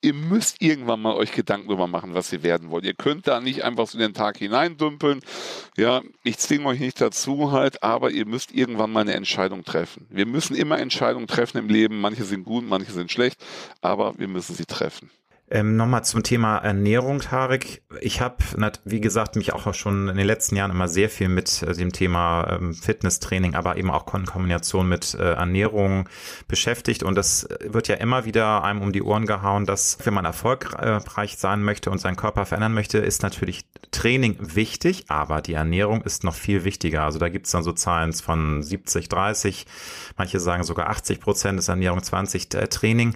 Ihr 0.00 0.14
müsst 0.14 0.60
irgendwann 0.60 1.00
mal 1.00 1.14
euch 1.14 1.32
Gedanken 1.32 1.68
darüber 1.68 1.86
machen, 1.86 2.14
was 2.14 2.32
ihr 2.32 2.42
werden 2.42 2.70
wollt. 2.70 2.84
Ihr 2.84 2.94
könnt 2.94 3.26
da 3.26 3.40
nicht 3.40 3.64
einfach 3.64 3.86
so 3.86 3.98
in 3.98 4.02
den 4.02 4.14
Tag 4.14 4.38
hineindümpeln. 4.38 5.20
Ja, 5.76 6.02
ich 6.22 6.38
zwinge 6.38 6.66
euch 6.66 6.80
nicht 6.80 7.00
dazu 7.00 7.52
halt, 7.52 7.82
aber 7.82 8.10
ihr 8.10 8.26
müsst 8.26 8.52
irgendwann 8.52 8.92
mal 8.92 9.00
eine 9.00 9.14
Entscheidung 9.14 9.64
treffen. 9.64 10.06
Wir 10.10 10.26
müssen 10.26 10.54
immer 10.54 10.78
Entscheidungen 10.78 11.26
treffen 11.26 11.58
im 11.58 11.68
Leben. 11.68 12.00
Manche 12.00 12.24
sind 12.24 12.44
gut, 12.44 12.64
manche 12.66 12.92
sind 12.92 13.10
schlecht, 13.10 13.44
aber 13.80 14.18
wir 14.18 14.28
müssen 14.28 14.54
sie 14.54 14.66
treffen. 14.66 15.10
Ähm, 15.50 15.76
Nochmal 15.76 16.04
zum 16.04 16.22
Thema 16.22 16.56
Ernährung, 16.56 17.20
Tarek. 17.20 17.82
Ich 18.00 18.22
habe, 18.22 18.36
wie 18.84 19.00
gesagt, 19.00 19.36
mich 19.36 19.52
auch 19.52 19.74
schon 19.74 20.08
in 20.08 20.16
den 20.16 20.26
letzten 20.26 20.56
Jahren 20.56 20.70
immer 20.70 20.88
sehr 20.88 21.10
viel 21.10 21.28
mit 21.28 21.62
äh, 21.62 21.74
dem 21.74 21.92
Thema 21.92 22.48
ähm, 22.50 22.72
Fitnesstraining, 22.72 23.54
aber 23.54 23.76
eben 23.76 23.90
auch 23.90 24.12
in 24.14 24.24
Kombination 24.24 24.88
mit 24.88 25.12
äh, 25.12 25.34
Ernährung 25.34 26.08
beschäftigt. 26.48 27.02
Und 27.02 27.14
das 27.16 27.46
wird 27.60 27.88
ja 27.88 27.96
immer 27.96 28.24
wieder 28.24 28.64
einem 28.64 28.80
um 28.80 28.92
die 28.92 29.02
Ohren 29.02 29.26
gehauen, 29.26 29.66
dass 29.66 29.98
wenn 30.04 30.14
man 30.14 30.24
erfolgreich 30.24 31.36
sein 31.36 31.62
möchte 31.62 31.90
und 31.90 31.98
seinen 31.98 32.16
Körper 32.16 32.46
verändern 32.46 32.72
möchte, 32.72 32.96
ist 32.98 33.22
natürlich 33.22 33.66
Training 33.90 34.38
wichtig, 34.40 35.04
aber 35.08 35.42
die 35.42 35.54
Ernährung 35.54 36.02
ist 36.02 36.24
noch 36.24 36.34
viel 36.34 36.64
wichtiger. 36.64 37.02
Also 37.02 37.18
da 37.18 37.28
gibt's 37.28 37.50
dann 37.50 37.62
so 37.62 37.72
Zahlen 37.72 38.14
von 38.14 38.62
70, 38.62 39.10
30, 39.10 39.66
manche 40.16 40.40
sagen 40.40 40.64
sogar 40.64 40.88
80 40.88 41.20
Prozent 41.20 41.58
ist 41.58 41.68
Ernährung, 41.68 42.02
20 42.02 42.54
äh, 42.54 42.66
Training 42.68 43.14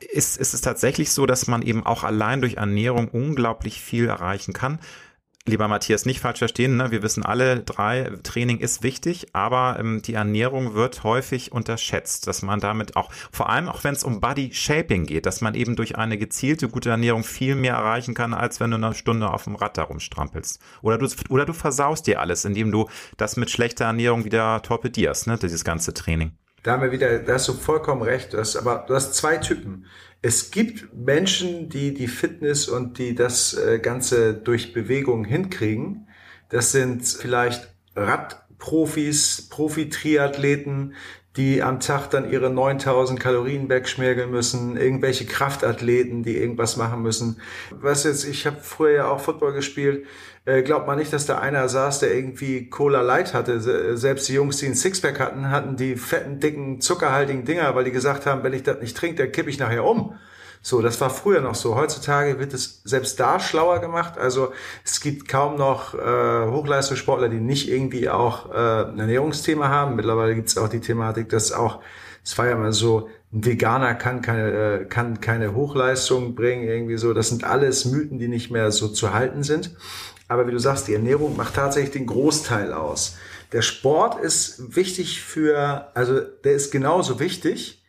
ist, 0.00 0.36
ist 0.36 0.54
es 0.54 0.60
tatsächlich 0.60 1.12
so, 1.12 1.26
dass 1.26 1.46
man 1.46 1.62
eben 1.62 1.84
auch 1.84 2.04
allein 2.04 2.40
durch 2.40 2.54
Ernährung 2.54 3.08
unglaublich 3.08 3.80
viel 3.80 4.08
erreichen 4.08 4.52
kann. 4.52 4.78
Lieber 5.48 5.66
Matthias, 5.66 6.04
nicht 6.04 6.20
falsch 6.20 6.40
verstehen, 6.40 6.76
ne? 6.76 6.90
wir 6.90 7.02
wissen 7.02 7.24
alle 7.24 7.60
drei, 7.60 8.12
Training 8.22 8.58
ist 8.58 8.82
wichtig, 8.82 9.28
aber 9.32 9.78
ähm, 9.80 10.02
die 10.02 10.12
Ernährung 10.12 10.74
wird 10.74 11.04
häufig 11.04 11.52
unterschätzt, 11.52 12.26
dass 12.26 12.42
man 12.42 12.60
damit 12.60 12.96
auch, 12.96 13.10
vor 13.32 13.48
allem 13.48 13.66
auch 13.66 13.82
wenn 13.82 13.94
es 13.94 14.04
um 14.04 14.20
Body 14.20 14.50
Shaping 14.52 15.06
geht, 15.06 15.24
dass 15.24 15.40
man 15.40 15.54
eben 15.54 15.74
durch 15.74 15.96
eine 15.96 16.18
gezielte 16.18 16.68
gute 16.68 16.90
Ernährung 16.90 17.24
viel 17.24 17.54
mehr 17.54 17.76
erreichen 17.76 18.12
kann, 18.12 18.34
als 18.34 18.60
wenn 18.60 18.72
du 18.72 18.76
eine 18.76 18.94
Stunde 18.94 19.30
auf 19.30 19.44
dem 19.44 19.56
Rad 19.56 19.78
darum 19.78 20.00
strampelst. 20.00 20.60
Oder 20.82 20.98
du, 20.98 21.08
oder 21.30 21.46
du 21.46 21.54
versaust 21.54 22.06
dir 22.06 22.20
alles, 22.20 22.44
indem 22.44 22.70
du 22.70 22.86
das 23.16 23.38
mit 23.38 23.48
schlechter 23.48 23.86
Ernährung 23.86 24.26
wieder 24.26 24.60
torpedierst, 24.60 25.28
ne? 25.28 25.38
dieses 25.38 25.64
ganze 25.64 25.94
Training. 25.94 26.32
Da 26.68 26.74
haben 26.74 26.82
wir 26.82 26.92
wieder, 26.92 27.18
da 27.20 27.32
hast 27.32 27.48
du 27.48 27.54
vollkommen 27.54 28.02
recht. 28.02 28.34
Du 28.34 28.36
hast, 28.36 28.54
aber 28.54 28.84
du 28.86 28.94
hast 28.94 29.14
zwei 29.14 29.38
Typen. 29.38 29.86
Es 30.20 30.50
gibt 30.50 30.94
Menschen, 30.94 31.70
die 31.70 31.94
die 31.94 32.08
Fitness 32.08 32.68
und 32.68 32.98
die 32.98 33.14
das 33.14 33.54
äh, 33.54 33.78
Ganze 33.78 34.34
durch 34.34 34.74
Bewegung 34.74 35.24
hinkriegen. 35.24 36.08
Das 36.50 36.70
sind 36.70 37.06
vielleicht 37.06 37.72
Radprofis, 37.96 39.48
Profi-Triathleten, 39.48 40.92
die 41.38 41.62
am 41.62 41.80
Tag 41.80 42.10
dann 42.10 42.30
ihre 42.30 42.50
9000 42.50 43.18
Kalorien 43.18 43.70
wegschmirgeln 43.70 44.30
müssen, 44.30 44.76
irgendwelche 44.76 45.24
Kraftathleten, 45.24 46.22
die 46.22 46.36
irgendwas 46.36 46.76
machen 46.76 47.00
müssen. 47.00 47.40
Was 47.70 48.04
jetzt, 48.04 48.26
ich 48.26 48.46
habe 48.46 48.58
früher 48.60 48.92
ja 48.92 49.08
auch 49.08 49.20
Football 49.20 49.54
gespielt, 49.54 50.04
glaubt 50.64 50.86
man 50.86 50.98
nicht, 50.98 51.12
dass 51.12 51.26
da 51.26 51.38
einer 51.38 51.68
saß, 51.68 52.00
der 52.00 52.14
irgendwie 52.14 52.70
Cola 52.70 53.02
Light 53.02 53.34
hatte. 53.34 53.96
Selbst 53.96 54.28
die 54.28 54.34
Jungs, 54.34 54.58
die 54.58 54.66
ein 54.66 54.74
Sixpack 54.74 55.20
hatten, 55.20 55.50
hatten 55.50 55.76
die 55.76 55.96
fetten, 55.96 56.40
dicken, 56.40 56.80
zuckerhaltigen 56.80 57.44
Dinger, 57.44 57.74
weil 57.74 57.84
die 57.84 57.92
gesagt 57.92 58.24
haben, 58.26 58.42
wenn 58.42 58.52
ich 58.52 58.62
das 58.62 58.80
nicht 58.80 58.96
trinke, 58.96 59.22
dann 59.22 59.32
kippe 59.32 59.50
ich 59.50 59.58
nachher 59.58 59.84
um. 59.84 60.14
So, 60.60 60.82
das 60.82 61.00
war 61.00 61.10
früher 61.10 61.40
noch 61.40 61.54
so. 61.54 61.76
Heutzutage 61.76 62.38
wird 62.38 62.52
es 62.52 62.82
selbst 62.84 63.20
da 63.20 63.38
schlauer 63.40 63.78
gemacht. 63.80 64.18
Also 64.18 64.52
es 64.84 65.00
gibt 65.00 65.28
kaum 65.28 65.56
noch 65.56 65.94
äh, 65.94 66.46
Hochleistungssportler, 66.50 67.28
die 67.28 67.40
nicht 67.40 67.68
irgendwie 67.68 68.08
auch 68.08 68.50
äh, 68.52 68.90
ein 68.90 68.98
Ernährungsthema 68.98 69.68
haben. 69.68 69.96
Mittlerweile 69.96 70.34
gibt 70.34 70.48
es 70.48 70.58
auch 70.58 70.68
die 70.68 70.80
Thematik, 70.80 71.28
dass 71.28 71.52
auch, 71.52 71.80
es 72.24 72.36
war 72.38 72.46
ja 72.46 72.52
immer 72.52 72.72
so, 72.72 73.08
ein 73.32 73.44
Veganer 73.44 73.94
kann 73.94 74.20
keine, 74.20 74.50
äh, 74.50 74.84
kann 74.86 75.20
keine 75.20 75.54
Hochleistung 75.54 76.34
bringen, 76.34 76.64
irgendwie 76.64 76.96
so. 76.96 77.14
Das 77.14 77.28
sind 77.28 77.44
alles 77.44 77.84
Mythen, 77.84 78.18
die 78.18 78.28
nicht 78.28 78.50
mehr 78.50 78.72
so 78.72 78.88
zu 78.88 79.12
halten 79.12 79.42
sind. 79.42 79.76
Aber 80.28 80.46
wie 80.46 80.52
du 80.52 80.58
sagst, 80.58 80.86
die 80.88 80.94
Ernährung 80.94 81.36
macht 81.36 81.54
tatsächlich 81.54 81.92
den 81.92 82.06
Großteil 82.06 82.72
aus. 82.72 83.16
Der 83.52 83.62
Sport 83.62 84.22
ist 84.22 84.76
wichtig 84.76 85.22
für, 85.22 85.90
also 85.94 86.20
der 86.20 86.52
ist 86.52 86.70
genauso 86.70 87.18
wichtig. 87.18 87.82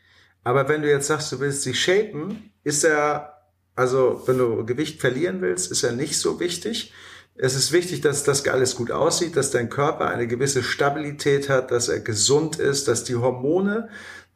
Aber 0.46 0.70
wenn 0.70 0.82
du 0.82 0.90
jetzt 0.90 1.08
sagst, 1.08 1.32
du 1.34 1.40
willst 1.42 1.66
dich 1.66 1.82
shapen, 1.82 2.52
ist 2.64 2.86
er, 2.86 3.34
also 3.76 4.24
wenn 4.26 4.38
du 4.38 4.66
Gewicht 4.66 5.02
verlieren 5.02 5.42
willst, 5.42 5.70
ist 5.70 5.84
er 5.84 5.92
nicht 5.92 6.18
so 6.18 6.40
wichtig. 6.40 6.94
Es 7.36 7.56
ist 7.56 7.74
wichtig, 7.74 8.02
dass 8.02 8.24
das 8.24 8.48
alles 8.48 8.76
gut 8.76 8.92
aussieht, 8.92 9.36
dass 9.36 9.52
dein 9.52 9.70
Körper 9.70 10.08
eine 10.10 10.28
gewisse 10.28 10.64
Stabilität 10.64 11.50
hat, 11.50 11.72
dass 11.72 11.90
er 11.90 12.00
gesund 12.00 12.58
ist, 12.58 12.88
dass 12.88 13.04
die 13.04 13.16
Hormone 13.16 13.90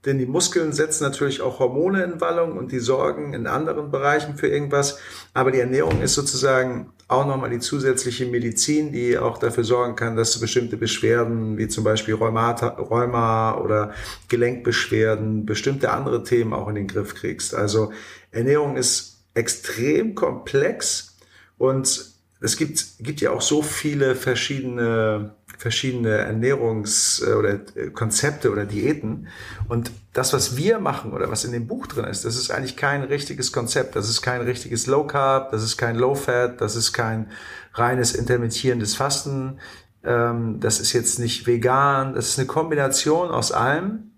denn 0.06 0.18
die 0.18 0.26
Muskeln 0.26 0.74
setzen 0.74 1.04
natürlich 1.04 1.41
auch 1.41 1.60
Hormone 1.60 2.04
in 2.04 2.20
Wallung 2.20 2.58
und 2.58 2.72
die 2.72 2.80
sorgen 2.80 3.34
in 3.34 3.47
anderen 3.47 3.89
Bereichen 3.89 4.36
für 4.36 4.47
irgendwas. 4.47 4.99
Aber 5.34 5.51
die 5.51 5.60
Ernährung 5.60 6.01
ist 6.01 6.14
sozusagen 6.14 6.93
auch 7.08 7.26
nochmal 7.26 7.49
die 7.49 7.60
zusätzliche 7.60 8.26
Medizin, 8.26 8.91
die 8.91 9.18
auch 9.18 9.38
dafür 9.38 9.64
sorgen 9.64 9.95
kann, 9.95 10.16
dass 10.16 10.34
du 10.34 10.39
bestimmte 10.39 10.78
Beschwerden 10.78 11.58
wie 11.58 11.68
zum 11.68 11.84
Beispiel 11.84 12.16
Rheumata, 12.16 12.68
Rheuma 12.70 13.58
oder 13.58 13.93
Gelenkbeschwerden, 14.30 15.45
bestimmte 15.45 15.91
andere 15.91 16.24
Themen 16.24 16.54
auch 16.54 16.68
in 16.68 16.76
den 16.76 16.88
Griff 16.88 17.16
kriegst. 17.16 17.54
Also 17.54 17.91
Ernährung 18.32 18.78
ist 18.78 19.24
extrem 19.34 20.16
komplex 20.16 21.18
und 21.58 22.14
es 22.39 22.58
gibt, 22.58 22.86
gibt 22.99 23.22
ja 23.22 23.32
auch 23.32 23.41
so 23.41 23.62
viele 23.62 24.16
verschiedene 24.16 25.36
verschiedene 25.64 26.30
Ernährungs- 26.30 27.26
äh, 27.26 27.34
oder 27.34 27.53
äh, 27.76 27.89
Konzepte 27.89 28.51
oder 28.51 28.66
Diäten. 28.66 29.28
Und 29.70 29.91
das, 30.11 30.34
was 30.34 30.57
wir 30.57 30.80
machen 30.80 31.14
oder 31.14 31.32
was 31.32 31.45
in 31.45 31.53
dem 31.53 31.68
Buch 31.68 31.88
drin 31.88 32.03
ist, 32.03 32.26
das 32.26 32.36
ist 32.36 32.51
eigentlich 32.51 32.76
kein 32.76 33.01
richtiges 33.03 33.53
Konzept. 33.53 33.95
Das 33.95 34.09
ist 34.09 34.22
kein 34.22 34.41
richtiges 34.41 34.88
Low 34.88 35.07
Carb, 35.07 35.51
das 35.51 35.64
ist 35.64 35.78
kein 35.78 35.95
Low 35.95 36.16
Fat, 36.16 36.59
das 36.59 36.76
ist 36.76 36.91
kein 36.91 37.32
reines 37.74 38.14
intermittierendes 38.14 38.95
Fasten. 38.95 39.59
Ähm, 40.03 40.59
das 40.59 40.82
ist 40.82 40.91
jetzt 40.91 41.18
nicht 41.18 41.47
vegan. 41.47 42.14
Das 42.14 42.28
ist 42.28 42.38
eine 42.38 42.47
Kombination 42.47 43.32
aus 43.32 43.53
allem, 43.53 44.11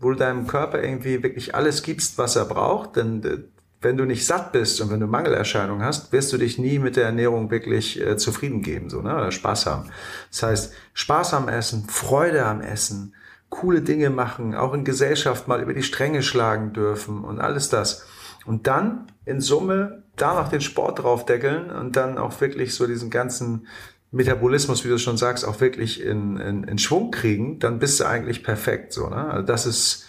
wo 0.00 0.10
du 0.10 0.16
deinem 0.16 0.48
Körper 0.48 0.82
irgendwie 0.82 1.22
wirklich 1.22 1.54
alles 1.54 1.84
gibst, 1.84 2.18
was 2.18 2.34
er 2.34 2.44
braucht. 2.44 2.96
Denn 2.96 3.22
äh, 3.22 3.38
wenn 3.80 3.96
du 3.96 4.04
nicht 4.04 4.26
satt 4.26 4.52
bist 4.52 4.80
und 4.80 4.90
wenn 4.90 5.00
du 5.00 5.06
Mangelerscheinungen 5.06 5.84
hast, 5.84 6.12
wirst 6.12 6.32
du 6.32 6.38
dich 6.38 6.58
nie 6.58 6.78
mit 6.78 6.96
der 6.96 7.04
Ernährung 7.04 7.50
wirklich 7.50 8.00
äh, 8.00 8.16
zufrieden 8.16 8.62
geben, 8.62 8.90
so, 8.90 9.02
ne, 9.02 9.14
oder 9.14 9.30
Spaß 9.30 9.66
haben. 9.66 9.90
Das 10.30 10.42
heißt, 10.42 10.72
Spaß 10.94 11.34
am 11.34 11.48
Essen, 11.48 11.88
Freude 11.88 12.44
am 12.44 12.60
Essen, 12.60 13.14
coole 13.50 13.80
Dinge 13.80 14.10
machen, 14.10 14.54
auch 14.54 14.74
in 14.74 14.84
Gesellschaft 14.84 15.48
mal 15.48 15.62
über 15.62 15.74
die 15.74 15.82
Stränge 15.82 16.22
schlagen 16.22 16.72
dürfen 16.72 17.24
und 17.24 17.40
alles 17.40 17.68
das. 17.68 18.04
Und 18.46 18.66
dann 18.66 19.06
in 19.24 19.40
Summe 19.40 20.02
da 20.16 20.34
noch 20.34 20.48
den 20.48 20.60
Sport 20.60 21.02
draufdeckeln 21.02 21.70
und 21.70 21.96
dann 21.96 22.18
auch 22.18 22.40
wirklich 22.40 22.74
so 22.74 22.86
diesen 22.86 23.10
ganzen 23.10 23.66
Metabolismus, 24.10 24.84
wie 24.84 24.88
du 24.88 24.98
schon 24.98 25.18
sagst, 25.18 25.46
auch 25.46 25.60
wirklich 25.60 26.02
in, 26.02 26.38
in, 26.38 26.64
in 26.64 26.78
Schwung 26.78 27.10
kriegen, 27.10 27.58
dann 27.58 27.78
bist 27.78 28.00
du 28.00 28.04
eigentlich 28.06 28.42
perfekt, 28.42 28.92
so, 28.92 29.08
ne? 29.08 29.30
Also 29.30 29.46
das 29.46 29.66
ist, 29.66 30.06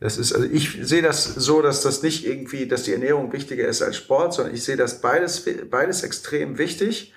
das 0.00 0.16
ist, 0.16 0.32
also 0.32 0.46
ich 0.50 0.78
sehe 0.82 1.02
das 1.02 1.24
so, 1.24 1.60
dass 1.60 1.82
das 1.82 2.02
nicht 2.02 2.26
irgendwie, 2.26 2.66
dass 2.66 2.84
die 2.84 2.92
Ernährung 2.92 3.32
wichtiger 3.32 3.68
ist 3.68 3.82
als 3.82 3.96
Sport, 3.96 4.32
sondern 4.32 4.54
ich 4.54 4.64
sehe 4.64 4.76
das 4.76 5.02
beides, 5.02 5.44
beides 5.70 6.02
extrem 6.02 6.56
wichtig. 6.56 7.12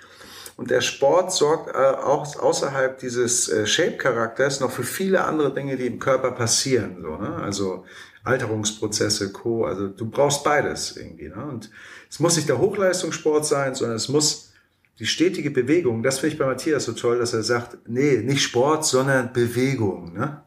Und 0.57 0.69
der 0.69 0.81
Sport 0.81 1.31
sorgt 1.31 1.73
äh, 1.73 1.79
auch 1.79 2.37
außerhalb 2.37 2.99
dieses 2.99 3.49
äh, 3.49 3.65
Shape-Charakters 3.65 4.59
noch 4.59 4.69
für 4.69 4.83
viele 4.83 5.23
andere 5.23 5.53
Dinge, 5.53 5.77
die 5.77 5.87
im 5.87 5.97
Körper 5.97 6.31
passieren. 6.31 6.97
So, 7.01 7.15
ne? 7.15 7.37
Also 7.37 7.85
Alterungsprozesse, 8.23 9.31
Co. 9.31 9.65
Also 9.65 9.87
du 9.87 10.09
brauchst 10.09 10.43
beides 10.43 10.95
irgendwie. 10.95 11.29
Ne? 11.29 11.43
Und 11.45 11.71
es 12.09 12.19
muss 12.19 12.35
nicht 12.35 12.49
der 12.49 12.59
Hochleistungssport 12.59 13.45
sein, 13.45 13.75
sondern 13.75 13.97
es 13.97 14.09
muss 14.09 14.51
die 14.99 15.07
stetige 15.07 15.49
Bewegung. 15.49 16.03
Das 16.03 16.19
finde 16.19 16.33
ich 16.33 16.39
bei 16.39 16.45
Matthias 16.45 16.85
so 16.85 16.91
toll, 16.91 17.17
dass 17.19 17.33
er 17.33 17.43
sagt, 17.43 17.77
nee, 17.87 18.17
nicht 18.17 18.43
Sport, 18.43 18.85
sondern 18.85 19.33
Bewegung. 19.33 20.13
Ne? 20.13 20.43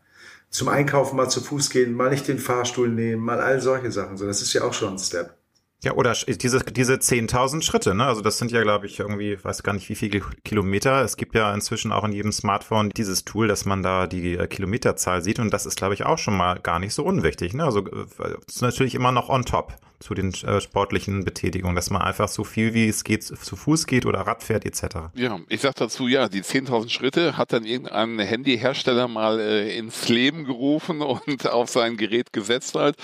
Zum 0.56 0.68
Einkaufen 0.68 1.16
mal 1.16 1.28
zu 1.28 1.40
Fuß 1.40 1.70
gehen, 1.70 1.94
mal 1.94 2.10
nicht 2.10 2.28
den 2.28 2.38
Fahrstuhl 2.38 2.88
nehmen, 2.88 3.22
mal 3.22 3.40
all 3.40 3.60
solche 3.60 3.92
Sachen. 3.92 4.16
So, 4.16 4.26
das 4.26 4.42
ist 4.42 4.52
ja 4.52 4.64
auch 4.64 4.72
schon 4.72 4.94
ein 4.94 4.98
Step. 4.98 5.36
Ja, 5.84 5.92
oder 5.92 6.14
diese, 6.14 6.60
diese 6.60 6.94
10.000 6.94 7.62
Schritte, 7.62 7.94
ne? 7.94 8.06
Also 8.06 8.22
das 8.22 8.38
sind 8.38 8.50
ja, 8.50 8.62
glaube 8.62 8.86
ich, 8.86 8.98
irgendwie, 8.98 9.38
weiß 9.44 9.62
gar 9.62 9.74
nicht 9.74 9.88
wie 9.90 9.94
viele 9.94 10.20
Kilometer. 10.42 11.02
Es 11.02 11.18
gibt 11.18 11.34
ja 11.34 11.52
inzwischen 11.52 11.92
auch 11.92 12.02
in 12.04 12.12
jedem 12.12 12.32
Smartphone 12.32 12.88
dieses 12.88 13.26
Tool, 13.26 13.46
dass 13.46 13.66
man 13.66 13.82
da 13.82 14.06
die 14.06 14.36
äh, 14.36 14.46
Kilometerzahl 14.46 15.22
sieht 15.22 15.38
und 15.38 15.52
das 15.52 15.66
ist, 15.66 15.76
glaube 15.76 15.92
ich, 15.92 16.06
auch 16.06 16.16
schon 16.16 16.36
mal 16.36 16.58
gar 16.58 16.78
nicht 16.78 16.94
so 16.94 17.04
unwichtig, 17.04 17.52
ne? 17.52 17.64
Also 17.64 17.80
äh, 17.80 18.06
ist 18.48 18.62
natürlich 18.62 18.94
immer 18.94 19.12
noch 19.12 19.28
on 19.28 19.44
top 19.44 19.74
zu 19.98 20.14
den 20.14 20.32
äh, 20.34 20.60
sportlichen 20.60 21.24
Betätigungen, 21.24 21.74
dass 21.74 21.90
man 21.90 22.02
einfach 22.02 22.28
so 22.28 22.44
viel 22.44 22.74
wie 22.74 22.88
es 22.88 23.04
geht 23.04 23.24
zu 23.24 23.56
Fuß 23.56 23.86
geht 23.86 24.06
oder 24.06 24.20
Rad 24.20 24.42
fährt 24.42 24.64
etc. 24.64 25.10
Ja, 25.14 25.38
ich 25.48 25.60
sag 25.60 25.74
dazu, 25.76 26.06
ja, 26.08 26.28
die 26.28 26.42
10.000 26.42 26.90
Schritte 26.90 27.36
hat 27.36 27.52
dann 27.52 27.64
irgendein 27.64 28.18
Handyhersteller 28.18 29.08
mal 29.08 29.40
äh, 29.40 29.76
ins 29.76 30.08
Leben 30.08 30.44
gerufen 30.44 31.00
und 31.26 31.48
auf 31.48 31.70
sein 31.70 31.96
Gerät 31.96 32.32
gesetzt 32.32 32.74
halt. 32.74 32.96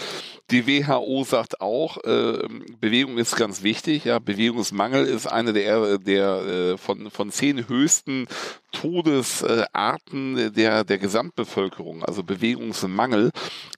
Die 0.51 0.66
WHO 0.66 1.24
sagt 1.24 1.61
auch, 1.61 1.99
äh, 2.05 2.47
Bewegung 2.80 3.18
ist 3.18 3.36
ganz 3.36 3.62
wichtig. 3.62 4.05
Ja, 4.05 4.18
Bewegungsmangel 4.18 5.07
ist 5.07 5.26
eine 5.26 5.53
der, 5.53 5.99
der 5.99 6.26
äh, 6.26 6.78
von, 6.78 7.11
von 7.11 7.30
zehn 7.30 7.68
höchsten 7.68 8.26
Todesarten 8.73 10.53
der, 10.55 10.85
der 10.85 10.99
Gesamtbevölkerung, 10.99 12.05
also 12.05 12.23
Bewegungsmangel 12.23 13.31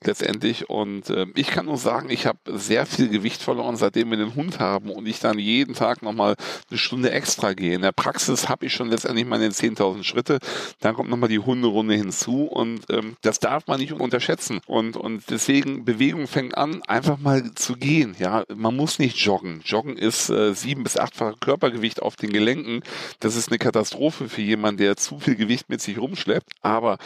letztendlich. 0.03 0.69
Und 0.69 1.09
äh, 1.09 1.27
ich 1.35 1.47
kann 1.47 1.65
nur 1.65 1.77
sagen, 1.77 2.09
ich 2.09 2.25
habe 2.25 2.39
sehr 2.57 2.85
viel 2.85 3.09
Gewicht 3.09 3.41
verloren, 3.41 3.75
seitdem 3.75 4.09
wir 4.09 4.17
den 4.17 4.35
Hund 4.35 4.59
haben 4.59 4.89
und 4.89 5.05
ich 5.07 5.19
dann 5.19 5.37
jeden 5.37 5.75
Tag 5.75 6.01
nochmal 6.01 6.35
eine 6.69 6.77
Stunde 6.77 7.11
extra 7.11 7.53
gehe. 7.53 7.75
In 7.75 7.81
der 7.81 7.91
Praxis 7.91 8.49
habe 8.49 8.65
ich 8.65 8.73
schon 8.73 8.89
letztendlich 8.89 9.25
meine 9.25 9.49
10.000 9.49 10.03
Schritte. 10.03 10.39
Dann 10.79 10.95
kommt 10.95 11.09
nochmal 11.09 11.29
die 11.29 11.39
Hunderunde 11.39 11.95
hinzu 11.95 12.45
und 12.45 12.81
ähm, 12.89 13.17
das 13.21 13.39
darf 13.39 13.67
man 13.67 13.79
nicht 13.79 13.93
unterschätzen. 13.93 14.61
Und, 14.65 14.97
und 14.97 15.23
deswegen 15.29 15.85
Bewegung 15.85 16.27
fängt 16.27 16.57
an, 16.57 16.81
einfach 16.83 17.17
mal 17.17 17.53
zu 17.55 17.75
gehen. 17.75 18.15
Ja, 18.19 18.43
man 18.55 18.75
muss 18.75 18.99
nicht 18.99 19.17
joggen. 19.17 19.61
Joggen 19.65 19.97
ist 19.97 20.29
äh, 20.29 20.53
sieben 20.53 20.83
bis 20.83 20.97
achtfach 20.97 21.39
Körpergewicht 21.39 22.01
auf 22.01 22.15
den 22.15 22.31
Gelenken. 22.31 22.81
Das 23.19 23.35
ist 23.35 23.49
eine 23.49 23.57
Katastrophe 23.57 24.29
für 24.29 24.41
jemanden, 24.41 24.77
der 24.77 24.84
zu 24.95 25.19
viel 25.19 25.35
Gewicht 25.35 25.69
mit 25.69 25.81
sich 25.81 25.97
rumschleppt. 25.97 26.51
Aber 26.61 26.97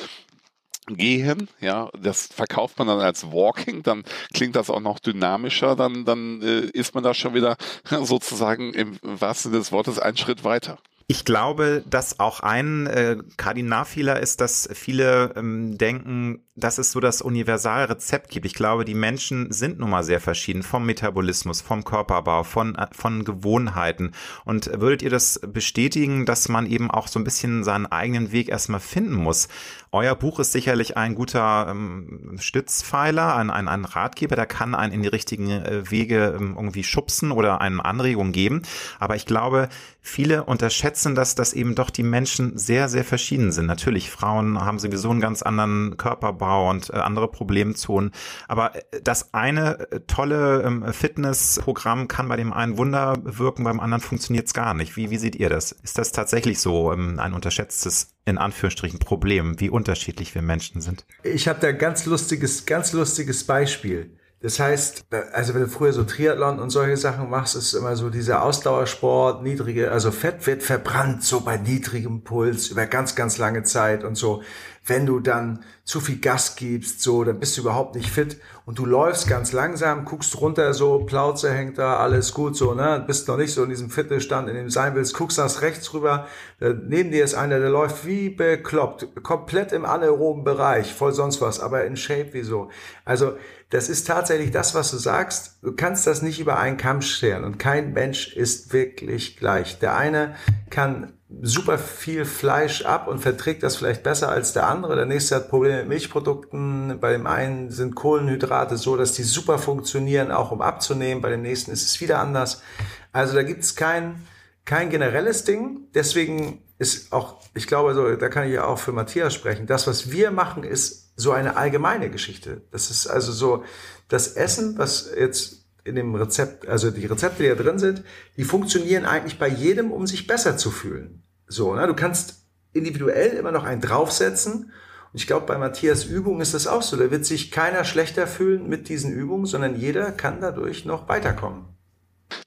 gehen, 0.88 1.50
ja, 1.60 1.90
das 2.02 2.28
verkauft 2.28 2.78
man 2.80 2.88
dann 2.88 3.00
als 3.00 3.32
Walking, 3.32 3.84
dann 3.84 4.04
klingt 4.34 4.56
das 4.56 4.70
auch 4.70 4.80
noch 4.80 5.00
dynamischer, 5.00 5.76
dann, 5.76 6.06
dann 6.06 6.42
äh, 6.42 6.62
ist 6.62 6.96
man 6.96 7.04
da 7.04 7.14
schon 7.14 7.34
wieder 7.34 7.58
sozusagen 8.02 8.74
im 8.74 9.00
wahrsten 9.02 9.52
Sinne 9.52 9.62
des 9.62 9.72
Wortes 9.72 10.00
einen 10.00 10.18
Schritt 10.18 10.44
weiter. 10.44 10.80
Ich 11.12 11.26
glaube, 11.26 11.84
dass 11.90 12.20
auch 12.20 12.42
ein 12.42 12.86
äh, 12.86 13.18
Kardinalfehler 13.36 14.20
ist, 14.20 14.42
dass 14.42 14.70
viele 14.72 15.34
ähm, 15.36 15.76
denken, 15.76 16.44
dass 16.56 16.78
es 16.78 16.92
so 16.92 17.00
das 17.00 17.24
Universalrezept 17.24 18.30
gibt. 18.30 18.46
Ich 18.46 18.54
glaube, 18.54 18.86
die 18.86 18.94
Menschen 18.94 19.52
sind 19.52 19.80
nun 19.80 19.90
mal 19.90 20.04
sehr 20.04 20.20
verschieden 20.20 20.62
vom 20.62 20.86
Metabolismus, 20.86 21.62
vom 21.62 21.84
Körperbau, 21.84 22.44
von, 22.44 22.76
äh, 22.76 22.86
von 22.92 23.24
Gewohnheiten. 23.24 24.12
Und 24.46 24.68
würdet 24.80 25.02
ihr 25.02 25.10
das 25.10 25.40
bestätigen, 25.42 26.28
dass 26.28 26.48
man 26.48 26.68
eben 26.68 26.92
auch 26.92 27.08
so 27.08 27.20
ein 27.20 27.24
bisschen 27.24 27.64
seinen 27.64 27.88
eigenen 27.88 28.32
Weg 28.32 28.50
erstmal 28.50 28.80
finden 28.80 29.16
muss? 29.16 29.48
Euer 29.92 30.14
Buch 30.14 30.40
ist 30.40 30.52
sicherlich 30.52 30.96
ein 30.96 31.16
guter 31.16 31.70
ähm, 31.72 32.36
Stützpfeiler, 32.40 33.36
ein, 33.36 33.50
ein, 33.50 33.68
ein 33.68 33.86
Ratgeber, 33.86 34.36
der 34.36 34.46
kann 34.46 34.76
einen 34.76 34.94
in 34.94 35.02
die 35.02 35.08
richtigen 35.08 35.50
äh, 35.50 35.90
Wege 35.90 36.36
ähm, 36.38 36.54
irgendwie 36.56 36.84
schubsen 36.84 37.32
oder 37.32 37.62
eine 37.62 37.84
Anregung 37.84 38.32
geben. 38.32 38.62
Aber 39.00 39.16
ich 39.16 39.26
glaube, 39.26 39.70
viele 40.02 40.44
unterschätzen 40.44 41.16
das, 41.16 41.36
dass 41.36 41.54
eben 41.54 41.76
doch 41.76 41.90
die 41.90 42.04
Menschen 42.04 42.58
sehr, 42.58 42.90
sehr 42.90 43.04
verschieden 43.04 43.52
sind. 43.52 43.66
Natürlich, 43.66 44.10
Frauen 44.10 44.60
haben 44.60 44.80
sowieso 44.80 45.10
einen 45.10 45.22
ganz 45.22 45.42
anderen 45.42 45.98
Körperbau 45.98 46.70
und 46.70 46.90
äh, 46.90 46.98
andere 46.98 47.30
Problemzonen. 47.30 48.12
Aber 48.48 48.76
äh, 48.76 49.02
das 49.04 49.34
eine 49.34 49.92
äh, 49.92 50.00
tolle 50.08 50.64
ähm, 50.64 50.94
Fitnessprogramm 50.94 52.08
kann 52.08 52.28
bei 52.28 52.38
dem 52.38 52.54
einen 52.54 52.78
Wunder 52.78 53.18
wirken, 53.24 53.64
beim 53.64 53.80
anderen 53.80 54.02
funktioniert 54.02 54.48
es 54.48 54.54
gar 54.54 54.74
nicht. 54.74 54.98
Wie, 54.98 55.10
wie 55.10 55.18
seht 55.18 55.36
ihr 55.36 55.50
das? 55.50 55.72
Ist 55.72 55.98
das 55.98 56.12
tatsächlich 56.12 56.60
so 56.60 56.92
ähm, 56.94 57.20
ein 57.20 57.34
unterschätztes 57.34 58.16
in 58.30 58.38
Anführungsstrichen 58.38 59.00
Problem, 59.00 59.60
wie 59.60 59.70
unterschiedlich 59.70 60.36
wir 60.36 60.42
Menschen 60.42 60.82
sind. 60.82 61.06
Ich 61.24 61.48
habe 61.48 61.60
da 61.60 61.72
ganz 61.72 62.06
lustiges, 62.06 62.66
ganz 62.66 62.94
lustiges 62.94 63.44
Beispiel. 63.44 64.19
Das 64.42 64.58
heißt, 64.58 65.06
also 65.34 65.54
wenn 65.54 65.62
du 65.62 65.68
früher 65.68 65.92
so 65.92 66.06
Triathlon 66.06 66.60
und 66.60 66.70
solche 66.70 66.96
Sachen 66.96 67.30
machst, 67.30 67.58
ist 67.58 67.74
immer 67.74 67.98
so 67.98 68.10
dieser 68.10 68.42
Ausdauersport, 68.44 69.44
niedrige, 69.44 69.92
also 69.92 70.12
Fett 70.12 70.48
wird 70.48 70.64
verbrannt, 70.64 71.26
so 71.26 71.42
bei 71.42 71.58
niedrigem 71.58 72.24
Puls 72.24 72.70
über 72.70 72.86
ganz, 72.86 73.16
ganz 73.16 73.38
lange 73.38 73.64
Zeit 73.64 74.06
und 74.06 74.16
so 74.16 74.42
wenn 74.90 75.06
du 75.06 75.20
dann 75.20 75.64
zu 75.84 76.00
viel 76.00 76.20
Gas 76.20 76.56
gibst, 76.56 77.02
so, 77.02 77.24
dann 77.24 77.40
bist 77.40 77.58
du 77.58 77.62
überhaupt 77.62 77.96
nicht 77.96 78.10
fit 78.10 78.40
und 78.66 78.78
du 78.78 78.86
läufst 78.86 79.28
ganz 79.28 79.52
langsam, 79.52 80.06
guckst 80.06 80.40
runter, 80.40 80.74
so, 80.74 81.00
Plauze 81.00 81.52
hängt 81.52 81.78
da, 81.78 81.98
alles 81.98 82.34
gut, 82.34 82.56
so, 82.56 82.74
ne, 82.74 83.04
bist 83.06 83.28
noch 83.28 83.38
nicht 83.38 83.54
so 83.54 83.64
in 83.64 83.70
diesem 83.70 83.90
Fitnessstand, 83.90 84.50
in 84.50 84.56
dem 84.56 84.66
du 84.66 84.72
sein 84.72 84.96
willst, 84.96 85.16
guckst 85.16 85.38
nach 85.38 85.62
rechts 85.62 85.94
rüber, 85.94 86.28
neben 86.60 87.12
dir 87.12 87.24
ist 87.24 87.36
einer, 87.36 87.60
der 87.60 87.70
läuft 87.70 88.06
wie 88.06 88.30
bekloppt, 88.30 89.24
komplett 89.24 89.72
im 89.72 89.86
anaeroben 89.86 90.44
Bereich, 90.44 90.94
voll 90.94 91.14
sonst 91.14 91.42
was, 91.42 91.60
aber 91.60 91.86
in 91.86 91.98
Shape 91.98 92.34
wie 92.34 92.44
so. 92.44 92.70
Also, 93.06 93.34
das 93.70 93.88
ist 93.88 94.08
tatsächlich 94.08 94.52
das, 94.52 94.74
was 94.74 94.90
du 94.90 94.98
sagst. 94.98 95.60
Du 95.62 95.74
kannst 95.74 96.08
das 96.08 96.22
nicht 96.22 96.40
über 96.40 96.58
einen 96.58 96.78
Kamm 96.78 97.02
scheren 97.02 97.44
und 97.44 97.60
kein 97.60 97.94
Mensch 97.94 98.36
ist 98.36 98.74
wirklich 98.74 99.38
gleich. 99.38 99.78
Der 99.80 99.96
eine 99.96 100.36
kann 100.72 101.14
super 101.42 101.78
viel 101.78 102.26
Fleisch 102.26 102.84
ab 102.84 103.08
und 103.08 103.20
verträgt 103.20 103.62
das 103.62 103.76
vielleicht 103.76 104.02
besser 104.02 104.30
als 104.30 104.54
der 104.54 104.68
andere. 104.68 104.96
Der 104.96 105.06
nächste 105.06 105.36
hat 105.36 105.50
Probleme 105.50 105.78
mit 105.78 105.90
Milchprodukten. 105.90 107.00
Bei 107.00 107.12
dem 107.12 107.28
einen 107.28 107.70
sind 107.70 107.96
Kohlenhydrate 107.96 108.78
so, 108.78 108.98
dass 108.98 109.12
die 109.12 109.24
super 109.24 109.60
funktionieren, 109.60 110.32
auch 110.32 110.52
um 110.52 110.62
abzunehmen. 110.62 111.22
Bei 111.22 111.30
dem 111.30 111.44
nächsten 111.44 111.72
ist 111.72 111.84
es 111.84 112.02
wieder 112.02 112.20
anders. 112.20 112.64
Also 113.12 113.36
da 113.36 113.44
gibt 113.44 113.64
es 113.64 113.76
kein, 113.76 114.26
kein 114.66 114.90
generelles 114.90 115.44
Ding. 115.44 115.90
Deswegen 115.94 116.64
ist 116.80 117.14
auch, 117.14 117.36
ich 117.54 117.68
glaube, 117.68 117.94
so, 117.94 118.16
da 118.16 118.30
kann 118.30 118.48
ich 118.48 118.54
ja 118.54 118.66
auch 118.66 118.80
für 118.80 118.92
Matthias 118.92 119.36
sprechen. 119.36 119.68
Das, 119.68 119.86
was 119.86 120.12
wir 120.12 120.32
machen, 120.32 120.64
ist 120.64 121.09
so 121.20 121.32
eine 121.32 121.58
allgemeine 121.58 122.10
Geschichte. 122.10 122.62
Das 122.72 122.90
ist 122.90 123.08
also 123.08 123.32
so, 123.32 123.64
das 124.08 124.34
Essen, 124.34 124.78
was 124.78 125.12
jetzt 125.18 125.66
in 125.84 125.96
dem 125.96 126.16
Rezept, 126.16 126.68
also 126.68 126.92
die 126.92 127.06
Rezepte, 127.06 127.44
die 127.44 127.50
da 127.50 127.56
drin 127.56 127.80
sind, 127.80 128.04
die 128.38 128.44
funktionieren 128.44 129.06
eigentlich 129.06 129.38
bei 129.38 129.48
jedem, 129.48 129.92
um 129.92 130.08
sich 130.08 130.28
besser 130.28 130.58
zu 130.58 130.72
fühlen. 130.72 131.24
So, 131.48 131.76
ne? 131.76 131.88
du 131.88 131.94
kannst 131.94 132.46
individuell 132.74 133.32
immer 133.32 133.52
noch 133.52 133.64
einen 133.64 133.82
draufsetzen. 133.82 134.72
Und 135.12 135.20
ich 135.20 135.28
glaube, 135.28 135.48
bei 135.48 135.58
Matthias 135.58 136.06
Übung 136.06 136.40
ist 136.40 136.54
das 136.54 136.68
auch 136.68 136.84
so. 136.84 136.96
Da 136.96 137.12
wird 137.12 137.26
sich 137.26 137.52
keiner 137.52 137.84
schlechter 137.84 138.28
fühlen 138.28 138.70
mit 138.70 138.90
diesen 138.90 139.12
Übungen, 139.12 139.46
sondern 139.46 139.76
jeder 139.76 140.12
kann 140.12 140.40
dadurch 140.40 140.86
noch 140.86 141.10
weiterkommen 141.10 141.79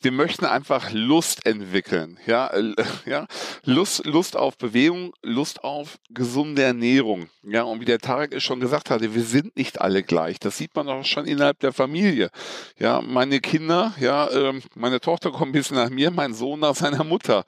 wir 0.01 0.13
möchten 0.13 0.45
einfach 0.45 0.91
Lust 0.93 1.47
entwickeln, 1.47 2.19
ja, 2.27 2.49
äh, 2.49 2.75
ja, 3.07 3.27
Lust, 3.65 4.05
Lust 4.05 4.37
auf 4.37 4.57
Bewegung, 4.59 5.13
Lust 5.23 5.65
auf 5.65 5.99
gesunde 6.11 6.63
Ernährung, 6.63 7.29
ja, 7.45 7.63
und 7.63 7.81
wie 7.81 7.85
der 7.85 7.99
Tarek 7.99 8.33
es 8.35 8.43
schon 8.43 8.61
gesagt 8.61 8.91
hatte, 8.91 9.15
wir 9.15 9.25
sind 9.25 9.57
nicht 9.57 9.81
alle 9.81 10.03
gleich. 10.03 10.39
Das 10.39 10.57
sieht 10.59 10.75
man 10.77 10.89
auch 10.89 11.05
schon 11.05 11.27
innerhalb 11.27 11.59
der 11.59 11.73
Familie. 11.73 12.31
Ja, 12.79 13.01
meine 13.01 13.41
Kinder, 13.41 13.93
ja, 13.99 14.31
ähm, 14.31 14.63
meine 14.75 15.01
Tochter 15.01 15.31
kommt 15.33 15.51
ein 15.51 15.53
bisschen 15.53 15.77
nach 15.77 15.91
mir, 15.91 16.11
mein 16.11 16.35
Sohn 16.35 16.61
nach 16.61 16.77
seiner 16.77 17.03
Mutter. 17.03 17.45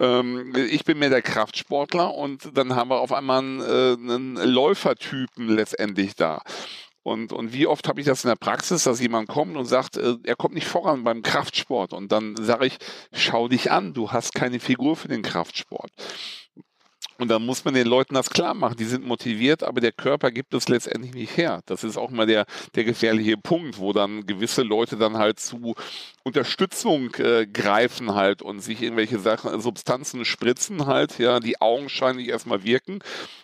Ähm, 0.00 0.52
ich 0.56 0.84
bin 0.84 0.98
mehr 0.98 1.10
der 1.10 1.22
Kraftsportler 1.22 2.12
und 2.14 2.56
dann 2.56 2.74
haben 2.74 2.90
wir 2.90 3.00
auf 3.00 3.12
einmal 3.12 3.38
einen, 3.38 3.60
äh, 3.60 3.92
einen 3.92 4.36
Läufertypen 4.36 5.48
letztendlich 5.48 6.16
da. 6.16 6.42
Und, 7.06 7.32
und 7.32 7.52
wie 7.52 7.68
oft 7.68 7.86
habe 7.86 8.00
ich 8.00 8.06
das 8.06 8.24
in 8.24 8.28
der 8.30 8.34
Praxis, 8.34 8.82
dass 8.82 9.00
jemand 9.00 9.28
kommt 9.28 9.56
und 9.56 9.66
sagt, 9.66 9.96
äh, 9.96 10.16
er 10.24 10.34
kommt 10.34 10.54
nicht 10.54 10.66
voran 10.66 11.04
beim 11.04 11.22
Kraftsport. 11.22 11.92
Und 11.92 12.10
dann 12.10 12.34
sage 12.34 12.66
ich, 12.66 12.78
schau 13.12 13.46
dich 13.46 13.70
an, 13.70 13.94
du 13.94 14.10
hast 14.10 14.34
keine 14.34 14.58
Figur 14.58 14.96
für 14.96 15.06
den 15.06 15.22
Kraftsport. 15.22 15.92
Und 17.18 17.28
dann 17.28 17.44
muss 17.44 17.64
man 17.64 17.74
den 17.74 17.86
Leuten 17.86 18.14
das 18.14 18.28
klar 18.30 18.54
machen. 18.54 18.76
Die 18.78 18.84
sind 18.84 19.06
motiviert, 19.06 19.62
aber 19.62 19.80
der 19.80 19.92
Körper 19.92 20.30
gibt 20.30 20.52
es 20.54 20.68
letztendlich 20.68 21.14
nicht 21.14 21.36
her. 21.36 21.62
Das 21.66 21.82
ist 21.82 21.96
auch 21.96 22.10
mal 22.10 22.26
der, 22.26 22.44
der 22.74 22.84
gefährliche 22.84 23.36
Punkt, 23.36 23.78
wo 23.78 23.92
dann 23.92 24.26
gewisse 24.26 24.62
Leute 24.62 24.96
dann 24.96 25.16
halt 25.16 25.40
zu 25.40 25.74
Unterstützung 26.24 27.14
äh, 27.14 27.46
greifen 27.46 28.14
halt 28.14 28.42
und 28.42 28.60
sich 28.60 28.82
irgendwelche 28.82 29.18
Sachen, 29.18 29.60
Substanzen 29.60 30.24
spritzen 30.24 30.86
halt, 30.86 31.18
ja, 31.18 31.40
die 31.40 31.60
augenscheinlich 31.60 32.28
erstmal 32.28 32.64
wirken 32.64 32.98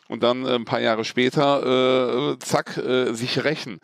und 0.08 0.22
dann 0.22 0.44
äh, 0.44 0.54
ein 0.54 0.64
paar 0.64 0.80
Jahre 0.80 1.04
später, 1.04 2.32
äh, 2.32 2.38
zack, 2.40 2.76
äh, 2.76 3.14
sich 3.14 3.44
rächen. 3.44 3.80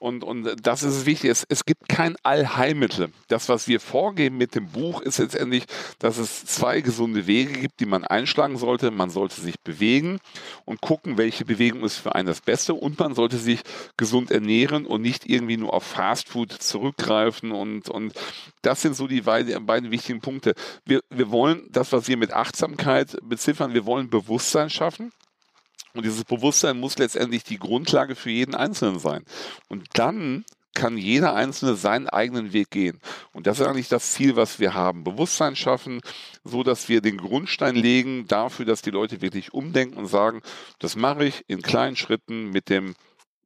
Und, 0.00 0.24
und 0.24 0.56
das 0.62 0.82
ist 0.82 1.04
wichtig. 1.04 1.30
Es, 1.30 1.44
es 1.50 1.66
gibt 1.66 1.90
kein 1.90 2.16
Allheilmittel. 2.22 3.12
Das, 3.28 3.50
was 3.50 3.68
wir 3.68 3.80
vorgeben 3.80 4.38
mit 4.38 4.54
dem 4.54 4.68
Buch, 4.68 5.02
ist 5.02 5.18
letztendlich, 5.18 5.64
dass 5.98 6.16
es 6.16 6.46
zwei 6.46 6.80
gesunde 6.80 7.26
Wege 7.26 7.52
gibt, 7.52 7.80
die 7.80 7.86
man 7.86 8.04
einschlagen 8.04 8.56
sollte. 8.56 8.90
Man 8.90 9.10
sollte 9.10 9.38
sich 9.42 9.60
bewegen 9.60 10.18
und 10.64 10.80
gucken, 10.80 11.18
welche 11.18 11.44
Bewegung 11.44 11.84
ist 11.84 11.98
für 11.98 12.14
einen 12.14 12.26
das 12.26 12.40
Beste. 12.40 12.72
Und 12.72 12.98
man 12.98 13.14
sollte 13.14 13.36
sich 13.36 13.60
gesund 13.98 14.30
ernähren 14.30 14.86
und 14.86 15.02
nicht 15.02 15.26
irgendwie 15.26 15.58
nur 15.58 15.74
auf 15.74 15.84
Fastfood 15.84 16.50
zurückgreifen. 16.50 17.52
Und, 17.52 17.90
und 17.90 18.14
das 18.62 18.80
sind 18.80 18.96
so 18.96 19.06
die 19.06 19.20
beiden, 19.20 19.66
beiden 19.66 19.90
wichtigen 19.90 20.22
Punkte. 20.22 20.54
Wir, 20.86 21.02
wir 21.10 21.30
wollen 21.30 21.68
das, 21.70 21.92
was 21.92 22.08
wir 22.08 22.16
mit 22.16 22.32
Achtsamkeit 22.32 23.18
beziffern, 23.22 23.74
wir 23.74 23.84
wollen 23.84 24.08
Bewusstsein 24.08 24.70
schaffen. 24.70 25.12
Und 25.94 26.04
dieses 26.04 26.24
Bewusstsein 26.24 26.78
muss 26.78 26.98
letztendlich 26.98 27.44
die 27.44 27.58
Grundlage 27.58 28.14
für 28.14 28.30
jeden 28.30 28.54
Einzelnen 28.54 28.98
sein. 28.98 29.24
Und 29.68 29.86
dann 29.94 30.44
kann 30.74 30.96
jeder 30.96 31.34
Einzelne 31.34 31.74
seinen 31.74 32.08
eigenen 32.08 32.52
Weg 32.52 32.70
gehen. 32.70 33.00
Und 33.32 33.46
das 33.46 33.58
ist 33.58 33.66
eigentlich 33.66 33.88
das 33.88 34.12
Ziel, 34.12 34.36
was 34.36 34.60
wir 34.60 34.74
haben. 34.74 35.04
Bewusstsein 35.04 35.56
schaffen, 35.56 36.00
so 36.44 36.62
dass 36.62 36.88
wir 36.88 37.00
den 37.00 37.16
Grundstein 37.16 37.74
legen 37.74 38.26
dafür, 38.28 38.64
dass 38.64 38.82
die 38.82 38.90
Leute 38.90 39.20
wirklich 39.20 39.52
umdenken 39.52 39.98
und 39.98 40.06
sagen, 40.06 40.42
das 40.78 40.96
mache 40.96 41.24
ich 41.24 41.44
in 41.48 41.62
kleinen 41.62 41.96
Schritten 41.96 42.50
mit 42.50 42.68
dem 42.68 42.94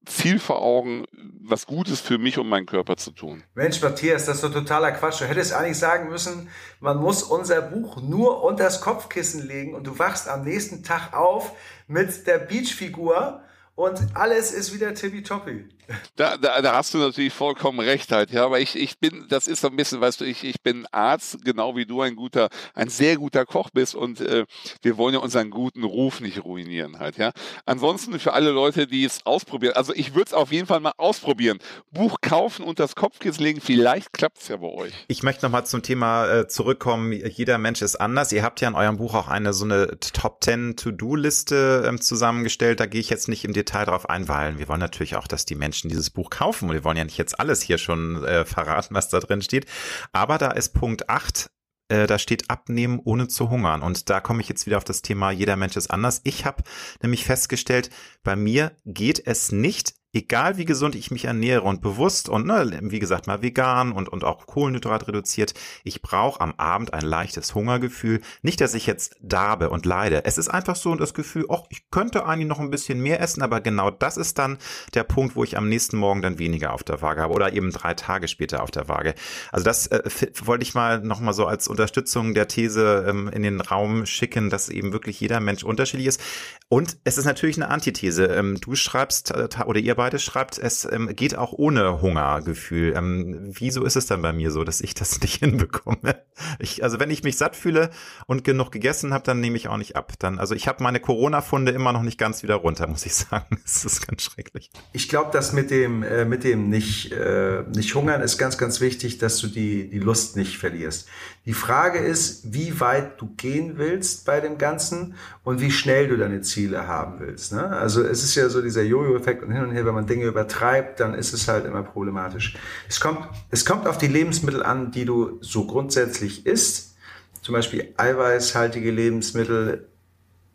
Ziel 0.07 0.39
vor 0.39 0.63
Augen, 0.63 1.05
was 1.41 1.67
Gutes 1.67 2.01
für 2.01 2.19
mich 2.19 2.39
und 2.39 2.49
meinen 2.49 2.67
Körper 2.67 2.97
zu 2.97 3.11
tun. 3.11 3.43
Mensch, 3.55 3.81
Matthias, 3.83 4.27
das 4.27 4.37
ist 4.37 4.45
doch 4.45 4.53
totaler 4.53 4.93
Quatsch. 4.93 5.21
Du 5.21 5.27
hättest 5.27 5.53
eigentlich 5.53 5.79
sagen 5.79 6.09
müssen, 6.09 6.49
man 6.81 6.99
muss 6.99 7.23
unser 7.23 7.63
Buch 7.63 8.01
nur 8.01 8.43
unter 8.43 8.65
das 8.65 8.81
Kopfkissen 8.81 9.47
legen 9.47 9.75
und 9.75 9.87
du 9.87 9.99
wachst 9.99 10.29
am 10.29 10.45
nächsten 10.45 10.83
Tag 10.83 11.15
auf 11.15 11.53
mit 11.87 12.27
der 12.27 12.39
Beachfigur 12.39 13.43
und 13.75 13.99
alles 14.15 14.53
ist 14.53 14.73
wieder 14.73 14.95
tippitoppi. 14.95 15.69
Da, 16.17 16.37
da, 16.37 16.63
da 16.63 16.75
hast 16.75 16.95
du 16.95 16.99
natürlich 16.99 17.33
vollkommen 17.33 17.81
recht 17.81 18.13
halt, 18.13 18.31
ja, 18.31 18.45
aber 18.45 18.61
ich, 18.61 18.77
ich 18.77 18.99
bin, 18.99 19.27
das 19.29 19.49
ist 19.49 19.61
so 19.61 19.69
ein 19.69 19.77
bisschen, 19.77 20.01
weißt 20.01 20.21
du, 20.21 20.25
ich, 20.25 20.45
ich 20.45 20.63
bin 20.63 20.87
Arzt, 20.93 21.45
genau 21.45 21.77
wie 21.77 21.87
du 21.87 22.01
ein 22.01 22.17
guter, 22.17 22.49
ein 22.75 22.89
sehr 22.89 23.17
guter 23.17 23.45
Koch 23.45 23.71
bist 23.71 23.95
und 23.95 24.21
äh, 24.21 24.47
wir 24.83 24.97
wollen 24.97 25.15
ja 25.15 25.21
unseren 25.21 25.51
guten 25.51 25.85
Ruf 25.85 26.21
nicht 26.21 26.45
ruinieren 26.45 26.99
halt, 26.99 27.19
ja. 27.19 27.33
Ansonsten 27.67 28.19
für 28.19 28.33
alle 28.33 28.51
Leute, 28.51 28.87
die 28.87 29.05
es 29.05 29.27
ausprobieren, 29.27 29.75
also 29.75 29.93
ich 29.95 30.15
würde 30.15 30.29
es 30.29 30.35
auf 30.35 30.53
jeden 30.53 30.67
Fall 30.67 30.81
mal 30.81 30.93
ausprobieren. 30.97 31.59
Buch 31.91 32.19
kaufen 32.21 32.65
und 32.65 32.79
das 32.79 32.95
Kopfkissen 32.95 33.43
legen, 33.43 33.61
vielleicht 33.61 34.13
klappt 34.13 34.39
es 34.39 34.49
ja 34.49 34.57
bei 34.57 34.69
euch. 34.69 34.93
Ich 35.09 35.23
möchte 35.23 35.45
nochmal 35.45 35.67
zum 35.67 35.83
Thema 35.83 36.27
äh, 36.27 36.49
zurückkommen, 36.49 37.13
jeder 37.13 37.59
Mensch 37.59 37.83
ist 37.83 37.97
anders. 37.97 38.33
Ihr 38.33 38.43
habt 38.43 38.61
ja 38.61 38.69
in 38.69 38.75
eurem 38.75 38.97
Buch 38.97 39.15
auch 39.15 39.29
eine 39.29 39.53
so 39.53 39.65
eine 39.65 39.99
Top 39.99 40.43
10 40.43 40.77
To-Do-Liste 40.77 41.85
ähm, 41.87 42.01
zusammengestellt, 42.01 42.81
da 42.81 42.87
gehe 42.87 43.01
ich 43.01 43.11
jetzt 43.11 43.29
nicht 43.29 43.45
im 43.45 43.53
Detail 43.53 43.85
drauf 43.85 44.09
ein, 44.09 44.29
weil 44.29 44.59
wir 44.59 44.69
wollen 44.69 44.81
natürlich 44.81 45.17
auch, 45.17 45.27
dass 45.27 45.45
die 45.45 45.55
Menschen 45.55 45.74
Menschen 45.75 45.91
dieses 45.91 46.11
Buch 46.11 46.31
kaufen. 46.31 46.71
Wir 46.71 46.85
wollen 46.85 46.97
ja 46.97 47.05
nicht 47.05 47.19
jetzt 47.19 47.41
alles 47.41 47.61
hier 47.61 47.79
schon 47.79 48.25
äh, 48.25 48.45
verraten, 48.45 48.95
was 48.95 49.09
da 49.09 49.19
drin 49.19 49.43
steht. 49.43 49.67
Aber 50.13 50.39
da 50.39 50.53
ist 50.53 50.73
Punkt 50.73 51.09
8 51.09 51.51
äh, 51.89 52.07
da 52.07 52.19
steht 52.19 52.49
abnehmen 52.49 53.01
ohne 53.05 53.29
zu 53.29 53.51
hungern. 53.51 53.83
Und 53.83 54.09
da 54.09 54.21
komme 54.21 54.41
ich 54.41 54.49
jetzt 54.49 54.67
wieder 54.67 54.79
auf 54.79 54.85
das 54.85 55.03
Thema, 55.03 55.33
jeder 55.33 55.57
Mensch 55.57 55.77
ist 55.77 55.91
anders. 55.91 56.21
Ich 56.25 56.47
habe 56.47 56.63
nämlich 57.03 57.25
festgestellt, 57.25 57.91
bei 58.23 58.37
mir 58.37 58.73
geht 58.87 59.27
es 59.27 59.53
nicht, 59.53 59.95
egal 60.15 60.57
wie 60.57 60.65
gesund 60.65 60.95
ich 60.95 61.11
mich 61.11 61.25
ernähre 61.25 61.63
und 61.63 61.83
bewusst 61.83 62.29
und 62.29 62.47
ne, 62.47 62.79
wie 62.83 62.99
gesagt 63.01 63.27
mal 63.27 63.43
vegan 63.43 63.93
und, 63.93 64.09
und 64.09 64.25
auch 64.25 64.47
Kohlenhydrat 64.47 65.09
reduziert, 65.09 65.55
ich 65.83 66.01
brauche 66.03 66.41
am 66.41 66.55
Abend 66.57 66.95
ein 66.95 67.05
leichtes 67.05 67.55
Hungergefühl. 67.55 68.21
Nicht, 68.43 68.61
dass 68.61 68.75
ich 68.75 68.87
jetzt 68.87 69.17
darbe 69.21 69.71
und 69.71 69.85
leide. 69.85 70.25
Es 70.25 70.39
ist 70.39 70.49
einfach 70.49 70.77
so 70.77 70.95
das 70.95 71.15
Gefühl, 71.15 71.47
ach, 71.51 71.63
ich 71.69 71.91
könnte 71.91 72.27
eigentlich 72.27 72.49
noch 72.49 72.61
ein 72.61 72.71
bisschen 72.71 73.01
mehr 73.01 73.21
essen, 73.21 73.43
aber 73.43 73.61
genau 73.61 73.91
das 73.91 74.17
ist 74.17 74.39
dann 74.39 74.59
der 74.95 75.05
Punkt, 75.05 75.37
wo 75.37 75.45
ich 75.45 75.57
am 75.57 75.69
nächsten 75.69 75.97
Morgen 75.97 76.23
dann 76.23 76.39
weniger 76.39 76.73
auf 76.73 76.85
der 76.85 77.03
Waage 77.03 77.23
habe 77.23 77.35
oder 77.35 77.53
eben 77.53 77.71
drei 77.73 77.95
Tage 77.95 78.29
später 78.29 78.63
auf 78.63 78.71
der 78.71 78.89
Waage. 78.89 79.15
Also 79.51 79.65
das 79.65 79.89
äh, 79.89 80.03
wollte 80.45 80.63
ich 80.63 80.75
mal 80.75 81.01
nochmal 81.01 81.35
so 81.35 81.47
als 81.47 81.67
Unterstützung 81.67 82.35
der 82.35 82.47
These 82.47 83.05
ähm, 83.09 83.29
in 83.29 83.43
den 83.43 83.61
Raum 83.61 84.07
schicken, 84.07 84.51
dass 84.51 84.69
eben 84.69 84.93
wirklich 84.93 85.21
jeder 85.21 85.41
Mensch 85.41 85.65
unterschiedlich 85.65 86.07
ist. 86.07 86.21
Und 86.69 86.99
es 87.05 87.19
ist 87.19 87.25
natürlich 87.25 87.57
eine 87.57 87.69
Antithese. 87.69 88.27
Ähm, 88.27 88.61
du 88.61 88.75
schreibst 88.75 89.33
äh, 89.33 89.49
oder 89.67 89.81
ihr 89.81 89.97
beide 90.05 90.19
schreibt, 90.19 90.59
es 90.59 90.85
ähm, 90.85 91.17
geht 91.17 91.35
auch 91.35 91.55
ohne 91.55 92.03
Hungergefühl. 92.03 92.93
Ähm, 92.95 93.53
wieso 93.55 93.85
ist 93.85 93.97
es 93.97 94.05
dann 94.05 94.21
bei 94.21 94.35
mir 94.35 94.51
so, 94.51 94.63
dass 94.63 94.83
ich 94.83 94.93
das 94.93 95.19
nicht 95.23 95.37
hinbekomme? 95.37 96.17
Ich, 96.59 96.85
also 96.85 97.01
wenn 97.01 97.11
ich 97.11 97.23
mich 97.23 97.39
satt 97.39 97.57
fühle 97.57 97.89
und 98.27 98.45
genug 98.45 98.71
gegessen 98.71 99.15
habe, 99.15 99.25
dann 99.25 99.41
nehme 99.41 99.57
ich 99.57 99.69
auch 99.69 99.79
nicht 99.79 99.97
ab. 99.97 100.13
Dann, 100.19 100.39
also 100.39 100.55
ich 100.55 100.69
habe 100.69 100.83
meine 100.83 101.01
Corona-Funde 101.01 101.73
immer 101.73 101.95
noch 101.95 102.03
nicht 102.03 102.19
ganz 102.19 102.43
wieder 102.43 102.57
runter, 102.57 102.87
muss 102.87 103.07
ich 103.07 103.15
sagen. 103.15 103.59
Es 103.65 103.87
ist 103.87 104.07
ganz 104.07 104.21
schrecklich. 104.25 104.71
Ich 104.93 105.09
glaube, 105.09 105.31
dass 105.33 105.55
mit 105.55 105.71
dem, 105.71 106.03
äh, 106.03 106.27
mit 106.27 106.45
dem 106.45 106.69
nicht, 106.69 107.11
äh, 107.13 107.63
nicht 107.75 107.95
hungern 107.95 108.21
ist 108.21 108.37
ganz, 108.37 108.59
ganz 108.59 108.83
wichtig, 108.83 109.17
dass 109.17 109.39
du 109.39 109.47
die, 109.47 109.89
die 109.89 110.01
Lust 110.01 110.37
nicht 110.37 110.59
verlierst. 110.59 111.09
Die 111.47 111.55
Frage 111.55 111.99
ist, 111.99 112.53
wie 112.53 112.79
weit 112.81 113.21
du 113.23 113.35
gehen 113.37 113.79
willst 113.79 114.27
bei 114.27 114.41
dem 114.41 114.59
Ganzen 114.59 115.15
und 115.45 115.63
wie 115.63 115.71
schnell 115.71 116.09
du 116.09 116.19
deine 116.19 116.43
Ziele 116.43 116.87
haben 116.87 117.21
willst. 117.21 117.53
Ne? 117.53 117.65
Also 117.65 118.03
es 118.03 118.23
ist 118.23 118.35
ja 118.35 118.51
so 118.51 118.61
dieser 118.61 118.83
Jojo-Effekt 118.83 119.43
und 119.43 119.51
hin 119.51 119.63
und 119.63 119.71
her, 119.71 119.85
wenn 119.95 120.03
man 120.03 120.07
Dinge 120.09 120.25
übertreibt, 120.25 120.99
dann 121.01 121.15
ist 121.15 121.33
es 121.33 121.47
halt 121.47 121.65
immer 121.65 121.83
problematisch. 121.83 122.57
Es 122.89 123.01
kommt, 123.01 123.29
es 123.51 123.65
kommt 123.65 123.87
auf 123.87 123.97
die 123.97 124.09
Lebensmittel 124.09 124.63
an, 124.63 124.91
die 124.91 125.05
du 125.05 125.39
so 125.41 125.67
grundsätzlich 125.67 126.47
isst. 126.47 126.97
Zum 127.43 127.53
Beispiel 127.53 127.95
eiweißhaltige 127.97 128.91
Lebensmittel 128.91 129.89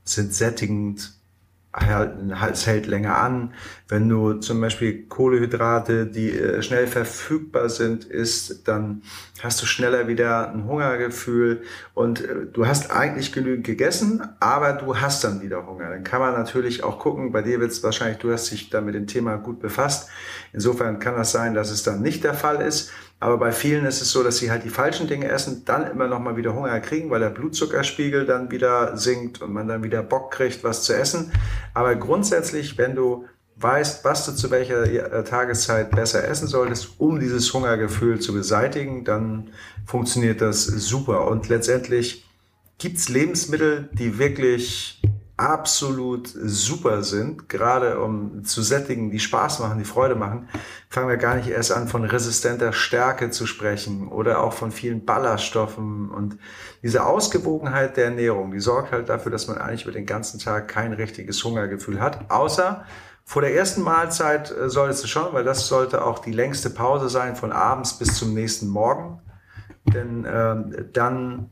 sind 0.03 0.33
sättigend, 0.33 1.18
es 2.51 2.67
hält 2.67 2.87
länger 2.87 3.17
an. 3.17 3.53
Wenn 3.87 4.07
du 4.07 4.33
zum 4.33 4.61
Beispiel 4.61 5.07
Kohlehydrate, 5.07 6.05
die 6.05 6.31
äh, 6.31 6.61
schnell 6.61 6.87
verfügbar 6.87 7.69
sind, 7.69 8.05
isst, 8.05 8.67
dann 8.67 9.01
hast 9.41 9.61
du 9.61 9.65
schneller 9.65 10.07
wieder 10.07 10.51
ein 10.51 10.65
Hungergefühl 10.65 11.63
und 11.93 12.21
äh, 12.21 12.45
du 12.51 12.67
hast 12.67 12.91
eigentlich 12.91 13.31
genügend 13.31 13.65
gegessen, 13.65 14.21
aber 14.39 14.73
du 14.73 14.97
hast 14.97 15.23
dann 15.23 15.41
wieder 15.41 15.65
Hunger. 15.65 15.89
Dann 15.89 16.03
kann 16.03 16.19
man 16.19 16.33
natürlich 16.33 16.83
auch 16.83 16.99
gucken, 16.99 17.31
bei 17.31 17.41
dir 17.41 17.59
wird 17.59 17.71
es 17.71 17.83
wahrscheinlich, 17.83 18.19
du 18.19 18.31
hast 18.31 18.51
dich 18.51 18.69
da 18.69 18.81
mit 18.81 18.95
dem 18.95 19.07
Thema 19.07 19.37
gut 19.37 19.59
befasst. 19.59 20.09
Insofern 20.53 20.99
kann 20.99 21.15
das 21.15 21.31
sein, 21.31 21.53
dass 21.53 21.71
es 21.71 21.83
dann 21.83 22.01
nicht 22.01 22.23
der 22.23 22.33
Fall 22.33 22.61
ist. 22.61 22.91
Aber 23.21 23.37
bei 23.37 23.51
vielen 23.51 23.85
ist 23.85 24.01
es 24.01 24.11
so, 24.11 24.23
dass 24.23 24.37
sie 24.37 24.49
halt 24.49 24.63
die 24.63 24.69
falschen 24.69 25.07
Dinge 25.07 25.27
essen, 25.27 25.63
dann 25.65 25.91
immer 25.91 26.07
noch 26.07 26.19
mal 26.19 26.37
wieder 26.37 26.53
Hunger 26.55 26.79
kriegen, 26.79 27.09
weil 27.09 27.19
der 27.19 27.29
Blutzuckerspiegel 27.29 28.25
dann 28.25 28.49
wieder 28.49 28.95
sinkt 28.95 29.41
und 29.41 29.51
man 29.51 29.67
dann 29.67 29.83
wieder 29.83 30.01
Bock 30.03 30.31
kriegt, 30.31 30.63
was 30.63 30.83
zu 30.83 30.95
essen. 30.95 31.31
Aber 31.73 31.95
grundsätzlich, 31.95 32.77
wenn 32.77 32.95
du 32.95 33.25
weißt, 33.57 34.05
was 34.05 34.25
du 34.25 34.31
zu 34.31 34.51
welcher 34.51 34.83
äh, 34.83 35.23
Tageszeit 35.25 35.91
besser 35.91 36.25
essen 36.25 36.47
solltest, 36.47 36.91
um 36.97 37.19
dieses 37.19 37.53
Hungergefühl 37.53 38.19
zu 38.19 38.33
beseitigen, 38.33 39.03
dann 39.03 39.49
funktioniert 39.85 40.39
das 40.39 40.63
super. 40.63 41.27
Und 41.27 41.49
letztendlich 41.49 42.25
gibt's 42.77 43.09
Lebensmittel, 43.09 43.89
die 43.91 44.17
wirklich 44.17 45.01
absolut 45.39 46.27
super 46.27 47.01
sind, 47.01 47.47
gerade 47.47 48.01
um 48.01 48.43
zu 48.43 48.61
sättigen, 48.61 49.09
die 49.09 49.19
Spaß 49.19 49.59
machen, 49.59 49.79
die 49.79 49.85
Freude 49.85 50.15
machen, 50.15 50.49
fangen 50.89 51.07
wir 51.07 51.15
gar 51.15 51.35
nicht 51.35 51.47
erst 51.47 51.71
an, 51.71 51.87
von 51.87 52.03
resistenter 52.03 52.73
Stärke 52.73 53.31
zu 53.31 53.45
sprechen 53.45 54.09
oder 54.09 54.43
auch 54.43 54.51
von 54.51 54.71
vielen 54.71 55.05
Ballaststoffen. 55.05 56.09
Und 56.09 56.37
diese 56.83 57.05
Ausgewogenheit 57.05 57.95
der 57.95 58.05
Ernährung, 58.05 58.51
die 58.51 58.59
sorgt 58.59 58.91
halt 58.91 59.07
dafür, 59.07 59.31
dass 59.31 59.47
man 59.47 59.57
eigentlich 59.57 59.83
über 59.83 59.93
den 59.93 60.05
ganzen 60.05 60.39
Tag 60.39 60.67
kein 60.67 60.91
richtiges 60.91 61.41
Hungergefühl 61.43 62.01
hat, 62.01 62.29
außer 62.29 62.83
vor 63.23 63.41
der 63.41 63.55
ersten 63.55 63.83
Mahlzeit 63.83 64.51
äh, 64.51 64.69
solltest 64.69 65.03
du 65.03 65.07
schon, 65.07 65.31
weil 65.33 65.43
das 65.43 65.67
sollte 65.67 66.03
auch 66.03 66.19
die 66.19 66.33
längste 66.33 66.69
Pause 66.69 67.07
sein 67.07 67.35
von 67.35 67.51
abends 67.51 67.97
bis 67.97 68.17
zum 68.17 68.33
nächsten 68.33 68.67
Morgen. 68.67 69.21
Denn 69.85 70.25
äh, 70.25 70.85
dann 70.91 71.51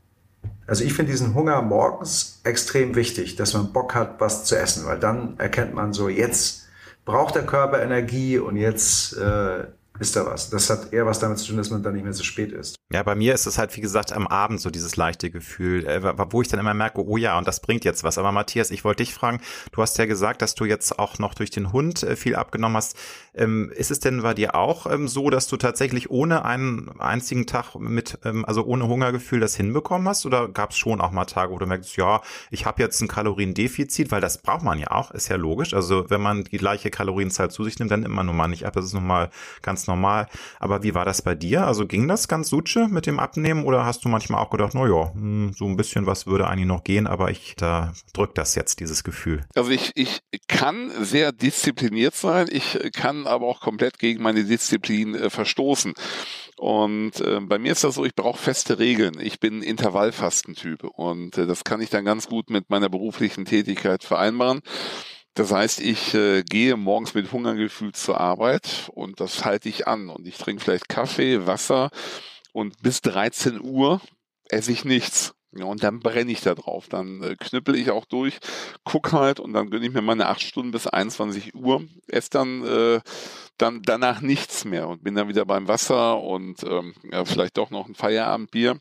also 0.68 0.84
ich 0.84 0.94
finde 0.94 1.14
diesen 1.14 1.34
Hunger 1.34 1.62
morgens 1.62 2.42
extrem 2.44 2.96
wichtig, 2.96 3.38
dass 3.38 3.54
man 3.54 3.72
Bock 3.72 3.96
hat, 3.96 4.20
was 4.20 4.44
zu 4.44 4.58
essen, 4.58 4.86
weil 4.86 5.00
dann 5.00 5.40
erkennt 5.40 5.74
man 5.74 5.94
so, 5.94 6.10
jetzt 6.10 6.68
braucht 7.06 7.36
der 7.36 7.46
Körper 7.46 7.82
Energie 7.82 8.38
und 8.38 8.58
jetzt 8.58 9.16
äh, 9.18 9.64
ist 10.00 10.16
da 10.16 10.26
was. 10.26 10.50
Das 10.50 10.70
hat 10.70 10.94
eher 10.94 11.06
was 11.06 11.20
damit 11.20 11.40
zu 11.40 11.48
tun, 11.48 11.58
dass 11.58 11.70
man 11.70 11.84
dann 11.84 11.94
nicht 11.94 12.04
mehr 12.04 12.14
so 12.14 12.24
spät 12.24 12.52
ist. 12.52 12.76
Ja, 12.92 13.04
bei 13.04 13.16
mir 13.16 13.34
ist 13.34 13.46
es 13.46 13.58
halt, 13.58 13.76
wie 13.76 13.82
gesagt, 13.82 14.14
am 14.14 14.28
Abend 14.28 14.62
so 14.62 14.70
dieses 14.70 14.96
leichte 14.96 15.30
Gefühl, 15.30 15.86
äh, 15.86 16.02
wo 16.32 16.42
ich 16.42 16.48
dann 16.48 16.60
immer 16.60 16.74
merke, 16.74 17.06
oh 17.06 17.18
ja, 17.18 17.38
und 17.38 17.48
das 17.48 17.60
bringt 17.60 17.84
jetzt 17.84 18.04
was. 18.04 18.18
Aber 18.18 18.32
Matthias, 18.32 18.72
ich 18.72 18.84
wollte 18.84 19.04
dich 19.04 19.14
fragen, 19.14 19.42
du 19.72 19.82
hast 19.82 19.98
ja 19.98 20.06
gesagt, 20.06 20.42
dass 20.42 20.56
du 20.56 20.66
jetzt 20.66 20.98
auch 20.98 21.20
noch 21.20 21.34
durch 21.34 21.50
den 21.50 21.74
Hund 21.74 22.04
äh, 22.04 22.16
viel 22.16 22.36
abgenommen 22.36 22.78
hast. 22.78 22.96
Ähm, 23.34 23.72
ist 23.76 23.92
es 23.92 24.00
denn 24.00 24.22
bei 24.22 24.34
dir 24.34 24.56
auch 24.56 24.92
ähm, 24.92 25.08
so, 25.08 25.30
dass 25.30 25.48
du 25.48 25.58
tatsächlich 25.58 26.10
ohne 26.10 26.46
einen 26.46 27.00
einzigen 27.00 27.46
Tag 27.46 27.76
mit, 27.76 28.20
ähm, 28.24 28.46
also 28.46 28.64
ohne 28.64 28.88
Hungergefühl 28.88 29.40
das 29.40 29.56
hinbekommen 29.56 30.08
hast? 30.08 30.26
Oder 30.26 30.48
gab 30.48 30.72
es 30.72 30.78
schon 30.78 31.02
auch 31.02 31.12
mal 31.12 31.26
Tage, 31.26 31.52
wo 31.52 31.58
du 31.58 31.66
merkst, 31.66 31.98
ja, 31.98 32.22
ich 32.52 32.66
habe 32.66 32.82
jetzt 32.82 33.02
ein 33.02 33.08
Kaloriendefizit, 33.08 34.12
weil 34.12 34.22
das 34.22 34.42
braucht 34.42 34.64
man 34.64 34.80
ja 34.80 34.92
auch, 34.92 35.12
ist 35.12 35.28
ja 35.28 35.36
logisch. 35.36 35.74
Also 35.74 36.10
wenn 36.10 36.22
man 36.22 36.44
die 36.46 36.58
gleiche 36.58 36.90
Kalorienzahl 36.90 37.52
zu 37.52 37.64
sich 37.64 37.78
nimmt, 37.80 37.92
dann 37.92 38.04
immer 38.04 38.24
normal 38.24 38.50
nicht 38.50 38.66
ab. 38.66 38.74
Das 38.74 38.86
ist 38.86 38.94
nochmal 38.94 39.30
ganz 39.62 39.87
normal. 39.88 40.28
Aber 40.60 40.84
wie 40.84 40.94
war 40.94 41.06
das 41.06 41.22
bei 41.22 41.36
dir? 41.36 41.66
Also 41.66 41.88
ging 41.88 42.08
das 42.08 42.28
ganz 42.28 42.50
suche? 42.50 42.88
Mit 42.88 43.06
dem 43.06 43.20
Abnehmen 43.20 43.66
oder 43.66 43.86
hast 43.86 44.04
du 44.04 44.10
manchmal 44.10 44.44
auch 44.44 44.50
gedacht, 44.50 44.74
naja, 44.74 45.12
hm, 45.14 45.54
so 45.54 45.66
ein 45.66 45.78
bisschen 45.78 46.06
was 46.06 46.28
würde 46.28 46.48
eigentlich 46.48 46.68
noch 46.68 46.84
gehen, 46.84 47.08
aber 47.08 47.32
ich, 47.32 47.56
da 47.56 47.94
drückt 48.14 48.38
das 48.38 48.56
jetzt, 48.56 48.80
dieses 48.80 49.04
Gefühl? 49.04 49.46
Also 49.56 49.72
ich, 49.72 49.92
ich 49.96 50.22
kann 50.48 50.92
sehr 51.02 51.32
diszipliniert 51.32 52.16
sein, 52.16 52.48
ich 52.50 52.80
kann 52.94 53.28
aber 53.28 53.46
auch 53.46 53.62
komplett 53.62 54.00
gegen 54.00 54.24
meine 54.24 54.44
Disziplin 54.44 55.16
äh, 55.16 55.30
verstoßen. 55.30 55.94
Und 56.58 57.22
äh, 57.22 57.40
bei 57.42 57.60
mir 57.60 57.72
ist 57.72 57.84
das 57.84 57.96
so, 57.96 58.06
ich 58.06 58.16
brauche 58.16 58.42
feste 58.42 58.80
Regeln. 58.80 59.20
Ich 59.22 59.40
bin 59.40 59.62
Intervallfastentyp 59.62 60.84
und 60.84 61.38
äh, 61.38 61.46
das 61.46 61.64
kann 61.64 61.82
ich 61.82 61.92
dann 61.92 62.04
ganz 62.04 62.28
gut 62.28 62.50
mit 62.50 62.70
meiner 62.70 62.90
beruflichen 62.90 63.46
Tätigkeit 63.46 64.04
vereinbaren. 64.04 64.62
Das 65.38 65.52
heißt, 65.52 65.82
ich 65.82 66.16
äh, 66.16 66.42
gehe 66.42 66.76
morgens 66.78 67.14
mit 67.14 67.32
Hungergefühl 67.32 67.92
zur 67.92 68.20
Arbeit 68.20 68.90
und 68.96 69.20
das 69.20 69.46
halte 69.46 69.70
ich 69.70 69.88
an 69.88 70.10
und 70.10 70.28
ich 70.28 70.36
trinke 70.36 70.64
vielleicht 70.64 70.90
Kaffee, 70.90 71.46
Wasser 71.46 71.92
und 72.54 72.82
bis 72.82 73.02
13 73.02 73.62
Uhr 73.62 74.02
esse 74.50 74.72
ich 74.72 74.84
nichts. 74.84 75.36
Ja, 75.56 75.66
und 75.66 75.84
dann 75.84 76.00
brenne 76.00 76.32
ich 76.32 76.42
da 76.42 76.56
drauf. 76.56 76.88
Dann 76.90 77.22
äh, 77.22 77.36
knüppel 77.36 77.76
ich 77.76 77.92
auch 77.92 78.06
durch, 78.06 78.40
guck 78.84 79.12
halt 79.12 79.40
und 79.40 79.54
dann 79.54 79.70
gönne 79.70 79.86
ich 79.86 79.94
mir 79.94 80.02
meine 80.02 80.26
acht 80.28 80.42
Stunden 80.42 80.72
bis 80.72 80.88
21 80.88 81.54
Uhr, 81.54 81.84
esse 82.08 82.32
dann 82.32 82.66
äh, 82.66 83.00
dann 83.60 83.84
danach 83.84 84.22
nichts 84.22 84.66
mehr 84.66 84.88
und 84.88 85.04
bin 85.04 85.14
dann 85.14 85.30
wieder 85.30 85.46
beim 85.46 85.68
Wasser 85.68 86.20
und 86.20 86.64
ähm, 86.64 86.96
ja, 87.12 87.26
vielleicht 87.26 87.58
doch 87.58 87.70
noch 87.70 87.88
ein 87.88 87.94
Feierabendbier. 87.94 88.80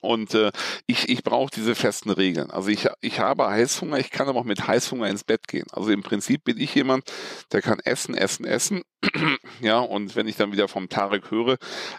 Und 0.00 0.34
äh, 0.34 0.50
ich, 0.86 1.08
ich 1.08 1.22
brauche 1.22 1.50
diese 1.54 1.74
festen 1.74 2.10
Regeln. 2.10 2.50
Also 2.50 2.68
ich, 2.68 2.88
ich 3.00 3.20
habe 3.20 3.48
Heißhunger, 3.48 3.98
ich 3.98 4.10
kann 4.10 4.28
aber 4.28 4.40
auch 4.40 4.44
mit 4.44 4.66
Heißhunger 4.66 5.08
ins 5.08 5.24
Bett 5.24 5.48
gehen. 5.48 5.66
Also 5.72 5.90
im 5.90 6.02
Prinzip 6.02 6.44
bin 6.44 6.58
ich 6.58 6.74
jemand, 6.74 7.04
der 7.52 7.62
kann 7.62 7.78
essen, 7.80 8.14
essen, 8.14 8.44
essen. 8.44 8.82
ja, 9.60 9.78
und 9.78 10.16
wenn 10.16 10.26
ich 10.26 10.36
dann 10.36 10.52
wieder 10.52 10.68
vom 10.68 10.88
Tarek 10.88 11.30
höre, 11.30 11.56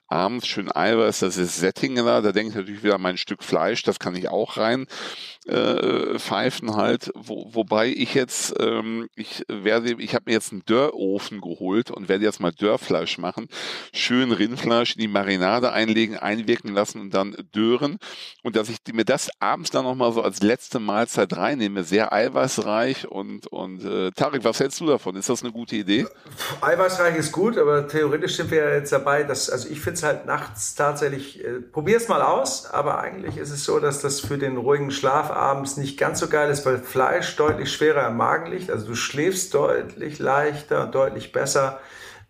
abends 0.08 0.48
schön 0.48 0.70
Eiweiß, 0.74 1.20
das 1.20 1.38
ist 1.38 1.58
Sättinger, 1.58 2.22
da 2.22 2.32
denke 2.32 2.50
ich 2.50 2.56
natürlich 2.56 2.84
wieder 2.84 2.96
an 2.96 3.02
mein 3.02 3.18
Stück 3.18 3.44
Fleisch, 3.44 3.84
das 3.84 4.00
kann 4.00 4.16
ich 4.16 4.30
auch 4.30 4.58
rein 4.58 4.86
äh, 5.50 6.20
pfeifen 6.20 6.76
halt. 6.76 7.12
Wo, 7.16 7.50
wobei 7.54 7.88
ich 7.88 8.14
jetzt, 8.14 8.54
ähm, 8.60 9.08
ich 9.16 9.44
werde, 9.48 9.96
ich 10.00 10.14
habe 10.16 10.26
mir 10.28 10.34
jetzt 10.34 10.52
einen 10.52 10.64
Dörrofen 10.66 11.42
geholt 11.42 11.92
und 11.92 12.10
werde 12.10 12.26
jetzt 12.26 12.40
mal 12.40 12.52
Dörrfleisch 12.52 13.18
machen. 13.18 13.48
Schön 13.94 14.32
Rindfleisch 14.32 14.96
in 14.96 15.02
die 15.02 15.08
Marinade 15.08 15.72
einlegen, 15.72 16.18
einwirken 16.18 16.74
lassen 16.74 17.02
und 17.02 17.14
dann 17.14 17.36
dören. 17.80 17.98
Und 18.44 18.56
dass 18.56 18.70
ich 18.70 18.78
mir 18.94 19.06
das 19.06 19.30
abends 19.40 19.72
dann 19.72 19.84
nochmal 19.84 20.12
so 20.12 20.22
als 20.22 20.42
letzte 20.42 20.80
Mahlzeit 20.80 21.36
reinnehme, 21.36 21.84
sehr 21.84 22.14
eiweißreich 22.14 23.08
und, 23.08 23.48
und 23.48 23.84
äh, 23.84 24.12
Tarek, 24.12 24.44
was 24.44 24.60
hältst 24.60 24.80
du 24.80 24.88
davon? 24.88 25.16
Ist 25.16 25.30
das 25.30 25.44
eine 25.44 25.52
gute 25.52 25.76
Idee? 25.76 26.08
Eiweißreich 26.62 27.16
ist 27.16 27.32
gut, 27.32 27.58
aber 27.58 27.88
theoretisch 27.88 28.38
sind 28.38 28.52
wir 28.52 28.64
ja 28.64 28.76
jetzt 28.76 28.92
dabei, 28.92 29.24
dass, 29.24 29.50
also 29.50 29.70
ich 29.70 29.80
finde 29.82 29.98
es 29.98 30.04
halt 30.04 30.26
nachts 30.26 30.76
tatsächlich, 30.76 31.44
äh, 31.44 31.60
probier 31.60 31.98
es 31.98 32.08
mal 32.08 32.22
aus, 32.22 32.66
aber 32.66 33.00
eigentlich 33.00 33.38
ist 33.38 33.52
es 33.52 33.64
so, 33.64 33.80
dass 33.80 34.02
das 34.02 34.20
für 34.20 34.38
den 34.38 34.58
ruhigen 34.58 34.92
Schlaf 34.92 35.32
abends 35.32 35.78
nicht 35.78 35.98
ganz 35.98 36.20
so 36.20 36.28
geil 36.28 36.50
ist, 36.50 36.66
weil 36.66 36.80
Fleisch 36.80 37.36
deutlich 37.36 37.72
schwerer 37.72 38.08
im 38.08 38.18
Magen 38.18 38.52
liegt. 38.52 38.72
Also 38.72 38.88
du 38.88 38.96
schläfst 38.96 39.54
deutlich 39.54 40.20
leichter 40.20 40.84
und 40.84 40.96
deutlich 40.96 41.32
besser, 41.32 41.80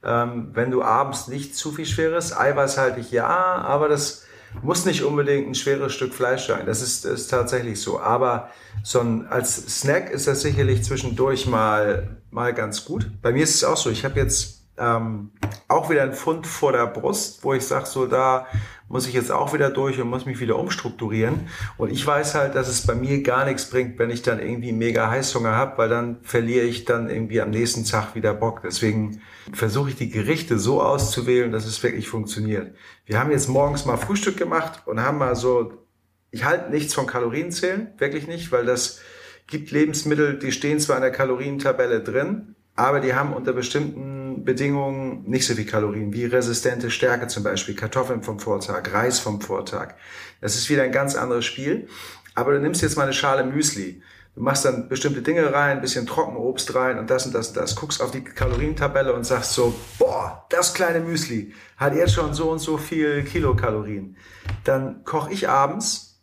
ähm, 0.04 0.52
wenn 0.54 0.72
du 0.72 0.82
abends 0.82 1.28
nicht 1.28 1.56
zu 1.56 1.72
viel 1.72 1.86
Schweres. 1.86 2.36
Eiweiß 2.36 2.78
halte 2.78 3.00
ich 3.00 3.12
ja, 3.12 3.28
aber 3.28 3.90
das 3.90 4.26
muss 4.62 4.86
nicht 4.86 5.04
unbedingt 5.04 5.48
ein 5.48 5.56
schweres 5.56 5.94
Stück 5.94 6.14
Fleisch 6.14 6.48
sein. 6.48 6.66
Das 6.66 6.82
ist, 6.82 7.06
ist 7.06 7.28
tatsächlich 7.28 7.80
so. 7.82 8.00
Aber 8.00 8.50
so 8.84 9.00
ein, 9.00 9.28
als 9.28 9.56
Snack 9.80 10.10
ist 10.10 10.28
das 10.28 10.42
sicherlich 10.42 10.84
zwischendurch 10.84 11.48
mal, 11.48 12.18
mal 12.32 12.54
ganz 12.54 12.86
gut. 12.86 13.10
Bei 13.22 13.32
mir 13.32 13.44
ist 13.44 13.56
es 13.56 13.64
auch 13.64 13.78
so. 13.78 13.90
Ich 13.90 14.06
habe 14.06 14.20
jetzt 14.20 14.59
ähm, 14.80 15.32
auch 15.68 15.90
wieder 15.90 16.04
einen 16.04 16.14
Fund 16.14 16.48
vor 16.48 16.72
der 16.72 16.88
Brust, 16.88 17.44
wo 17.44 17.54
ich 17.54 17.66
sage, 17.66 17.86
so 17.86 18.06
da 18.08 18.48
muss 18.88 19.08
ich 19.08 19.14
jetzt 19.14 19.32
auch 19.32 19.54
wieder 19.54 19.70
durch 19.70 20.02
und 20.02 20.10
muss 20.10 20.26
mich 20.26 20.40
wieder 20.40 20.58
umstrukturieren. 20.58 21.48
Und 21.78 21.92
ich 21.92 22.06
weiß 22.06 22.34
halt, 22.34 22.56
dass 22.56 22.68
es 22.68 22.88
bei 22.88 22.96
mir 22.96 23.22
gar 23.22 23.46
nichts 23.46 23.70
bringt, 23.70 24.00
wenn 24.00 24.10
ich 24.10 24.24
dann 24.24 24.40
irgendwie 24.40 24.72
mega 24.72 25.10
Heißhunger 25.10 25.56
habe, 25.56 25.78
weil 25.78 25.90
dann 25.90 26.18
verliere 26.24 26.66
ich 26.66 26.86
dann 26.86 27.10
irgendwie 27.10 27.40
am 27.40 27.52
nächsten 27.52 27.86
Tag 27.86 28.16
wieder 28.16 28.34
Bock. 28.34 28.62
Deswegen 28.64 29.22
versuche 29.54 29.90
ich 29.90 29.96
die 29.96 30.10
Gerichte 30.10 30.58
so 30.58 30.82
auszuwählen, 30.82 31.52
dass 31.52 31.66
es 31.66 31.82
wirklich 31.84 32.10
funktioniert. 32.10 32.76
Wir 33.06 33.20
haben 33.20 33.32
jetzt 33.32 33.48
morgens 33.48 33.86
mal 33.86 33.98
Frühstück 33.98 34.38
gemacht 34.38 34.84
und 34.88 35.02
haben 35.02 35.20
mal 35.20 35.36
so, 35.36 35.86
ich 36.32 36.44
halte 36.44 36.72
nichts 36.72 36.96
von 36.96 37.06
Kalorienzählen, 37.06 37.92
wirklich 38.00 38.28
nicht, 38.28 38.52
weil 38.52 38.66
das 38.66 39.00
gibt 39.46 39.72
Lebensmittel, 39.72 40.40
die 40.40 40.52
stehen 40.52 40.80
zwar 40.80 40.96
in 40.96 41.02
der 41.04 41.12
Kalorientabelle 41.12 42.02
drin, 42.02 42.56
aber 42.76 43.00
die 43.00 43.14
haben 43.14 43.34
unter 43.34 43.54
bestimmten 43.54 44.19
Bedingungen 44.44 45.24
nicht 45.30 45.46
so 45.46 45.56
viel 45.56 45.66
Kalorien, 45.66 46.14
wie 46.14 46.26
resistente 46.26 46.92
Stärke 46.92 47.28
zum 47.28 47.44
Beispiel, 47.44 47.76
Kartoffeln 47.76 48.24
vom 48.24 48.40
Vortag, 48.40 48.94
Reis 48.94 49.20
vom 49.20 49.42
Vortag. 49.42 49.96
Das 50.42 50.56
ist 50.56 50.70
wieder 50.70 50.84
ein 50.84 50.92
ganz 50.92 51.16
anderes 51.16 51.46
Spiel. 51.46 51.88
Aber 52.36 52.54
du 52.54 52.60
nimmst 52.60 52.82
jetzt 52.82 52.96
mal 52.96 53.04
eine 53.04 53.14
Schale 53.14 53.44
Müsli. 53.44 54.02
Du 54.36 54.42
machst 54.42 54.64
dann 54.64 54.88
bestimmte 54.88 55.22
Dinge 55.22 55.52
rein, 55.52 55.78
ein 55.78 55.82
bisschen 55.82 56.06
Trockenobst 56.06 56.74
rein 56.74 56.98
und 56.98 57.10
das 57.10 57.26
und 57.26 57.36
das 57.36 57.50
und 57.50 57.58
das. 57.58 57.76
Guckst 57.76 58.02
auf 58.02 58.12
die 58.12 58.24
Kalorientabelle 58.24 59.14
und 59.14 59.26
sagst 59.26 59.54
so, 59.54 59.76
boah, 59.98 60.46
das 60.50 60.74
kleine 60.74 61.02
Müsli 61.02 61.54
hat 61.76 61.96
jetzt 61.96 62.14
schon 62.14 62.34
so 62.34 62.50
und 62.52 62.60
so 62.60 62.78
viel 62.78 63.24
Kilokalorien. 63.24 64.16
Dann 64.64 65.04
koche 65.04 65.34
ich 65.34 65.50
abends 65.50 66.22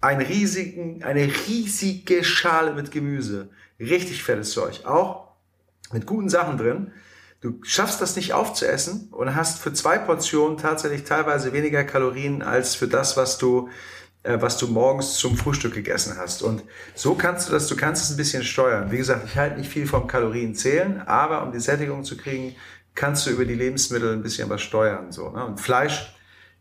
einen 0.00 0.20
riesigen, 0.20 1.02
eine 1.02 1.28
riesige 1.48 2.22
Schale 2.22 2.74
mit 2.74 2.92
Gemüse. 2.92 3.50
Richtig 3.80 4.22
fettes 4.22 4.52
Zeug. 4.52 4.84
Auch 4.84 5.28
mit 5.92 6.06
guten 6.06 6.28
Sachen 6.28 6.58
drin. 6.58 6.92
Du 7.42 7.58
schaffst 7.62 8.00
das 8.00 8.16
nicht 8.16 8.32
aufzuessen 8.32 9.08
und 9.10 9.34
hast 9.34 9.58
für 9.60 9.72
zwei 9.72 9.98
Portionen 9.98 10.56
tatsächlich 10.56 11.04
teilweise 11.04 11.52
weniger 11.52 11.84
Kalorien 11.84 12.40
als 12.40 12.74
für 12.76 12.86
das, 12.86 13.16
was 13.16 13.36
du 13.36 13.68
äh, 14.22 14.40
was 14.40 14.56
du 14.58 14.68
morgens 14.68 15.14
zum 15.16 15.36
Frühstück 15.36 15.74
gegessen 15.74 16.16
hast. 16.16 16.42
Und 16.42 16.62
so 16.94 17.14
kannst 17.14 17.48
du 17.48 17.52
das, 17.52 17.66
du 17.66 17.76
kannst 17.76 18.04
es 18.04 18.10
ein 18.10 18.16
bisschen 18.16 18.44
steuern. 18.44 18.92
Wie 18.92 18.96
gesagt, 18.96 19.24
ich 19.26 19.36
halte 19.36 19.58
nicht 19.58 19.70
viel 19.70 19.86
vom 19.86 20.06
Kalorienzählen, 20.06 21.02
aber 21.02 21.42
um 21.42 21.52
die 21.52 21.60
Sättigung 21.60 22.04
zu 22.04 22.16
kriegen, 22.16 22.54
kannst 22.94 23.26
du 23.26 23.30
über 23.30 23.44
die 23.44 23.54
Lebensmittel 23.54 24.12
ein 24.12 24.22
bisschen 24.22 24.48
was 24.48 24.62
steuern. 24.62 25.10
So, 25.10 25.30
ne? 25.30 25.44
Und 25.44 25.60
Fleisch 25.60 26.14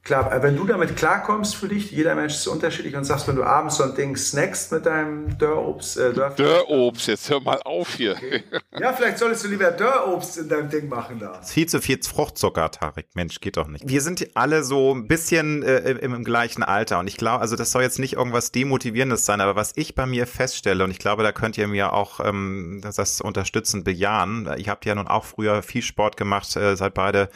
Klar, 0.04 0.34
äh, 0.34 0.42
wenn 0.42 0.56
du 0.56 0.66
damit 0.66 0.98
klarkommst 0.98 1.56
für 1.56 1.68
dich, 1.68 1.92
jeder 1.92 2.16
Mensch 2.16 2.34
ist 2.34 2.48
unterschiedlich 2.48 2.96
und 2.96 3.04
sagst, 3.04 3.28
wenn 3.28 3.36
du 3.36 3.44
abends 3.44 3.76
so 3.76 3.84
ein 3.84 3.94
Ding 3.94 4.16
snackst 4.16 4.72
mit 4.72 4.88
deinem 4.88 5.38
Dörrobst. 5.38 5.98
Äh, 5.98 6.14
Dörr 6.14 6.32
Dörrobst, 6.32 7.08
jetzt 7.08 7.30
hör 7.30 7.40
mal 7.40 7.60
auf 7.64 7.94
hier. 7.94 8.16
Okay. 8.16 8.44
Ja, 8.80 8.94
vielleicht 8.94 9.20
solltest 9.20 9.44
du 9.44 9.50
lieber 9.50 9.70
Dörrobst 9.70 10.40
in 10.40 10.50
deinem 10.50 10.70
Ding 10.70 10.90
machen 10.90 11.20
da. 11.20 11.40
Viel 11.44 11.68
zu 11.68 11.82
viel 11.82 12.00
Fruchtzucker, 12.02 12.72
Tarek. 12.72 13.08
Mensch, 13.14 13.40
geht 13.42 13.58
doch 13.58 13.68
nicht. 13.68 13.88
Wir 13.88 14.02
sind 14.02 14.28
alle 14.34 14.64
so 14.64 14.96
ein 14.96 15.08
bisschen 15.08 15.62
äh, 15.62 15.92
im, 15.92 16.16
im, 16.16 16.24
gleichen 16.24 16.64
Alter 16.64 16.98
und 17.00 17.08
ich 17.08 17.18
glaube, 17.18 17.42
also 17.42 17.56
das 17.56 17.72
soll 17.72 17.84
jetzt 17.84 18.00
nicht 18.00 18.14
irgendwas 18.14 18.52
Demotivierendes 18.52 19.26
sein, 19.26 19.40
aber 19.40 19.56
was 19.56 19.74
ich 19.76 19.94
bei 19.94 20.08
mir 20.08 20.26
feststelle 20.26 20.84
und 20.84 20.90
ich 20.90 21.00
glaube, 21.00 21.22
da 21.22 21.32
könnt 21.32 21.60
ihr 21.60 21.68
mir 21.68 21.94
auch 21.94 22.20
ähm, 22.22 22.82
das 22.82 23.22
unterstützend 23.22 23.86
bejahen. 23.86 24.50
Ihr 24.58 24.68
habt 24.72 24.86
ja 24.86 24.96
nun 24.96 25.08
auch 25.08 25.26
früher 25.26 25.62
viel 25.62 25.84
Sport 25.84 26.18
gemacht, 26.18 26.56
äh, 26.56 26.76
seid 26.76 26.96
beide 26.96 27.30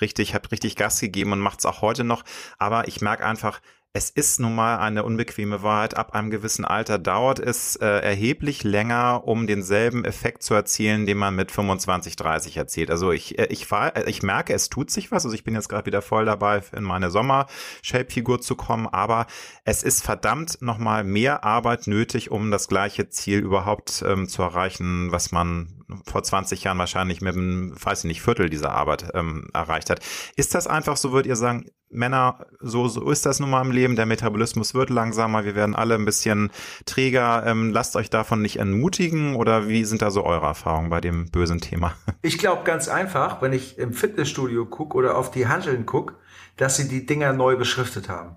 richtig, 0.00 0.34
habt 0.34 0.52
richtig 0.52 0.76
Gas 0.76 1.00
gegeben 1.00 1.32
und 1.32 1.40
macht's 1.40 1.66
auch 1.66 1.82
heute 1.82 2.04
noch 2.04 2.11
noch, 2.12 2.24
aber 2.58 2.88
ich 2.88 3.00
merke 3.00 3.24
einfach, 3.24 3.60
es 3.94 4.08
ist 4.08 4.40
nun 4.40 4.54
mal 4.54 4.78
eine 4.78 5.04
unbequeme 5.04 5.62
Wahrheit. 5.62 5.98
Ab 5.98 6.14
einem 6.14 6.30
gewissen 6.30 6.64
Alter 6.64 6.98
dauert 6.98 7.38
es 7.38 7.76
äh, 7.76 7.86
erheblich 7.86 8.64
länger, 8.64 9.24
um 9.26 9.46
denselben 9.46 10.06
Effekt 10.06 10.42
zu 10.42 10.54
erzielen, 10.54 11.04
den 11.04 11.18
man 11.18 11.34
mit 11.34 11.50
25, 11.50 12.16
30 12.16 12.56
erzielt. 12.56 12.90
Also 12.90 13.12
ich, 13.12 13.38
äh, 13.38 13.48
ich, 13.50 13.66
fahr, 13.66 13.94
äh, 13.94 14.08
ich 14.08 14.22
merke, 14.22 14.54
es 14.54 14.70
tut 14.70 14.90
sich 14.90 15.12
was. 15.12 15.26
Also 15.26 15.34
ich 15.34 15.44
bin 15.44 15.54
jetzt 15.54 15.68
gerade 15.68 15.84
wieder 15.84 16.00
voll 16.00 16.24
dabei, 16.24 16.62
in 16.74 16.84
meine 16.84 17.10
Sommer-Shape-Figur 17.10 18.40
zu 18.40 18.56
kommen. 18.56 18.86
Aber 18.86 19.26
es 19.64 19.82
ist 19.82 20.02
verdammt 20.02 20.62
nochmal 20.62 21.04
mehr 21.04 21.44
Arbeit 21.44 21.86
nötig, 21.86 22.30
um 22.30 22.50
das 22.50 22.68
gleiche 22.68 23.10
Ziel 23.10 23.40
überhaupt 23.40 24.02
ähm, 24.06 24.26
zu 24.26 24.40
erreichen, 24.40 25.12
was 25.12 25.32
man 25.32 25.84
vor 26.06 26.22
20 26.22 26.64
Jahren 26.64 26.78
wahrscheinlich 26.78 27.20
mit 27.20 27.36
einem, 27.36 27.74
weiß 27.78 28.00
ich 28.00 28.04
nicht, 28.08 28.22
Viertel 28.22 28.48
dieser 28.48 28.72
Arbeit 28.72 29.10
ähm, 29.12 29.50
erreicht 29.52 29.90
hat. 29.90 30.00
Ist 30.36 30.54
das 30.54 30.66
einfach, 30.66 30.96
so 30.96 31.12
würdet 31.12 31.26
ihr 31.26 31.36
sagen, 31.36 31.66
Männer, 31.92 32.46
so, 32.60 32.88
so 32.88 33.10
ist 33.10 33.26
das 33.26 33.40
nun 33.40 33.50
mal 33.50 33.62
im 33.62 33.70
Leben, 33.70 33.96
der 33.96 34.06
Metabolismus 34.06 34.74
wird 34.74 34.90
langsamer, 34.90 35.44
wir 35.44 35.54
werden 35.54 35.74
alle 35.74 35.94
ein 35.94 36.04
bisschen 36.04 36.50
träger. 36.86 37.44
Ähm, 37.46 37.70
lasst 37.70 37.96
euch 37.96 38.10
davon 38.10 38.42
nicht 38.42 38.58
entmutigen 38.58 39.36
oder 39.36 39.68
wie 39.68 39.84
sind 39.84 40.02
da 40.02 40.10
so 40.10 40.24
eure 40.24 40.46
Erfahrungen 40.46 40.90
bei 40.90 41.00
dem 41.00 41.30
bösen 41.30 41.60
Thema? 41.60 41.94
Ich 42.24 42.38
glaube 42.38 42.62
ganz 42.62 42.88
einfach, 42.88 43.42
wenn 43.42 43.52
ich 43.52 43.78
im 43.78 43.92
Fitnessstudio 43.92 44.64
gucke 44.66 44.96
oder 44.96 45.16
auf 45.16 45.32
die 45.32 45.48
Handeln 45.48 45.86
gucke, 45.86 46.14
dass 46.56 46.76
sie 46.76 46.88
die 46.88 47.04
Dinger 47.04 47.32
neu 47.32 47.56
beschriftet 47.56 48.08
haben. 48.08 48.36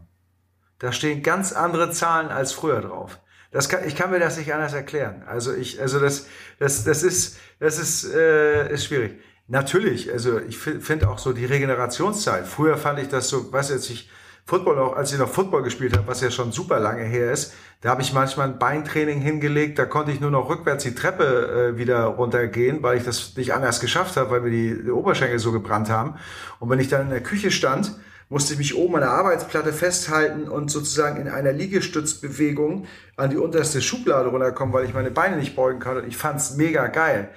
Da 0.80 0.92
stehen 0.92 1.22
ganz 1.22 1.54
andere 1.54 1.92
Zahlen 1.92 2.30
als 2.30 2.52
früher 2.52 2.82
drauf. 2.82 3.20
Das 3.52 3.70
kann, 3.70 3.88
ich 3.88 3.96
kann 3.96 4.12
mir 4.12 4.20
das 4.20 4.38
nicht 4.38 4.54
anders 4.54 4.74
erklären. 4.74 5.24
Also 5.28 5.54
ich, 5.54 5.80
also 5.80 6.00
das, 6.00 6.28
das, 6.60 6.84
das 6.84 7.04
ist, 7.04 7.38
das 7.60 7.80
ist, 7.80 8.14
äh, 8.14 8.74
ist 8.74 8.86
schwierig. 8.86 9.20
Natürlich, 9.48 10.12
also 10.12 10.40
ich 10.40 10.58
finde 10.58 11.10
auch 11.10 11.20
so 11.20 11.32
die 11.32 11.46
Regenerationszeit. 11.46 12.48
Früher 12.48 12.78
fand 12.78 13.00
ich 13.00 13.10
das 13.10 13.30
so, 13.30 13.52
weiß 13.52 13.70
jetzt 13.70 13.90
ich, 13.90 14.10
Football 14.48 14.78
auch, 14.78 14.96
als 14.96 15.12
ich 15.12 15.18
noch 15.18 15.30
Football 15.30 15.64
gespielt 15.64 15.98
habe, 15.98 16.08
was 16.08 16.22
ja 16.22 16.30
schon 16.30 16.52
super 16.52 16.80
lange 16.80 17.04
her 17.04 17.32
ist, 17.32 17.54
da 17.82 17.90
habe 17.90 18.04
ich 18.04 18.14
manchmal 18.14 18.48
ein 18.48 18.60
Beintraining 18.60 19.20
hingelegt, 19.20 19.80
da 19.80 19.86
konnte 19.86 20.12
ich 20.12 20.20
nur 20.20 20.30
noch 20.30 20.50
rückwärts 20.50 20.84
die 20.84 20.94
Treppe 20.94 21.74
äh, 21.74 21.78
wieder 21.78 22.06
runtergehen, 22.06 22.84
weil 22.84 22.98
ich 22.98 23.04
das 23.04 23.36
nicht 23.38 23.54
anders 23.54 23.80
geschafft 23.80 24.18
habe, 24.18 24.30
weil 24.30 24.42
mir 24.42 24.52
die, 24.52 24.84
die 24.84 24.92
Oberschenkel 24.92 25.40
so 25.40 25.52
gebrannt 25.52 25.90
haben. 25.90 26.16
Und 26.60 26.70
wenn 26.70 26.80
ich 26.80 26.90
dann 26.90 27.02
in 27.02 27.10
der 27.10 27.24
Küche 27.24 27.50
stand, 27.50 27.96
musste 28.30 28.54
ich 28.54 28.60
mich 28.60 28.76
oben 28.76 28.96
an 28.96 29.02
der 29.02 29.12
Arbeitsplatte 29.12 29.74
festhalten 29.74 30.48
und 30.48 30.72
sozusagen 30.72 31.22
in 31.22 31.28
einer 31.28 31.52
Liegestützbewegung 31.52 32.86
an 33.18 33.30
die 33.30 33.38
unterste 33.38 33.82
Schublade 33.82 34.30
runterkommen, 34.30 34.74
weil 34.74 34.86
ich 34.86 34.94
meine 34.94 35.12
Beine 35.12 35.38
nicht 35.38 35.56
beugen 35.56 35.80
kann. 35.80 35.98
Und 35.98 36.08
ich 36.08 36.18
fand's 36.18 36.56
mega 36.56 36.88
geil. 36.88 37.30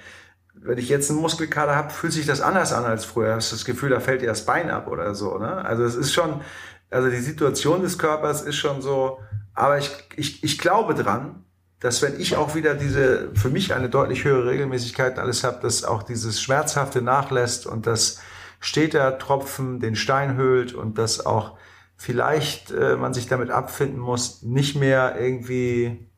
Wenn 0.61 0.77
ich 0.77 0.89
jetzt 0.89 1.09
einen 1.09 1.21
Muskelkater 1.21 1.75
habe, 1.75 1.89
fühlt 1.89 2.13
sich 2.13 2.25
das 2.25 2.41
anders 2.41 2.73
an 2.73 2.85
als 2.85 3.05
früher. 3.05 3.35
Hast 3.35 3.53
das 3.53 3.65
Gefühl, 3.65 3.89
da 3.89 3.99
fällt 3.99 4.21
dir 4.21 4.27
das 4.27 4.45
Bein 4.45 4.69
ab 4.69 4.87
oder 4.87 5.15
so. 5.15 5.37
Ne? 5.37 5.63
Also 5.65 5.83
es 5.83 5.95
ist 5.95 6.13
schon, 6.13 6.41
also 6.89 7.09
die 7.09 7.17
Situation 7.17 7.81
des 7.81 7.97
Körpers 7.97 8.41
ist 8.41 8.57
schon 8.57 8.81
so. 8.81 9.19
Aber 9.53 9.77
ich, 9.77 9.91
ich, 10.15 10.43
ich 10.43 10.57
glaube 10.57 10.95
dran, 10.95 11.43
dass 11.79 12.01
wenn 12.01 12.19
ich 12.19 12.35
auch 12.35 12.55
wieder 12.55 12.75
diese, 12.75 13.29
für 13.35 13.49
mich 13.49 13.73
eine 13.73 13.89
deutlich 13.89 14.25
höhere 14.25 14.49
Regelmäßigkeit 14.49 15.17
alles 15.17 15.43
habe, 15.43 15.61
dass 15.61 15.83
auch 15.83 16.03
dieses 16.03 16.41
Schmerzhafte 16.41 17.01
nachlässt 17.01 17.65
und 17.65 17.87
dass 17.87 18.19
steter 18.59 19.17
Tropfen 19.17 19.79
den 19.79 19.95
Stein 19.95 20.35
höhlt 20.35 20.73
und 20.73 20.97
dass 20.97 21.25
auch 21.25 21.57
vielleicht 21.95 22.71
äh, 22.71 22.95
man 22.97 23.13
sich 23.13 23.27
damit 23.27 23.49
abfinden 23.49 23.99
muss, 23.99 24.41
nicht 24.43 24.75
mehr 24.75 25.15
irgendwie 25.19 26.08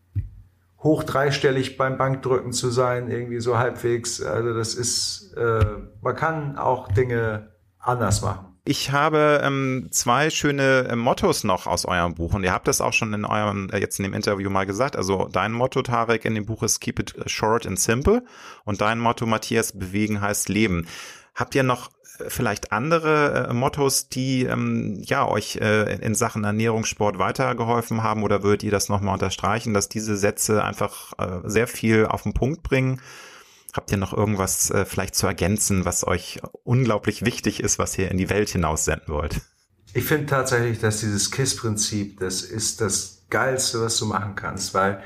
hoch 0.83 1.03
dreistellig 1.03 1.77
beim 1.77 1.97
Bankdrücken 1.97 2.53
zu 2.53 2.69
sein, 2.69 3.09
irgendwie 3.09 3.39
so 3.39 3.57
halbwegs. 3.57 4.21
Also 4.21 4.53
das 4.53 4.73
ist, 4.75 5.33
äh, 5.37 5.65
man 6.01 6.15
kann 6.15 6.57
auch 6.57 6.87
Dinge 6.87 7.51
anders 7.79 8.21
machen. 8.21 8.47
Ich 8.63 8.91
habe 8.91 9.41
ähm, 9.43 9.87
zwei 9.89 10.29
schöne 10.29 10.87
äh, 10.89 10.95
Mottos 10.95 11.43
noch 11.43 11.65
aus 11.65 11.85
eurem 11.85 12.13
Buch 12.13 12.35
und 12.35 12.43
ihr 12.43 12.53
habt 12.53 12.67
das 12.67 12.79
auch 12.79 12.93
schon 12.93 13.11
in 13.13 13.25
eurem, 13.25 13.69
äh, 13.71 13.79
jetzt 13.79 13.97
in 13.99 14.03
dem 14.03 14.13
Interview 14.13 14.51
mal 14.51 14.67
gesagt. 14.67 14.95
Also 14.95 15.27
dein 15.31 15.51
Motto, 15.51 15.81
Tarek, 15.81 16.25
in 16.25 16.35
dem 16.35 16.45
Buch 16.45 16.61
ist 16.61 16.79
Keep 16.79 16.99
it 16.99 17.15
short 17.25 17.65
and 17.65 17.79
simple 17.79 18.23
und 18.63 18.81
dein 18.81 18.99
Motto, 18.99 19.25
Matthias, 19.25 19.77
bewegen 19.77 20.21
heißt 20.21 20.47
leben. 20.47 20.85
Habt 21.33 21.55
ihr 21.55 21.63
noch 21.63 21.89
vielleicht 22.27 22.71
andere 22.71 23.49
äh, 23.49 23.53
Mottos, 23.53 24.09
die 24.09 24.43
ähm, 24.43 25.01
ja 25.03 25.27
euch 25.27 25.57
äh, 25.57 25.95
in 25.95 26.15
Sachen 26.15 26.43
Ernährungssport 26.43 27.17
weitergeholfen 27.19 28.03
haben 28.03 28.23
oder 28.23 28.43
würdet 28.43 28.63
ihr 28.63 28.71
das 28.71 28.89
nochmal 28.89 29.13
unterstreichen, 29.13 29.73
dass 29.73 29.89
diese 29.89 30.17
Sätze 30.17 30.63
einfach 30.63 31.13
äh, 31.17 31.41
sehr 31.43 31.67
viel 31.67 32.05
auf 32.05 32.23
den 32.23 32.33
Punkt 32.33 32.63
bringen? 32.63 33.01
Habt 33.73 33.91
ihr 33.91 33.97
noch 33.97 34.13
irgendwas 34.13 34.69
äh, 34.71 34.85
vielleicht 34.85 35.15
zu 35.15 35.27
ergänzen, 35.27 35.85
was 35.85 36.05
euch 36.05 36.41
unglaublich 36.63 37.23
wichtig 37.23 37.61
ist, 37.61 37.79
was 37.79 37.97
ihr 37.97 38.11
in 38.11 38.17
die 38.17 38.29
Welt 38.29 38.49
hinaus 38.49 38.85
senden 38.85 39.13
wollt? 39.13 39.41
Ich 39.93 40.05
finde 40.05 40.27
tatsächlich, 40.27 40.79
dass 40.79 41.01
dieses 41.01 41.31
KISS-Prinzip, 41.31 42.19
das 42.19 42.41
ist 42.41 42.81
das 42.81 43.23
Geilste, 43.29 43.81
was 43.81 43.97
du 43.97 44.05
machen 44.05 44.35
kannst, 44.35 44.73
weil 44.73 45.01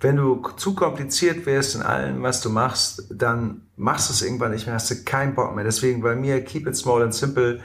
wenn 0.00 0.16
du 0.16 0.42
zu 0.56 0.74
kompliziert 0.74 1.46
wärst 1.46 1.74
in 1.74 1.82
allem, 1.82 2.22
was 2.22 2.40
du 2.40 2.50
machst, 2.50 3.06
dann 3.10 3.62
machst 3.76 4.08
du 4.08 4.12
es 4.12 4.22
irgendwann 4.22 4.52
nicht 4.52 4.66
mehr, 4.66 4.74
hast 4.74 4.90
du 4.90 5.04
keinen 5.04 5.34
Bock 5.34 5.54
mehr. 5.54 5.64
Deswegen 5.64 6.02
bei 6.02 6.14
mir, 6.14 6.44
keep 6.44 6.66
it 6.66 6.76
small 6.76 7.02
and 7.02 7.14
simple. 7.14 7.60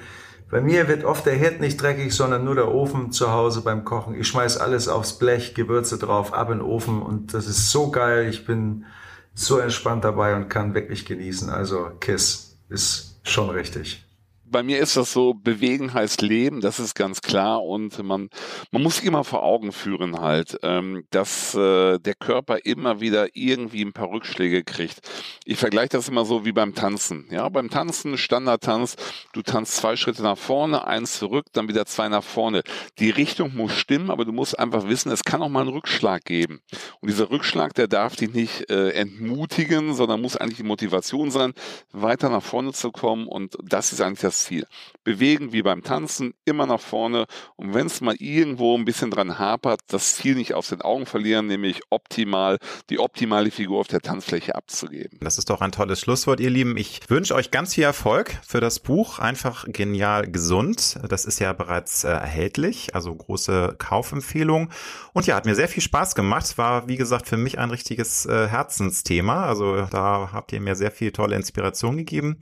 Bei 0.49 0.61
mir 0.61 0.87
wird 0.87 1.03
oft 1.03 1.25
der 1.25 1.35
Herd 1.35 1.61
nicht 1.61 1.81
dreckig, 1.81 2.13
sondern 2.13 2.43
nur 2.43 2.55
der 2.55 2.71
Ofen 2.71 3.11
zu 3.11 3.31
Hause 3.31 3.61
beim 3.61 3.85
Kochen. 3.85 4.15
Ich 4.15 4.27
schmeiß 4.27 4.57
alles 4.57 4.87
aufs 4.87 5.17
Blech, 5.17 5.55
Gewürze 5.55 5.97
drauf, 5.97 6.33
ab 6.33 6.49
in 6.49 6.59
den 6.59 6.67
Ofen 6.67 7.01
und 7.01 7.33
das 7.33 7.47
ist 7.47 7.71
so 7.71 7.91
geil. 7.91 8.27
Ich 8.29 8.45
bin 8.45 8.85
so 9.33 9.57
entspannt 9.57 10.03
dabei 10.03 10.35
und 10.35 10.49
kann 10.49 10.75
wirklich 10.75 11.05
genießen. 11.05 11.49
Also 11.49 11.91
Kiss 11.99 12.57
ist 12.69 13.19
schon 13.23 13.49
richtig 13.49 14.05
bei 14.45 14.63
mir 14.63 14.79
ist 14.79 14.97
das 14.97 15.11
so, 15.11 15.33
bewegen 15.33 15.93
heißt 15.93 16.21
leben, 16.21 16.61
das 16.61 16.79
ist 16.79 16.95
ganz 16.95 17.21
klar 17.21 17.63
und 17.63 18.01
man, 18.03 18.29
man 18.71 18.83
muss 18.83 18.97
sich 18.97 19.05
immer 19.05 19.23
vor 19.23 19.43
Augen 19.43 19.71
führen 19.71 20.19
halt, 20.19 20.57
ähm, 20.63 21.05
dass 21.09 21.55
äh, 21.55 21.97
der 21.99 22.15
Körper 22.15 22.65
immer 22.65 22.99
wieder 23.01 23.27
irgendwie 23.33 23.83
ein 23.83 23.93
paar 23.93 24.09
Rückschläge 24.09 24.63
kriegt. 24.63 25.01
Ich 25.45 25.57
vergleiche 25.57 25.89
das 25.89 26.09
immer 26.09 26.25
so 26.25 26.45
wie 26.45 26.51
beim 26.51 26.75
Tanzen. 26.75 27.25
Ja, 27.31 27.49
beim 27.49 27.69
Tanzen, 27.69 28.17
Standardtanz, 28.17 28.95
du 29.33 29.41
tanzt 29.41 29.75
zwei 29.77 29.95
Schritte 29.95 30.23
nach 30.23 30.37
vorne, 30.37 30.85
eins 30.85 31.19
zurück, 31.19 31.45
dann 31.53 31.67
wieder 31.67 31.85
zwei 31.85 32.09
nach 32.09 32.23
vorne. 32.23 32.63
Die 32.99 33.09
Richtung 33.09 33.55
muss 33.55 33.73
stimmen, 33.73 34.11
aber 34.11 34.25
du 34.25 34.31
musst 34.31 34.59
einfach 34.59 34.87
wissen, 34.87 35.11
es 35.11 35.23
kann 35.23 35.41
auch 35.41 35.49
mal 35.49 35.61
einen 35.61 35.69
Rückschlag 35.69 36.25
geben. 36.25 36.61
Und 36.99 37.09
dieser 37.09 37.31
Rückschlag, 37.31 37.73
der 37.73 37.87
darf 37.87 38.15
dich 38.15 38.33
nicht 38.33 38.69
äh, 38.69 38.91
entmutigen, 38.91 39.93
sondern 39.93 40.21
muss 40.21 40.37
eigentlich 40.37 40.57
die 40.57 40.63
Motivation 40.63 41.31
sein, 41.31 41.53
weiter 41.91 42.29
nach 42.29 42.43
vorne 42.43 42.73
zu 42.73 42.91
kommen 42.91 43.27
und 43.27 43.57
das 43.63 43.93
ist 43.93 44.01
eigentlich 44.01 44.19
das 44.19 44.42
Ziel. 44.43 44.65
Bewegen 45.03 45.51
wie 45.53 45.61
beim 45.61 45.83
Tanzen, 45.83 46.33
immer 46.45 46.65
nach 46.65 46.79
vorne. 46.79 47.25
Und 47.55 47.73
wenn 47.73 47.87
es 47.87 48.01
mal 48.01 48.15
irgendwo 48.19 48.77
ein 48.77 48.85
bisschen 48.85 49.11
dran 49.11 49.39
hapert, 49.39 49.81
das 49.87 50.15
Ziel 50.15 50.35
nicht 50.35 50.53
aus 50.53 50.69
den 50.69 50.81
Augen 50.81 51.05
verlieren, 51.05 51.47
nämlich 51.47 51.81
optimal, 51.89 52.57
die 52.89 52.99
optimale 52.99 53.51
Figur 53.51 53.79
auf 53.79 53.87
der 53.87 54.01
Tanzfläche 54.01 54.55
abzugeben. 54.55 55.19
Das 55.21 55.37
ist 55.37 55.49
doch 55.49 55.61
ein 55.61 55.71
tolles 55.71 55.99
Schlusswort, 55.99 56.39
ihr 56.39 56.49
Lieben. 56.49 56.77
Ich 56.77 57.01
wünsche 57.09 57.35
euch 57.35 57.51
ganz 57.51 57.73
viel 57.73 57.83
Erfolg 57.83 58.37
für 58.45 58.61
das 58.61 58.79
Buch. 58.79 59.19
Einfach 59.19 59.65
genial 59.67 60.29
gesund. 60.29 60.99
Das 61.07 61.25
ist 61.25 61.39
ja 61.39 61.53
bereits 61.53 62.03
äh, 62.03 62.09
erhältlich, 62.09 62.95
also 62.95 63.13
große 63.13 63.75
Kaufempfehlung. 63.77 64.69
Und 65.13 65.27
ja, 65.27 65.35
hat 65.35 65.45
mir 65.45 65.55
sehr 65.55 65.67
viel 65.69 65.83
Spaß 65.83 66.15
gemacht. 66.15 66.57
War, 66.57 66.87
wie 66.87 66.97
gesagt, 66.97 67.27
für 67.27 67.37
mich 67.37 67.59
ein 67.59 67.69
richtiges 67.69 68.25
äh, 68.25 68.47
Herzensthema. 68.47 69.45
Also 69.45 69.85
da 69.85 70.29
habt 70.31 70.51
ihr 70.53 70.61
mir 70.61 70.75
sehr 70.75 70.91
viel 70.91 71.11
tolle 71.11 71.35
Inspiration 71.35 71.97
gegeben. 71.97 72.39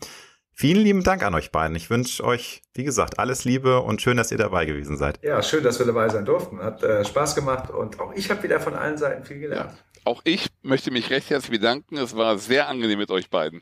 Vielen 0.54 0.84
lieben 0.84 1.04
Dank 1.04 1.24
an 1.24 1.34
euch 1.34 1.52
beiden. 1.52 1.76
Ich 1.76 1.90
wünsche 1.90 2.24
euch, 2.24 2.62
wie 2.74 2.84
gesagt, 2.84 3.20
alles 3.20 3.46
Liebe 3.46 3.82
und 3.82 4.02
schön, 4.02 4.18
dass 4.18 4.32
ihr 4.32 4.38
dabei 4.38 4.66
gewesen 4.66 4.98
seid. 4.98 5.20
Ja, 5.24 5.42
schön, 5.42 5.64
dass 5.64 5.80
wir 5.80 5.86
dabei 5.86 6.10
sein 6.10 6.26
durften. 6.26 6.60
Hat 6.62 6.84
äh, 6.84 7.04
Spaß 7.04 7.36
gemacht 7.36 7.70
und 7.72 8.00
auch 8.00 8.14
ich 8.14 8.30
habe 8.30 8.44
wieder 8.44 8.60
von 8.60 8.76
allen 8.76 8.98
Seiten 8.98 9.24
viel 9.24 9.40
gelernt. 9.40 9.72
Ja, 9.72 10.02
auch 10.04 10.22
ich 10.24 10.48
möchte 10.62 10.92
mich 10.92 11.10
recht 11.10 11.30
herzlich 11.30 11.60
bedanken. 11.60 11.98
Es 11.98 12.16
war 12.16 12.38
sehr 12.38 12.68
angenehm 12.68 13.00
mit 13.00 13.12
euch 13.12 13.30
beiden. 13.30 13.62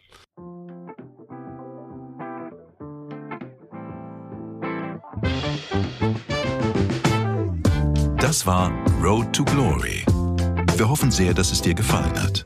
Das 8.17 8.45
war 8.45 8.71
Road 9.01 9.33
to 9.33 9.43
Glory. 9.45 10.05
Wir 10.75 10.89
hoffen 10.89 11.11
sehr, 11.11 11.33
dass 11.33 11.51
es 11.51 11.61
dir 11.61 11.73
gefallen 11.73 12.21
hat. 12.21 12.45